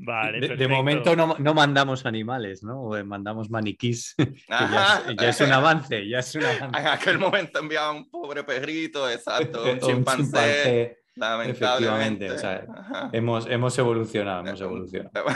Vale, 0.00 0.56
de, 0.56 0.68
momento 0.68 1.16
no, 1.16 1.34
no, 1.38 1.54
mandamos 1.54 2.06
animales, 2.06 2.62
¿no? 2.62 2.90
Mandamos 3.04 3.50
maniquís. 3.50 4.14
ya, 4.48 5.02
ya, 5.18 5.28
es 5.28 5.40
un 5.40 5.50
avance, 5.50 6.08
ya 6.08 6.20
es 6.20 6.34
un 6.36 6.44
avance. 6.44 6.80
En 6.80 6.86
aquel 6.86 7.18
momento 7.18 7.58
enviaba 7.58 7.90
un 7.90 8.08
pobre 8.08 8.44
perrito, 8.44 9.10
exacto, 9.10 9.64
un 9.64 9.78
chimpancé. 9.80 10.98
Lamentablemente. 11.16 12.30
O 12.30 12.38
sea, 12.38 12.64
hemos, 13.12 13.48
hemos 13.50 13.76
evolucionado, 13.76 14.46
hemos 14.46 14.60
evolucionado. 14.60 15.26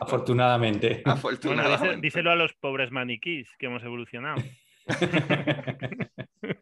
Afortunadamente. 0.00 1.02
Afortunadamente. 1.04 1.86
Bueno, 1.86 2.00
díselo 2.00 2.32
a 2.32 2.34
los 2.34 2.52
pobres 2.54 2.90
maniquís 2.90 3.48
que 3.56 3.66
hemos 3.66 3.84
evolucionado. 3.84 4.42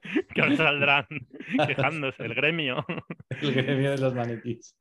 que 0.35 0.41
ahora 0.41 0.57
saldrán 0.57 1.07
quejándose, 1.67 2.25
el 2.25 2.35
gremio. 2.35 2.85
El 3.41 3.55
gremio 3.55 3.91
de 3.91 3.99
los 3.99 4.15
maniquís. 4.15 4.77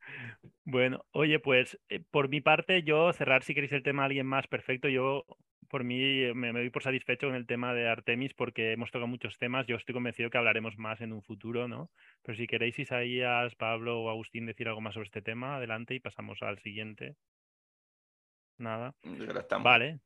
Bueno, 0.65 1.05
oye, 1.11 1.39
pues 1.39 1.79
eh, 1.89 2.01
por 2.11 2.29
mi 2.29 2.41
parte, 2.41 2.83
yo 2.83 3.11
cerrar 3.13 3.43
si 3.43 3.53
queréis 3.53 3.71
el 3.71 3.83
tema 3.83 4.03
a 4.03 4.05
alguien 4.05 4.25
más, 4.25 4.47
perfecto. 4.47 4.87
Yo 4.87 5.25
por 5.69 5.83
mí 5.83 6.01
eh, 6.01 6.33
me, 6.33 6.51
doy 6.51 6.69
por 6.69 6.83
satisfecho 6.83 7.27
con 7.27 7.35
el 7.35 7.47
tema 7.47 7.73
de 7.73 7.87
Artemis 7.87 8.33
porque 8.33 8.73
hemos 8.73 8.91
tocado 8.91 9.07
muchos 9.07 9.37
temas. 9.37 9.67
Yo 9.67 9.77
estoy 9.77 9.93
convencido 9.93 10.29
que 10.29 10.37
hablaremos 10.37 10.77
más 10.77 11.01
en 11.01 11.13
un 11.13 11.23
futuro, 11.23 11.67
¿no? 11.67 11.89
Pero 12.21 12.37
si 12.37 12.45
queréis, 12.45 12.77
Isaías, 12.77 13.55
Pablo 13.55 14.01
o 14.01 14.09
Agustín 14.09 14.45
decir 14.45 14.67
algo 14.67 14.81
más 14.81 14.93
sobre 14.93 15.07
este 15.07 15.21
tema, 15.21 15.55
adelante 15.55 15.95
y 15.95 15.99
pasamos 15.99 16.41
al 16.41 16.59
siguiente. 16.59 17.15
Nada. 18.57 18.93
Vale. 19.61 19.99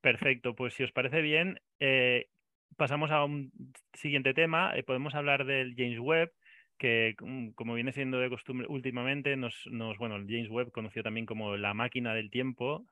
Perfecto, 0.00 0.54
pues 0.54 0.74
si 0.74 0.82
os 0.82 0.92
parece 0.92 1.20
bien, 1.20 1.60
eh, 1.78 2.28
pasamos 2.76 3.10
a 3.10 3.24
un 3.24 3.52
siguiente 3.94 4.34
tema. 4.34 4.72
podemos 4.86 5.14
hablar 5.14 5.44
del 5.44 5.74
James 5.76 5.98
Webb 5.98 6.32
que 6.80 7.14
mm, 7.20 7.50
como 7.50 7.74
viene 7.74 7.92
siendo 7.92 8.18
de 8.18 8.30
costumbre 8.30 8.66
últimamente, 8.68 9.36
nos, 9.36 9.54
nos, 9.70 9.98
bueno, 9.98 10.16
James 10.16 10.48
Webb, 10.48 10.72
conocido 10.72 11.04
también 11.04 11.26
como 11.26 11.58
la 11.58 11.74
máquina 11.74 12.14
del 12.14 12.30
tiempo, 12.30 12.86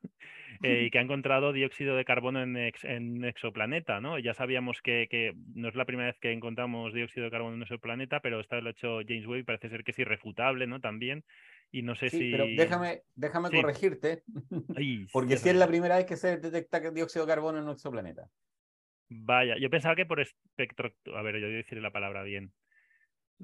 eh, 0.62 0.84
y 0.84 0.90
que 0.90 0.98
ha 0.98 1.02
encontrado 1.02 1.54
dióxido 1.54 1.96
de 1.96 2.04
carbono 2.04 2.42
en, 2.42 2.56
ex, 2.58 2.84
en 2.84 3.24
exoplaneta, 3.24 3.98
¿no? 4.00 4.18
Ya 4.18 4.34
sabíamos 4.34 4.82
que, 4.82 5.08
que, 5.10 5.34
no 5.54 5.68
es 5.68 5.74
la 5.74 5.86
primera 5.86 6.08
vez 6.08 6.18
que 6.20 6.32
encontramos 6.32 6.92
dióxido 6.92 7.24
de 7.24 7.30
carbono 7.30 7.56
en 7.56 7.62
exoplaneta, 7.62 8.20
pero 8.20 8.40
esta 8.40 8.60
lo 8.60 8.68
ha 8.68 8.72
hecho 8.72 9.00
James 9.08 9.26
Webb 9.26 9.40
y 9.40 9.44
parece 9.44 9.70
ser 9.70 9.82
que 9.82 9.92
es 9.92 9.98
irrefutable, 9.98 10.66
¿no? 10.66 10.80
También. 10.80 11.24
Y 11.72 11.80
no 11.80 11.94
sé 11.94 12.10
si. 12.10 12.30
Pero 12.30 12.44
déjame, 12.44 13.02
déjame 13.14 13.48
sí. 13.48 13.56
corregirte, 13.56 14.22
porque 15.12 15.38
si 15.38 15.48
es 15.48 15.56
la 15.56 15.66
primera 15.66 15.96
vez 15.96 16.04
que 16.04 16.16
se 16.16 16.36
detecta 16.36 16.78
dióxido 16.90 17.24
de 17.24 17.32
carbono 17.32 17.58
en 17.58 17.64
un 17.64 17.70
exoplaneta. 17.70 18.28
Vaya, 19.08 19.56
yo 19.58 19.70
pensaba 19.70 19.96
que 19.96 20.06
por 20.06 20.20
espectro. 20.20 20.92
A 21.14 21.22
ver, 21.22 21.36
yo 21.36 21.46
voy 21.46 21.54
a 21.54 21.58
decir 21.58 21.78
la 21.78 21.90
palabra 21.90 22.22
bien. 22.22 22.52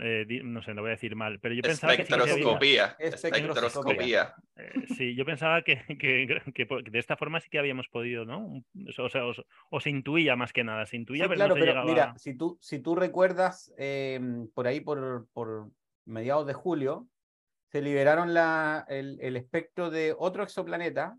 Eh, 0.00 0.26
no 0.42 0.60
sé, 0.60 0.74
lo 0.74 0.82
voy 0.82 0.88
a 0.88 0.98
decir 0.98 1.14
mal, 1.14 1.38
pero 1.38 1.54
yo 1.54 1.62
pensaba 1.62 1.96
que, 1.96 2.04
sí 2.04 2.12
había... 2.12 2.96
Espectroscopía. 2.98 4.34
Eh, 4.56 4.72
sí, 4.96 5.14
yo 5.14 5.24
pensaba 5.24 5.62
que, 5.62 5.84
que, 6.00 6.42
que, 6.52 6.66
de 6.90 6.98
esta 6.98 7.16
forma 7.16 7.38
sí 7.38 7.48
que 7.48 7.60
habíamos 7.60 7.86
podido, 7.88 8.24
¿no? 8.24 8.64
O 8.98 9.08
sea, 9.08 9.24
o, 9.24 9.32
o 9.70 9.80
se 9.80 9.90
intuía 9.90 10.34
más 10.34 10.52
que 10.52 10.64
nada, 10.64 10.84
se 10.86 10.96
intuía, 10.96 11.24
sí, 11.24 11.28
pero 11.28 11.36
claro, 11.36 11.48
no 11.50 11.54
se 11.54 11.60
pero 11.60 11.72
llegaba... 11.72 11.90
mira, 11.90 12.14
si 12.18 12.36
tú, 12.36 12.58
si 12.60 12.80
tú 12.80 12.96
recuerdas, 12.96 13.72
eh, 13.78 14.20
por 14.52 14.66
ahí 14.66 14.80
por, 14.80 15.28
por, 15.32 15.70
mediados 16.06 16.46
de 16.48 16.54
julio, 16.54 17.06
se 17.70 17.80
liberaron 17.80 18.34
la, 18.34 18.84
el, 18.88 19.18
el, 19.20 19.36
espectro 19.36 19.90
de 19.90 20.12
otro 20.18 20.42
exoplaneta, 20.42 21.16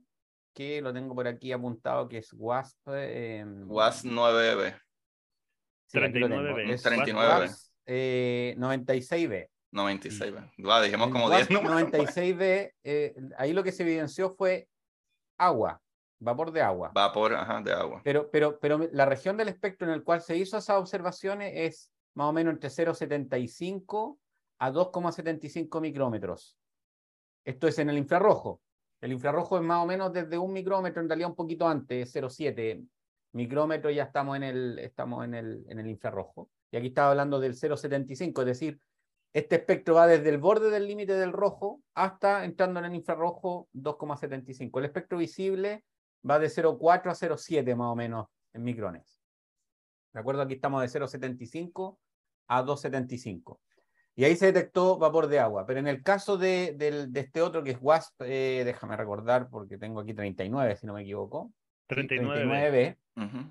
que 0.55 0.81
lo 0.81 0.93
tengo 0.93 1.13
por 1.13 1.27
aquí 1.27 1.51
apuntado, 1.51 2.07
que 2.07 2.19
es 2.19 2.33
WASP. 2.33 2.87
Eh, 2.87 3.45
WASP 3.67 4.05
9B. 4.05 4.81
Sí, 5.87 5.97
39B. 5.99 6.69
Es 6.71 6.83
39B. 6.83 7.69
Eh, 7.85 8.55
96B. 8.57 9.49
96B. 9.73 10.51
Wow, 10.59 10.81
dijimos 10.81 11.09
como 11.09 11.29
10 11.29 11.51
números. 11.51 11.91
96B, 11.91 12.71
eh, 12.83 13.15
ahí 13.37 13.51
lo 13.51 13.63
que 13.63 13.73
se 13.73 13.83
evidenció 13.83 14.29
fue 14.29 14.69
agua, 15.37 15.81
vapor 16.19 16.51
de 16.51 16.61
agua. 16.61 16.91
Vapor, 16.93 17.35
ajá, 17.35 17.61
de 17.61 17.73
agua. 17.73 18.01
Pero, 18.03 18.31
pero, 18.31 18.57
pero 18.57 18.79
la 18.93 19.05
región 19.05 19.35
del 19.35 19.49
espectro 19.49 19.85
en 19.87 19.93
el 19.93 20.03
cual 20.03 20.21
se 20.21 20.37
hizo 20.37 20.57
esas 20.57 20.77
observaciones 20.77 21.51
es 21.53 21.91
más 22.15 22.29
o 22.29 22.33
menos 22.33 22.53
entre 22.53 22.69
0,75 22.69 24.17
a 24.59 24.71
2,75 24.71 25.82
micrómetros. 25.82 26.57
Esto 27.43 27.67
es 27.67 27.77
en 27.77 27.89
el 27.89 27.97
infrarrojo. 27.97 28.61
El 29.05 29.11
infrarrojo 29.11 29.57
es 29.57 29.63
más 29.63 29.83
o 29.83 29.86
menos 29.86 30.11
desde 30.11 30.36
un 30.36 30.51
micrómetro, 30.51 30.99
en 30.99 31.07
realidad 31.07 31.29
un 31.29 31.36
poquito 31.36 31.67
antes, 31.67 32.11
0,7 32.11 32.87
micrómetros, 33.33 33.93
ya 33.93 34.01
estamos 34.01 34.36
en 34.36 34.41
el, 34.41 34.79
estamos 34.79 35.23
en 35.23 35.36
el, 35.36 35.63
en 35.69 35.77
el 35.77 35.86
infrarrojo. 35.86 36.49
Y 36.71 36.77
aquí 36.77 36.87
estaba 36.87 37.11
hablando 37.11 37.39
del 37.39 37.53
0,75, 37.53 38.39
es 38.39 38.45
decir, 38.47 38.79
este 39.32 39.57
espectro 39.57 39.93
va 39.93 40.07
desde 40.07 40.29
el 40.29 40.39
borde 40.39 40.71
del 40.71 40.87
límite 40.87 41.13
del 41.13 41.33
rojo 41.33 41.83
hasta 41.93 42.45
entrando 42.45 42.79
en 42.79 42.87
el 42.87 42.95
infrarrojo 42.95 43.69
2,75. 43.75 44.79
El 44.79 44.86
espectro 44.86 45.19
visible 45.19 45.86
va 46.27 46.39
de 46.39 46.47
0,4 46.47 47.11
a 47.11 47.13
0,7 47.13 47.75
más 47.75 47.91
o 47.91 47.95
menos 47.95 48.25
en 48.53 48.63
micrones. 48.63 49.21
¿De 50.13 50.19
acuerdo? 50.19 50.41
Aquí 50.41 50.55
estamos 50.55 50.82
de 50.82 50.99
0,75 50.99 51.99
a 52.47 52.63
2,75. 52.63 53.59
Y 54.16 54.24
ahí 54.24 54.36
se 54.36 54.47
detectó 54.47 54.97
vapor 54.97 55.28
de 55.28 55.39
agua. 55.39 55.66
Pero 55.66 55.79
en 55.79 55.87
el 55.87 56.01
caso 56.01 56.37
de, 56.37 56.74
de 56.74 57.20
este 57.20 57.42
otro 57.42 57.63
que 57.63 57.71
es 57.71 57.78
WASP, 57.82 58.21
eh, 58.21 58.63
déjame 58.66 58.96
recordar 58.96 59.50
porque 59.50 59.78
tengo 59.78 60.00
aquí 60.00 60.13
39, 60.13 60.78
si 60.78 60.87
no 60.87 60.93
me 60.93 61.01
equivoco. 61.01 61.51
39. 61.87 62.97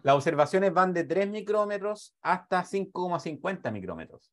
Las 0.03 0.15
observaciones 0.15 0.73
van 0.73 0.93
de 0.93 1.05
3 1.05 1.29
micrómetros 1.29 2.15
hasta 2.21 2.65
5,50 2.65 3.73
micrómetros. 3.73 4.33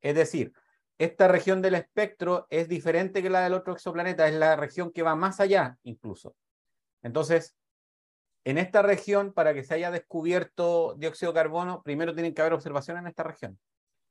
Es 0.00 0.14
decir, 0.14 0.52
esta 0.98 1.28
región 1.28 1.62
del 1.62 1.74
espectro 1.74 2.46
es 2.50 2.68
diferente 2.68 3.22
que 3.22 3.30
la 3.30 3.40
del 3.40 3.54
otro 3.54 3.72
exoplaneta, 3.72 4.26
es 4.26 4.34
la 4.34 4.56
región 4.56 4.90
que 4.92 5.02
va 5.02 5.14
más 5.14 5.40
allá 5.40 5.76
incluso. 5.84 6.34
Entonces, 7.02 7.56
en 8.44 8.58
esta 8.58 8.82
región, 8.82 9.32
para 9.32 9.54
que 9.54 9.62
se 9.62 9.74
haya 9.74 9.90
descubierto 9.90 10.94
dióxido 10.98 11.32
de 11.32 11.36
carbono, 11.36 11.82
primero 11.82 12.12
tienen 12.12 12.34
que 12.34 12.40
haber 12.40 12.54
observaciones 12.54 13.02
en 13.02 13.08
esta 13.08 13.22
región. 13.22 13.58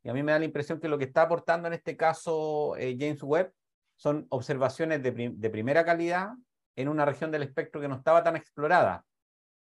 Y 0.04 0.10
a 0.10 0.14
mí 0.14 0.24
me 0.24 0.32
da 0.32 0.40
la 0.40 0.46
impresión 0.46 0.80
que 0.80 0.88
lo 0.88 0.98
que 0.98 1.06
está 1.06 1.24
aportando 1.24 1.68
en 1.68 1.74
este 1.74 1.96
caso 1.96 2.76
eh, 2.78 2.96
James 3.00 3.22
Webb 3.22 3.54
son 3.96 4.26
observaciones 4.30 5.04
de, 5.04 5.50
primera 5.52 5.86
calidad 5.86 6.32
en 6.76 6.88
una 6.88 7.06
región 7.06 7.30
del 7.30 7.44
espectro 7.44 7.80
que 7.80 7.88
no 7.88 7.96
estaba 7.96 8.24
tan 8.24 8.36
explorada, 8.36 9.06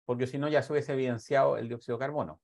porque 0.06 0.28
si 0.28 0.38
no 0.38 0.48
ya 0.48 0.62
se 0.62 0.72
hubiese 0.72 0.94
evidenciado 0.94 1.58
el 1.58 1.68
dióxido 1.68 1.98
de 1.98 2.06
carbono. 2.06 2.40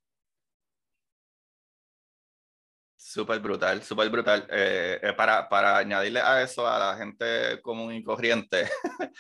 Súper 2.98 3.40
brutal, 3.40 3.82
súper 3.82 4.10
brutal. 4.10 4.46
Eh, 4.50 5.00
eh, 5.02 5.14
para, 5.14 5.48
para 5.48 5.78
añadirle 5.78 6.20
a 6.20 6.42
eso 6.42 6.68
a 6.68 6.80
la 6.80 6.98
gente 6.98 7.62
común 7.62 7.94
y 7.94 8.04
corriente, 8.04 8.68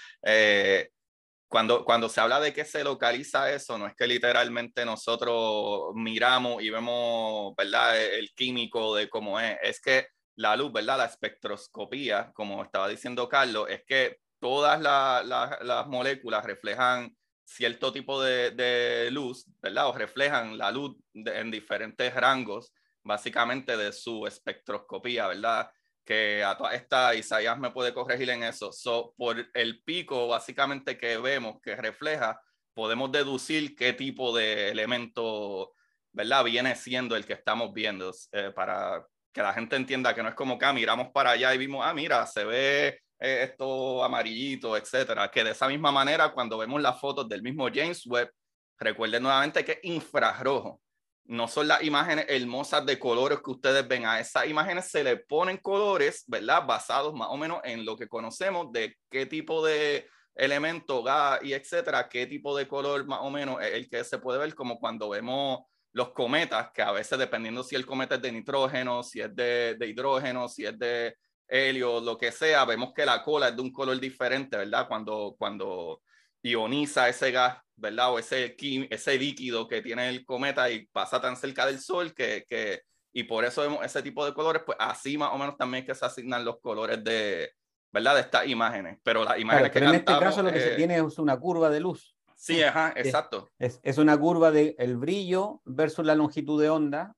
cuando, 1.56 1.86
cuando 1.86 2.10
se 2.10 2.20
habla 2.20 2.42
de 2.42 2.52
que 2.52 2.66
se 2.66 2.84
localiza 2.84 3.50
eso, 3.50 3.78
no 3.78 3.88
es 3.88 3.96
que 3.96 4.08
literalmente 4.08 4.84
nosotros 4.84 5.94
miramos 5.94 6.62
y 6.62 6.70
vemos, 6.70 7.56
¿verdad?, 7.56 7.98
e, 7.98 8.20
el 8.20 8.34
químico 8.36 8.94
de 8.94 9.08
cómo 9.08 9.40
es, 9.40 9.58
es 9.64 9.80
que 9.80 10.08
la 10.36 10.58
luz, 10.58 10.74
¿verdad?, 10.74 10.98
la 10.98 11.06
espectroscopía, 11.06 12.34
como 12.34 12.62
estaba 12.62 12.90
diciendo 12.90 13.30
Carlos, 13.30 13.68
es 13.70 13.86
que 13.88 14.18
todas 14.38 14.82
las 14.82 15.88
moléculas 15.88 16.44
reflejan 16.44 17.16
cierto 17.46 17.94
tipo 17.94 18.22
de, 18.22 18.52
de, 18.52 19.10
luz, 19.12 19.46
¿verdad?, 19.62 19.88
o 19.88 19.94
reflejan 19.94 20.58
la 20.58 20.72
luz 20.72 20.98
en 21.14 21.52
diferentes 21.52 22.14
rangos, 22.14 22.74
básicamente 23.02 23.78
de 23.78 23.94
su 23.94 24.28
espectroscopía, 24.28 25.28
¿verdad? 25.28 25.72
Que 26.06 26.44
a 26.44 26.56
toda 26.56 26.74
esta 26.76 27.16
Isaías 27.16 27.58
me 27.58 27.72
puede 27.72 27.94
corregir 27.94 28.30
en 28.30 28.44
eso. 28.44 28.72
So, 28.72 29.14
por 29.18 29.38
el 29.54 29.84
pico 29.84 30.28
básicamente 30.28 30.98
que 30.98 31.18
vemos 31.18 31.60
que 31.62 31.76
refleja, 31.76 32.40
podemos 32.74 33.12
deducir 33.12 33.76
qué 33.76 33.94
tipo 33.94 34.36
de 34.36 34.70
elemento, 34.70 35.74
¿verdad? 36.14 36.44
Viene 36.44 36.76
siendo 36.76 37.16
el 37.16 37.26
que 37.26 37.34
estamos 37.34 37.74
viendo 37.74 38.14
eh, 38.32 38.52
para 38.56 39.06
que 39.34 39.42
la 39.42 39.54
gente 39.54 39.76
entienda 39.76 40.14
que 40.14 40.24
no 40.24 40.30
es 40.30 40.36
como 40.36 40.58
que 40.58 40.66
ah, 40.66 40.74
miramos 40.74 41.10
para 41.12 41.32
allá 41.32 41.54
y 41.54 41.58
vimos, 41.58 41.86
ah, 41.86 41.94
mira, 41.94 42.26
se 42.28 42.46
ve 42.46 42.88
eh, 43.20 43.44
esto 43.44 44.04
amarillito, 44.04 44.78
etcétera. 44.78 45.30
Que 45.32 45.44
de 45.44 45.52
esa 45.52 45.68
misma 45.68 45.92
manera, 45.92 46.32
cuando 46.32 46.58
vemos 46.58 46.82
las 46.82 47.00
fotos 47.00 47.28
del 47.28 47.42
mismo 47.42 47.68
James 47.74 48.06
Webb, 48.06 48.32
recuerden 48.78 49.24
nuevamente 49.24 49.66
que 49.66 49.74
es 49.74 49.80
infrarrojo 49.84 50.82
no 51.26 51.48
son 51.48 51.68
las 51.68 51.84
imágenes 51.84 52.26
hermosas 52.30 52.86
de 52.86 53.00
colores 53.00 53.40
que 53.44 53.52
ustedes 53.52 53.88
ven. 53.88 54.06
A 54.06 54.20
esas 54.20 54.48
imágenes 54.48 54.90
se 54.90 55.04
le 55.04 55.18
ponen 55.18 55.58
colores, 55.58 56.24
¿verdad? 56.28 56.66
Basados 56.66 57.14
más 57.14 57.30
o 57.32 57.38
menos 57.38 57.60
en 57.64 57.86
lo 57.86 57.98
que 57.98 58.08
conocemos 58.08 58.72
de 58.72 58.96
qué 59.10 59.26
tipo 59.26 59.66
de 59.66 60.08
elemento, 60.36 61.02
gas 61.02 61.40
y 61.44 61.54
etcétera, 61.54 62.10
qué 62.10 62.28
tipo 62.28 62.56
de 62.56 62.68
color 62.68 63.06
más 63.06 63.20
o 63.22 63.30
menos 63.30 63.62
es 63.62 63.74
el 63.74 63.90
que 63.90 64.04
se 64.04 64.20
puede 64.20 64.40
ver, 64.40 64.54
como 64.54 64.80
cuando 64.80 65.10
vemos 65.10 65.62
los 65.94 66.12
cometas, 66.12 66.72
que 66.74 66.82
a 66.82 66.92
veces 66.92 67.18
dependiendo 67.18 67.64
si 67.64 67.76
el 67.76 67.86
cometa 67.86 68.16
es 68.16 68.22
de 68.22 68.32
nitrógeno, 68.32 69.02
si 69.02 69.22
es 69.22 69.34
de, 69.34 69.76
de 69.80 69.88
hidrógeno, 69.88 70.50
si 70.50 70.66
es 70.66 70.78
de 70.78 71.16
helio, 71.48 72.02
lo 72.02 72.18
que 72.18 72.32
sea, 72.32 72.66
vemos 72.66 72.94
que 72.94 73.06
la 73.06 73.24
cola 73.24 73.50
es 73.50 73.56
de 73.56 73.62
un 73.62 73.72
color 73.72 73.98
diferente, 74.00 74.58
¿verdad? 74.58 74.88
Cuando, 74.88 75.36
cuando 75.38 76.02
ioniza 76.46 77.10
ese 77.10 77.32
gas, 77.32 77.58
¿verdad? 77.76 78.14
O 78.14 78.20
ese, 78.20 78.56
ese 78.90 79.18
líquido 79.18 79.68
que 79.68 79.82
tiene 79.82 80.10
el 80.10 80.24
cometa 80.26 80.70
y 80.70 80.86
pasa 80.88 81.20
tan 81.20 81.36
cerca 81.36 81.66
del 81.66 81.80
Sol 81.80 82.14
que, 82.14 82.46
que, 82.48 82.84
y 83.14 83.24
por 83.24 83.46
eso 83.46 83.62
vemos 83.62 83.84
ese 83.84 84.04
tipo 84.04 84.26
de 84.26 84.34
colores, 84.34 84.62
pues 84.66 84.78
así 84.80 85.18
más 85.18 85.32
o 85.34 85.38
menos 85.38 85.58
también 85.58 85.86
que 85.86 85.96
se 85.96 86.06
asignan 86.06 86.46
los 86.46 86.60
colores 86.60 87.04
de, 87.04 87.52
¿verdad? 87.92 88.16
De 88.16 88.22
estas 88.22 88.48
imágenes. 88.48 89.00
Pero 89.04 89.24
las 89.24 89.40
imágenes 89.40 89.72
que 89.72 89.80
pero 89.80 89.90
en 89.90 89.96
este 89.96 90.20
caso 90.20 90.44
lo 90.44 90.52
que 90.52 90.60
se 90.60 90.76
tiene 90.76 90.98
es 90.98 91.18
una 91.18 91.38
curva 91.38 91.70
de 91.70 91.80
luz. 91.80 92.16
Sí, 92.36 92.62
ajá, 92.62 92.94
exacto. 92.96 93.50
Es, 93.58 93.80
es 93.82 93.98
una 93.98 94.18
curva 94.18 94.52
del 94.52 94.76
el 94.78 94.98
brillo 94.98 95.62
versus 95.66 96.06
la 96.06 96.16
longitud 96.16 96.62
de 96.62 96.70
onda. 96.70 97.16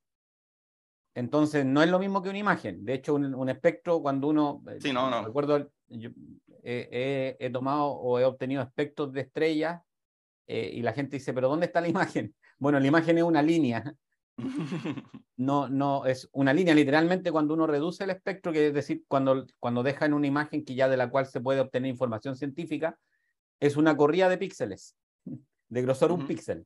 Entonces, 1.16 1.66
no 1.66 1.82
es 1.82 1.90
lo 1.90 1.98
mismo 1.98 2.22
que 2.22 2.30
una 2.30 2.38
imagen. 2.38 2.86
De 2.86 2.94
hecho, 2.94 3.16
un, 3.16 3.34
un 3.34 3.50
espectro, 3.50 4.00
cuando 4.00 4.28
uno... 4.28 4.64
Sí, 4.80 4.94
no, 4.94 5.10
no. 5.10 5.26
Recuerdo, 5.26 5.72
he, 6.68 7.50
tomado 7.52 7.88
o 7.92 8.20
he 8.20 8.26
obtenido 8.26 8.62
aspectos 8.62 9.14
de 9.14 9.22
estrellas 9.22 9.82
eh, 10.48 10.72
y 10.74 10.82
la 10.82 10.94
gente 10.94 11.18
dice, 11.18 11.34
pero 11.34 11.50
¿dónde 11.50 11.68
está 11.68 11.82
la 11.82 11.88
imagen? 11.90 12.36
Bueno, 12.58 12.80
la 12.80 12.88
imagen 12.88 13.18
es 13.18 13.24
una 13.24 13.42
línea. 13.42 13.84
No, 15.40 15.70
no, 15.70 16.08
es 16.08 16.28
una 16.32 16.52
línea 16.52 16.74
literalmente 16.74 17.32
cuando 17.32 17.54
uno 17.54 17.68
reduce 17.68 18.04
el 18.04 18.10
espectro, 18.10 18.52
que 18.52 18.70
es 18.70 18.74
decir, 18.74 19.04
cuando, 19.08 19.46
cuando 19.60 19.84
deja 19.84 20.08
en 20.08 20.16
una 20.16 20.26
imagen 20.26 20.66
que 20.66 20.74
ya 20.74 20.90
de 20.90 20.98
la 20.98 21.12
cual 21.12 21.28
se 21.28 21.42
puede 21.42 21.60
obtener 21.60 21.92
información 21.92 22.36
científica, 22.36 22.98
es 23.60 23.78
una 23.78 23.96
corrida 23.96 24.30
de 24.30 24.40
píxeles, 24.40 24.96
de 25.70 25.82
grosor 25.84 26.12
un 26.12 26.26
píxel. 26.26 26.66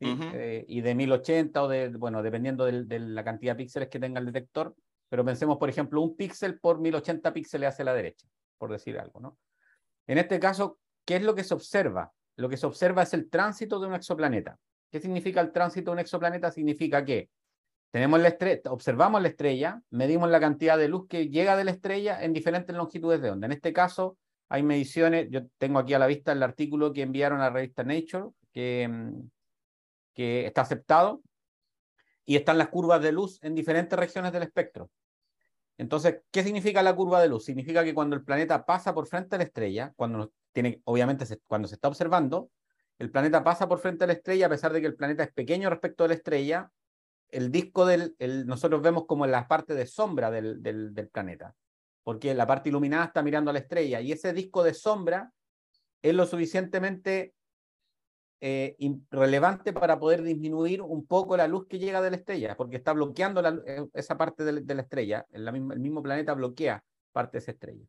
Eh, 0.00 0.66
y 0.68 0.82
de 0.82 0.94
1080 0.94 1.62
o 1.62 1.68
de, 1.68 1.88
bueno, 1.88 2.22
dependiendo 2.22 2.66
de, 2.66 2.84
de, 2.84 2.98
la 2.98 3.24
cantidad 3.24 3.54
de 3.54 3.64
píxeles 3.64 3.88
que 3.88 3.98
tenga 3.98 4.20
el 4.20 4.26
detector, 4.26 4.74
pero 5.08 5.24
pensemos, 5.24 5.56
por 5.56 5.70
ejemplo, 5.70 6.02
un 6.02 6.16
píxel 6.16 6.60
por 6.60 6.78
1080 6.78 7.32
píxeles 7.32 7.70
hacia 7.70 7.86
la 7.86 7.94
derecha 7.94 8.28
por 8.60 8.70
decir 8.70 8.98
algo, 8.98 9.18
¿no? 9.20 9.38
En 10.06 10.18
este 10.18 10.38
caso, 10.38 10.78
¿qué 11.06 11.16
es 11.16 11.22
lo 11.22 11.34
que 11.34 11.42
se 11.42 11.54
observa? 11.54 12.12
Lo 12.36 12.48
que 12.48 12.58
se 12.58 12.66
observa 12.66 13.02
es 13.02 13.14
el 13.14 13.30
tránsito 13.30 13.80
de 13.80 13.86
un 13.86 13.94
exoplaneta. 13.94 14.58
¿Qué 14.90 15.00
significa 15.00 15.40
el 15.40 15.50
tránsito 15.50 15.90
de 15.90 15.94
un 15.94 15.98
exoplaneta? 16.00 16.50
Significa 16.50 17.04
que 17.04 17.30
tenemos 17.90 18.20
la 18.20 18.28
estrella, 18.28 18.60
observamos 18.70 19.22
la 19.22 19.28
estrella, 19.28 19.80
medimos 19.90 20.28
la 20.30 20.38
cantidad 20.38 20.76
de 20.76 20.88
luz 20.88 21.08
que 21.08 21.28
llega 21.28 21.56
de 21.56 21.64
la 21.64 21.70
estrella 21.70 22.22
en 22.22 22.32
diferentes 22.32 22.76
longitudes 22.76 23.22
de 23.22 23.30
onda. 23.30 23.46
En 23.46 23.52
este 23.52 23.72
caso, 23.72 24.18
hay 24.48 24.62
mediciones, 24.62 25.28
yo 25.30 25.46
tengo 25.58 25.78
aquí 25.78 25.94
a 25.94 25.98
la 25.98 26.06
vista 26.06 26.32
el 26.32 26.42
artículo 26.42 26.92
que 26.92 27.02
enviaron 27.02 27.40
a 27.40 27.44
la 27.44 27.50
revista 27.50 27.82
Nature, 27.82 28.30
que, 28.52 28.86
mm, 28.88 29.28
que 30.14 30.46
está 30.46 30.60
aceptado, 30.62 31.22
y 32.26 32.36
están 32.36 32.58
las 32.58 32.68
curvas 32.68 33.02
de 33.02 33.12
luz 33.12 33.42
en 33.42 33.54
diferentes 33.54 33.98
regiones 33.98 34.32
del 34.32 34.42
espectro. 34.44 34.90
Entonces, 35.80 36.20
¿qué 36.30 36.44
significa 36.44 36.82
la 36.82 36.94
curva 36.94 37.22
de 37.22 37.28
luz? 37.28 37.46
Significa 37.46 37.82
que 37.82 37.94
cuando 37.94 38.14
el 38.14 38.22
planeta 38.22 38.66
pasa 38.66 38.92
por 38.92 39.06
frente 39.06 39.36
a 39.36 39.38
la 39.38 39.44
estrella, 39.44 39.94
cuando 39.96 40.30
tiene, 40.52 40.82
obviamente 40.84 41.24
cuando 41.46 41.68
se 41.68 41.76
está 41.76 41.88
observando, 41.88 42.50
el 42.98 43.10
planeta 43.10 43.42
pasa 43.42 43.66
por 43.66 43.78
frente 43.78 44.04
a 44.04 44.06
la 44.06 44.12
estrella, 44.12 44.44
a 44.44 44.50
pesar 44.50 44.74
de 44.74 44.82
que 44.82 44.86
el 44.86 44.94
planeta 44.94 45.22
es 45.22 45.32
pequeño 45.32 45.70
respecto 45.70 46.04
a 46.04 46.08
la 46.08 46.12
estrella, 46.12 46.70
el 47.30 47.50
disco 47.50 47.86
del, 47.86 48.14
nosotros 48.44 48.82
vemos 48.82 49.06
como 49.06 49.26
la 49.26 49.48
parte 49.48 49.72
de 49.72 49.86
sombra 49.86 50.30
del, 50.30 50.62
del 50.62 51.08
planeta, 51.08 51.54
porque 52.02 52.34
la 52.34 52.46
parte 52.46 52.68
iluminada 52.68 53.06
está 53.06 53.22
mirando 53.22 53.48
a 53.48 53.54
la 53.54 53.60
estrella, 53.60 54.02
y 54.02 54.12
ese 54.12 54.34
disco 54.34 54.62
de 54.62 54.74
sombra 54.74 55.32
es 56.02 56.14
lo 56.14 56.26
suficientemente 56.26 57.32
eh, 58.42 58.76
relevante 59.10 59.72
para 59.72 59.98
poder 59.98 60.22
disminuir 60.22 60.80
un 60.80 61.06
poco 61.06 61.36
la 61.36 61.46
luz 61.46 61.66
que 61.66 61.78
llega 61.78 62.00
de 62.00 62.10
la 62.10 62.16
estrella, 62.16 62.56
porque 62.56 62.76
está 62.76 62.92
bloqueando 62.94 63.42
eh, 63.66 63.86
esa 63.92 64.16
parte 64.16 64.44
de, 64.44 64.74
la 64.74 64.82
estrella, 64.82 65.26
el, 65.30 65.52
mismo 65.52 66.02
planeta 66.02 66.32
bloquea 66.34 66.82
parte 67.12 67.32
de 67.32 67.38
esa 67.40 67.50
estrella. 67.50 67.84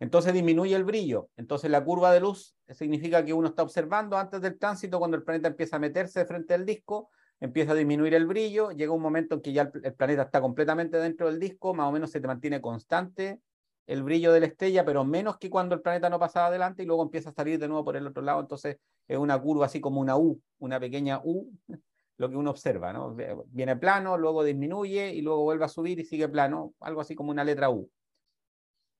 Entonces 0.00 0.32
disminuye 0.32 0.76
el 0.76 0.84
brillo. 0.84 1.30
Entonces 1.36 1.70
la 1.70 1.82
curva 1.82 2.12
de 2.12 2.20
luz 2.20 2.54
significa 2.68 3.24
que 3.24 3.32
uno 3.32 3.48
está 3.48 3.62
observando 3.62 4.16
antes 4.16 4.40
del 4.40 4.58
tránsito, 4.58 4.98
cuando 4.98 5.16
el 5.16 5.24
planeta 5.24 5.48
empieza 5.48 5.76
a 5.76 5.80
meterse 5.80 6.24
frente 6.26 6.54
al 6.54 6.66
disco, 6.66 7.10
empieza 7.40 7.72
a 7.72 7.74
disminuir 7.74 8.14
el 8.14 8.26
brillo, 8.26 8.70
llega 8.70 8.92
un 8.92 9.02
momento 9.02 9.36
en 9.36 9.40
que 9.40 9.52
ya 9.52 9.62
el, 9.62 9.72
el 9.82 9.94
planeta 9.94 10.22
está 10.22 10.40
completamente 10.40 10.98
dentro 10.98 11.28
del 11.28 11.40
disco, 11.40 11.72
más 11.72 11.88
o 11.88 11.92
menos 11.92 12.10
se 12.10 12.20
mantiene 12.20 12.60
constante 12.60 13.40
el 13.88 14.02
brillo 14.02 14.32
de 14.32 14.40
la 14.40 14.46
estrella, 14.46 14.84
pero 14.84 15.02
menos 15.02 15.38
que 15.38 15.48
cuando 15.48 15.74
el 15.74 15.80
planeta 15.80 16.10
no 16.10 16.18
pasaba 16.18 16.48
adelante 16.48 16.82
y 16.82 16.86
luego 16.86 17.02
empieza 17.02 17.30
a 17.30 17.32
salir 17.32 17.58
de 17.58 17.68
nuevo 17.68 17.84
por 17.86 17.96
el 17.96 18.06
otro 18.06 18.22
lado. 18.22 18.38
Entonces 18.40 18.76
es 19.08 19.18
una 19.18 19.40
curva 19.40 19.64
así 19.64 19.80
como 19.80 20.00
una 20.00 20.16
U, 20.16 20.40
una 20.58 20.78
pequeña 20.78 21.22
U, 21.24 21.50
lo 22.18 22.28
que 22.28 22.36
uno 22.36 22.50
observa, 22.50 22.92
¿no? 22.92 23.16
Viene 23.46 23.76
plano, 23.76 24.18
luego 24.18 24.44
disminuye 24.44 25.14
y 25.14 25.22
luego 25.22 25.42
vuelve 25.42 25.64
a 25.64 25.68
subir 25.68 25.98
y 25.98 26.04
sigue 26.04 26.28
plano, 26.28 26.74
algo 26.80 27.00
así 27.00 27.14
como 27.14 27.30
una 27.30 27.44
letra 27.44 27.70
U. 27.70 27.90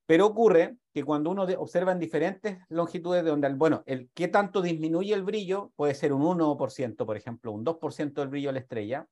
Pero 0.07 0.25
ocurre 0.25 0.79
que 0.95 1.05
cuando 1.05 1.29
uno 1.31 1.43
observa 1.59 1.93
en 1.93 1.99
diferentes 1.99 2.59
longitudes 2.71 3.23
de 3.25 3.31
onda, 3.31 3.53
bueno, 3.55 3.83
el 3.85 4.09
qué 4.15 4.29
tanto 4.29 4.63
disminuye 4.63 5.13
el 5.13 5.23
brillo 5.23 5.71
puede 5.77 5.95
ser 5.95 6.15
un 6.15 6.23
1%, 6.23 7.05
por 7.05 7.17
ejemplo, 7.19 7.53
un 7.53 7.63
2% 7.63 8.23
del 8.23 8.31
brillo 8.31 8.49
de 8.49 8.53
la 8.55 8.61
estrella, 8.61 9.07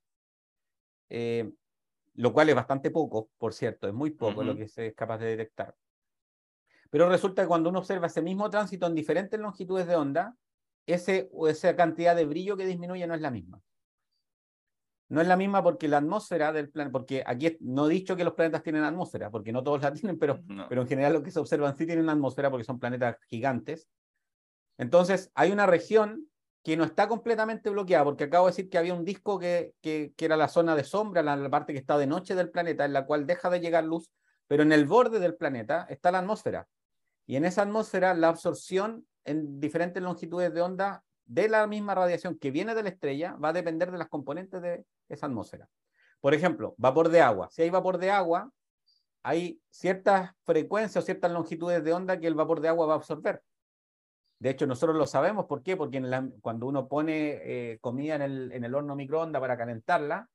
eh, 1.10 1.52
lo 2.16 2.32
cual 2.32 2.48
es 2.48 2.54
bastante 2.54 2.90
poco, 2.90 3.30
por 3.38 3.52
cierto, 3.52 3.86
es 3.86 3.94
muy 3.94 4.10
poco 4.10 4.42
lo 4.42 4.56
que 4.56 4.68
se 4.68 4.88
es 4.88 4.94
capaz 4.94 5.18
de 5.18 5.26
detectar. 5.26 5.74
Pero 6.90 7.08
resulta 7.08 7.42
que 7.42 7.48
cuando 7.48 7.70
uno 7.70 7.80
observa 7.80 8.06
ese 8.06 8.22
mismo 8.22 8.48
tránsito 8.48 8.86
en 8.86 8.94
diferentes 8.94 9.38
longitudes 9.38 9.86
de 9.86 9.96
onda, 9.96 10.34
ese, 10.86 11.30
esa 11.48 11.76
cantidad 11.76 12.16
de 12.16 12.24
brillo 12.24 12.56
que 12.56 12.66
disminuye 12.66 13.06
no 13.06 13.14
es 13.14 13.20
la 13.20 13.30
misma. 13.30 13.60
no 15.08 15.20
es 15.20 15.28
la 15.28 15.36
misma 15.36 15.62
porque 15.62 15.88
la 15.88 15.98
atmósfera 15.98 16.52
del 16.52 16.70
planeta, 16.70 16.92
porque 16.92 17.22
aquí 17.26 17.56
no 17.60 17.86
he 17.86 17.92
dicho 17.92 18.16
que 18.16 18.24
los 18.24 18.34
planetas 18.34 18.62
tienen 18.62 18.82
atmósfera, 18.82 19.30
porque 19.30 19.52
no 19.52 19.62
todos 19.62 19.82
la 19.82 19.92
tienen, 19.92 20.18
pero, 20.18 20.42
pero 20.68 20.82
en 20.82 20.88
general 20.88 21.12
lo 21.12 21.22
que 21.22 21.30
se 21.30 21.38
observan 21.38 21.76
sí 21.76 21.86
tienen 21.86 22.04
una 22.04 22.12
atmósfera 22.12 22.50
porque 22.50 22.64
son 22.64 22.78
planetas 22.78 23.16
gigantes. 23.28 23.88
Entonces, 24.78 25.30
hay 25.34 25.52
una 25.52 25.66
región 25.66 26.28
que 26.66 26.76
no 26.76 26.82
está 26.82 27.06
completamente 27.06 27.70
bloqueada, 27.70 28.02
porque 28.02 28.24
acabo 28.24 28.46
de 28.46 28.50
decir 28.50 28.68
que 28.68 28.76
había 28.76 28.92
un 28.92 29.04
disco 29.04 29.38
que, 29.38 29.74
que, 29.80 30.12
era 30.18 30.36
la 30.36 30.48
zona 30.48 30.74
de 30.74 30.82
sombra, 30.82 31.22
la, 31.22 31.48
parte 31.48 31.72
que 31.72 31.78
está 31.78 31.96
de 31.96 32.08
noche 32.08 32.34
del 32.34 32.50
planeta, 32.50 32.84
en 32.84 32.92
la 32.92 33.06
cual 33.06 33.24
deja 33.24 33.48
de 33.50 33.60
llegar 33.60 33.84
luz, 33.84 34.10
pero 34.48 34.64
en 34.64 34.72
el 34.72 34.84
borde 34.84 35.20
del 35.20 35.36
planeta 35.36 35.86
está 35.88 36.10
la 36.10 36.18
atmósfera. 36.18 36.66
Y 37.24 37.36
en 37.36 37.44
esa 37.44 37.62
atmósfera 37.62 38.14
la 38.14 38.30
absorción 38.30 39.06
en 39.24 39.60
diferentes 39.60 40.02
longitudes 40.02 40.52
de 40.52 40.60
onda 40.60 41.04
de 41.24 41.48
la 41.48 41.64
misma 41.68 41.94
radiación 41.94 42.36
que 42.36 42.50
viene 42.50 42.74
de 42.74 42.82
la 42.82 42.88
estrella 42.88 43.36
va 43.36 43.50
a 43.50 43.52
depender 43.52 43.92
de 43.92 43.98
las 43.98 44.08
componentes 44.08 44.60
de 44.60 44.84
esa 45.08 45.26
atmósfera. 45.26 45.68
Por 46.20 46.34
ejemplo, 46.34 46.74
vapor 46.78 47.10
de 47.10 47.20
agua. 47.20 47.48
Si 47.52 47.62
hay 47.62 47.70
vapor 47.70 47.98
de 47.98 48.10
agua, 48.10 48.50
hay 49.22 49.60
ciertas 49.70 50.32
frecuencias 50.42 51.00
o 51.00 51.06
ciertas 51.06 51.30
longitudes 51.30 51.84
de 51.84 51.92
onda 51.92 52.18
que 52.18 52.26
el 52.26 52.34
vapor 52.34 52.60
de 52.60 52.70
agua 52.70 52.86
va 52.86 52.94
a 52.94 52.96
absorber. 52.96 53.40
De 54.38 54.50
hecho, 54.50 54.66
nosotros 54.66 54.96
lo 54.96 55.06
sabemos. 55.06 55.46
¿Por 55.46 55.62
qué? 55.62 55.76
Porque 55.76 56.02
cuando 56.40 56.66
uno 56.66 56.88
pone 56.88 57.40
eh, 57.42 57.78
comida 57.80 58.16
en 58.16 58.64
el, 58.64 58.74
horno 58.74 58.96
microondas 58.96 59.40
para 59.40 59.56
calentarla, 59.56 60.28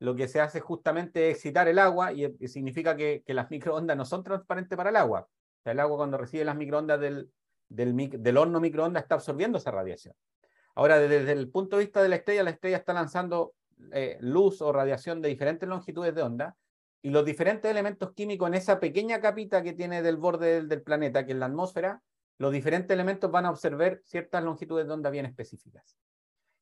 lo 0.00 0.14
que 0.16 0.28
se 0.28 0.40
hace 0.40 0.60
justamente 0.60 1.30
es 1.30 1.36
excitar 1.36 1.68
el 1.68 1.78
agua 1.78 2.12
y, 2.12 2.48
significa 2.48 2.96
que, 2.96 3.22
las 3.28 3.50
microondas 3.50 3.96
no 3.96 4.04
son 4.04 4.22
transparentes 4.24 4.76
para 4.76 4.90
el 4.90 4.96
agua. 4.96 5.28
El 5.64 5.80
agua 5.80 5.96
cuando 5.96 6.18
recibe 6.18 6.44
las 6.44 6.56
microondas 6.56 7.00
del 7.00 8.36
horno 8.36 8.60
microondas 8.60 9.04
está 9.04 9.14
absorbiendo 9.14 9.58
esa 9.58 9.70
radiación. 9.70 10.14
Ahora, 10.74 10.98
desde 10.98 11.32
el 11.32 11.48
punto 11.50 11.76
de 11.76 11.84
vista 11.84 12.02
de 12.02 12.08
la 12.08 12.16
estrella, 12.16 12.42
la 12.42 12.50
estrella 12.50 12.78
está 12.78 12.92
lanzando 12.92 13.54
eh, 13.92 14.18
luz 14.20 14.60
o 14.60 14.72
radiación 14.72 15.22
de 15.22 15.28
diferentes 15.28 15.68
longitudes 15.68 16.14
de 16.14 16.22
onda 16.22 16.56
y 17.02 17.10
los 17.10 17.24
diferentes 17.24 17.70
elementos 17.70 18.12
químicos 18.12 18.48
en 18.48 18.54
esa 18.54 18.80
pequeña 18.80 19.20
capita 19.20 19.62
que 19.62 19.72
tiene 19.72 20.02
del 20.02 20.16
borde 20.16 20.62
del, 20.62 20.82
planeta, 20.82 21.24
que 21.24 21.32
es 21.32 21.38
la 21.38 21.46
atmósfera, 21.46 22.02
los 22.38 22.52
diferentes 22.52 22.92
elementos 22.92 23.30
van 23.30 23.46
a 23.46 23.50
observar 23.50 24.00
ciertas 24.04 24.42
longitudes 24.42 24.86
de 24.86 24.92
onda 24.92 25.10
bien 25.10 25.26
específicas. 25.26 25.96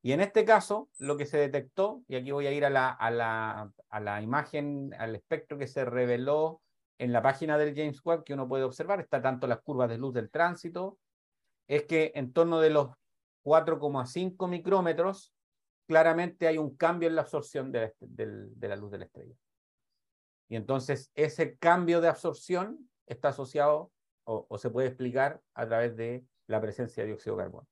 Y 0.03 0.13
en 0.13 0.21
este 0.21 0.45
caso, 0.45 0.89
lo 0.99 1.17
que 1.17 1.27
se 1.27 1.39
detectó, 1.39 2.03
y 2.09 2.17
aquí 2.17 2.33
voy 2.33 2.47
a 2.47 2.53
ir 2.53 2.65
a 2.65 2.71
la, 2.71 2.91
a 2.91 3.11
la, 3.11 3.73
a 3.89 4.01
la 4.01 4.21
imagen, 4.21 4.93
al 4.99 5.15
espectro 5.15 5.57
que 5.59 5.69
se 5.69 5.85
reveló 5.85 6.61
en 6.99 7.13
la 7.13 7.23
página 7.23 7.57
del 7.57 7.75
James 7.75 8.01
Webb, 8.05 8.25
que 8.25 8.35
uno 8.35 8.49
puede 8.49 8.65
observar, 8.65 9.01
está 9.01 9.23
tanto 9.23 9.47
las 9.47 9.61
curvas 9.61 9.89
de 9.89 9.99
luz 9.99 10.13
del 10.13 10.31
tránsito, 10.31 10.99
es 11.69 11.85
que 11.85 12.13
en 12.17 12.33
torno 12.33 12.61
de 12.61 12.71
los 12.71 12.91
4,5 13.45 14.49
micrómetros, 14.49 15.33
claramente 15.87 16.47
hay 16.47 16.59
un 16.59 16.77
cambio 16.77 17.09
en 17.09 17.17
la 17.17 17.23
absorción 17.23 17.73
de 17.73 17.93
la, 18.61 18.77
luz 18.77 18.91
de 18.91 18.99
la 18.99 19.05
estrella. 19.05 19.35
Y 20.49 20.57
entonces 20.57 21.11
ese 21.15 21.57
cambio 21.57 22.01
de 22.01 22.09
absorción 22.09 22.91
está 23.07 23.29
asociado 23.29 23.91
o, 24.25 24.59
se 24.59 24.71
puede 24.71 24.89
explicar 24.89 25.41
a 25.55 25.67
través 25.67 25.97
de 25.97 26.25
la 26.47 26.61
presencia 26.61 27.03
de 27.03 27.09
dióxido 27.09 27.37
de 27.37 27.43
carbono. 27.43 27.69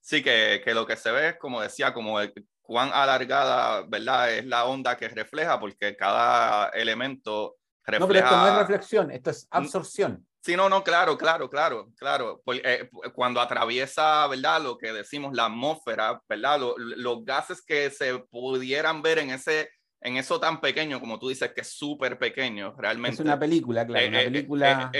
Sí, 0.00 0.22
que, 0.22 0.60
que, 0.64 0.74
lo 0.74 0.86
que 0.86 0.96
se 0.96 1.10
ve 1.10 1.28
es, 1.28 1.36
como 1.36 1.60
decía, 1.60 1.92
como 1.92 2.20
el, 2.20 2.32
cuán 2.68 2.90
alargada, 2.92 3.82
¿verdad? 3.88 4.30
Es 4.30 4.44
la 4.44 4.66
onda 4.66 4.94
que 4.96 5.08
refleja, 5.08 5.58
porque 5.58 5.96
cada 5.96 6.68
elemento 6.68 7.56
refleja... 7.82 8.00
No, 8.00 8.08
pero 8.08 8.18
esto 8.20 8.36
no 8.36 8.48
es 8.48 8.58
reflexión, 8.58 9.10
esto 9.10 9.30
es 9.30 9.48
absorción. 9.50 10.26
Sí, 10.40 10.54
no, 10.54 10.68
no, 10.68 10.84
claro, 10.84 11.16
claro, 11.16 11.48
claro, 11.48 11.90
claro. 11.96 12.42
Eh, 12.46 12.90
cuando 13.14 13.40
atraviesa, 13.40 14.26
¿verdad? 14.28 14.62
Lo 14.62 14.76
que 14.76 14.92
decimos, 14.92 15.34
la 15.34 15.46
atmósfera, 15.46 16.22
¿verdad? 16.28 16.60
los 16.76 17.24
gases 17.24 17.62
que 17.62 17.90
se 17.90 18.18
pudieran 18.18 19.00
ver 19.00 19.18
en 19.18 19.30
ese, 19.30 19.70
en 20.00 20.16
eso 20.16 20.38
tan 20.38 20.60
pequeño, 20.60 21.00
como 21.00 21.18
tú 21.18 21.28
dices, 21.28 21.52
que 21.52 21.62
es 21.62 21.72
súper 21.72 22.18
pequeño, 22.18 22.74
realmente. 22.78 23.14
Es 23.14 23.20
una 23.20 23.38
película, 23.38 23.86
claro, 23.86 24.08
una 24.08 24.20
eh, 24.20 24.22
eh, 24.22 24.30
película. 24.30 24.92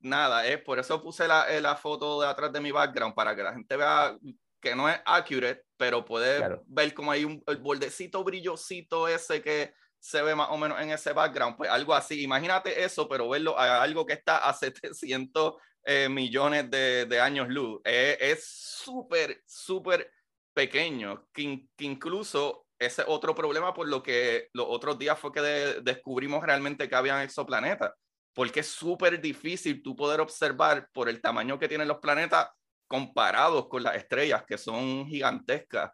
nada, 0.00 0.46
es 0.46 0.58
por 0.62 0.78
eso 0.78 1.02
puse 1.02 1.26
la, 1.26 1.46
la, 1.60 1.76
foto 1.76 2.20
de 2.20 2.28
atrás 2.28 2.52
de 2.52 2.60
mi 2.60 2.70
background, 2.70 3.14
para 3.14 3.34
que 3.34 3.42
la 3.42 3.54
gente 3.54 3.76
vea 3.76 4.16
que 4.60 4.74
no 4.74 4.88
es 4.88 4.98
accurate, 5.04 5.62
pero 5.76 6.04
puede 6.04 6.60
ver 6.66 6.94
como 6.94 7.12
hay 7.12 7.24
un 7.24 7.42
el 7.46 7.58
bordecito 7.58 8.24
brillosito 8.24 9.06
ese 9.08 9.42
que 9.42 9.74
se 9.98 10.22
ve 10.22 10.34
más 10.34 10.48
o 10.50 10.58
menos 10.58 10.80
en 10.80 10.90
ese 10.90 11.12
background, 11.12 11.56
pues 11.56 11.70
algo 11.70 11.94
así. 11.94 12.22
Imagínate 12.22 12.84
eso, 12.84 13.08
pero 13.08 13.28
verlo 13.28 13.58
a 13.58 13.82
algo 13.82 14.04
que 14.04 14.12
está 14.14 14.38
a 14.38 14.52
700 14.54 15.54
eh, 15.86 16.08
millones 16.08 16.70
de, 16.70 17.06
de, 17.06 17.20
años 17.20 17.48
luz. 17.48 17.80
es 17.84 18.44
súper, 18.44 19.42
súper 19.46 20.10
pequeño, 20.54 21.26
que, 21.32 21.66
incluso 21.78 22.63
ese 22.86 23.04
otro 23.06 23.34
problema 23.34 23.74
por 23.74 23.88
lo 23.88 24.02
que 24.02 24.48
los 24.52 24.66
otros 24.68 24.98
días 24.98 25.18
fue 25.18 25.32
que 25.32 25.40
descubrimos 25.82 26.44
realmente 26.44 26.88
que 26.88 26.94
habían 26.94 27.20
exoplanetas, 27.20 27.92
porque 28.32 28.60
es 28.60 28.68
súper 28.68 29.20
difícil 29.20 29.82
tú 29.82 29.94
poder 29.94 30.20
observar 30.20 30.88
por 30.92 31.08
el 31.08 31.20
tamaño 31.20 31.58
que 31.58 31.68
tienen 31.68 31.88
los 31.88 31.98
planetas 31.98 32.48
comparados 32.86 33.68
con 33.68 33.82
las 33.82 33.96
estrellas, 33.96 34.44
que 34.46 34.58
son 34.58 35.06
gigantescas. 35.06 35.90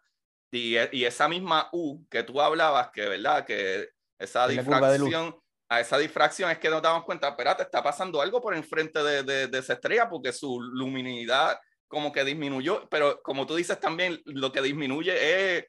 Y, 0.51 0.75
y, 0.91 1.05
esa 1.05 1.29
misma 1.29 1.69
U 1.71 2.05
que 2.09 2.23
tú 2.23 2.41
hablabas, 2.41 2.91
que 2.91 3.07
verdad, 3.07 3.45
que 3.45 3.87
esa 4.19 4.47
difracción, 4.47 5.35
a 5.69 5.79
esa 5.79 5.97
difracción 5.97 6.51
es 6.51 6.59
que 6.59 6.69
nos 6.69 6.81
damos 6.81 7.05
cuenta, 7.05 7.29
espérate, 7.29 7.63
está 7.63 7.81
pasando 7.81 8.21
algo 8.21 8.41
por 8.41 8.53
enfrente 8.53 9.01
de, 9.01 9.23
de, 9.23 9.47
de 9.47 9.57
esa 9.59 9.73
estrella 9.73 10.09
porque 10.09 10.33
su 10.33 10.59
luminidad 10.59 11.57
como 11.87 12.11
que 12.11 12.23
disminuyó, 12.23 12.87
pero 12.89 13.21
como 13.21 13.45
tú 13.45 13.55
dices 13.55 13.79
también, 13.79 14.21
lo 14.25 14.51
que 14.51 14.61
disminuye 14.61 15.57
es 15.57 15.65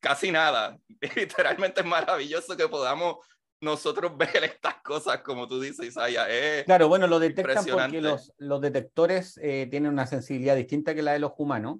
casi 0.00 0.32
nada. 0.32 0.78
Literalmente 1.16 1.80
es 1.80 1.86
maravilloso 1.86 2.56
que 2.56 2.68
podamos 2.68 3.18
nosotros 3.60 4.12
ver 4.16 4.44
estas 4.44 4.76
cosas, 4.82 5.20
como 5.22 5.46
tú 5.46 5.60
dices, 5.60 5.86
Isaiah. 5.86 6.64
claro, 6.64 6.88
bueno, 6.88 7.06
lo 7.06 7.18
detectan 7.18 7.64
porque 7.64 8.00
los, 8.00 8.32
los 8.38 8.60
detectores 8.60 9.38
eh, 9.42 9.68
tienen 9.70 9.92
una 9.92 10.06
sensibilidad 10.06 10.56
distinta 10.56 10.94
que 10.94 11.02
la 11.02 11.12
de 11.12 11.20
los 11.20 11.32
humanos. 11.36 11.78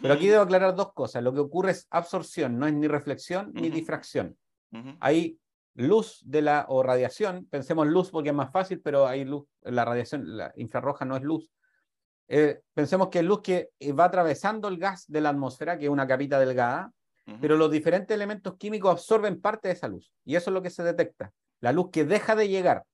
Pero 0.00 0.14
aquí 0.14 0.28
debo 0.28 0.42
aclarar 0.42 0.76
dos 0.76 0.92
cosas. 0.92 1.24
Lo 1.24 1.34
que 1.34 1.40
ocurre 1.40 1.72
es 1.72 1.88
absorción, 1.90 2.56
no 2.56 2.68
es 2.68 2.72
ni 2.72 2.86
reflexión 2.86 3.50
ni 3.52 3.68
difracción. 3.68 4.38
Hay 5.00 5.40
luz 5.74 6.20
de 6.24 6.40
la, 6.40 6.66
o 6.68 6.84
radiación, 6.84 7.46
pensemos 7.50 7.88
luz 7.88 8.10
porque 8.10 8.28
es 8.28 8.34
más 8.34 8.52
fácil, 8.52 8.80
pero 8.80 9.08
hay 9.08 9.24
luz, 9.24 9.44
la 9.62 9.84
radiación 9.84 10.36
la 10.36 10.52
infrarroja 10.54 11.04
no 11.04 11.16
es 11.16 11.22
luz. 11.24 11.50
Eh, 12.28 12.60
pensemos 12.72 13.08
que 13.08 13.18
es 13.18 13.24
luz 13.24 13.42
que 13.42 13.70
va 13.98 14.04
atravesando 14.04 14.68
el 14.68 14.78
gas 14.78 15.04
de 15.08 15.20
la 15.20 15.30
atmósfera, 15.30 15.76
que 15.76 15.86
es 15.86 15.90
una 15.90 16.06
capita 16.06 16.38
delgada, 16.38 16.92
pero 17.40 17.56
los 17.56 17.70
diferentes 17.70 18.14
elementos 18.14 18.56
químicos 18.56 18.92
absorben 18.92 19.40
parte 19.40 19.68
de 19.68 19.74
esa 19.74 19.88
luz. 19.88 20.12
Y 20.24 20.36
eso 20.36 20.50
es 20.50 20.54
lo 20.54 20.62
que 20.62 20.70
se 20.70 20.82
detecta. 20.82 21.32
La 21.60 21.72
luz 21.72 21.90
que 21.90 22.04
deja 22.04 22.34
de 22.34 22.48
llegar, 22.48 22.84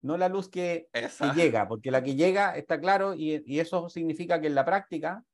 no 0.00 0.16
la 0.16 0.28
luz 0.28 0.48
que, 0.48 0.88
llega, 1.34 1.68
porque 1.68 1.90
la 1.90 2.02
que 2.02 2.14
llega 2.14 2.56
está 2.56 2.80
claro 2.80 3.14
y, 3.14 3.42
y, 3.46 3.60
eso 3.60 3.88
significa 3.88 4.40
que 4.40 4.46
en 4.46 4.54
la 4.54 4.64
práctica, 4.64 5.24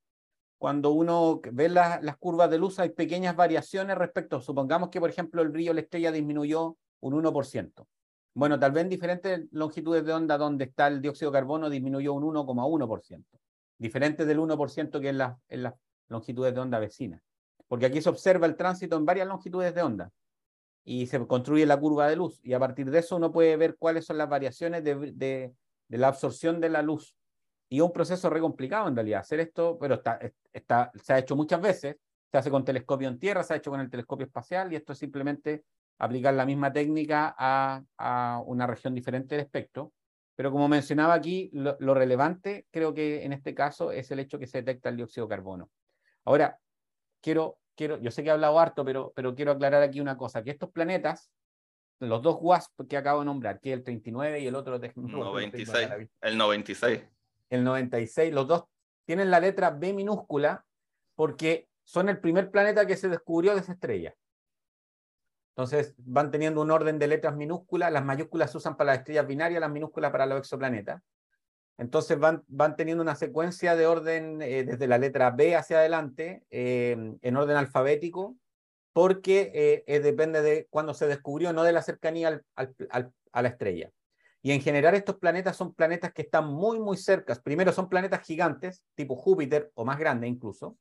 cuando 0.58 0.90
uno 0.90 1.40
ve 1.52 1.68
las 1.68 2.16
curvas 2.18 2.50
de 2.50 2.58
luz, 2.58 2.78
hay 2.78 2.90
pequeñas 2.90 3.36
variaciones 3.36 3.96
respecto, 3.96 4.40
supongamos 4.40 4.90
que, 4.90 5.00
por 5.00 5.10
ejemplo, 5.10 5.42
el 5.42 5.48
brillo 5.48 5.70
de 5.70 5.74
la 5.74 5.80
estrella 5.80 6.12
disminuyó 6.12 6.76
un 7.00 7.14
1%. 7.14 7.86
Bueno, 8.34 8.58
tal 8.60 8.72
vez 8.72 8.84
en 8.84 8.90
diferentes 8.90 9.40
longitudes 9.50 10.04
de 10.04 10.12
onda 10.12 10.38
donde 10.38 10.66
está 10.66 10.86
el 10.86 11.00
dióxido 11.00 11.30
de 11.30 11.38
carbono 11.38 11.68
disminuyó 11.68 12.14
un 12.14 12.22
1,1%, 12.22 13.24
diferente 13.78 14.24
del 14.24 14.38
1% 14.38 15.00
que 15.00 15.08
en, 15.08 15.20
en 15.48 15.62
las 15.62 15.74
longitudes 16.08 16.54
de 16.54 16.60
onda 16.60 16.78
vecinas. 16.78 17.20
Porque 17.70 17.86
aquí 17.86 18.02
se 18.02 18.08
observa 18.08 18.46
el 18.46 18.56
tránsito 18.56 18.96
en 18.96 19.04
varias 19.04 19.28
longitudes 19.28 19.72
de 19.72 19.82
onda 19.82 20.10
y 20.82 21.06
se 21.06 21.24
construye 21.26 21.64
la 21.66 21.78
curva 21.78 22.08
de 22.08 22.16
luz 22.16 22.40
y 22.42 22.52
a 22.52 22.58
partir 22.58 22.90
de 22.90 22.98
eso 22.98 23.14
uno 23.14 23.30
puede 23.30 23.56
ver 23.56 23.76
cuáles 23.78 24.06
son 24.06 24.18
las 24.18 24.28
variaciones 24.28 24.82
de, 24.82 25.12
de, 25.12 25.54
de 25.86 25.98
la 25.98 26.08
absorción 26.08 26.60
de 26.60 26.68
la 26.68 26.82
luz. 26.82 27.14
Y 27.68 27.76
es 27.76 27.82
un 27.82 27.92
proceso 27.92 28.28
re 28.28 28.40
complicado 28.40 28.88
en 28.88 28.96
realidad 28.96 29.20
hacer 29.20 29.38
esto, 29.38 29.78
pero 29.78 29.94
está, 29.94 30.18
está, 30.52 30.90
se 31.00 31.12
ha 31.12 31.18
hecho 31.18 31.36
muchas 31.36 31.60
veces, 31.60 31.96
se 32.28 32.38
hace 32.38 32.50
con 32.50 32.64
telescopio 32.64 33.08
en 33.08 33.18
tierra, 33.18 33.44
se 33.44 33.54
ha 33.54 33.56
hecho 33.58 33.70
con 33.70 33.80
el 33.80 33.88
telescopio 33.88 34.26
espacial 34.26 34.72
y 34.72 34.76
esto 34.76 34.92
es 34.92 34.98
simplemente 34.98 35.64
aplicar 35.98 36.34
la 36.34 36.44
misma 36.44 36.72
técnica 36.72 37.34
a, 37.38 38.42
una 38.46 38.66
región 38.66 38.94
diferente 38.94 39.36
del 39.36 39.44
espectro. 39.44 39.92
Pero 40.34 40.50
como 40.50 40.66
mencionaba 40.66 41.14
aquí, 41.14 41.50
lo, 41.52 41.94
relevante 41.94 42.66
creo 42.72 42.92
que 42.92 43.24
en 43.24 43.32
este 43.32 43.54
caso 43.54 43.92
es 43.92 44.10
el 44.10 44.18
hecho 44.18 44.38
que 44.38 44.48
se 44.48 44.58
detecta 44.58 44.88
el 44.88 44.96
dióxido 44.96 45.26
de 45.26 45.30
carbono. 45.30 45.70
Ahora, 46.24 46.58
quiero, 47.20 47.59
quiero, 47.80 47.98
yo 47.98 48.10
sé 48.10 48.22
que 48.22 48.28
he 48.28 48.32
hablado 48.32 48.60
harto, 48.60 48.84
pero, 48.84 49.10
pero 49.16 49.34
quiero 49.34 49.52
aclarar 49.52 49.82
aquí 49.82 50.02
una 50.02 50.18
cosa, 50.18 50.44
que 50.44 50.50
estos 50.50 50.70
planetas, 50.70 51.30
los 51.98 52.20
dos 52.20 52.36
WASP 52.38 52.86
que 52.86 52.98
acabo 52.98 53.20
de 53.20 53.24
nombrar, 53.24 53.58
que 53.58 53.70
es 53.70 53.78
el 53.78 53.84
39 53.84 54.40
y 54.40 54.46
el 54.46 54.54
otro... 54.54 54.78
De, 54.78 54.92
96, 54.94 55.88
el 56.20 56.36
96. 56.36 57.02
El 57.48 57.64
96, 57.64 58.34
los 58.34 58.46
dos 58.46 58.64
tienen 59.06 59.30
la 59.30 59.40
letra 59.40 59.70
B 59.70 59.94
minúscula 59.94 60.66
porque 61.14 61.70
son 61.82 62.10
el 62.10 62.20
primer 62.20 62.50
planeta 62.50 62.86
que 62.86 62.98
se 62.98 63.08
descubrió 63.08 63.54
de 63.54 63.60
esa 63.60 63.72
estrella. 63.72 64.14
Entonces 65.56 65.94
van 65.96 66.30
teniendo 66.30 66.60
un 66.60 66.70
orden 66.70 66.98
de 66.98 67.06
letras 67.06 67.34
minúsculas, 67.34 67.90
las 67.90 68.04
mayúsculas 68.04 68.50
se 68.50 68.58
usan 68.58 68.76
para 68.76 68.92
las 68.92 68.98
estrellas 68.98 69.26
binarias, 69.26 69.58
las 69.58 69.70
minúsculas 69.70 70.12
para 70.12 70.26
los 70.26 70.38
exoplanetas. 70.38 71.00
Entonces 71.80 72.18
van, 72.18 72.44
van 72.46 72.76
teniendo 72.76 73.02
una 73.02 73.16
secuencia 73.16 73.74
de 73.74 73.86
orden 73.86 74.42
eh, 74.42 74.64
desde 74.64 74.86
la 74.86 74.98
letra 74.98 75.30
B 75.30 75.56
hacia 75.56 75.78
adelante, 75.78 76.44
eh, 76.50 77.16
en 77.22 77.36
orden 77.36 77.56
alfabético, 77.56 78.36
porque 78.92 79.82
eh, 79.86 80.00
depende 80.00 80.42
de 80.42 80.66
cuándo 80.68 80.92
se 80.92 81.06
descubrió, 81.06 81.54
no 81.54 81.62
de 81.62 81.72
la 81.72 81.80
cercanía 81.80 82.42
a 82.54 83.42
la 83.42 83.48
estrella. 83.48 83.90
Y 84.42 84.52
en 84.52 84.60
general 84.60 84.94
estos 84.94 85.16
planetas 85.16 85.56
son 85.56 85.72
planetas 85.72 86.12
que 86.12 86.20
están 86.20 86.48
muy, 86.48 86.78
muy 86.78 86.98
cerca. 86.98 87.34
Primero 87.36 87.72
son 87.72 87.88
planetas 87.88 88.26
gigantes, 88.26 88.84
tipo 88.94 89.16
Júpiter 89.16 89.70
o 89.72 89.86
más 89.86 89.98
grande 89.98 90.28
incluso. 90.28 90.76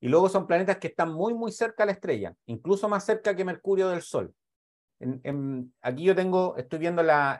Y 0.00 0.08
luego 0.08 0.30
son 0.30 0.46
planetas 0.46 0.78
que 0.78 0.86
están 0.88 1.12
muy, 1.12 1.34
muy 1.34 1.52
cerca 1.52 1.82
a 1.82 1.86
la 1.86 1.92
estrella, 1.92 2.34
incluso 2.46 2.88
más 2.88 3.04
cerca 3.04 3.36
que 3.36 3.44
Mercurio 3.44 3.90
del 3.90 4.00
Sol. 4.00 4.34
aquí 5.82 6.02
yo 6.02 6.14
tengo, 6.14 6.56
estoy 6.56 6.78
viendo 6.78 7.02
la, 7.02 7.38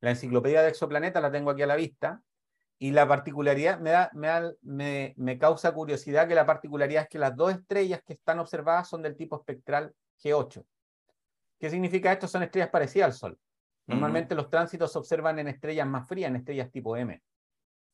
la 0.00 0.10
enciclopedia 0.10 0.62
de 0.62 0.68
exoplanetas, 0.68 1.22
la 1.22 1.30
tengo 1.30 1.50
aquí 1.50 1.62
a 1.62 1.66
la 1.66 1.76
vista, 1.76 2.22
y 2.78 2.90
la 2.90 3.08
particularidad, 3.08 3.80
me, 3.80 3.90
da, 3.90 4.10
me, 4.12 4.28
me, 4.62 5.14
me, 5.16 5.38
causa 5.38 5.72
curiosidad 5.72 6.28
que 6.28 6.34
la 6.34 6.44
particularidad 6.44 7.04
es 7.04 7.08
que 7.08 7.18
las 7.18 7.34
dos 7.34 7.52
estrellas 7.52 8.02
que 8.04 8.12
están 8.12 8.38
observadas 8.38 8.88
son 8.88 9.02
del 9.02 9.16
tipo 9.16 9.36
espectral 9.36 9.94
G8. 10.22 10.64
¿Qué 11.58 11.70
significa 11.70 12.12
esto? 12.12 12.28
Son 12.28 12.42
estrellas 12.42 12.68
parecidas 12.68 13.06
al 13.06 13.12
Sol. 13.14 13.38
Normalmente 13.86 14.34
los 14.34 14.50
tránsitos 14.50 14.92
se 14.92 14.98
observan 14.98 15.38
en 15.38 15.48
estrellas 15.48 15.86
más 15.86 16.08
frías, 16.08 16.28
en 16.28 16.36
estrellas 16.36 16.70
tipo 16.70 16.96
M. 16.96 17.22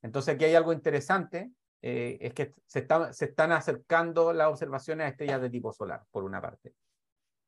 Entonces 0.00 0.34
aquí 0.34 0.46
hay 0.46 0.54
algo 0.54 0.72
interesante, 0.72 1.52
eh, 1.82 2.18
es 2.20 2.32
que 2.32 2.54
se, 2.66 2.86
se 3.12 3.24
están 3.26 3.52
acercando 3.52 4.32
las 4.32 4.48
observaciones 4.48 5.04
a 5.04 5.08
estrellas 5.10 5.42
de 5.42 5.50
tipo 5.50 5.72
solar, 5.72 6.02
por 6.10 6.24
una 6.24 6.40
parte. 6.40 6.74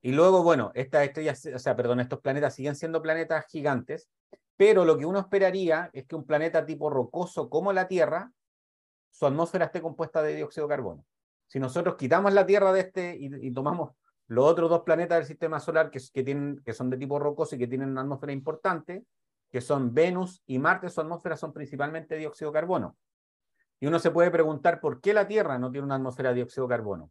Y 0.03 0.13
luego, 0.13 0.43
bueno, 0.43 0.71
estas 0.75 1.05
estrellas, 1.05 1.49
o 1.53 1.59
sea, 1.59 1.75
perdón, 1.75 2.01
estos 2.01 2.21
planetas 2.21 2.55
siguen 2.55 2.77
siendo 2.77 3.01
planetas 3.01 3.47
gigantes, 3.49 4.11
pero 4.57 4.85
lo 4.85 4.97
que 4.97 5.07
uno 5.07 5.19
esperaría 5.19 5.91
es 5.93 6.07
que 6.07 6.17
un 6.17 6.25
planeta 6.25 6.65
tipo 6.65 6.91
rocoso 6.91 7.49
como 7.51 7.73
la 7.73 7.89
Tierra, 7.89 8.33
su 9.11 9.27
atmósfera 9.27 9.67
esté 9.67 9.81
compuesta 9.81 10.23
de 10.23 10.35
dióxido 10.35 10.67
de 10.67 10.75
carbono. 10.75 11.05
Si 11.47 11.59
nosotros 11.59 11.97
quitamos 11.97 12.33
la 12.33 12.47
Tierra 12.47 12.73
de 12.73 12.81
este 12.81 13.17
y, 13.19 13.51
tomamos 13.53 13.93
los 14.27 14.45
otros 14.45 14.71
dos 14.71 14.83
planetas 14.83 15.19
del 15.19 15.27
sistema 15.27 15.61
solar 15.61 15.91
que, 15.91 16.01
que, 16.65 16.73
son 16.73 16.91
de 16.91 16.97
tipo 16.97 17.19
rocoso 17.19 17.55
y 17.55 17.59
que 17.59 17.67
tienen 17.67 17.91
una 17.91 18.01
atmósfera 18.01 18.33
importante, 18.33 19.05
que 19.51 19.61
son 19.61 19.95
Venus 19.95 20.43
y 20.47 20.59
Marte, 20.59 20.89
su 20.89 21.01
atmósfera 21.01 21.37
son 21.37 21.53
principalmente 21.53 22.17
dióxido 22.17 22.51
de 22.51 22.55
carbono. 22.55 22.97
Y 23.81 23.87
uno 23.87 23.99
se 23.99 24.11
puede 24.11 24.31
preguntar 24.31 24.81
por 24.81 25.01
qué 25.01 25.13
la 25.13 25.29
Tierra 25.29 25.59
no 25.59 25.71
tiene 25.71 25.85
una 25.85 25.97
atmósfera 25.97 26.31
de 26.31 26.37
dióxido 26.37 26.67
de 26.67 26.75
carbono. 26.75 27.11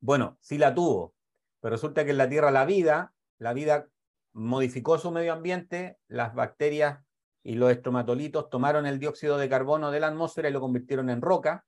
Bueno, 0.00 0.36
sí 0.40 0.58
la 0.58 0.74
tuvo, 0.74 1.14
pero 1.60 1.72
resulta 1.72 2.04
que 2.04 2.10
en 2.10 2.18
la 2.18 2.28
Tierra 2.28 2.50
la 2.50 2.64
vida, 2.64 3.12
la 3.38 3.54
vida 3.54 3.88
modificó 4.32 4.98
su 4.98 5.10
medio 5.10 5.32
ambiente, 5.32 5.98
las 6.08 6.34
bacterias 6.34 7.00
y 7.42 7.54
los 7.54 7.70
estromatolitos 7.70 8.50
tomaron 8.50 8.86
el 8.86 8.98
dióxido 8.98 9.38
de 9.38 9.48
carbono 9.48 9.90
de 9.90 10.00
la 10.00 10.08
atmósfera 10.08 10.48
y 10.48 10.52
lo 10.52 10.60
convirtieron 10.60 11.10
en 11.10 11.22
roca, 11.22 11.64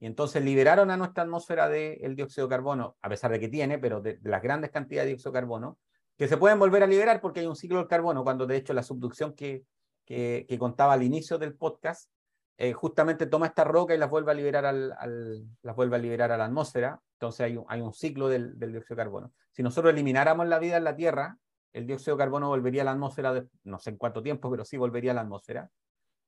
y 0.00 0.06
entonces 0.06 0.44
liberaron 0.44 0.90
a 0.90 0.96
nuestra 0.96 1.24
atmósfera 1.24 1.68
del 1.68 2.14
dióxido 2.14 2.46
de 2.46 2.50
carbono, 2.50 2.96
a 3.02 3.08
pesar 3.08 3.32
de 3.32 3.40
que 3.40 3.48
tiene, 3.48 3.78
pero 3.78 4.00
de, 4.00 4.18
las 4.22 4.42
grandes 4.42 4.70
cantidades 4.70 5.06
de 5.06 5.10
dióxido 5.10 5.32
de 5.32 5.40
carbono, 5.40 5.78
que 6.16 6.28
se 6.28 6.36
pueden 6.36 6.58
volver 6.58 6.82
a 6.82 6.86
liberar 6.86 7.20
porque 7.20 7.40
hay 7.40 7.46
un 7.46 7.56
ciclo 7.56 7.78
del 7.78 7.88
carbono, 7.88 8.22
cuando 8.22 8.46
de 8.46 8.56
hecho 8.56 8.72
la 8.72 8.82
subducción 8.82 9.34
que, 9.34 9.64
que, 10.04 10.56
contaba 10.58 10.92
al 10.92 11.02
inicio 11.02 11.38
del 11.38 11.54
podcast, 11.54 12.10
eh, 12.56 12.72
justamente 12.72 13.26
toma 13.26 13.46
esta 13.46 13.64
roca 13.64 13.94
y 13.94 13.98
las 13.98 14.10
vuelve 14.10 14.32
a 14.32 14.34
liberar, 14.34 14.66
al, 14.66 15.44
las 15.62 15.76
vuelve 15.76 15.96
a, 15.96 15.98
liberar 15.98 16.32
a 16.32 16.36
la 16.36 16.44
atmósfera, 16.44 17.00
entonces 17.14 17.40
hay 17.40 17.56
un, 17.56 17.64
hay 17.68 17.80
un 17.80 17.92
ciclo 17.92 18.28
del, 18.28 18.58
del 18.58 18.72
dióxido 18.72 18.96
de 18.96 19.02
carbono. 19.02 19.32
Si 19.50 19.62
nosotros 19.62 19.92
elimináramos 19.92 20.46
la 20.46 20.58
vida 20.58 20.76
en 20.76 20.84
la 20.84 20.94
Tierra, 20.94 21.38
el 21.72 21.86
dióxido 21.86 22.16
de 22.16 22.22
carbono 22.22 22.48
volvería 22.48 22.82
a 22.82 22.84
la 22.84 22.92
atmósfera, 22.92 23.44
no 23.64 23.78
sé 23.78 23.90
en 23.90 23.96
cuánto 23.96 24.22
tiempo, 24.22 24.50
pero 24.50 24.64
sí 24.64 24.76
volvería 24.76 25.12
a 25.12 25.14
la 25.14 25.20
atmósfera. 25.22 25.70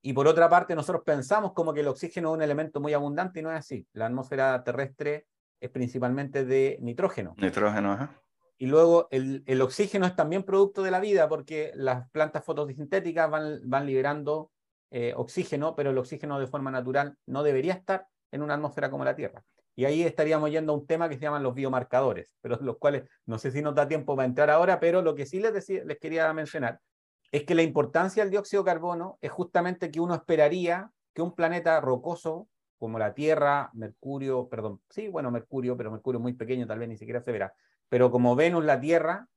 Y 0.03 0.13
por 0.13 0.27
otra 0.27 0.49
parte, 0.49 0.75
nosotros 0.75 1.03
pensamos 1.05 1.53
como 1.53 1.75
que 1.75 1.81
el 1.81 1.89
oxígeno 1.89 2.31
es 2.31 2.37
un 2.37 2.43
elemento 2.43 2.81
muy 2.81 2.95
abundante 2.95 3.41
y 3.41 3.43
no 3.43 3.51
es 3.51 3.59
así. 3.59 3.87
La 3.93 4.07
atmósfera 4.07 4.63
terrestre 4.65 5.27
es 5.61 5.71
principalmente 5.71 6.45
de 6.45 6.79
nitrógeno. 6.81 7.35
Nitrógeno, 7.37 7.93
ajá. 7.93 8.21
Y 8.57 8.67
luego 8.67 9.09
el, 9.11 9.43
el, 9.47 9.63
oxígeno 9.63 10.07
es 10.07 10.15
también 10.15 10.43
producto 10.43 10.83
de 10.83 10.91
la 10.91 11.01
vida 11.01 11.29
porque 11.29 11.73
las 11.75 12.11
plantas 12.11 12.45
fotosintéticas 12.45 13.31
van, 13.31 13.61
van 13.65 13.87
liberando 13.87 14.51
eh, 14.91 15.15
oxígeno, 15.17 15.75
pero 15.75 15.91
el 15.91 15.99
oxígeno 15.99 16.39
de 16.39 16.47
forma 16.47 16.71
natural 16.71 17.17
no 17.27 17.43
debería 17.43 17.75
estar 17.75 18.07
en 18.33 18.43
una 18.43 18.55
atmósfera 18.55 18.91
como 18.91 19.05
la 19.05 19.15
Tierra. 19.15 19.43
Y 19.81 19.87
ahí 19.87 20.03
estaríamos 20.03 20.51
yendo 20.51 20.75
a 20.75 20.77
un 20.77 20.87
tema 20.87 21.09
que 21.09 21.15
se 21.15 21.23
llaman 21.23 21.43
los 21.43 21.55
biomarcadores, 21.55 22.37
pero 22.43 22.59
los 22.61 22.77
cuales 22.77 23.05
no 23.25 23.39
sé 23.39 23.51
si 23.51 23.63
nos 23.63 23.75
da 23.75 23.89
tiempo 23.89 24.15
para 24.15 24.27
entrar 24.27 24.51
ahora, 24.51 24.79
pero 24.79 25.01
lo 25.01 25.15
que 25.15 25.25
sí 25.25 25.41
les, 25.41 25.67
les 25.71 25.99
quería 25.99 26.31
mencionar 26.35 26.81
es 27.33 27.45
que 27.45 27.55
la 27.55 27.63
importancia 27.63 28.23
del 28.23 28.31
dióxido 28.31 28.63
de 28.63 28.71
carbono 28.71 29.17
es 29.23 29.31
justamente 29.31 29.91
que 29.91 29.99
uno 29.99 30.15
esperaría 30.15 30.91
que 31.15 31.23
un 31.23 31.35
planeta 31.35 31.81
rocoso 31.81 32.47
como 32.77 32.99
la 32.99 33.15
Tierra, 33.15 33.71
Mercurio, 33.73 34.51
perdón, 34.51 34.83
sí, 34.91 35.09
bueno, 35.09 35.31
Mercurio, 35.31 35.79
pero 35.79 35.91
Mercurio 35.91 36.21
muy 36.21 36.35
pequeño, 36.35 36.67
tal 36.67 36.79
vez 36.79 36.89
ni 36.91 36.99
siquiera 36.99 37.23
se 37.23 37.33
verá, 37.33 37.55
pero 37.89 38.11
como 38.11 38.37
Venus, 38.37 38.63
la 38.67 38.79
Tierra 38.79 39.29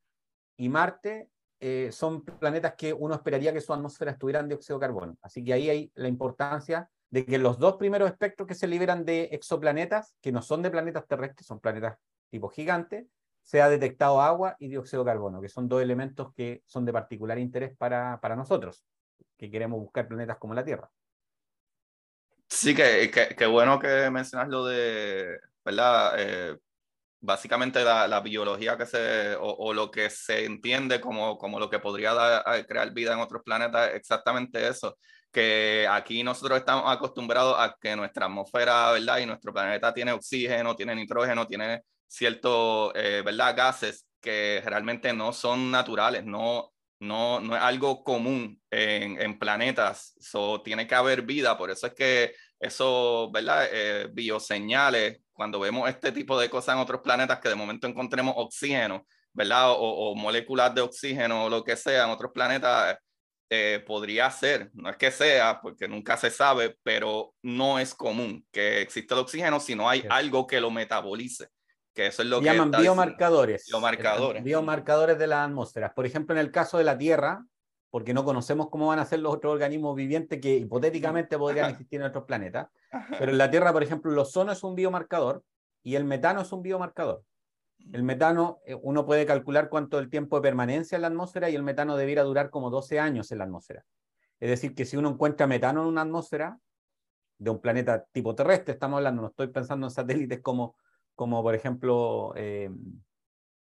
y 0.57 0.67
Marte 0.67 1.29
eh, 1.61 1.89
son 1.93 2.25
planetas 2.25 2.73
que 2.77 2.91
uno 2.91 3.15
esperaría 3.15 3.53
que 3.53 3.61
su 3.61 3.71
atmósfera 3.71 4.11
estuviera 4.11 4.41
en 4.41 4.49
dióxido 4.49 4.77
de 4.77 4.85
carbono. 4.85 5.17
Así 5.21 5.41
que 5.41 5.53
ahí 5.53 5.69
hay 5.69 5.91
la 5.95 6.09
importancia 6.09 6.89
de 7.13 7.27
que 7.27 7.37
los 7.37 7.59
dos 7.59 7.75
primeros 7.75 8.09
espectros 8.09 8.47
que 8.47 8.55
se 8.55 8.65
liberan 8.65 9.05
de 9.05 9.25
exoplanetas, 9.25 10.15
que 10.19 10.31
no 10.31 10.41
son 10.41 10.63
de 10.63 10.71
planetas 10.71 11.07
terrestres, 11.07 11.45
son 11.45 11.59
planetas 11.59 11.99
tipo 12.31 12.49
gigante, 12.49 13.05
se 13.43 13.61
ha 13.61 13.69
detectado 13.69 14.19
agua 14.19 14.55
y 14.57 14.69
dióxido 14.69 15.03
de 15.03 15.11
carbono, 15.11 15.39
que 15.39 15.47
son 15.47 15.69
dos 15.69 15.83
elementos 15.83 16.33
que 16.33 16.63
son 16.65 16.85
de 16.85 16.91
particular 16.91 17.37
interés 17.37 17.77
para, 17.77 18.19
para 18.19 18.35
nosotros, 18.35 18.83
que 19.37 19.51
queremos 19.51 19.79
buscar 19.79 20.07
planetas 20.07 20.39
como 20.39 20.55
la 20.55 20.65
Tierra. 20.65 20.89
Sí, 22.49 22.73
que, 22.73 23.11
que, 23.11 23.45
bueno 23.45 23.77
que 23.77 24.09
mencionas 24.09 24.49
lo 24.49 24.65
de, 24.65 25.37
¿verdad? 25.63 26.15
Eh, 26.17 26.57
básicamente 27.19 27.83
la, 27.83 28.07
la, 28.07 28.21
biología 28.21 28.75
que 28.75 28.87
se, 28.87 29.35
o, 29.39 29.71
lo 29.71 29.91
que 29.91 30.09
se 30.09 30.45
entiende 30.45 30.99
como, 30.99 31.37
como 31.37 31.59
lo 31.59 31.69
que 31.69 31.77
podría 31.77 32.15
dar, 32.15 32.65
crear 32.65 32.91
vida 32.91 33.13
en 33.13 33.19
otros 33.19 33.43
planetas, 33.43 33.91
exactamente 33.93 34.67
eso 34.67 34.97
que 35.33 35.87
aquí 35.89 36.23
nosotros 36.23 36.59
estamos 36.59 36.83
acostumbrados 36.87 37.55
a 37.57 37.75
que 37.81 37.95
nuestra 37.95 38.27
atmósfera, 38.27 38.91
¿verdad? 38.91 39.17
Y 39.17 39.25
nuestro 39.25 39.51
planeta 39.51 39.93
tiene 39.93 40.11
oxígeno, 40.13 40.75
tiene 40.75 40.95
nitrógeno, 40.95 41.47
tiene 41.47 41.81
ciertos, 42.07 42.91
eh, 42.95 43.23
¿verdad? 43.25 43.55
Gases 43.57 44.05
que 44.21 44.61
realmente 44.63 45.11
no 45.11 45.33
son 45.33 45.71
naturales, 45.71 46.23
no, 46.23 46.71
no, 46.99 47.39
no 47.39 47.55
es 47.55 47.61
algo 47.61 48.03
común 48.03 48.61
en, 48.69 49.19
en 49.19 49.39
planetas, 49.39 50.13
so, 50.19 50.61
tiene 50.61 50.87
que 50.87 50.95
haber 50.95 51.23
vida, 51.23 51.57
por 51.57 51.71
eso 51.71 51.87
es 51.87 51.93
que 51.93 52.33
eso, 52.59 53.31
¿verdad? 53.31 53.67
Eh, 53.71 54.09
bioseñales, 54.13 55.19
cuando 55.33 55.59
vemos 55.59 55.89
este 55.89 56.11
tipo 56.11 56.39
de 56.39 56.49
cosas 56.49 56.75
en 56.75 56.81
otros 56.81 57.01
planetas, 57.01 57.39
que 57.39 57.49
de 57.49 57.55
momento 57.55 57.87
encontremos 57.87 58.35
oxígeno, 58.37 59.05
¿verdad? 59.33 59.71
O, 59.71 60.11
o 60.11 60.15
moléculas 60.15 60.73
de 60.75 60.81
oxígeno 60.81 61.45
o 61.45 61.49
lo 61.49 61.63
que 61.63 61.75
sea 61.75 62.05
en 62.05 62.11
otros 62.11 62.31
planetas, 62.33 62.97
eh, 63.55 63.79
podría 63.81 64.31
ser, 64.31 64.71
no 64.73 64.89
es 64.89 64.97
que 64.97 65.11
sea, 65.11 65.61
porque 65.61 65.87
nunca 65.87 66.17
se 66.17 66.31
sabe, 66.31 66.75
pero 66.81 67.35
no 67.43 67.77
es 67.77 67.93
común 67.93 68.43
que 68.51 68.81
exista 68.81 69.13
el 69.13 69.21
oxígeno 69.21 69.59
si 69.59 69.75
no 69.75 69.87
hay 69.87 70.03
algo 70.09 70.47
que 70.47 70.59
lo 70.59 70.71
metabolice. 70.71 71.49
Que 71.93 72.07
eso 72.07 72.23
es 72.23 72.29
lo 72.29 72.37
se 72.37 72.45
que 72.45 72.49
llaman 72.49 72.71
biomarcadores. 72.71 73.67
Biomarcadores. 73.67 74.43
Biomarcadores 74.43 75.19
de 75.19 75.27
las 75.27 75.45
atmósferas. 75.45 75.93
Por 75.93 76.07
ejemplo, 76.07 76.33
en 76.33 76.39
el 76.39 76.49
caso 76.49 76.79
de 76.79 76.83
la 76.83 76.97
Tierra, 76.97 77.45
porque 77.91 78.15
no 78.15 78.25
conocemos 78.25 78.71
cómo 78.71 78.87
van 78.87 78.97
a 78.97 79.05
ser 79.05 79.19
los 79.19 79.35
otros 79.35 79.53
organismos 79.53 79.95
vivientes 79.95 80.41
que 80.41 80.55
hipotéticamente 80.55 81.37
podrían 81.37 81.69
existir 81.69 82.01
en 82.01 82.07
otros 82.07 82.23
planetas. 82.23 82.69
Pero 83.19 83.31
en 83.31 83.37
la 83.37 83.51
Tierra, 83.51 83.71
por 83.71 83.83
ejemplo, 83.83 84.11
el 84.11 84.17
ozono 84.17 84.51
es 84.51 84.63
un 84.63 84.73
biomarcador 84.73 85.43
y 85.83 85.93
el 85.93 86.05
metano 86.05 86.41
es 86.41 86.51
un 86.51 86.63
biomarcador. 86.63 87.23
El 87.91 88.03
metano, 88.03 88.59
eh, 88.65 88.75
uno 88.81 89.05
puede 89.05 89.25
calcular 89.25 89.69
cuánto 89.69 89.99
el 89.99 90.09
tiempo 90.09 90.37
de 90.37 90.43
permanencia 90.43 90.95
en 90.95 91.01
la 91.01 91.09
atmósfera 91.09 91.49
y 91.49 91.55
el 91.55 91.63
metano 91.63 91.97
debiera 91.97 92.23
durar 92.23 92.49
como 92.49 92.69
12 92.69 92.99
años 92.99 93.31
en 93.31 93.39
la 93.39 93.43
atmósfera. 93.43 93.85
Es 94.39 94.49
decir, 94.49 94.75
que 94.75 94.85
si 94.85 94.97
uno 94.97 95.09
encuentra 95.09 95.47
metano 95.47 95.81
en 95.81 95.87
una 95.87 96.01
atmósfera 96.01 96.59
de 97.37 97.49
un 97.49 97.59
planeta 97.59 98.05
tipo 98.11 98.35
terrestre, 98.35 98.73
estamos 98.73 98.97
hablando, 98.97 99.21
no 99.21 99.27
estoy 99.29 99.47
pensando 99.47 99.87
en 99.87 99.91
satélites 99.91 100.41
como, 100.41 100.75
como 101.15 101.41
por 101.43 101.55
ejemplo, 101.55 102.33
eh, 102.35 102.69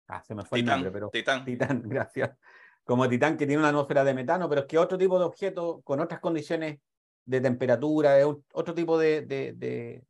ah, 0.09 0.23
se 0.23 0.35
me 0.35 0.45
fue 0.45 0.61
el 0.61 0.67
nombre, 0.67 0.91
pero 0.91 1.09
Titán. 1.11 1.45
Titán, 1.45 1.83
gracias. 1.87 2.37
Como 2.85 3.09
Titán 3.09 3.37
que 3.37 3.47
tiene 3.47 3.61
una 3.61 3.69
atmósfera 3.69 4.05
de 4.05 4.15
metano, 4.15 4.49
pero 4.49 4.63
es 4.63 4.67
que 4.67 4.79
otro 4.79 4.99
tipo 4.99 5.19
de 5.19 5.25
objeto 5.25 5.83
con 5.83 6.01
otras 6.01 6.21
condiciones 6.21 6.81
de 7.25 7.41
temperatura, 7.41 8.19
es 8.19 8.27
otro 8.53 8.75
tipo 8.75 8.99
de, 8.99 9.23
de, 9.23 10.03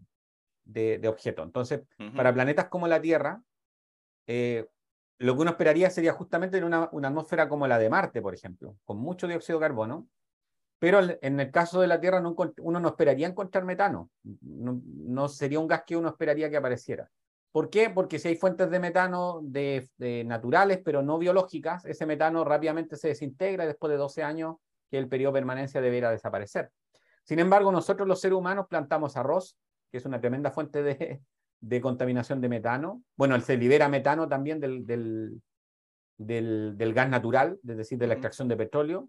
de, 0.64 1.09
objeto. 1.09 1.43
Entonces, 1.43 1.82
para 2.16 2.32
planetas 2.32 2.68
como 2.68 2.89
la 2.89 3.01
Tierra, 3.01 3.43
eh, 4.27 4.66
lo 5.19 5.36
que 5.36 5.43
uno 5.43 5.51
esperaría 5.53 5.89
sería 5.90 6.12
justamente 6.12 6.59
en 6.59 6.65
una, 6.65 6.85
atmósfera 6.85 7.49
como 7.49 7.66
la 7.66 7.78
de 7.78 7.89
Marte, 7.89 8.20
por 8.20 8.35
ejemplo, 8.35 8.77
con 8.85 8.99
mucho 8.99 9.28
dióxido 9.28 9.59
de 9.59 9.65
carbono, 9.65 10.09
pero 10.78 10.99
en 11.01 11.39
el 11.39 11.53
caso 11.53 11.81
de 11.81 11.86
la 11.86 12.01
Tierra 12.01 12.20
uno 12.20 12.81
no 12.81 12.89
esperaría 12.89 13.28
encontrar 13.28 13.65
metano, 13.65 14.11
no, 14.40 15.28
sería 15.28 15.61
un 15.61 15.69
gas 15.69 15.85
que 15.86 15.97
uno 15.97 16.09
esperaría 16.09 16.51
que 16.51 16.57
apareciera. 16.57 17.09
¿Por 17.53 17.70
qué? 17.70 17.89
Porque 17.90 18.19
si 18.19 18.28
hay 18.28 18.36
fuentes 18.36 18.69
de 18.69 18.81
metano 18.81 19.40
de, 19.44 19.89
naturales, 20.27 20.81
pero 20.85 21.03
no 21.03 21.19
biológicas, 21.19 21.85
ese 21.85 22.05
metano 22.05 22.44
rápidamente 22.44 22.97
se 22.97 23.09
desintegra 23.09 23.65
después 23.65 23.93
de 23.93 23.99
12 23.99 24.24
años 24.24 24.57
que 24.90 24.99
el 24.99 25.09
periodo 25.09 25.35
de 25.35 25.40
permanencia 25.40 25.81
deberá 25.81 26.11
desaparecer. 26.11 26.73
Sin 27.23 27.39
embargo, 27.39 27.70
nosotros 27.70 28.09
los 28.09 28.20
seres 28.20 28.36
humanos 28.36 28.66
plantamos 28.69 29.16
arroz, 29.16 29.57
que 29.93 29.99
es 29.99 30.05
una 30.05 30.20
tremenda 30.20 30.51
fuente 30.51 30.82
de, 30.82 31.23
de 31.62 31.80
contaminación 31.80 32.40
de 32.40 32.48
metano. 32.48 33.02
Bueno, 33.16 33.40
se 33.40 33.56
libera 33.56 33.89
metano 33.89 34.28
también 34.28 34.60
del, 34.60 34.84
del, 34.84 35.40
del, 36.18 36.93
gas 36.93 37.09
natural, 37.09 37.59
es 37.66 37.76
decir, 37.76 37.98
de 37.98 38.09
la 38.09 38.14
extracción 38.14 38.48
de 38.48 38.56
petróleo. 38.56 39.09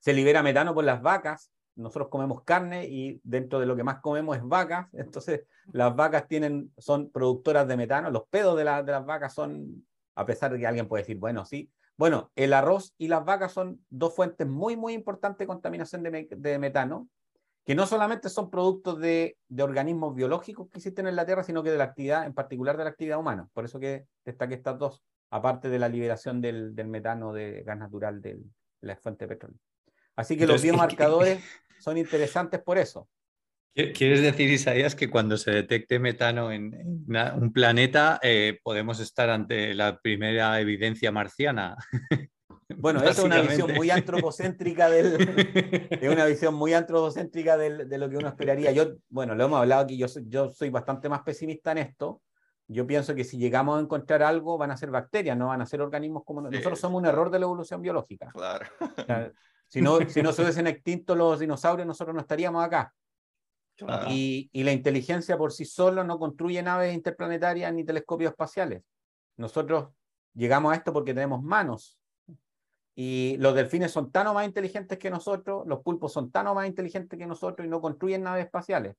Se 0.00 0.12
libera 0.14 0.42
metano 0.42 0.74
por 0.74 0.84
las 0.84 1.02
vacas. 1.02 1.52
Nosotros 1.76 2.08
comemos 2.08 2.42
carne 2.42 2.86
y 2.88 3.20
dentro 3.22 3.60
de 3.60 3.66
lo 3.66 3.76
que 3.76 3.84
más 3.84 4.00
comemos 4.00 4.36
es 4.36 4.42
vacas. 4.42 4.88
Entonces, 4.94 5.42
las 5.72 5.94
vacas 5.94 6.26
tienen, 6.26 6.72
son 6.78 7.10
productoras 7.10 7.68
de 7.68 7.76
metano. 7.76 8.10
Los 8.10 8.26
pedos 8.28 8.56
de, 8.56 8.64
de 8.64 8.92
las 8.92 9.04
vacas 9.04 9.34
son, 9.34 9.86
a 10.14 10.24
pesar 10.24 10.50
de 10.52 10.58
que 10.58 10.66
alguien 10.66 10.88
puede 10.88 11.02
decir, 11.02 11.18
bueno, 11.18 11.44
sí. 11.44 11.70
Bueno, 11.98 12.32
el 12.34 12.54
arroz 12.54 12.94
y 12.96 13.08
las 13.08 13.26
vacas 13.26 13.52
son 13.52 13.84
dos 13.90 14.16
fuentes 14.16 14.46
muy, 14.46 14.74
muy 14.74 14.94
importantes 14.94 15.40
de 15.40 15.46
contaminación 15.46 16.02
de, 16.02 16.28
de 16.30 16.58
metano 16.58 17.10
que 17.64 17.74
no 17.74 17.86
solamente 17.86 18.28
son 18.28 18.50
productos 18.50 18.98
de, 19.00 19.36
organismos 19.58 20.14
biológicos 20.14 20.68
que 20.70 20.78
existen 20.78 21.06
en 21.06 21.16
la 21.16 21.26
Tierra, 21.26 21.42
sino 21.42 21.62
que 21.62 21.70
de 21.70 21.78
la 21.78 21.84
actividad, 21.84 22.26
en 22.26 22.34
particular 22.34 22.76
de 22.76 22.84
la 22.84 22.90
actividad 22.90 23.18
humana. 23.18 23.48
Por 23.52 23.64
eso 23.64 23.78
que 23.78 24.06
destaque 24.24 24.54
estas 24.54 24.78
dos, 24.78 25.02
aparte 25.30 25.68
de 25.68 25.78
la 25.78 25.88
liberación 25.88 26.40
del, 26.40 26.72
metano 26.86 27.32
de 27.32 27.62
gas 27.62 27.78
natural 27.78 28.20
de 28.22 28.38
la 28.80 28.96
fuente 28.96 29.26
de 29.26 29.34
petróleo. 29.34 29.58
Así 30.16 30.36
que 30.36 30.46
los 30.46 30.62
biomarcadores 30.62 31.42
son 31.78 31.96
interesantes 31.96 32.60
por 32.60 32.78
eso. 32.78 33.08
¿Quieres 33.72 34.20
decir, 34.20 34.50
Isaías, 34.50 34.96
que 34.96 35.08
cuando 35.08 35.36
se 35.36 35.52
detecte 35.52 36.00
metano 36.00 36.50
en, 36.50 37.06
un 37.06 37.52
planeta 37.52 38.18
eh, 38.20 38.58
podemos 38.62 38.98
estar 38.98 39.30
ante 39.30 39.74
la 39.74 40.00
primera 40.00 40.60
evidencia 40.60 41.12
marciana? 41.12 41.76
Bueno, 42.76 43.00
eso 43.00 43.10
es 43.10 43.18
una 43.20 43.40
visión 43.40 43.72
muy 43.74 43.90
antropocéntrica 43.90 44.88
del, 44.90 45.88
es 45.90 46.12
una 46.12 46.26
visión 46.26 46.54
muy 46.54 46.74
antropocéntrica 46.74 47.56
de 47.56 47.98
lo 47.98 48.08
que 48.08 48.16
uno 48.16 48.28
esperaría. 48.28 48.72
Yo, 48.72 48.94
bueno, 49.08 49.34
lo 49.34 49.44
hemos 49.44 49.60
hablado 49.60 49.82
aquí, 49.82 49.96
yo, 49.96 50.06
yo 50.26 50.50
soy 50.50 50.70
bastante 50.70 51.08
más 51.08 51.22
pesimista 51.22 51.72
en 51.72 51.78
esto. 51.78 52.22
Yo 52.68 52.86
pienso 52.86 53.16
que 53.16 53.24
si 53.24 53.36
llegamos 53.36 53.78
a 53.78 53.82
encontrar 53.82 54.22
algo, 54.22 54.56
van 54.56 54.70
a 54.70 54.76
ser 54.76 54.90
bacterias, 54.90 55.36
no 55.36 55.48
van 55.48 55.60
a 55.60 55.66
ser 55.66 55.80
organismos 55.80 56.22
como 56.24 56.40
nosotros. 56.40 56.78
somos 56.78 57.00
un 57.00 57.06
error 57.06 57.30
de 57.30 57.40
la 57.40 57.44
evolución 57.44 57.82
biológica. 57.82 58.30
Claro. 58.32 58.66
si 59.66 59.82
no, 59.82 59.98
si 60.08 60.22
no 60.22 60.32
se 60.32 60.42
hubiesen 60.42 60.68
extinto 60.68 61.16
los 61.16 61.40
dinosaurios, 61.40 61.86
nosotros 61.86 62.14
no 62.14 62.20
estaríamos 62.20 62.64
acá. 62.64 62.94
Y, 64.08 64.50
y 64.52 64.62
la 64.62 64.72
inteligencia 64.72 65.38
por 65.38 65.52
sí 65.52 65.64
solo 65.64 66.04
no 66.04 66.18
construye 66.18 66.62
naves 66.62 66.94
interplanetarias 66.94 67.72
ni 67.72 67.84
telescopios 67.84 68.32
espaciales. 68.32 68.82
Nosotros 69.36 69.88
llegamos 70.34 70.72
a 70.72 70.76
esto 70.76 70.92
porque 70.92 71.14
tenemos 71.14 71.42
manos, 71.42 71.99
y 72.94 73.36
los 73.38 73.54
delfines 73.54 73.92
son 73.92 74.10
tan 74.10 74.26
o 74.26 74.34
más 74.34 74.46
inteligentes 74.46 74.98
que 74.98 75.10
nosotros, 75.10 75.66
los 75.66 75.80
pulpos 75.80 76.12
son 76.12 76.30
tan 76.30 76.46
o 76.48 76.54
más 76.54 76.66
inteligentes 76.66 77.18
que 77.18 77.26
nosotros 77.26 77.66
y 77.66 77.70
no 77.70 77.80
construyen 77.80 78.22
naves 78.22 78.44
espaciales. 78.44 78.96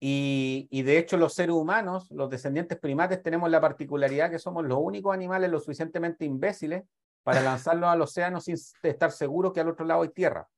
Y, 0.00 0.68
y, 0.70 0.82
de 0.82 0.98
hecho 0.98 1.16
los 1.16 1.32
seres 1.32 1.54
humanos, 1.54 2.10
los 2.10 2.28
descendientes 2.28 2.78
primates, 2.78 3.22
tenemos 3.22 3.50
la 3.50 3.60
particularidad 3.60 4.30
que 4.30 4.38
somos 4.38 4.64
los 4.64 4.78
únicos 4.78 5.14
animales 5.14 5.50
lo 5.50 5.60
suficientemente 5.60 6.24
imbéciles 6.24 6.84
para 7.22 7.40
lanzarlos 7.42 7.88
al 7.88 8.02
océano 8.02 8.40
sin 8.40 8.56
estar 8.82 9.10
seguros 9.10 9.52
que 9.52 9.60
al 9.60 9.68
otro 9.68 9.86
lado 9.86 10.02
hay 10.02 10.10
tierra. 10.10 10.48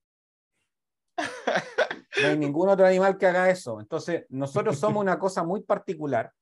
No 2.23 2.29
hay 2.29 2.39
ningún 2.39 2.69
otro 2.69 2.87
animal 2.87 3.19
que 3.19 3.27
haga 3.27 3.51
eso. 3.51 3.81
Entonces, 3.81 4.25
nosotros 4.29 4.79
somos 4.79 5.01
una 5.01 5.19
cosa 5.19 5.45
muy 5.45 5.63
particular, 5.63 6.33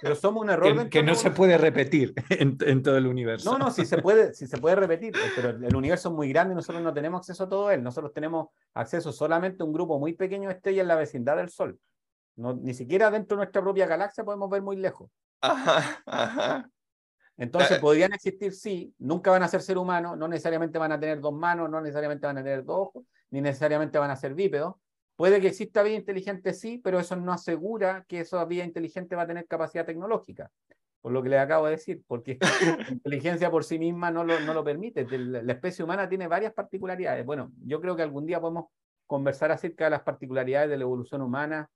pero 0.00 0.14
somos 0.14 0.42
un 0.42 0.50
error. 0.50 0.84
Que, 0.84 0.90
que 0.90 1.02
no 1.02 1.14
se 1.14 1.30
puede 1.30 1.58
repetir 1.58 2.14
en, 2.30 2.82
todo 2.82 2.96
el 2.96 3.06
universo. 3.06 3.50
No, 3.50 3.58
no, 3.58 3.70
sí 3.70 3.84
se, 3.84 3.98
puede, 4.00 4.34
sí 4.34 4.46
se 4.46 4.58
puede 4.58 4.76
repetir, 4.76 5.12
pero 5.34 5.50
el 5.50 5.74
universo 5.74 6.10
es 6.10 6.14
muy 6.14 6.28
grande 6.28 6.52
y 6.52 6.56
nosotros 6.56 6.82
no 6.82 6.94
tenemos 6.94 7.18
acceso 7.20 7.44
a 7.44 7.48
todo 7.48 7.70
él. 7.70 7.82
Nosotros 7.82 8.12
tenemos 8.12 8.48
acceso 8.74 9.12
solamente 9.12 9.62
a 9.62 9.66
un 9.66 9.72
grupo 9.72 9.98
muy 9.98 10.12
pequeño 10.14 10.48
de 10.48 10.54
estrellas 10.54 10.82
en 10.82 10.88
la 10.88 10.96
vecindad 10.96 11.36
del 11.36 11.48
Sol. 11.48 11.78
No, 12.36 12.54
ni 12.54 12.74
siquiera 12.74 13.10
dentro 13.10 13.36
de 13.36 13.44
nuestra 13.44 13.62
propia 13.62 13.86
galaxia 13.86 14.24
podemos 14.24 14.50
ver 14.50 14.62
muy 14.62 14.76
lejos. 14.76 15.10
Ajá, 15.40 16.02
ajá. 16.06 16.70
Entonces, 17.36 17.78
podrían 17.80 18.12
existir, 18.12 18.52
sí, 18.52 18.94
nunca 18.98 19.30
van 19.30 19.42
a 19.42 19.48
ser 19.48 19.60
ser 19.60 19.76
humanos, 19.76 20.16
no 20.16 20.28
necesariamente 20.28 20.78
van 20.78 20.92
a 20.92 21.00
tener 21.00 21.20
dos 21.20 21.34
manos, 21.34 21.68
no 21.68 21.80
necesariamente 21.80 22.26
van 22.26 22.38
a 22.38 22.44
tener 22.44 22.64
dos 22.64 22.76
ojos, 22.78 23.04
ni 23.30 23.40
necesariamente 23.40 23.98
van 23.98 24.10
a 24.10 24.16
ser 24.16 24.34
bípedos, 24.34 24.76
Puede 25.16 25.40
que 25.40 25.48
exista 25.48 25.82
vida 25.82 25.94
inteligente, 25.94 26.52
sí, 26.54 26.78
pero 26.82 26.98
eso 26.98 27.14
no 27.16 27.32
asegura 27.32 28.04
que 28.08 28.20
esa 28.20 28.44
vida 28.44 28.64
inteligente 28.64 29.14
va 29.14 29.22
a 29.22 29.26
tener 29.26 29.46
capacidad 29.46 29.86
tecnológica, 29.86 30.50
por 31.00 31.12
lo 31.12 31.22
que 31.22 31.28
le 31.28 31.38
acabo 31.38 31.66
de 31.66 31.72
decir, 31.72 32.02
porque 32.06 32.38
la 32.88 32.90
inteligencia 32.90 33.50
por 33.50 33.62
sí 33.62 33.78
misma 33.78 34.10
no 34.10 34.24
lo, 34.24 34.40
no 34.40 34.52
lo 34.54 34.64
permite. 34.64 35.06
La 35.06 35.52
especie 35.52 35.84
humana 35.84 36.08
tiene 36.08 36.26
varias 36.26 36.52
particularidades. 36.52 37.24
Bueno, 37.24 37.52
yo 37.64 37.80
creo 37.80 37.94
que 37.94 38.02
algún 38.02 38.26
día 38.26 38.40
podemos 38.40 38.66
conversar 39.06 39.52
acerca 39.52 39.84
de 39.84 39.90
las 39.90 40.02
particularidades 40.02 40.70
de 40.70 40.78
la 40.78 40.82
evolución 40.82 41.22
humana 41.22 41.70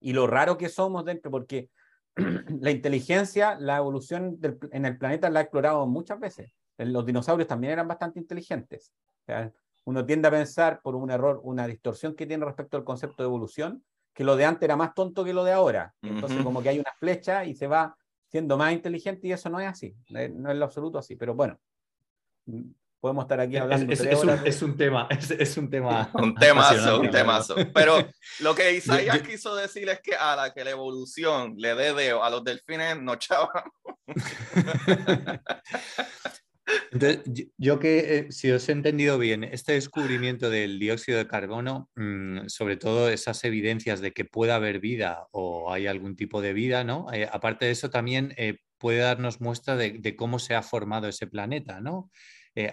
y 0.00 0.12
lo 0.12 0.26
raro 0.26 0.58
que 0.58 0.68
somos 0.68 1.04
dentro, 1.04 1.30
porque 1.30 1.70
la 2.60 2.70
inteligencia, 2.70 3.54
la 3.58 3.78
evolución 3.78 4.38
en 4.72 4.84
el 4.84 4.98
planeta 4.98 5.30
la 5.30 5.40
ha 5.40 5.42
explorado 5.42 5.86
muchas 5.86 6.20
veces. 6.20 6.52
Los 6.76 7.06
dinosaurios 7.06 7.48
también 7.48 7.74
eran 7.74 7.88
bastante 7.88 8.18
inteligentes. 8.18 8.92
O 9.22 9.24
sea, 9.26 9.52
uno 9.84 10.06
tiende 10.06 10.28
a 10.28 10.30
pensar 10.30 10.80
por 10.82 10.94
un 10.94 11.10
error, 11.10 11.40
una 11.42 11.66
distorsión 11.66 12.14
que 12.14 12.26
tiene 12.26 12.44
respecto 12.44 12.76
al 12.76 12.84
concepto 12.84 13.22
de 13.22 13.28
evolución, 13.28 13.84
que 14.14 14.24
lo 14.24 14.36
de 14.36 14.44
antes 14.44 14.62
era 14.62 14.76
más 14.76 14.94
tonto 14.94 15.24
que 15.24 15.32
lo 15.32 15.44
de 15.44 15.52
ahora. 15.52 15.94
Entonces, 16.02 16.42
como 16.42 16.62
que 16.62 16.68
hay 16.68 16.78
una 16.78 16.92
flecha 16.98 17.44
y 17.44 17.54
se 17.54 17.66
va 17.66 17.96
siendo 18.28 18.56
más 18.56 18.72
inteligente 18.72 19.26
y 19.26 19.32
eso 19.32 19.50
no 19.50 19.60
es 19.60 19.68
así, 19.68 19.94
no 20.08 20.50
es 20.50 20.56
lo 20.56 20.64
absoluto 20.64 20.98
así, 20.98 21.16
pero 21.16 21.34
bueno, 21.34 21.58
podemos 23.02 23.24
estar 23.24 23.40
aquí 23.40 23.56
hablando. 23.56 23.92
Es, 23.92 24.00
es, 24.00 24.22
un, 24.22 24.30
es 24.30 24.62
un, 24.62 24.76
tema, 24.76 25.08
es, 25.10 25.56
un 25.56 25.68
tema. 25.68 26.08
Un 26.14 26.36
temazo, 26.36 27.00
un 27.00 27.10
temazo. 27.10 27.56
Pero 27.74 27.96
lo 28.40 28.54
que 28.54 28.72
Isaías 28.76 29.20
quiso 29.22 29.56
decir 29.56 29.88
es 29.88 30.00
que 30.00 30.14
a 30.14 30.36
la 30.36 30.54
que 30.54 30.64
la 30.64 30.70
evolución 30.70 31.56
le 31.58 31.74
dé 31.74 31.92
deo 31.94 32.22
a 32.22 32.30
los 32.30 32.44
delfines, 32.44 33.02
no 33.02 33.16
chaval. 33.16 33.64
Entonces, 36.92 37.20
yo 37.56 37.78
que, 37.78 38.18
eh, 38.18 38.26
si 38.32 38.50
os 38.50 38.68
he 38.68 38.72
entendido 38.72 39.18
bien, 39.18 39.44
este 39.44 39.72
descubrimiento 39.72 40.50
del 40.50 40.78
dióxido 40.78 41.18
de 41.18 41.26
carbono, 41.26 41.90
mm, 41.96 42.48
sobre 42.48 42.76
todo 42.76 43.08
esas 43.08 43.42
evidencias 43.44 44.00
de 44.00 44.12
que 44.12 44.24
pueda 44.24 44.56
haber 44.56 44.78
vida 44.78 45.26
o 45.32 45.72
hay 45.72 45.86
algún 45.86 46.16
tipo 46.16 46.40
de 46.40 46.52
vida, 46.52 46.84
¿no? 46.84 47.12
Eh, 47.12 47.28
aparte 47.30 47.66
de 47.66 47.72
eso, 47.72 47.90
también 47.90 48.34
eh, 48.36 48.58
puede 48.78 48.98
darnos 48.98 49.40
muestra 49.40 49.76
de, 49.76 50.16
cómo 50.16 50.38
se 50.38 50.54
ha 50.54 50.62
formado 50.62 51.08
ese 51.08 51.26
planeta, 51.26 51.80
¿no? 51.80 52.10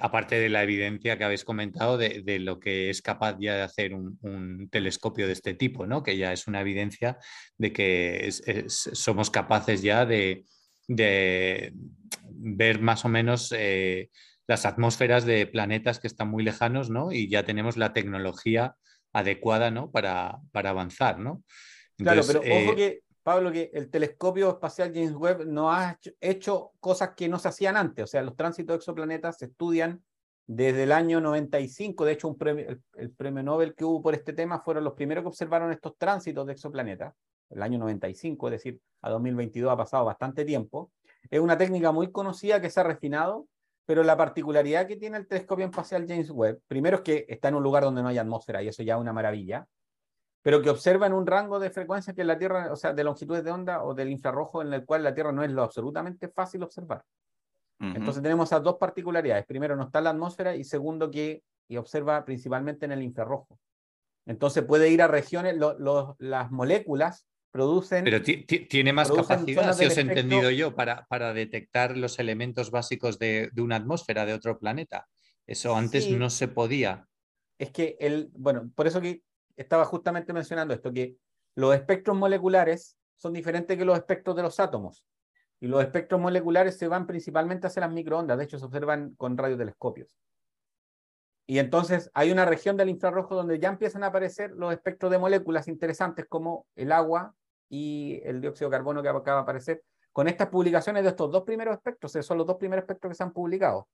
aparte 0.01 0.35
de 0.35 0.49
la 0.49 0.61
evidencia 0.63 1.17
que 1.17 1.23
habéis 1.23 1.45
comentado 1.45 1.97
de, 1.97 2.39
lo 2.39 2.59
que 2.59 2.89
es 2.89 3.01
capaz 3.01 3.37
ya 3.39 3.55
de 3.55 3.61
hacer 3.61 3.93
un, 3.93 4.67
telescopio 4.69 5.25
de 5.25 5.31
este 5.31 5.53
tipo, 5.53 5.87
¿no? 5.87 6.03
Que 6.03 6.17
ya 6.17 6.33
es 6.33 6.47
una 6.47 6.59
evidencia 6.59 7.17
de 7.57 7.71
que 7.71 8.35
somos 8.67 9.29
capaces 9.29 9.81
ya 9.81 10.05
de 10.05 10.43
ver 10.89 12.81
más 12.81 13.05
o 13.05 13.09
menos 13.09 13.53
eh, 13.55 14.09
las 14.47 14.65
atmósferas 14.65 15.25
de 15.25 15.45
planetas 15.45 15.99
que 15.99 16.07
están 16.07 16.29
muy 16.29 16.43
lejanos, 16.43 16.89
¿no? 16.89 17.11
Y 17.11 17.29
ya 17.29 17.43
tenemos 17.43 17.77
la 17.77 17.93
tecnología 17.93 18.75
adecuada, 19.13 19.71
¿no? 19.71 19.91
Para, 19.91 20.39
para 20.51 20.71
avanzar, 20.71 21.19
¿no? 21.19 21.43
claro, 21.97 22.21
pero 22.25 22.39
ojo 22.39 22.71
eh, 22.71 22.75
que, 22.75 22.99
Pablo, 23.23 23.51
que 23.51 23.69
el 23.73 23.89
telescopio 23.89 24.49
espacial 24.49 24.91
James 24.93 25.13
Webb 25.13 25.45
no 25.45 25.71
ha 25.71 25.99
hecho, 26.21 26.71
cosas 26.79 27.11
que 27.15 27.27
no 27.27 27.37
se 27.37 27.49
hacían 27.49 27.77
antes. 27.77 28.03
O 28.03 28.07
sea, 28.07 28.23
los 28.23 28.35
tránsitos 28.35 28.73
de 28.73 28.77
exoplanetas 28.77 29.37
se 29.37 29.45
estudian 29.45 30.01
desde 30.47 30.83
el 30.83 30.91
año 30.93 31.19
95. 31.21 32.05
De 32.05 32.13
hecho, 32.13 32.27
un 32.27 32.37
premio, 32.37 32.69
el, 32.69 32.81
el, 32.95 33.11
premio 33.11 33.43
Nobel 33.43 33.75
que 33.75 33.83
hubo 33.85 34.01
por 34.01 34.15
este 34.15 34.33
tema 34.33 34.61
fueron 34.61 34.83
los 34.83 34.93
primeros 34.93 35.23
que 35.23 35.27
observaron 35.27 35.71
estos 35.71 35.97
tránsitos 35.97 36.47
de 36.47 36.53
exoplanetas, 36.53 37.13
el 37.49 37.61
año 37.61 37.79
95, 37.79 38.47
es 38.47 38.51
decir, 38.51 38.81
a 39.01 39.09
2022 39.09 39.71
ha 39.71 39.77
pasado 39.77 40.05
bastante 40.05 40.45
tiempo. 40.45 40.91
Es 41.29 41.39
una 41.39 41.57
técnica 41.57 41.91
muy 41.91 42.11
conocida 42.11 42.61
que 42.61 42.69
se 42.69 42.79
ha 42.79 42.83
refinado, 42.83 43.47
pero 43.85 44.03
la 44.03 44.17
particularidad 44.17 44.87
que 44.87 44.97
tiene 44.97 45.17
el 45.17 45.27
telescopio 45.27 45.65
espacial 45.65 46.05
James 46.07 46.29
Webb, 46.29 46.61
primero 46.67 46.97
es 46.97 47.03
que 47.03 47.25
está 47.27 47.49
en 47.49 47.55
un 47.55 47.63
lugar 47.63 47.83
donde 47.83 48.01
no 48.01 48.07
hay 48.07 48.17
atmósfera 48.17 48.61
y 48.61 48.67
eso 48.67 48.83
ya 48.83 48.95
es 48.95 49.01
una 49.01 49.13
maravilla, 49.13 49.67
pero 50.41 50.61
que 50.61 50.69
observa 50.69 51.07
en 51.07 51.13
un 51.13 51.27
rango 51.27 51.59
de 51.59 51.69
frecuencia 51.69 52.13
que 52.13 52.23
la 52.23 52.37
Tierra, 52.37 52.71
o 52.71 52.75
sea, 52.75 52.93
de 52.93 53.03
longitudes 53.03 53.43
de 53.43 53.51
onda 53.51 53.83
o 53.83 53.93
del 53.93 54.09
infrarrojo 54.09 54.61
en 54.61 54.73
el 54.73 54.85
cual 54.85 55.03
la 55.03 55.13
Tierra 55.13 55.31
no 55.31 55.43
es 55.43 55.51
lo 55.51 55.63
absolutamente 55.63 56.29
fácil 56.29 56.63
observar. 56.63 57.03
Entonces 57.81 58.21
tenemos 58.21 58.49
esas 58.49 58.61
dos 58.61 58.75
particularidades. 58.75 59.45
Primero, 59.45 59.73
no 59.77 59.83
está 59.83 59.99
en 59.99 60.03
la 60.03 60.09
atmósfera 60.09 60.53
y 60.53 60.65
segundo, 60.65 61.09
que 61.09 61.43
y 61.69 61.77
observa 61.77 62.25
principalmente 62.25 62.85
en 62.85 62.91
el 62.91 63.01
infrarrojo. 63.01 63.57
Entonces 64.25 64.63
puede 64.65 64.89
ir 64.89 65.01
a 65.01 65.07
regiones, 65.07 65.55
las 66.17 66.51
moléculas 66.51 67.25
producen... 67.51 68.03
Pero 68.03 68.21
tiene 68.21 68.93
más 68.93 69.11
capacidad, 69.11 69.73
si 69.73 69.85
os 69.85 69.97
he 69.97 70.01
entendido 70.01 70.51
yo, 70.51 70.75
para, 70.75 71.05
para 71.07 71.33
detectar 71.33 71.97
los 71.97 72.19
elementos 72.19 72.71
básicos 72.71 73.19
de, 73.19 73.51
una 73.57 73.77
atmósfera 73.77 74.25
de 74.25 74.33
otro 74.33 74.59
planeta. 74.59 75.07
Eso 75.47 75.75
antes 75.75 76.09
no 76.11 76.29
se 76.29 76.47
podía. 76.47 77.07
Es 77.57 77.71
que, 77.71 77.97
el, 77.99 78.29
bueno, 78.33 78.71
por 78.75 78.87
eso 78.87 79.01
que 79.01 79.23
estaba 79.57 79.85
justamente 79.85 80.31
mencionando 80.31 80.73
esto, 80.73 80.93
que 80.93 81.17
los 81.55 81.75
espectros 81.75 82.15
moleculares 82.15 82.97
son 83.17 83.33
diferentes 83.33 83.77
que 83.77 83.85
los 83.85 83.97
espectros 83.97 84.35
de 84.35 84.43
los 84.43 84.59
átomos. 84.59 85.05
Y 85.59 85.67
los 85.67 85.81
espectros 85.81 86.21
moleculares 86.21 86.77
se 86.77 86.87
van 86.87 87.05
principalmente 87.05 87.67
hacia 87.67 87.81
las 87.81 87.91
microondas, 87.91 88.37
de 88.37 88.45
hecho 88.45 88.57
se 88.57 88.65
observan 88.65 89.13
con 89.15 89.37
radiotelescopios. 89.37 90.15
Y 91.45 91.57
entonces 91.57 92.11
hay 92.13 92.31
una 92.31 92.45
región 92.45 92.77
del 92.77 92.89
infrarrojo 92.89 93.35
donde 93.35 93.59
ya 93.59 93.69
empiezan 93.69 94.03
a 94.03 94.07
aparecer 94.07 94.51
los 94.51 94.71
espectros 94.71 95.11
de 95.11 95.17
moléculas 95.17 95.67
interesantes 95.67 96.27
como 96.29 96.67
el 96.75 96.91
agua, 96.91 97.33
y 97.69 98.19
el 98.23 98.41
dióxido 98.41 98.69
de 98.69 98.77
carbono 98.77 99.01
que 99.01 99.09
acaba 99.09 99.37
de 99.37 99.43
aparecer, 99.43 99.83
con 100.11 100.27
estas 100.27 100.49
publicaciones 100.49 101.03
de 101.03 101.09
estos 101.09 101.31
dos 101.31 101.43
primeros 101.43 101.75
espectros, 101.75 102.11
son 102.25 102.37
los 102.37 102.47
dos 102.47 102.57
primeros 102.57 102.83
espectros 102.83 103.11
que 103.11 103.15
se 103.15 103.23
han 103.23 103.31
publicado. 103.31 103.87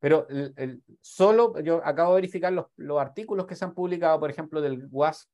Pero 0.00 0.28
el, 0.28 0.82
solo, 1.00 1.58
yo 1.60 1.80
acabo 1.84 2.14
de 2.14 2.20
verificar 2.20 2.52
los, 2.52 2.66
los, 2.76 3.00
artículos 3.00 3.46
que 3.46 3.56
se 3.56 3.64
han 3.64 3.74
publicado, 3.74 4.20
por 4.20 4.30
ejemplo, 4.30 4.60
del 4.60 4.86
WASP, 4.90 5.28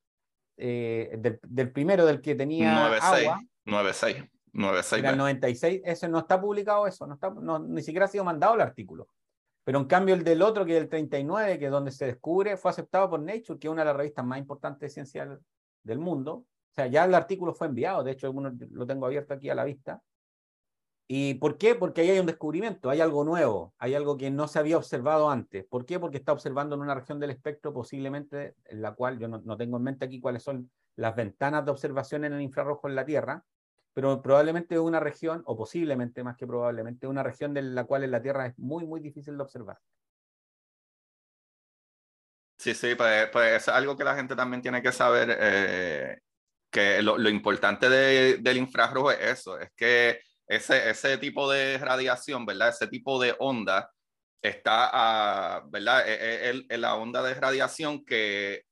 eh, 0.56 1.16
del, 1.18 1.38
del, 1.42 1.72
primero, 1.72 2.06
del 2.06 2.20
que 2.20 2.34
tenía 2.34 2.88
96, 2.88 3.28
agua. 3.28 3.42
96, 3.66 4.24
96. 4.52 5.04
el 5.04 5.18
96, 5.18 5.82
ese 5.84 6.08
no 6.08 6.20
está 6.20 6.40
publicado, 6.40 6.86
eso, 6.86 7.06
no 7.06 7.14
está, 7.14 7.30
no, 7.30 7.58
ni 7.58 7.82
siquiera 7.82 8.06
ha 8.06 8.08
sido 8.08 8.24
mandado 8.24 8.54
el 8.54 8.60
artículo. 8.60 9.08
Pero 9.64 9.78
en 9.78 9.86
cambio 9.86 10.14
el 10.14 10.24
del 10.24 10.42
otro, 10.42 10.64
que 10.64 10.76
es 10.76 10.82
el 10.82 10.88
39, 10.88 11.58
que 11.58 11.64
es 11.66 11.70
donde 11.70 11.90
se 11.90 12.06
descubre, 12.06 12.56
fue 12.56 12.70
aceptado 12.70 13.10
por 13.10 13.20
Nature, 13.20 13.58
que 13.58 13.66
es 13.66 13.72
una 13.72 13.82
de 13.82 13.86
las 13.86 13.96
revistas 13.96 14.24
más 14.24 14.38
importantes 14.38 14.80
de 14.80 14.88
ciencia 14.90 15.38
del 15.82 15.98
mundo. 15.98 16.44
O 16.74 16.76
sea, 16.76 16.88
ya 16.88 17.04
el 17.04 17.14
artículo 17.14 17.54
fue 17.54 17.68
enviado, 17.68 18.02
de 18.02 18.10
hecho 18.10 18.28
uno 18.32 18.52
lo 18.72 18.84
tengo 18.84 19.06
abierto 19.06 19.32
aquí 19.32 19.48
a 19.48 19.54
la 19.54 19.62
vista. 19.62 20.02
¿Y 21.06 21.34
por 21.34 21.56
qué? 21.56 21.76
Porque 21.76 22.00
ahí 22.00 22.10
hay 22.10 22.18
un 22.18 22.26
descubrimiento, 22.26 22.90
hay 22.90 23.00
algo 23.00 23.22
nuevo, 23.22 23.74
hay 23.78 23.94
algo 23.94 24.16
que 24.16 24.32
no 24.32 24.48
se 24.48 24.58
había 24.58 24.76
observado 24.76 25.30
antes. 25.30 25.64
¿Por 25.66 25.86
qué? 25.86 26.00
Porque 26.00 26.16
está 26.16 26.32
observando 26.32 26.74
en 26.74 26.80
una 26.80 26.96
región 26.96 27.20
del 27.20 27.30
espectro 27.30 27.72
posiblemente 27.72 28.56
en 28.64 28.82
la 28.82 28.92
cual 28.94 29.20
yo 29.20 29.28
no, 29.28 29.56
tengo 29.56 29.76
en 29.76 29.84
mente 29.84 30.04
aquí 30.06 30.20
cuáles 30.20 30.42
son 30.42 30.68
las 30.96 31.14
ventanas 31.14 31.64
de 31.64 31.70
observación 31.70 32.24
en 32.24 32.32
el 32.32 32.40
infrarrojo 32.40 32.88
en 32.88 32.96
la 32.96 33.04
Tierra, 33.04 33.44
pero 33.92 34.20
probablemente 34.20 34.74
es 34.74 34.80
una 34.80 34.98
región, 34.98 35.42
o 35.46 35.56
posiblemente 35.56 36.24
más 36.24 36.36
que 36.36 36.46
probablemente, 36.46 37.06
una 37.06 37.22
región 37.22 37.54
de 37.54 37.62
la 37.62 37.84
cual 37.84 38.02
en 38.02 38.10
la 38.10 38.20
Tierra 38.20 38.46
es 38.46 38.58
muy, 38.58 38.84
muy 38.84 39.00
difícil 39.00 39.36
de 39.36 39.42
observar. 39.44 39.78
Sí, 42.58 42.74
sí, 42.74 42.94
pues, 42.96 43.28
pues 43.30 43.62
es 43.62 43.68
algo 43.68 43.96
que 43.96 44.04
la 44.04 44.16
gente 44.16 44.34
también 44.34 44.62
tiene 44.62 44.82
que 44.82 44.90
saber, 44.90 45.36
eh, 45.38 46.18
que 46.74 47.00
lo, 47.02 47.16
lo 47.16 47.28
importante 47.28 47.88
de, 47.88 48.38
del 48.38 48.56
infrarrojo 48.56 49.12
es 49.12 49.38
eso, 49.38 49.56
es 49.60 49.70
que 49.76 50.18
ese, 50.48 50.90
ese 50.90 51.18
tipo 51.18 51.48
de 51.48 51.78
radiación, 51.78 52.44
¿verdad? 52.44 52.70
Ese 52.70 52.88
tipo 52.88 53.22
de 53.22 53.32
onda 53.38 53.88
está, 54.42 55.62
¿verdad? 55.68 56.06
Es, 56.08 56.64
e, 56.68 56.76
la 56.78 56.96
onda 56.96 57.22
de 57.22 57.34
radiación 57.34 58.04
que, 58.04 58.64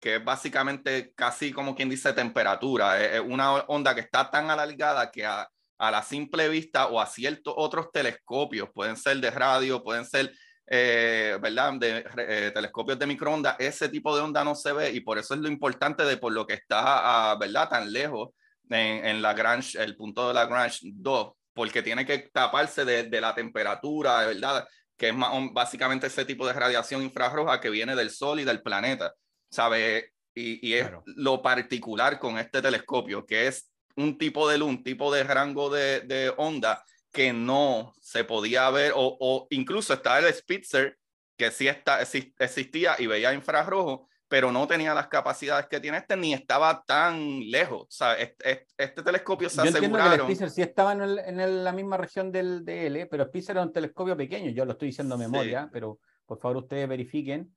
que 0.00 0.16
es 0.16 0.24
básicamente 0.24 1.12
casi 1.14 1.52
como 1.52 1.76
quien 1.76 1.88
dice 1.88 2.12
temperatura. 2.12 3.00
Es 3.00 3.20
una 3.20 3.52
onda 3.68 3.94
que 3.94 4.00
está 4.00 4.28
tan 4.28 4.50
alargada 4.50 5.12
que 5.12 5.24
a, 5.24 5.48
a 5.78 5.90
la 5.92 6.02
simple 6.02 6.48
vista 6.48 6.88
o 6.88 7.00
a 7.00 7.06
ciertos 7.06 7.54
otros 7.56 7.92
telescopios, 7.92 8.68
pueden 8.74 8.96
ser 8.96 9.18
de 9.18 9.30
radio, 9.30 9.84
pueden 9.84 10.04
ser 10.04 10.32
eh, 10.72 11.36
¿verdad? 11.42 11.74
De 11.74 12.04
eh, 12.16 12.52
telescopios 12.54 12.96
de 12.96 13.06
microondas, 13.06 13.56
ese 13.58 13.88
tipo 13.88 14.14
de 14.14 14.22
onda 14.22 14.44
no 14.44 14.54
se 14.54 14.72
ve 14.72 14.92
y 14.92 15.00
por 15.00 15.18
eso 15.18 15.34
es 15.34 15.40
lo 15.40 15.48
importante 15.48 16.04
de 16.04 16.16
por 16.16 16.32
lo 16.32 16.46
que 16.46 16.54
está, 16.54 17.34
¿verdad? 17.34 17.68
Tan 17.68 17.92
lejos 17.92 18.28
en, 18.68 19.04
en 19.04 19.20
Lagrange, 19.20 19.82
el 19.82 19.96
punto 19.96 20.28
de 20.28 20.34
Lagrange 20.34 20.78
2, 20.82 21.32
porque 21.52 21.82
tiene 21.82 22.06
que 22.06 22.30
taparse 22.32 22.84
de, 22.84 23.02
de 23.02 23.20
la 23.20 23.34
temperatura, 23.34 24.24
¿verdad? 24.26 24.64
Que 24.96 25.08
es 25.08 25.14
más, 25.14 25.32
básicamente 25.52 26.06
ese 26.06 26.24
tipo 26.24 26.46
de 26.46 26.52
radiación 26.52 27.02
infrarroja 27.02 27.60
que 27.60 27.68
viene 27.68 27.96
del 27.96 28.10
Sol 28.10 28.38
y 28.38 28.44
del 28.44 28.62
planeta, 28.62 29.12
¿sabe? 29.50 30.12
Y, 30.36 30.64
y 30.68 30.74
es 30.74 30.88
lo 31.04 31.42
particular 31.42 32.20
con 32.20 32.38
este 32.38 32.62
telescopio, 32.62 33.26
que 33.26 33.48
es 33.48 33.68
un 33.96 34.16
tipo 34.16 34.48
de 34.48 34.58
luz, 34.58 34.68
un 34.68 34.84
tipo 34.84 35.12
de 35.12 35.24
rango 35.24 35.68
de, 35.68 36.02
de 36.02 36.32
onda 36.36 36.80
que 37.12 37.32
no 37.32 37.92
se 38.00 38.24
podía 38.24 38.68
ver, 38.70 38.92
o, 38.94 39.16
o 39.20 39.46
incluso 39.50 39.94
está 39.94 40.18
el 40.18 40.32
Spitzer, 40.32 40.96
que 41.36 41.50
sí 41.50 41.68
está, 41.68 42.00
existía 42.00 42.96
y 42.98 43.06
veía 43.06 43.32
infrarrojo, 43.32 44.06
pero 44.28 44.52
no 44.52 44.66
tenía 44.68 44.94
las 44.94 45.08
capacidades 45.08 45.66
que 45.66 45.80
tiene 45.80 45.98
este 45.98 46.16
ni 46.16 46.32
estaba 46.32 46.84
tan 46.86 47.40
lejos. 47.50 47.82
O 47.82 47.90
sea, 47.90 48.14
este, 48.14 48.66
este, 48.78 49.02
telescopio 49.02 49.50
se 49.50 49.56
yo 49.56 49.62
aseguraron. 49.70 50.10
Que 50.10 50.14
el 50.16 50.22
Spitzer 50.22 50.50
sí 50.50 50.62
estaba 50.62 50.92
en, 50.92 51.00
el, 51.00 51.18
en 51.18 51.64
la 51.64 51.72
misma 51.72 51.96
región 51.96 52.30
del 52.30 52.64
DL, 52.64 53.08
pero 53.10 53.24
Spitzer 53.24 53.56
era 53.56 53.64
un 53.64 53.72
telescopio 53.72 54.16
pequeño, 54.16 54.50
yo 54.50 54.64
lo 54.64 54.72
estoy 54.72 54.88
diciendo 54.88 55.16
de 55.16 55.26
memoria, 55.26 55.68
pero 55.72 55.98
por 56.26 56.38
favor 56.38 56.58
ustedes 56.58 56.88
verifiquen. 56.88 57.52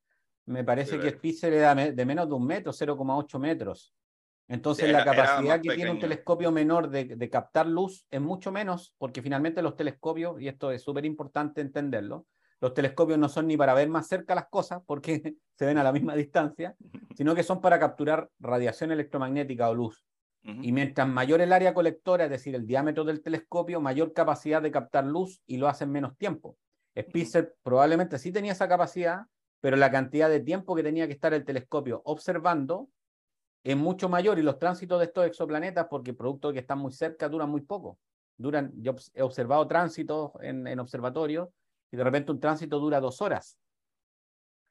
Me 0.46 0.64
parece 0.64 0.98
que 1.00 1.12
Spitzer 1.12 1.54
era 1.54 1.76
de 1.76 2.06
menos 2.06 2.28
de 2.28 2.34
un 2.34 2.46
metro, 2.46 2.74
0,8 2.74 3.40
metros. 3.40 3.94
Entonces 4.48 4.92
la 4.92 5.06
capacidad 5.06 5.62
que 5.62 5.74
tiene 5.76 5.92
un 5.92 6.00
telescopio 6.00 6.52
menor 6.52 6.90
de, 6.90 7.06
de, 7.06 7.30
captar 7.30 7.66
luz 7.66 8.06
es 8.12 8.22
mucho 8.22 8.52
menos, 8.52 8.94
porque 8.98 9.22
finalmente 9.22 9.62
los 9.62 9.76
telescopios, 9.76 10.40
y 10.42 10.48
esto 10.48 10.72
es 10.72 10.84
súper 10.84 11.06
importante 11.06 11.62
entenderlo, 11.62 12.26
los 12.64 12.74
telescopios 12.74 13.20
no 13.20 13.28
son 13.28 13.48
ni 13.48 13.58
para 13.58 13.74
ver 13.74 13.90
más 13.90 14.08
cerca 14.08 14.36
las 14.36 14.48
cosas, 14.48 14.82
porque 14.86 15.36
se 15.58 15.66
ven 15.66 15.78
a 15.78 15.84
la 15.84 15.92
misma 15.92 16.16
distancia, 16.16 16.76
sino 17.14 17.36
que 17.36 17.44
son 17.44 17.60
para 17.60 17.78
capturar 17.78 18.30
radiación 18.40 18.92
electromagnética 18.92 19.70
o 19.70 19.76
luz. 19.76 20.06
Y 20.46 20.74
mientras 20.74 21.08
mayor 21.08 21.40
el 21.40 21.54
área 21.54 21.74
colectora, 21.74 22.26
es 22.26 22.30
decir, 22.30 22.54
el 22.56 22.68
diámetro 22.68 23.06
del 23.06 23.22
telescopio, 23.22 23.80
mayor 23.80 24.12
capacidad 24.12 24.62
de 24.62 24.72
captar 24.72 25.06
luz 25.06 25.42
y 25.46 25.56
lo 25.56 25.70
hace 25.70 25.86
en 25.86 25.92
menos 25.92 26.18
tiempo. 26.18 26.58
Spitzer 26.98 27.56
probablemente 27.64 28.20
sí 28.20 28.32
tenía 28.32 28.52
esa 28.52 28.68
capacidad, 28.68 29.22
pero 29.62 29.78
la 29.78 29.90
cantidad 29.90 30.30
de 30.30 30.42
tiempo 30.42 30.76
que 30.76 30.84
tenía 30.84 31.08
que 31.08 31.14
estar 31.14 31.34
el 31.34 31.46
telescopio 31.46 32.02
observando 32.04 32.90
es 33.64 33.78
mucho 33.78 34.10
mayor 34.10 34.40
y 34.40 34.42
los 34.42 34.60
tránsitos 34.60 35.00
de 35.00 35.06
estos 35.06 35.26
exoplanetas, 35.26 35.88
porque 35.90 36.14
productos 36.14 36.54
que 36.54 36.60
están 36.60 36.80
muy 36.80 36.92
cerca, 36.92 37.30
duran 37.30 37.50
muy 37.50 37.62
poco. 37.62 37.98
Duran, 38.38 38.72
yo 38.76 38.96
he 39.14 39.22
observado 39.22 39.68
tránsitos 39.68 40.32
en, 40.42 40.68
en 40.68 40.80
observatorios 40.80 41.50
y 41.92 41.98
de 41.98 42.04
repente 42.04 42.32
un 42.32 42.40
tránsito 42.40 42.80
dura 42.80 43.00
dos 43.00 43.22
horas. 43.22 43.58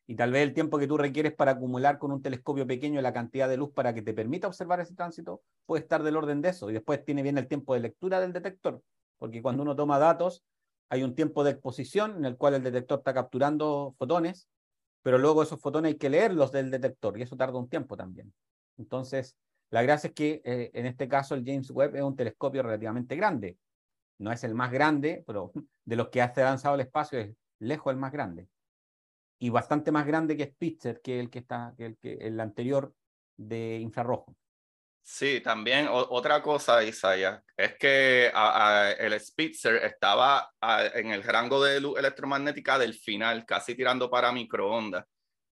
Y 0.06 0.16
tal 0.16 0.32
vez 0.32 0.42
el 0.42 0.52
tiempo 0.52 0.78
que 0.78 0.86
tú 0.86 0.98
requieres 0.98 1.32
para 1.32 1.52
acumular 1.52 1.98
con 1.98 2.12
un 2.12 2.20
telescopio 2.20 2.66
pequeño 2.66 3.00
la 3.00 3.12
cantidad 3.12 3.48
de 3.48 3.56
luz 3.56 3.70
para 3.72 3.94
que 3.94 4.02
te 4.02 4.12
permita 4.12 4.48
observar 4.48 4.80
ese 4.80 4.94
tránsito 4.94 5.42
puede 5.64 5.82
estar 5.82 6.02
del 6.02 6.16
orden 6.16 6.42
de 6.42 6.50
eso. 6.50 6.68
Y 6.68 6.74
después 6.74 7.04
tiene 7.04 7.22
bien 7.22 7.38
el 7.38 7.46
tiempo 7.48 7.72
de 7.74 7.80
lectura 7.80 8.20
del 8.20 8.32
detector, 8.32 8.82
porque 9.18 9.40
cuando 9.40 9.62
uno 9.62 9.76
toma 9.76 9.98
datos 9.98 10.44
hay 10.90 11.04
un 11.04 11.14
tiempo 11.14 11.44
de 11.44 11.52
exposición 11.52 12.16
en 12.16 12.26
el 12.26 12.36
cual 12.36 12.54
el 12.54 12.62
detector 12.62 12.98
está 12.98 13.14
capturando 13.14 13.94
fotones, 13.96 14.48
pero 15.02 15.16
luego 15.16 15.42
esos 15.42 15.58
fotones 15.58 15.92
hay 15.92 15.98
que 15.98 16.10
leerlos 16.10 16.52
del 16.52 16.70
detector 16.70 17.18
y 17.18 17.22
eso 17.22 17.36
tarda 17.36 17.58
un 17.58 17.68
tiempo 17.68 17.96
también. 17.96 18.34
Entonces, 18.78 19.36
la 19.70 19.82
gracia 19.82 20.08
es 20.08 20.14
que 20.14 20.42
eh, 20.44 20.70
en 20.74 20.86
este 20.86 21.08
caso 21.08 21.34
el 21.34 21.44
James 21.44 21.70
Webb 21.70 21.96
es 21.96 22.02
un 22.02 22.16
telescopio 22.16 22.62
relativamente 22.62 23.16
grande 23.16 23.56
no 24.22 24.32
es 24.32 24.44
el 24.44 24.54
más 24.54 24.72
grande, 24.72 25.22
pero 25.26 25.52
de 25.84 25.96
los 25.96 26.08
que 26.08 26.22
ha 26.22 26.32
lanzado 26.36 26.74
al 26.74 26.80
espacio 26.80 27.18
es 27.18 27.30
lejos 27.58 27.92
el 27.92 27.98
más 27.98 28.12
grande. 28.12 28.48
Y 29.38 29.50
bastante 29.50 29.90
más 29.90 30.06
grande 30.06 30.36
que 30.36 30.46
Spitzer, 30.46 31.00
que 31.02 31.18
el 31.18 31.28
que 31.28 31.40
está, 31.40 31.74
que 31.76 31.86
el, 31.86 31.96
que 31.98 32.14
el 32.14 32.38
anterior 32.38 32.94
de 33.36 33.78
infrarrojo. 33.78 34.36
Sí, 35.04 35.40
también 35.40 35.88
otra 35.90 36.40
cosa, 36.40 36.84
Isaiah, 36.84 37.42
es 37.56 37.76
que 37.76 38.32
el 39.00 39.18
Spitzer 39.18 39.82
estaba 39.82 40.48
en 40.94 41.10
el 41.10 41.24
rango 41.24 41.60
de 41.60 41.80
luz 41.80 41.98
electromagnética 41.98 42.78
del 42.78 42.94
final, 42.94 43.44
casi 43.44 43.74
tirando 43.74 44.08
para 44.08 44.30
microondas. 44.30 45.04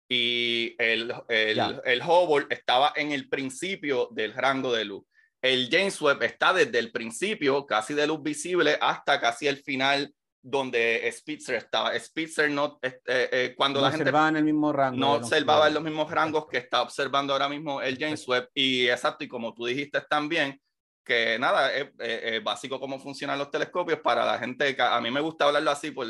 Y 0.08 0.74
el, 0.78 1.12
el, 1.28 1.80
el 1.84 2.02
Hubble 2.02 2.46
estaba 2.50 2.92
en 2.94 3.12
el 3.12 3.28
principio 3.28 4.08
del 4.12 4.34
rango 4.34 4.72
de 4.72 4.84
luz 4.84 5.04
el 5.46 5.68
James 5.70 6.00
Webb 6.00 6.22
está 6.22 6.52
desde 6.52 6.78
el 6.78 6.90
principio, 6.90 7.66
casi 7.66 7.94
de 7.94 8.06
luz 8.06 8.22
visible, 8.22 8.78
hasta 8.80 9.20
casi 9.20 9.46
el 9.46 9.58
final 9.58 10.12
donde 10.42 11.08
Spitzer 11.12 11.56
estaba. 11.56 11.98
Spitzer 11.98 12.50
no, 12.50 12.78
eh, 12.82 13.00
eh, 13.04 13.54
cuando 13.56 13.80
la 13.80 13.90
gente 13.90 14.10
en 14.10 14.36
el 14.36 14.44
mismo 14.44 14.72
rango. 14.72 14.98
No 14.98 15.12
observaba 15.14 15.68
en 15.68 15.74
los 15.74 15.82
mismos 15.82 16.10
rangos 16.10 16.46
que 16.46 16.58
está 16.58 16.82
observando 16.82 17.32
ahora 17.32 17.48
mismo 17.48 17.80
el 17.80 17.98
James 17.98 18.26
Webb. 18.26 18.50
Y 18.54 18.88
exacto, 18.88 19.24
y 19.24 19.28
como 19.28 19.54
tú 19.54 19.66
dijiste 19.66 20.00
también, 20.08 20.60
que 21.04 21.38
nada, 21.38 21.72
es, 21.72 22.42
básico 22.42 22.80
cómo 22.80 22.98
funcionan 22.98 23.38
los 23.38 23.50
telescopios 23.50 24.00
para 24.00 24.24
la 24.24 24.38
gente, 24.38 24.76
a 24.78 25.00
mí 25.00 25.10
me 25.10 25.20
gusta 25.20 25.46
hablarlo 25.46 25.70
así 25.70 25.92
por, 25.92 26.06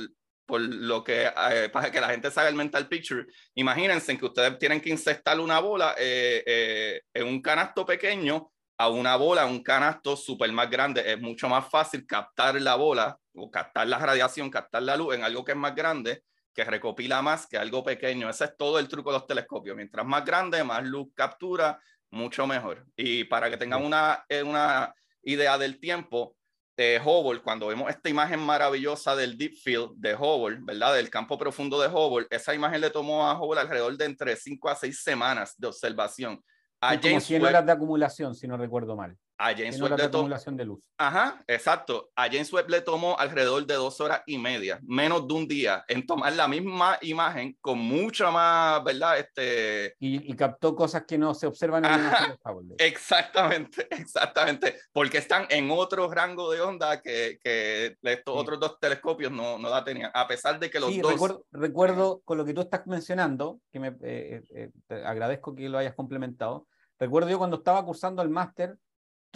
por 0.47 0.61
lo 0.61 1.03
que, 1.03 1.27
eh, 1.27 1.69
para 1.73 1.91
que 1.91 2.01
la 2.01 2.09
gente 2.09 2.29
haga 2.29 2.49
el 2.49 2.55
mental 2.55 2.89
picture. 2.89 3.27
Imagínense 3.55 4.17
que 4.17 4.25
ustedes 4.25 4.59
tienen 4.59 4.81
que 4.81 4.91
insertar 4.91 5.39
una 5.41 5.59
bola 5.59 5.95
en 5.99 7.27
un 7.27 7.43
canasto 7.43 7.85
pequeño 7.85 8.51
a 8.79 8.89
una 8.89 9.17
bola, 9.17 9.47
un 9.47 9.63
canasto 9.63 10.17
súper 10.17 10.53
más 10.53 10.69
grande, 10.71 11.03
es 11.13 11.21
mucho 11.21 11.49
más 11.49 11.69
fácil 11.69 12.07
captar 12.07 12.61
la 12.61 12.75
bola 12.75 13.19
o 13.35 13.51
captar 13.51 13.87
la 13.89 13.99
radiación, 13.99 14.51
captar 14.51 14.83
la 14.83 14.97
luz 14.97 15.15
en 15.15 15.25
algo 15.25 15.45
que 15.45 15.53
es 15.53 15.59
más 15.59 15.75
grande, 15.75 16.23
que 16.53 16.65
recopila 16.65 17.23
más 17.23 17.47
que 17.47 17.57
algo 17.57 17.83
pequeño. 17.83 18.29
Ese 18.29 18.45
es 18.45 18.57
todo 18.57 18.79
el 18.79 18.89
truco 18.89 19.11
de 19.13 19.19
los 19.19 19.27
telescopios. 19.27 19.77
Mientras 19.77 20.07
más 20.07 20.25
grande, 20.25 20.63
más 20.65 20.85
luz 20.85 21.09
captura, 21.15 21.79
mucho 22.11 22.47
mejor. 22.47 22.87
Y 22.97 23.25
para 23.25 23.51
que 23.51 23.57
tengan 23.57 23.85
una, 23.85 24.25
eh, 24.29 24.43
una 24.43 24.95
idea 25.23 25.59
del 25.59 25.79
tiempo, 25.79 26.37
de 26.77 27.01
Hubble, 27.03 27.43
cuando 27.43 27.69
vemos 27.69 27.89
esta 27.89 28.09
imagen 28.09 28.41
maravillosa 28.41 29.17
del 29.17 29.39
Deep 29.39 29.55
Field 29.55 29.93
de 29.97 30.15
Hubble, 30.15 30.59
¿verdad? 30.61 30.95
Del 30.95 31.09
campo 31.09 31.39
profundo 31.39 31.81
de 31.81 31.89
Hubble, 31.89 32.27
esa 32.31 32.55
imagen 32.55 32.81
le 32.81 32.91
tomó 32.91 33.27
a 33.27 33.41
Hubble 33.41 33.61
alrededor 33.61 33.97
de 33.97 34.05
entre 34.05 34.37
5 34.37 34.69
a 34.69 34.75
6 34.75 35.03
semanas 35.03 35.55
de 35.57 35.69
observación 35.69 36.43
a 36.81 37.01
como 37.01 37.21
100 37.21 37.43
horas 37.45 37.65
de 37.65 37.73
acumulación, 37.73 38.35
si 38.35 38.47
no 38.47 38.57
recuerdo 38.57 38.95
mal. 38.95 39.17
A 39.39 39.55
James 39.55 39.81
Webb 39.81 39.99
le 39.99 40.09
tomó. 40.09 40.29
de 40.29 40.65
luz. 40.65 40.81
Ajá, 40.99 41.43
exacto. 41.47 42.11
A 42.17 42.25
James 42.25 42.53
Webb 42.53 42.71
le 42.71 42.81
tomó 42.81 43.19
alrededor 43.19 43.67
de 43.67 43.75
dos 43.75 44.01
horas 44.01 44.23
y 44.27 44.39
media, 44.39 44.81
menos 44.83 45.27
de 45.29 45.35
un 45.35 45.47
día, 45.47 45.85
en 45.89 46.07
tomar 46.07 46.33
la 46.33 46.49
misma 46.49 46.99
imagen 47.03 47.57
con 47.61 47.79
mucha 47.79 48.31
más, 48.31 48.83
¿verdad? 48.83 49.19
Este... 49.19 49.95
Y, 49.99 50.35
captó 50.37 50.75
cosas 50.75 51.05
que 51.07 51.17
no 51.17 51.33
se 51.35 51.47
observan 51.47 51.85
en 51.85 51.91
Ajá, 51.93 52.39
Exactamente, 52.79 53.87
exactamente. 53.91 54.77
Porque 54.93 55.19
están 55.19 55.47
en 55.49 55.71
otro 55.71 56.11
rango 56.11 56.51
de 56.51 56.61
onda 56.61 57.01
que, 57.01 57.39
que 57.43 57.97
estos 58.03 58.37
otros 58.37 58.61
dos 58.61 58.79
telescopios 58.79 59.33
no, 59.33 59.59
no 59.59 59.69
la 59.69 59.85
tenían. 59.85 60.11
A 60.15 60.27
pesar 60.27 60.59
de 60.59 60.71
que 60.71 60.81
los 60.81 60.97
dos. 61.01 61.13
Recuerdo, 61.13 61.47
recuerdo, 61.53 62.21
con 62.25 62.39
lo 62.39 62.45
que 62.45 62.55
tú 62.55 62.61
estás 62.61 62.87
mencionando, 62.87 63.61
que 63.73 63.81
me 63.81 63.89
eh, 63.89 64.43
eh, 64.55 64.71
eh, 64.91 65.03
agradezco 65.05 65.55
que 65.55 65.69
lo 65.69 65.79
hayas 65.79 65.95
complementado. 65.95 66.67
Recuerdo 66.99 67.31
yo 67.31 67.39
cuando 67.39 67.59
estaba 67.59 67.85
cursando 67.85 68.23
el 68.23 68.31
máster 68.31 68.77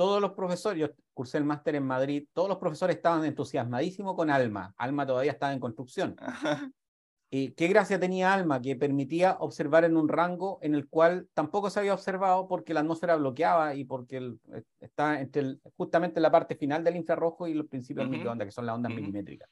todos 0.00 0.18
los 0.18 0.32
profesores, 0.32 0.80
yo 0.80 0.88
cursé 1.12 1.36
el 1.36 1.44
máster 1.44 1.74
en 1.74 1.84
Madrid, 1.84 2.26
todos 2.32 2.48
los 2.48 2.56
profesores 2.56 2.96
estaban 2.96 3.22
entusiasmadísimos 3.26 4.16
con 4.16 4.30
Alma. 4.30 4.72
Alma 4.78 5.04
todavía 5.04 5.32
estaba 5.32 5.52
en 5.52 5.60
construcción. 5.60 6.16
¿Y 7.30 7.50
qué 7.50 7.68
gracia 7.68 8.00
tenía 8.00 8.32
Alma? 8.32 8.62
Que 8.62 8.76
permitía 8.76 9.36
observar 9.40 9.84
en 9.84 9.98
un 9.98 10.08
rango 10.08 10.58
en 10.62 10.74
el 10.74 10.88
cual 10.88 11.28
tampoco 11.34 11.68
se 11.68 11.80
había 11.80 11.92
observado 11.92 12.48
porque 12.48 12.72
la 12.72 12.80
atmósfera 12.80 13.16
bloqueaba 13.16 13.74
y 13.74 13.84
porque 13.84 14.36
eh, 14.54 14.62
está 14.80 15.20
entre 15.20 15.58
justamente 15.76 16.18
la 16.18 16.30
parte 16.30 16.54
final 16.54 16.82
del 16.82 16.96
infrarrojo 16.96 17.46
y 17.46 17.52
los 17.52 17.66
principios 17.66 18.08
del 18.08 18.16
microondas, 18.16 18.46
que 18.46 18.52
son 18.52 18.64
las 18.64 18.76
ondas 18.76 18.94
milimétricas. 18.94 19.50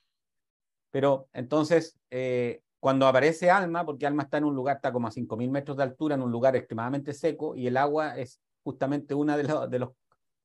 Pero 0.90 1.28
entonces, 1.34 2.00
eh, 2.08 2.62
cuando 2.80 3.06
aparece 3.06 3.50
Alma, 3.50 3.84
porque 3.84 4.06
Alma 4.06 4.22
está 4.22 4.38
en 4.38 4.44
un 4.44 4.54
lugar, 4.54 4.76
está 4.76 4.92
como 4.92 5.08
a 5.08 5.10
5.000 5.10 5.50
metros 5.50 5.76
de 5.76 5.82
altura, 5.82 6.14
en 6.14 6.22
un 6.22 6.32
lugar 6.32 6.56
extremadamente 6.56 7.12
seco, 7.12 7.54
y 7.54 7.66
el 7.66 7.76
agua 7.76 8.16
es 8.16 8.40
justamente 8.62 9.12
una 9.12 9.36
de, 9.36 9.42
de 9.68 9.78
los 9.78 9.90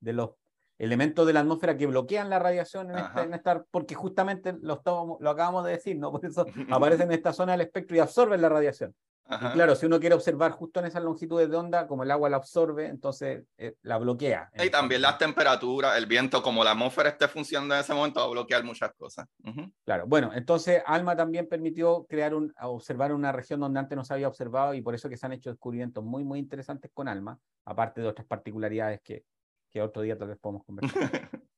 de 0.04 0.14
los 0.14 0.32
elementos 0.78 1.26
de 1.26 1.34
la 1.34 1.42
atmósfera 1.42 1.78
que 1.78 1.88
bloquean 1.88 2.30
la 2.30 2.40
radiación 2.40 2.92
en, 2.92 2.98
este, 2.98 3.36
esta, 3.36 3.64
porque 3.72 3.96
justamente 3.96 4.56
lo, 4.62 4.82
lo 5.20 5.30
acabamos 5.30 5.66
de 5.66 5.72
decir, 5.72 5.98
¿no? 5.98 6.12
Por 6.12 6.26
eso 6.26 6.46
aparecen 6.72 7.08
en 7.08 7.14
esta 7.14 7.34
zona 7.34 7.54
del 7.54 7.62
espectro 7.62 7.96
y 7.96 8.00
absorben 8.00 8.42
la 8.42 8.50
radiación. 8.50 8.94
Y 9.26 9.54
claro, 9.54 9.74
si 9.76 9.86
uno 9.86 10.02
quiere 10.02 10.16
observar 10.16 10.52
justo 10.52 10.82
en 10.82 10.86
esas 10.86 11.02
longitudes 11.02 11.50
de 11.50 11.56
onda, 11.56 11.88
como 11.88 12.04
el 12.04 12.12
agua 12.12 12.30
la 12.30 12.38
absorbe, 12.38 12.88
entonces 12.88 13.44
eh, 13.58 13.76
la 13.82 13.98
bloquea. 13.98 14.52
Y 14.62 14.70
también 14.70 15.02
las 15.02 15.18
temperaturas, 15.18 15.98
el 15.98 16.06
viento, 16.08 16.44
como 16.44 16.62
la 16.62 16.72
atmósfera 16.72 17.10
esté 17.10 17.30
funcionando 17.30 17.74
en 17.74 17.82
ese 17.82 17.94
momento, 17.94 18.20
va 18.20 18.26
a 18.26 18.30
bloquear 18.30 18.66
muchas 18.66 18.94
cosas. 18.94 19.26
Claro, 19.86 20.06
bueno, 20.08 20.32
entonces 20.36 20.84
ALMA 20.86 21.16
también 21.16 21.48
permitió 21.48 22.06
crear 22.08 22.36
un, 22.36 22.54
observar 22.62 23.14
una 23.14 23.32
región 23.32 23.62
donde 23.62 23.80
antes 23.80 23.96
no 23.96 24.04
se 24.04 24.14
había 24.14 24.28
observado 24.28 24.74
y 24.74 24.82
por 24.82 24.94
eso 24.94 25.08
que 25.08 25.16
se 25.16 25.26
han 25.26 25.34
hecho 25.34 25.50
descubrimientos 25.50 26.04
muy, 26.04 26.26
muy 26.26 26.38
interesantes 26.38 26.92
con 26.94 27.08
ALMA, 27.08 27.40
aparte 27.66 28.02
de 28.02 28.10
otras 28.10 28.28
particularidades 28.28 29.00
que, 29.02 29.24
que 29.74 29.82
otro 29.82 30.04
día 30.04 30.18
tal 30.18 30.30
vez 30.30 30.38
podemos 30.40 30.64
conversar. 30.64 30.94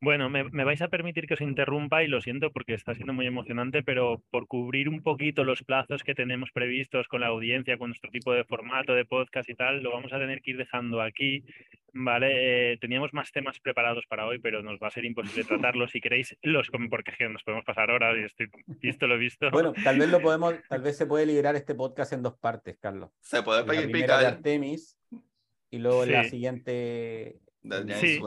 Bueno, 0.00 0.28
me, 0.28 0.64
vais 0.64 0.82
a 0.82 0.88
permitir 0.88 1.26
que 1.26 1.32
os 1.32 1.40
interrumpa 1.40 2.02
y 2.02 2.08
lo 2.08 2.20
siento 2.20 2.52
porque 2.52 2.74
está 2.74 2.94
siendo 2.94 3.14
muy 3.14 3.26
emocionante, 3.26 3.82
pero 3.82 4.22
por 4.30 4.46
cubrir 4.46 4.90
un 4.90 5.02
poquito 5.02 5.44
los 5.44 5.62
plazos 5.62 6.02
que 6.02 6.14
tenemos 6.14 6.50
previstos 6.52 7.08
con 7.08 7.22
la 7.22 7.28
audiencia, 7.28 7.78
con 7.78 7.88
nuestro 7.88 8.10
tipo 8.10 8.34
de 8.34 8.44
formato 8.44 8.94
de 8.94 9.06
podcast 9.06 9.48
y 9.48 9.54
tal, 9.54 9.82
lo 9.82 9.92
vamos 9.92 10.12
a 10.12 10.18
tener 10.18 10.42
que 10.42 10.50
ir 10.50 10.58
dejando 10.58 11.00
aquí. 11.00 11.42
Vale, 11.94 12.72
eh, 12.72 12.76
teníamos 12.78 13.14
más 13.14 13.32
temas 13.32 13.58
preparados 13.60 14.04
para 14.06 14.26
hoy, 14.26 14.38
pero 14.38 14.62
nos 14.62 14.78
va 14.78 14.88
a 14.88 14.90
ser 14.90 15.06
imposible 15.06 15.44
tratarlos. 15.72 15.92
Si 15.92 16.00
queréis, 16.02 16.36
los 16.42 16.68
porque 16.90 17.28
nos 17.30 17.42
podemos 17.42 17.64
pasar 17.64 17.90
horas 17.90 18.16
y 18.18 18.24
estoy 18.24 18.50
visto 18.66 19.06
lo 19.06 19.16
visto. 19.16 19.50
Bueno, 19.50 19.72
tal 19.82 19.98
vez 19.98 20.10
lo 20.10 20.20
podemos, 20.20 20.54
tal 20.68 20.82
vez 20.82 20.98
se 20.98 21.06
puede 21.06 21.24
liberar 21.26 21.56
este 21.56 21.74
podcast 21.74 22.12
en 22.12 22.22
dos 22.22 22.36
partes, 22.36 22.76
Carlos. 22.76 23.10
Se 23.22 23.42
puede 23.42 23.64
pedir 23.64 24.06
de 24.06 24.12
Artemis 24.12 24.98
y 25.74 25.78
luego 25.78 26.06
la 26.06 26.24
siguiente... 26.24 27.36
sí. 28.00 28.20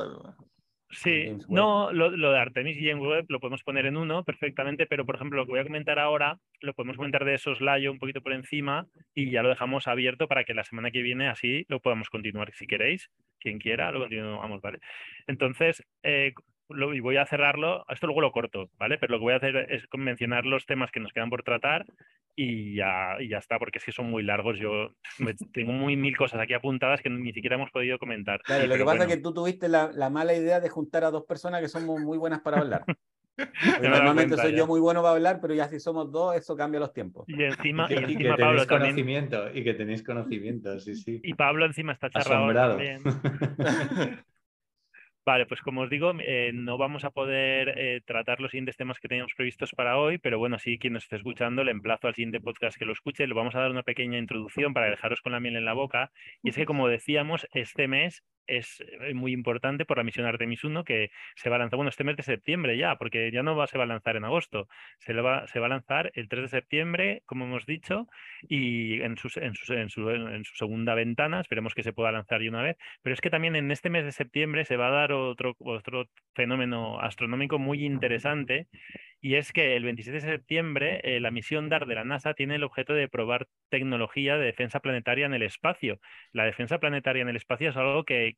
Sí, 0.89 1.37
no, 1.49 1.91
lo, 1.91 2.11
de 2.11 2.39
Artemis 2.39 2.77
y 2.77 2.87
James 2.87 3.05
Webb 3.05 3.25
lo 3.27 3.41
podemos 3.41 3.61
poner 3.61 3.85
en 3.85 3.97
uno 3.97 4.23
perfectamente, 4.23 4.87
pero 4.87 5.05
por 5.05 5.15
ejemplo 5.15 5.37
lo 5.37 5.45
que 5.45 5.51
voy 5.51 5.59
a 5.59 5.65
comentar 5.65 5.99
ahora 5.99 6.39
lo 6.61 6.73
podemos 6.73 6.95
comentar 6.95 7.25
de 7.25 7.33
esos 7.33 7.57
soslayo 7.57 7.91
un 7.91 7.99
poquito 7.99 8.21
por 8.21 8.31
encima 8.31 8.87
y 9.13 9.29
ya 9.29 9.43
lo 9.43 9.49
dejamos 9.49 9.87
abierto 9.87 10.29
para 10.29 10.45
que 10.45 10.53
la 10.53 10.63
semana 10.63 10.89
que 10.89 11.01
viene 11.01 11.27
así 11.27 11.65
lo 11.67 11.81
podamos 11.81 12.09
continuar 12.09 12.53
si 12.53 12.67
queréis, 12.67 13.11
quien 13.37 13.59
quiera, 13.59 13.91
lo 13.91 13.99
continuamos, 13.99 14.61
¿vale? 14.61 14.79
Entonces, 15.27 15.83
eh, 16.03 16.33
y 16.69 16.99
voy 16.99 17.17
a 17.17 17.25
cerrarlo, 17.25 17.85
esto 17.89 18.07
luego 18.07 18.21
lo 18.21 18.31
corto, 18.31 18.69
¿vale? 18.77 18.97
Pero 18.97 19.13
lo 19.13 19.19
que 19.19 19.23
voy 19.23 19.33
a 19.33 19.37
hacer 19.37 19.55
es 19.69 19.83
mencionar 19.93 20.45
los 20.45 20.65
temas 20.65 20.91
que 20.91 20.99
nos 20.99 21.11
quedan 21.13 21.29
por 21.29 21.43
tratar 21.43 21.85
y 22.35 22.75
ya, 22.75 23.17
ya 23.27 23.39
está, 23.39 23.57
porque 23.57 23.79
es 23.79 23.85
que 23.85 23.91
son 23.91 24.09
muy 24.09 24.23
largos. 24.23 24.59
Yo 24.59 24.91
tengo 25.53 25.71
muy 25.71 25.95
mil 25.95 26.15
cosas 26.15 26.39
aquí 26.39 26.53
apuntadas 26.53 27.01
que 27.01 27.09
ni 27.09 27.33
siquiera 27.33 27.55
hemos 27.55 27.71
podido 27.71 27.97
comentar. 27.97 28.41
Claro, 28.43 28.67
lo 28.67 28.75
que 28.75 28.85
pasa 28.85 29.03
es 29.03 29.09
que 29.09 29.17
tú 29.17 29.33
tuviste 29.33 29.67
la, 29.67 29.91
la, 29.93 30.09
mala 30.09 30.35
idea 30.35 30.59
de 30.59 30.69
juntar 30.69 31.03
a 31.03 31.11
dos 31.11 31.25
personas 31.25 31.61
que 31.61 31.67
somos 31.67 31.99
muy 31.99 32.17
buenas 32.17 32.41
para 32.41 32.59
hablar. 32.59 32.83
normalmente 33.81 34.35
soy 34.37 34.55
yo 34.55 34.67
muy 34.67 34.79
bueno 34.79 35.01
para 35.01 35.15
hablar, 35.15 35.39
pero 35.41 35.53
ya 35.53 35.67
si 35.67 35.79
somos 35.79 36.11
dos, 36.11 36.35
eso 36.35 36.55
cambia 36.55 36.79
los 36.79 36.93
tiempos. 36.93 37.25
Y 37.27 37.41
encima, 37.43 37.87
y, 37.89 38.15
que 38.15 38.29
Pablo 38.37 38.67
conocimiento, 38.67 39.49
Y 39.53 39.63
que 39.63 39.73
tenéis 39.73 40.03
conocimiento, 40.03 40.79
sí, 40.79 40.95
sí. 40.95 41.19
Y 41.23 41.33
Pablo 41.33 41.65
encima 41.65 41.93
está 41.93 42.09
charrado 42.09 42.53
también. 42.53 43.01
Vale, 45.27 45.45
pues 45.45 45.59
como 45.61 45.81
os 45.81 45.89
digo, 45.89 46.13
eh, 46.21 46.51
no 46.53 46.77
vamos 46.77 47.03
a 47.03 47.09
poder 47.09 47.73
eh, 47.77 47.99
tratar 48.05 48.39
los 48.39 48.51
siguientes 48.51 48.77
temas 48.77 48.97
que 48.97 49.09
teníamos 49.09 49.33
previstos 49.35 49.73
para 49.73 49.97
hoy, 49.97 50.19
pero 50.19 50.39
bueno, 50.39 50.57
sí, 50.57 50.79
quien 50.79 50.93
nos 50.93 51.03
esté 51.03 51.17
escuchando, 51.17 51.65
le 51.65 51.71
emplazo 51.71 52.07
al 52.07 52.15
siguiente 52.15 52.39
podcast 52.39 52.77
que 52.77 52.85
lo 52.85 52.93
escuche. 52.93 53.27
Le 53.27 53.33
vamos 53.33 53.53
a 53.53 53.59
dar 53.59 53.69
una 53.71 53.83
pequeña 53.83 54.19
introducción 54.19 54.73
para 54.73 54.89
dejaros 54.89 55.19
con 55.19 55.33
la 55.33 55.41
miel 55.41 55.57
en 55.57 55.65
la 55.65 55.73
boca. 55.73 56.11
Y 56.41 56.51
es 56.51 56.55
que, 56.55 56.65
como 56.65 56.87
decíamos, 56.87 57.45
este 57.51 57.89
mes 57.89 58.23
es 58.47 58.81
eh, 58.81 59.13
muy 59.13 59.33
importante 59.33 59.85
por 59.85 59.97
la 59.97 60.03
misión 60.03 60.25
Artemis 60.25 60.63
1 60.63 60.83
que 60.83 61.11
se 61.35 61.49
va 61.49 61.57
a 61.57 61.59
lanzar, 61.59 61.77
bueno, 61.77 61.89
este 61.89 62.03
mes 62.03 62.17
de 62.17 62.23
septiembre 62.23 62.77
ya, 62.77 62.95
porque 62.95 63.31
ya 63.31 63.43
no 63.43 63.55
va, 63.55 63.67
se 63.67 63.77
va 63.77 63.83
a 63.83 63.87
lanzar 63.87 64.15
en 64.15 64.25
agosto, 64.25 64.67
se, 64.99 65.13
va, 65.13 65.47
se 65.47 65.59
va 65.59 65.67
a 65.67 65.69
lanzar 65.69 66.11
el 66.15 66.27
3 66.27 66.43
de 66.43 66.47
septiembre, 66.47 67.23
como 67.25 67.45
hemos 67.45 67.65
dicho, 67.65 68.07
y 68.47 69.01
en, 69.01 69.17
sus, 69.17 69.37
en, 69.37 69.53
su, 69.55 69.73
en, 69.73 69.89
su, 69.89 70.55
segunda 70.55 70.95
ventana, 70.95 71.41
esperemos 71.41 71.73
que 71.73 71.83
se 71.83 71.93
pueda 71.93 72.11
lanzar 72.11 72.41
ya 72.41 72.49
una 72.49 72.63
vez, 72.63 72.77
pero 73.01 73.13
es 73.13 73.21
que 73.21 73.29
también 73.29 73.55
en 73.55 73.71
este 73.71 73.89
mes 73.89 74.05
de 74.05 74.11
septiembre 74.11 74.65
se 74.65 74.77
va 74.77 74.87
a 74.87 74.91
dar 74.91 75.11
otro, 75.11 75.55
otro 75.59 76.09
fenómeno 76.33 76.99
astronómico 76.99 77.59
muy 77.59 77.85
interesante 77.85 78.67
y 79.19 79.35
es 79.35 79.51
que 79.51 79.75
el 79.75 79.83
27 79.83 80.19
de 80.19 80.21
septiembre 80.21 81.01
eh, 81.03 81.19
la 81.19 81.31
misión 81.31 81.69
DART 81.69 81.87
de 81.87 81.95
la 81.95 82.03
NASA 82.03 82.35
tiene 82.35 82.55
el 82.55 82.63
objeto 82.63 82.93
de 82.93 83.07
probar 83.07 83.47
tecnología 83.69 84.37
de 84.37 84.45
defensa 84.45 84.79
planetaria 84.79 85.25
en 85.25 85.33
el 85.33 85.41
espacio. 85.41 85.99
La 86.33 86.45
defensa 86.45 86.79
planetaria 86.79 87.23
en 87.23 87.29
el 87.29 87.35
espacio 87.35 87.69
es 87.69 87.77
algo 87.77 88.03
que, 88.03 88.35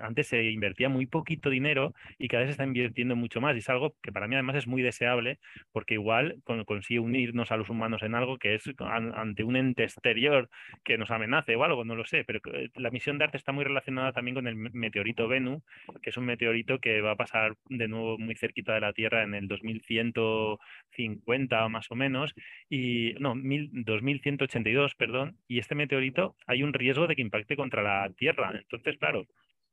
antes 0.00 0.28
se 0.28 0.44
invertía 0.44 0.88
muy 0.88 1.06
poquito 1.06 1.50
dinero 1.50 1.94
y 2.18 2.28
cada 2.28 2.42
vez 2.42 2.48
se 2.48 2.52
está 2.52 2.64
invirtiendo 2.64 3.16
mucho 3.16 3.40
más. 3.40 3.54
Y 3.54 3.58
es 3.58 3.68
algo 3.68 3.96
que 4.02 4.12
para 4.12 4.26
mí 4.26 4.34
además 4.34 4.56
es 4.56 4.66
muy 4.66 4.82
deseable 4.82 5.38
porque 5.72 5.94
igual 5.94 6.36
consigue 6.66 7.00
unirnos 7.00 7.52
a 7.52 7.56
los 7.56 7.68
humanos 7.68 8.02
en 8.02 8.14
algo 8.14 8.38
que 8.38 8.54
es 8.54 8.64
ante 8.78 9.44
un 9.44 9.56
ente 9.56 9.84
exterior 9.84 10.48
que 10.84 10.96
nos 10.96 11.10
amenace 11.10 11.54
o 11.56 11.64
algo, 11.64 11.84
no 11.84 11.96
lo 11.96 12.06
sé. 12.06 12.24
Pero 12.24 12.40
eh, 12.54 12.70
la 12.76 12.90
misión 12.90 13.18
DART 13.18 13.34
está 13.34 13.52
muy 13.52 13.64
relacionada 13.64 14.12
también 14.12 14.34
con 14.36 14.46
el 14.46 14.56
meteorito 14.56 15.28
Venus, 15.28 15.62
que 16.02 16.10
es 16.10 16.16
un 16.16 16.24
meteorito 16.24 16.78
que 16.78 17.02
va 17.02 17.12
a 17.12 17.16
pasar 17.16 17.56
de 17.68 17.88
nuevo 17.88 18.18
muy 18.18 18.36
cerquita 18.36 18.72
de 18.74 18.80
la 18.80 18.92
Tierra 18.94 19.22
en 19.22 19.34
el 19.34 19.48
2100 19.48 20.13
2150 20.14 21.68
más 21.68 21.90
o 21.90 21.94
menos, 21.94 22.34
y 22.68 23.14
no, 23.18 23.34
2182, 23.34 24.94
perdón, 24.94 25.36
y 25.48 25.58
este 25.58 25.74
meteorito 25.74 26.36
hay 26.46 26.62
un 26.62 26.72
riesgo 26.72 27.06
de 27.06 27.16
que 27.16 27.22
impacte 27.22 27.56
contra 27.56 27.82
la 27.82 28.10
Tierra. 28.16 28.52
Entonces, 28.54 28.96
claro, 28.98 29.26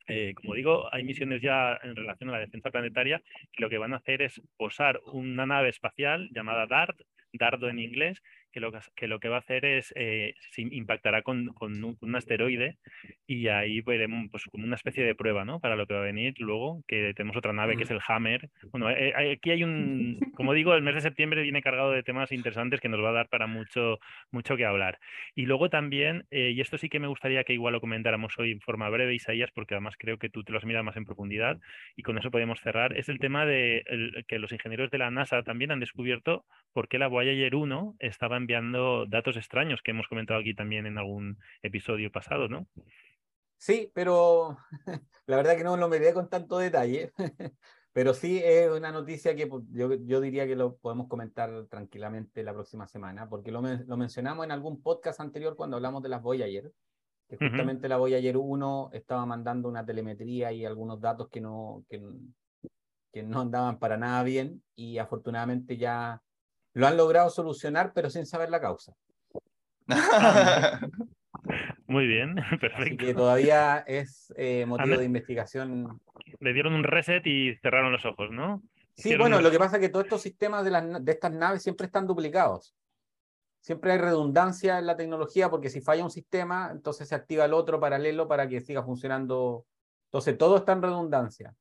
eh, 0.08 0.34
como 0.36 0.56
digo, 0.56 0.94
hay 0.94 1.04
misiones 1.04 1.42
ya 1.42 1.80
en 1.84 1.96
relación 1.96 2.30
a 2.30 2.34
la 2.34 2.40
defensa 2.40 2.72
planetaria 2.72 3.22
que 3.52 3.62
lo 3.62 3.70
que 3.70 3.78
van 3.78 3.94
a 3.94 3.98
hacer 3.98 4.22
es 4.22 4.42
posar 4.58 5.00
una 5.06 5.46
nave 5.46 5.70
espacial 5.70 6.30
llamada 6.32 6.68
DART, 6.68 7.00
Dardo 7.34 7.70
en 7.70 7.80
inglés, 7.80 8.22
que 8.52 8.60
lo 8.60 8.72
que, 8.72 9.08
lo 9.08 9.20
que 9.20 9.30
va 9.30 9.38
a 9.38 9.40
hacer 9.40 9.66
es 9.66 9.94
eh, 9.96 10.36
impactará 10.58 11.22
con, 11.22 11.48
con, 11.54 11.84
un, 11.84 12.16
asteroide 12.16 12.78
y 13.28 13.48
ahí 13.48 13.82
veremos 13.82 14.28
pues, 14.32 14.46
como 14.46 14.66
una 14.66 14.76
especie 14.76 15.04
de 15.04 15.16
prueba 15.16 15.46
¿no? 15.46 15.60
para 15.60 15.76
lo 15.76 15.88
que 15.88 15.94
va 15.94 16.02
a 16.02 16.04
venir 16.04 16.36
luego, 16.40 16.84
que 16.88 17.14
tenemos 17.16 17.38
otra 17.38 17.54
nave 17.54 17.78
que 17.78 17.84
es 17.84 17.92
el 17.92 18.02
Hammer. 18.08 18.50
Bueno, 18.72 18.90
eh, 18.90 19.14
eh, 19.18 19.32
aquí 19.38 19.52
hay 19.52 19.64
un, 19.64 20.20
como 20.36 20.54
digo, 20.54 20.74
el 20.74 20.84
mes 20.84 20.96
de 20.96 21.02
septiembre 21.02 21.42
viene 21.42 21.62
cargado 21.62 21.92
de 21.92 22.04
temas 22.04 22.32
interesantes 22.32 22.80
que 22.80 22.90
nos 22.90 23.04
va 23.04 23.10
a 23.10 23.14
dar 23.14 23.30
para 23.30 23.48
mucho, 23.48 24.00
mucho 24.32 24.58
que 24.58 24.66
hablar. 24.66 25.00
Y 25.36 25.46
luego 25.46 25.70
también, 25.70 26.26
y 26.32 26.60
esto 26.62 26.78
sí 26.78 26.90
que 26.90 27.00
me 27.00 27.08
gustaría 27.08 27.44
que 27.44 27.54
igual 27.54 27.74
lo 27.74 27.82
comentáramos 27.82 28.38
hoy 28.38 28.52
en 28.52 28.62
forma 28.62 28.90
breve, 28.90 29.16
Isaías, 29.16 29.52
porque 29.52 29.76
además 29.76 29.96
creo 29.98 30.18
que 30.18 30.30
tú 30.30 30.44
te 30.44 30.52
lo 30.52 30.58
has 30.58 30.66
mirado 30.66 30.84
más 30.84 30.98
en 30.98 31.06
profundidad 31.06 31.60
y 31.96 32.04
con 32.04 32.18
eso 32.18 32.32
podemos 32.32 32.60
cerrar, 32.60 32.98
es 32.98 33.10
el 33.10 33.20
tema 33.20 33.46
de 33.46 33.84
que 34.28 34.40
los 34.40 34.52
ingenieros 34.52 34.92
de 34.92 34.98
la 34.98 35.12
NASA 35.12 35.44
también 35.44 35.72
han 35.72 35.80
descubierto 35.80 36.46
por 36.74 36.88
qué 36.88 36.98
la 36.98 37.08
Voyager 37.08 37.56
1 37.56 37.96
estaba 38.00 38.38
enviando 38.42 39.06
datos 39.06 39.38
extraños 39.38 39.82
que 39.84 39.92
hemos 39.92 40.08
comentado 40.08 40.40
aquí 40.40 40.54
también 40.54 40.86
en 40.86 40.98
algún 40.98 41.38
episodio 41.62 42.12
pasado, 42.12 42.50
¿no? 42.50 42.68
Sí, 43.58 43.92
pero 43.94 44.58
la 45.28 45.36
verdad 45.38 45.56
que 45.56 45.64
no 45.64 45.78
lo 45.78 45.88
miré 45.88 46.14
con 46.14 46.30
tanto 46.30 46.58
detalle. 46.58 47.12
Pero 47.94 48.14
sí 48.14 48.42
es 48.42 48.70
una 48.72 48.92
noticia 48.92 49.36
que 49.36 49.48
pues, 49.48 49.66
yo, 49.70 49.94
yo, 49.94 50.22
diría 50.22 50.48
que 50.48 50.56
lo 50.56 50.78
podemos 50.78 51.10
comentar 51.10 51.66
tranquilamente 51.68 52.42
la 52.42 52.54
próxima 52.54 52.88
semana, 52.88 53.28
porque 53.28 53.52
lo, 53.52 53.62
lo, 53.62 53.98
mencionamos 53.98 54.46
en 54.46 54.52
algún 54.52 54.82
podcast 54.82 55.20
anterior 55.20 55.58
cuando 55.58 55.76
hablamos 55.76 56.02
de 56.02 56.08
las 56.08 56.22
Voyager. 56.22 56.72
que 57.28 57.36
justamente 57.36 57.90
la 57.90 57.98
Voyager 57.98 58.38
1 58.38 58.92
estaba 58.94 59.26
mandando 59.26 59.68
una 59.68 59.86
telemetría 59.86 60.54
y 60.54 60.64
algunos 60.64 61.02
datos 61.02 61.28
que 61.28 61.42
no, 61.42 61.84
que, 61.90 62.02
que 63.12 63.24
no 63.24 63.42
andaban 63.42 63.78
para 63.78 63.98
nada 63.98 64.24
bien 64.24 64.64
y 64.74 64.98
afortunadamente 64.98 65.76
ya 65.76 66.22
lo 66.74 66.88
han 66.88 66.98
logrado 66.98 67.30
solucionar, 67.30 67.92
pero 67.94 68.10
sin 68.10 68.26
saber 68.26 68.50
la 68.50 68.62
causa. 68.62 68.94
Muy 71.88 72.08
bien, 72.08 72.36
perfecto. 72.36 72.78
Así 72.78 72.98
que 72.98 73.14
todavía 73.14 73.84
es 73.88 74.34
eh, 74.38 74.66
motivo 74.66 74.98
de 74.98 75.06
investigación. 75.06 76.00
Le 76.40 76.54
dieron 76.54 76.74
un 76.74 76.84
reset 76.84 77.26
y 77.26 77.56
cerraron 77.58 77.92
los 77.92 78.06
ojos, 78.06 78.32
¿no? 78.32 78.62
Sí, 78.96 79.16
bueno, 79.18 79.42
lo 79.42 79.50
que 79.50 79.58
pasa 79.58 79.78
es 79.78 79.82
que 79.82 79.90
todos 79.90 80.06
estos 80.06 80.22
sistemas 80.22 80.64
de, 80.64 80.72
las, 80.72 81.06
de 81.06 81.12
estas 81.12 81.32
naves 81.32 81.64
siempre 81.64 81.86
están 81.88 82.06
duplicados 82.06 82.76
siempre 83.62 83.94
hay 83.94 84.00
redundancia 84.00 84.80
en 84.80 84.88
la 84.88 84.98
tecnología 84.98 85.50
porque 85.50 85.70
si 85.70 85.82
falla 85.82 86.04
un 86.04 86.12
sistema, 86.12 86.70
entonces 86.72 87.08
se 87.08 87.16
activa 87.16 87.46
el 87.46 87.54
otro 87.54 87.80
paralelo 87.80 88.28
para 88.28 88.50
que 88.50 88.60
siga 88.60 88.84
funcionando. 88.84 89.66
Entonces 90.06 90.38
todo 90.38 90.58
está 90.58 90.74
en 90.74 90.82
redundancia. 90.82 91.56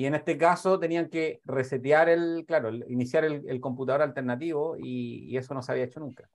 Y 0.00 0.06
en 0.06 0.14
este 0.14 0.38
caso 0.38 0.78
tenían 0.78 1.10
que 1.10 1.42
resetear 1.44 2.08
el, 2.08 2.46
claro, 2.46 2.74
iniciar 2.88 3.22
el, 3.22 3.60
computador 3.60 4.00
alternativo 4.00 4.78
y, 4.78 5.36
eso 5.36 5.52
no 5.52 5.60
se 5.60 5.72
había 5.72 5.84
hecho 5.84 6.00
nunca. 6.00 6.26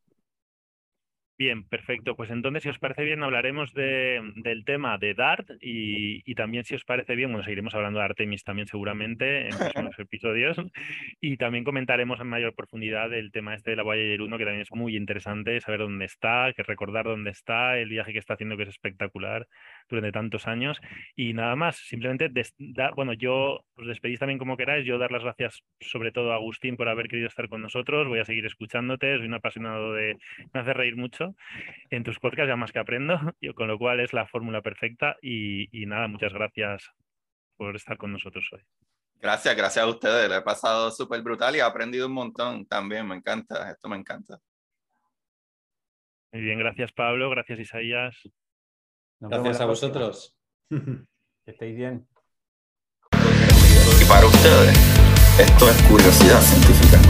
Bien, 1.35 1.67
perfecto. 1.67 2.15
Pues 2.15 2.29
entonces, 2.29 2.61
si 2.61 2.69
os 2.69 2.77
parece 2.77 3.03
bien, 3.03 3.23
hablaremos 3.23 3.73
del 3.73 4.63
tema 4.67 4.99
de 4.99 5.15
Dart 5.15 5.49
y, 5.59 6.35
también, 6.35 6.63
si 6.63 6.75
os 6.75 6.85
parece 6.85 7.15
bien, 7.15 7.31
bueno, 7.31 7.43
seguiremos 7.43 7.73
hablando 7.73 7.97
de 7.97 8.05
Artemis 8.05 8.43
también 8.43 8.67
seguramente 8.67 9.47
en 9.47 9.57
próximos 9.57 9.95
episodios 9.97 10.57
y 11.19 11.37
también 11.37 11.63
comentaremos 11.63 12.19
en 12.19 12.27
mayor 12.27 12.53
profundidad 12.53 13.11
el 13.15 13.31
tema 13.31 13.55
este 13.55 13.71
de 13.71 13.77
la 13.77 13.83
Voyager 13.83 14.21
1, 14.21 14.37
que 14.37 14.43
también 14.43 14.61
es 14.61 14.71
muy 14.73 14.95
interesante 14.95 15.59
saber 15.59 15.79
dónde 15.79 16.05
está, 16.05 16.53
que 16.55 16.61
recordar 16.61 17.05
dónde 17.05 17.31
está, 17.31 17.79
el 17.79 17.89
viaje 17.89 18.13
que 18.13 18.19
está 18.19 18.35
haciendo, 18.35 18.57
que 18.57 18.63
es 18.63 18.69
espectacular 18.69 19.47
durante 19.89 20.11
tantos 20.11 20.47
años. 20.47 20.79
Y 21.15 21.33
nada 21.33 21.55
más, 21.55 21.77
simplemente, 21.77 22.31
bueno, 22.95 23.13
yo 23.13 23.65
os 23.75 23.87
despedís 23.87 24.19
también 24.19 24.39
como 24.39 24.57
queráis, 24.57 24.85
yo 24.85 24.97
dar 24.97 25.11
las 25.11 25.23
gracias 25.23 25.63
sobre 25.79 26.11
todo 26.11 26.31
a 26.31 26.35
Agustín 26.35 26.77
por 26.77 26.89
haber 26.89 27.07
querido 27.07 27.27
estar 27.27 27.49
con 27.49 27.61
nosotros, 27.61 28.07
voy 28.07 28.19
a 28.19 28.25
seguir 28.25 28.45
escuchándote, 28.45 29.17
soy 29.17 29.27
un 29.27 29.33
apasionado 29.33 29.93
de, 29.93 30.17
me 30.53 30.59
hace 30.59 30.73
reír 30.73 30.95
mucho 30.95 31.35
en 31.89 32.03
tus 32.03 32.19
podcasts, 32.19 32.49
ya 32.49 32.55
más 32.55 32.71
que 32.71 32.79
aprendo, 32.79 33.19
con 33.55 33.67
lo 33.67 33.77
cual 33.77 33.99
es 33.99 34.13
la 34.13 34.27
fórmula 34.27 34.61
perfecta 34.61 35.15
y, 35.21 35.67
nada, 35.85 36.07
muchas 36.07 36.33
gracias 36.33 36.89
por 37.57 37.75
estar 37.75 37.97
con 37.97 38.11
nosotros 38.11 38.47
hoy. 38.51 38.61
Gracias, 39.21 39.55
gracias 39.55 39.83
a 39.83 39.87
ustedes. 39.87 40.29
Le 40.29 40.37
he 40.37 40.41
pasado 40.41 40.91
súper 40.91 41.21
brutal 41.21 41.55
y 41.55 41.59
he 41.59 41.61
aprendido 41.61 42.07
un 42.07 42.13
montón 42.13 42.65
también. 42.65 43.07
Me 43.07 43.15
encanta, 43.15 43.71
esto 43.71 43.87
me 43.87 43.95
encanta. 43.95 44.37
Muy 46.33 46.43
bien, 46.43 46.59
gracias 46.59 46.91
Pablo, 46.91 47.29
gracias 47.29 47.59
Isaías. 47.59 48.29
Gracias 49.19 49.61
a 49.61 49.65
vosotros. 49.65 50.37
Que 50.69 51.51
estéis 51.51 51.75
bien. 51.75 52.07
Y 53.13 54.05
para 54.05 54.25
ustedes, 54.25 54.77
esto 55.39 55.69
es 55.69 55.81
curiosidad 55.83 56.41
científica. 56.41 57.04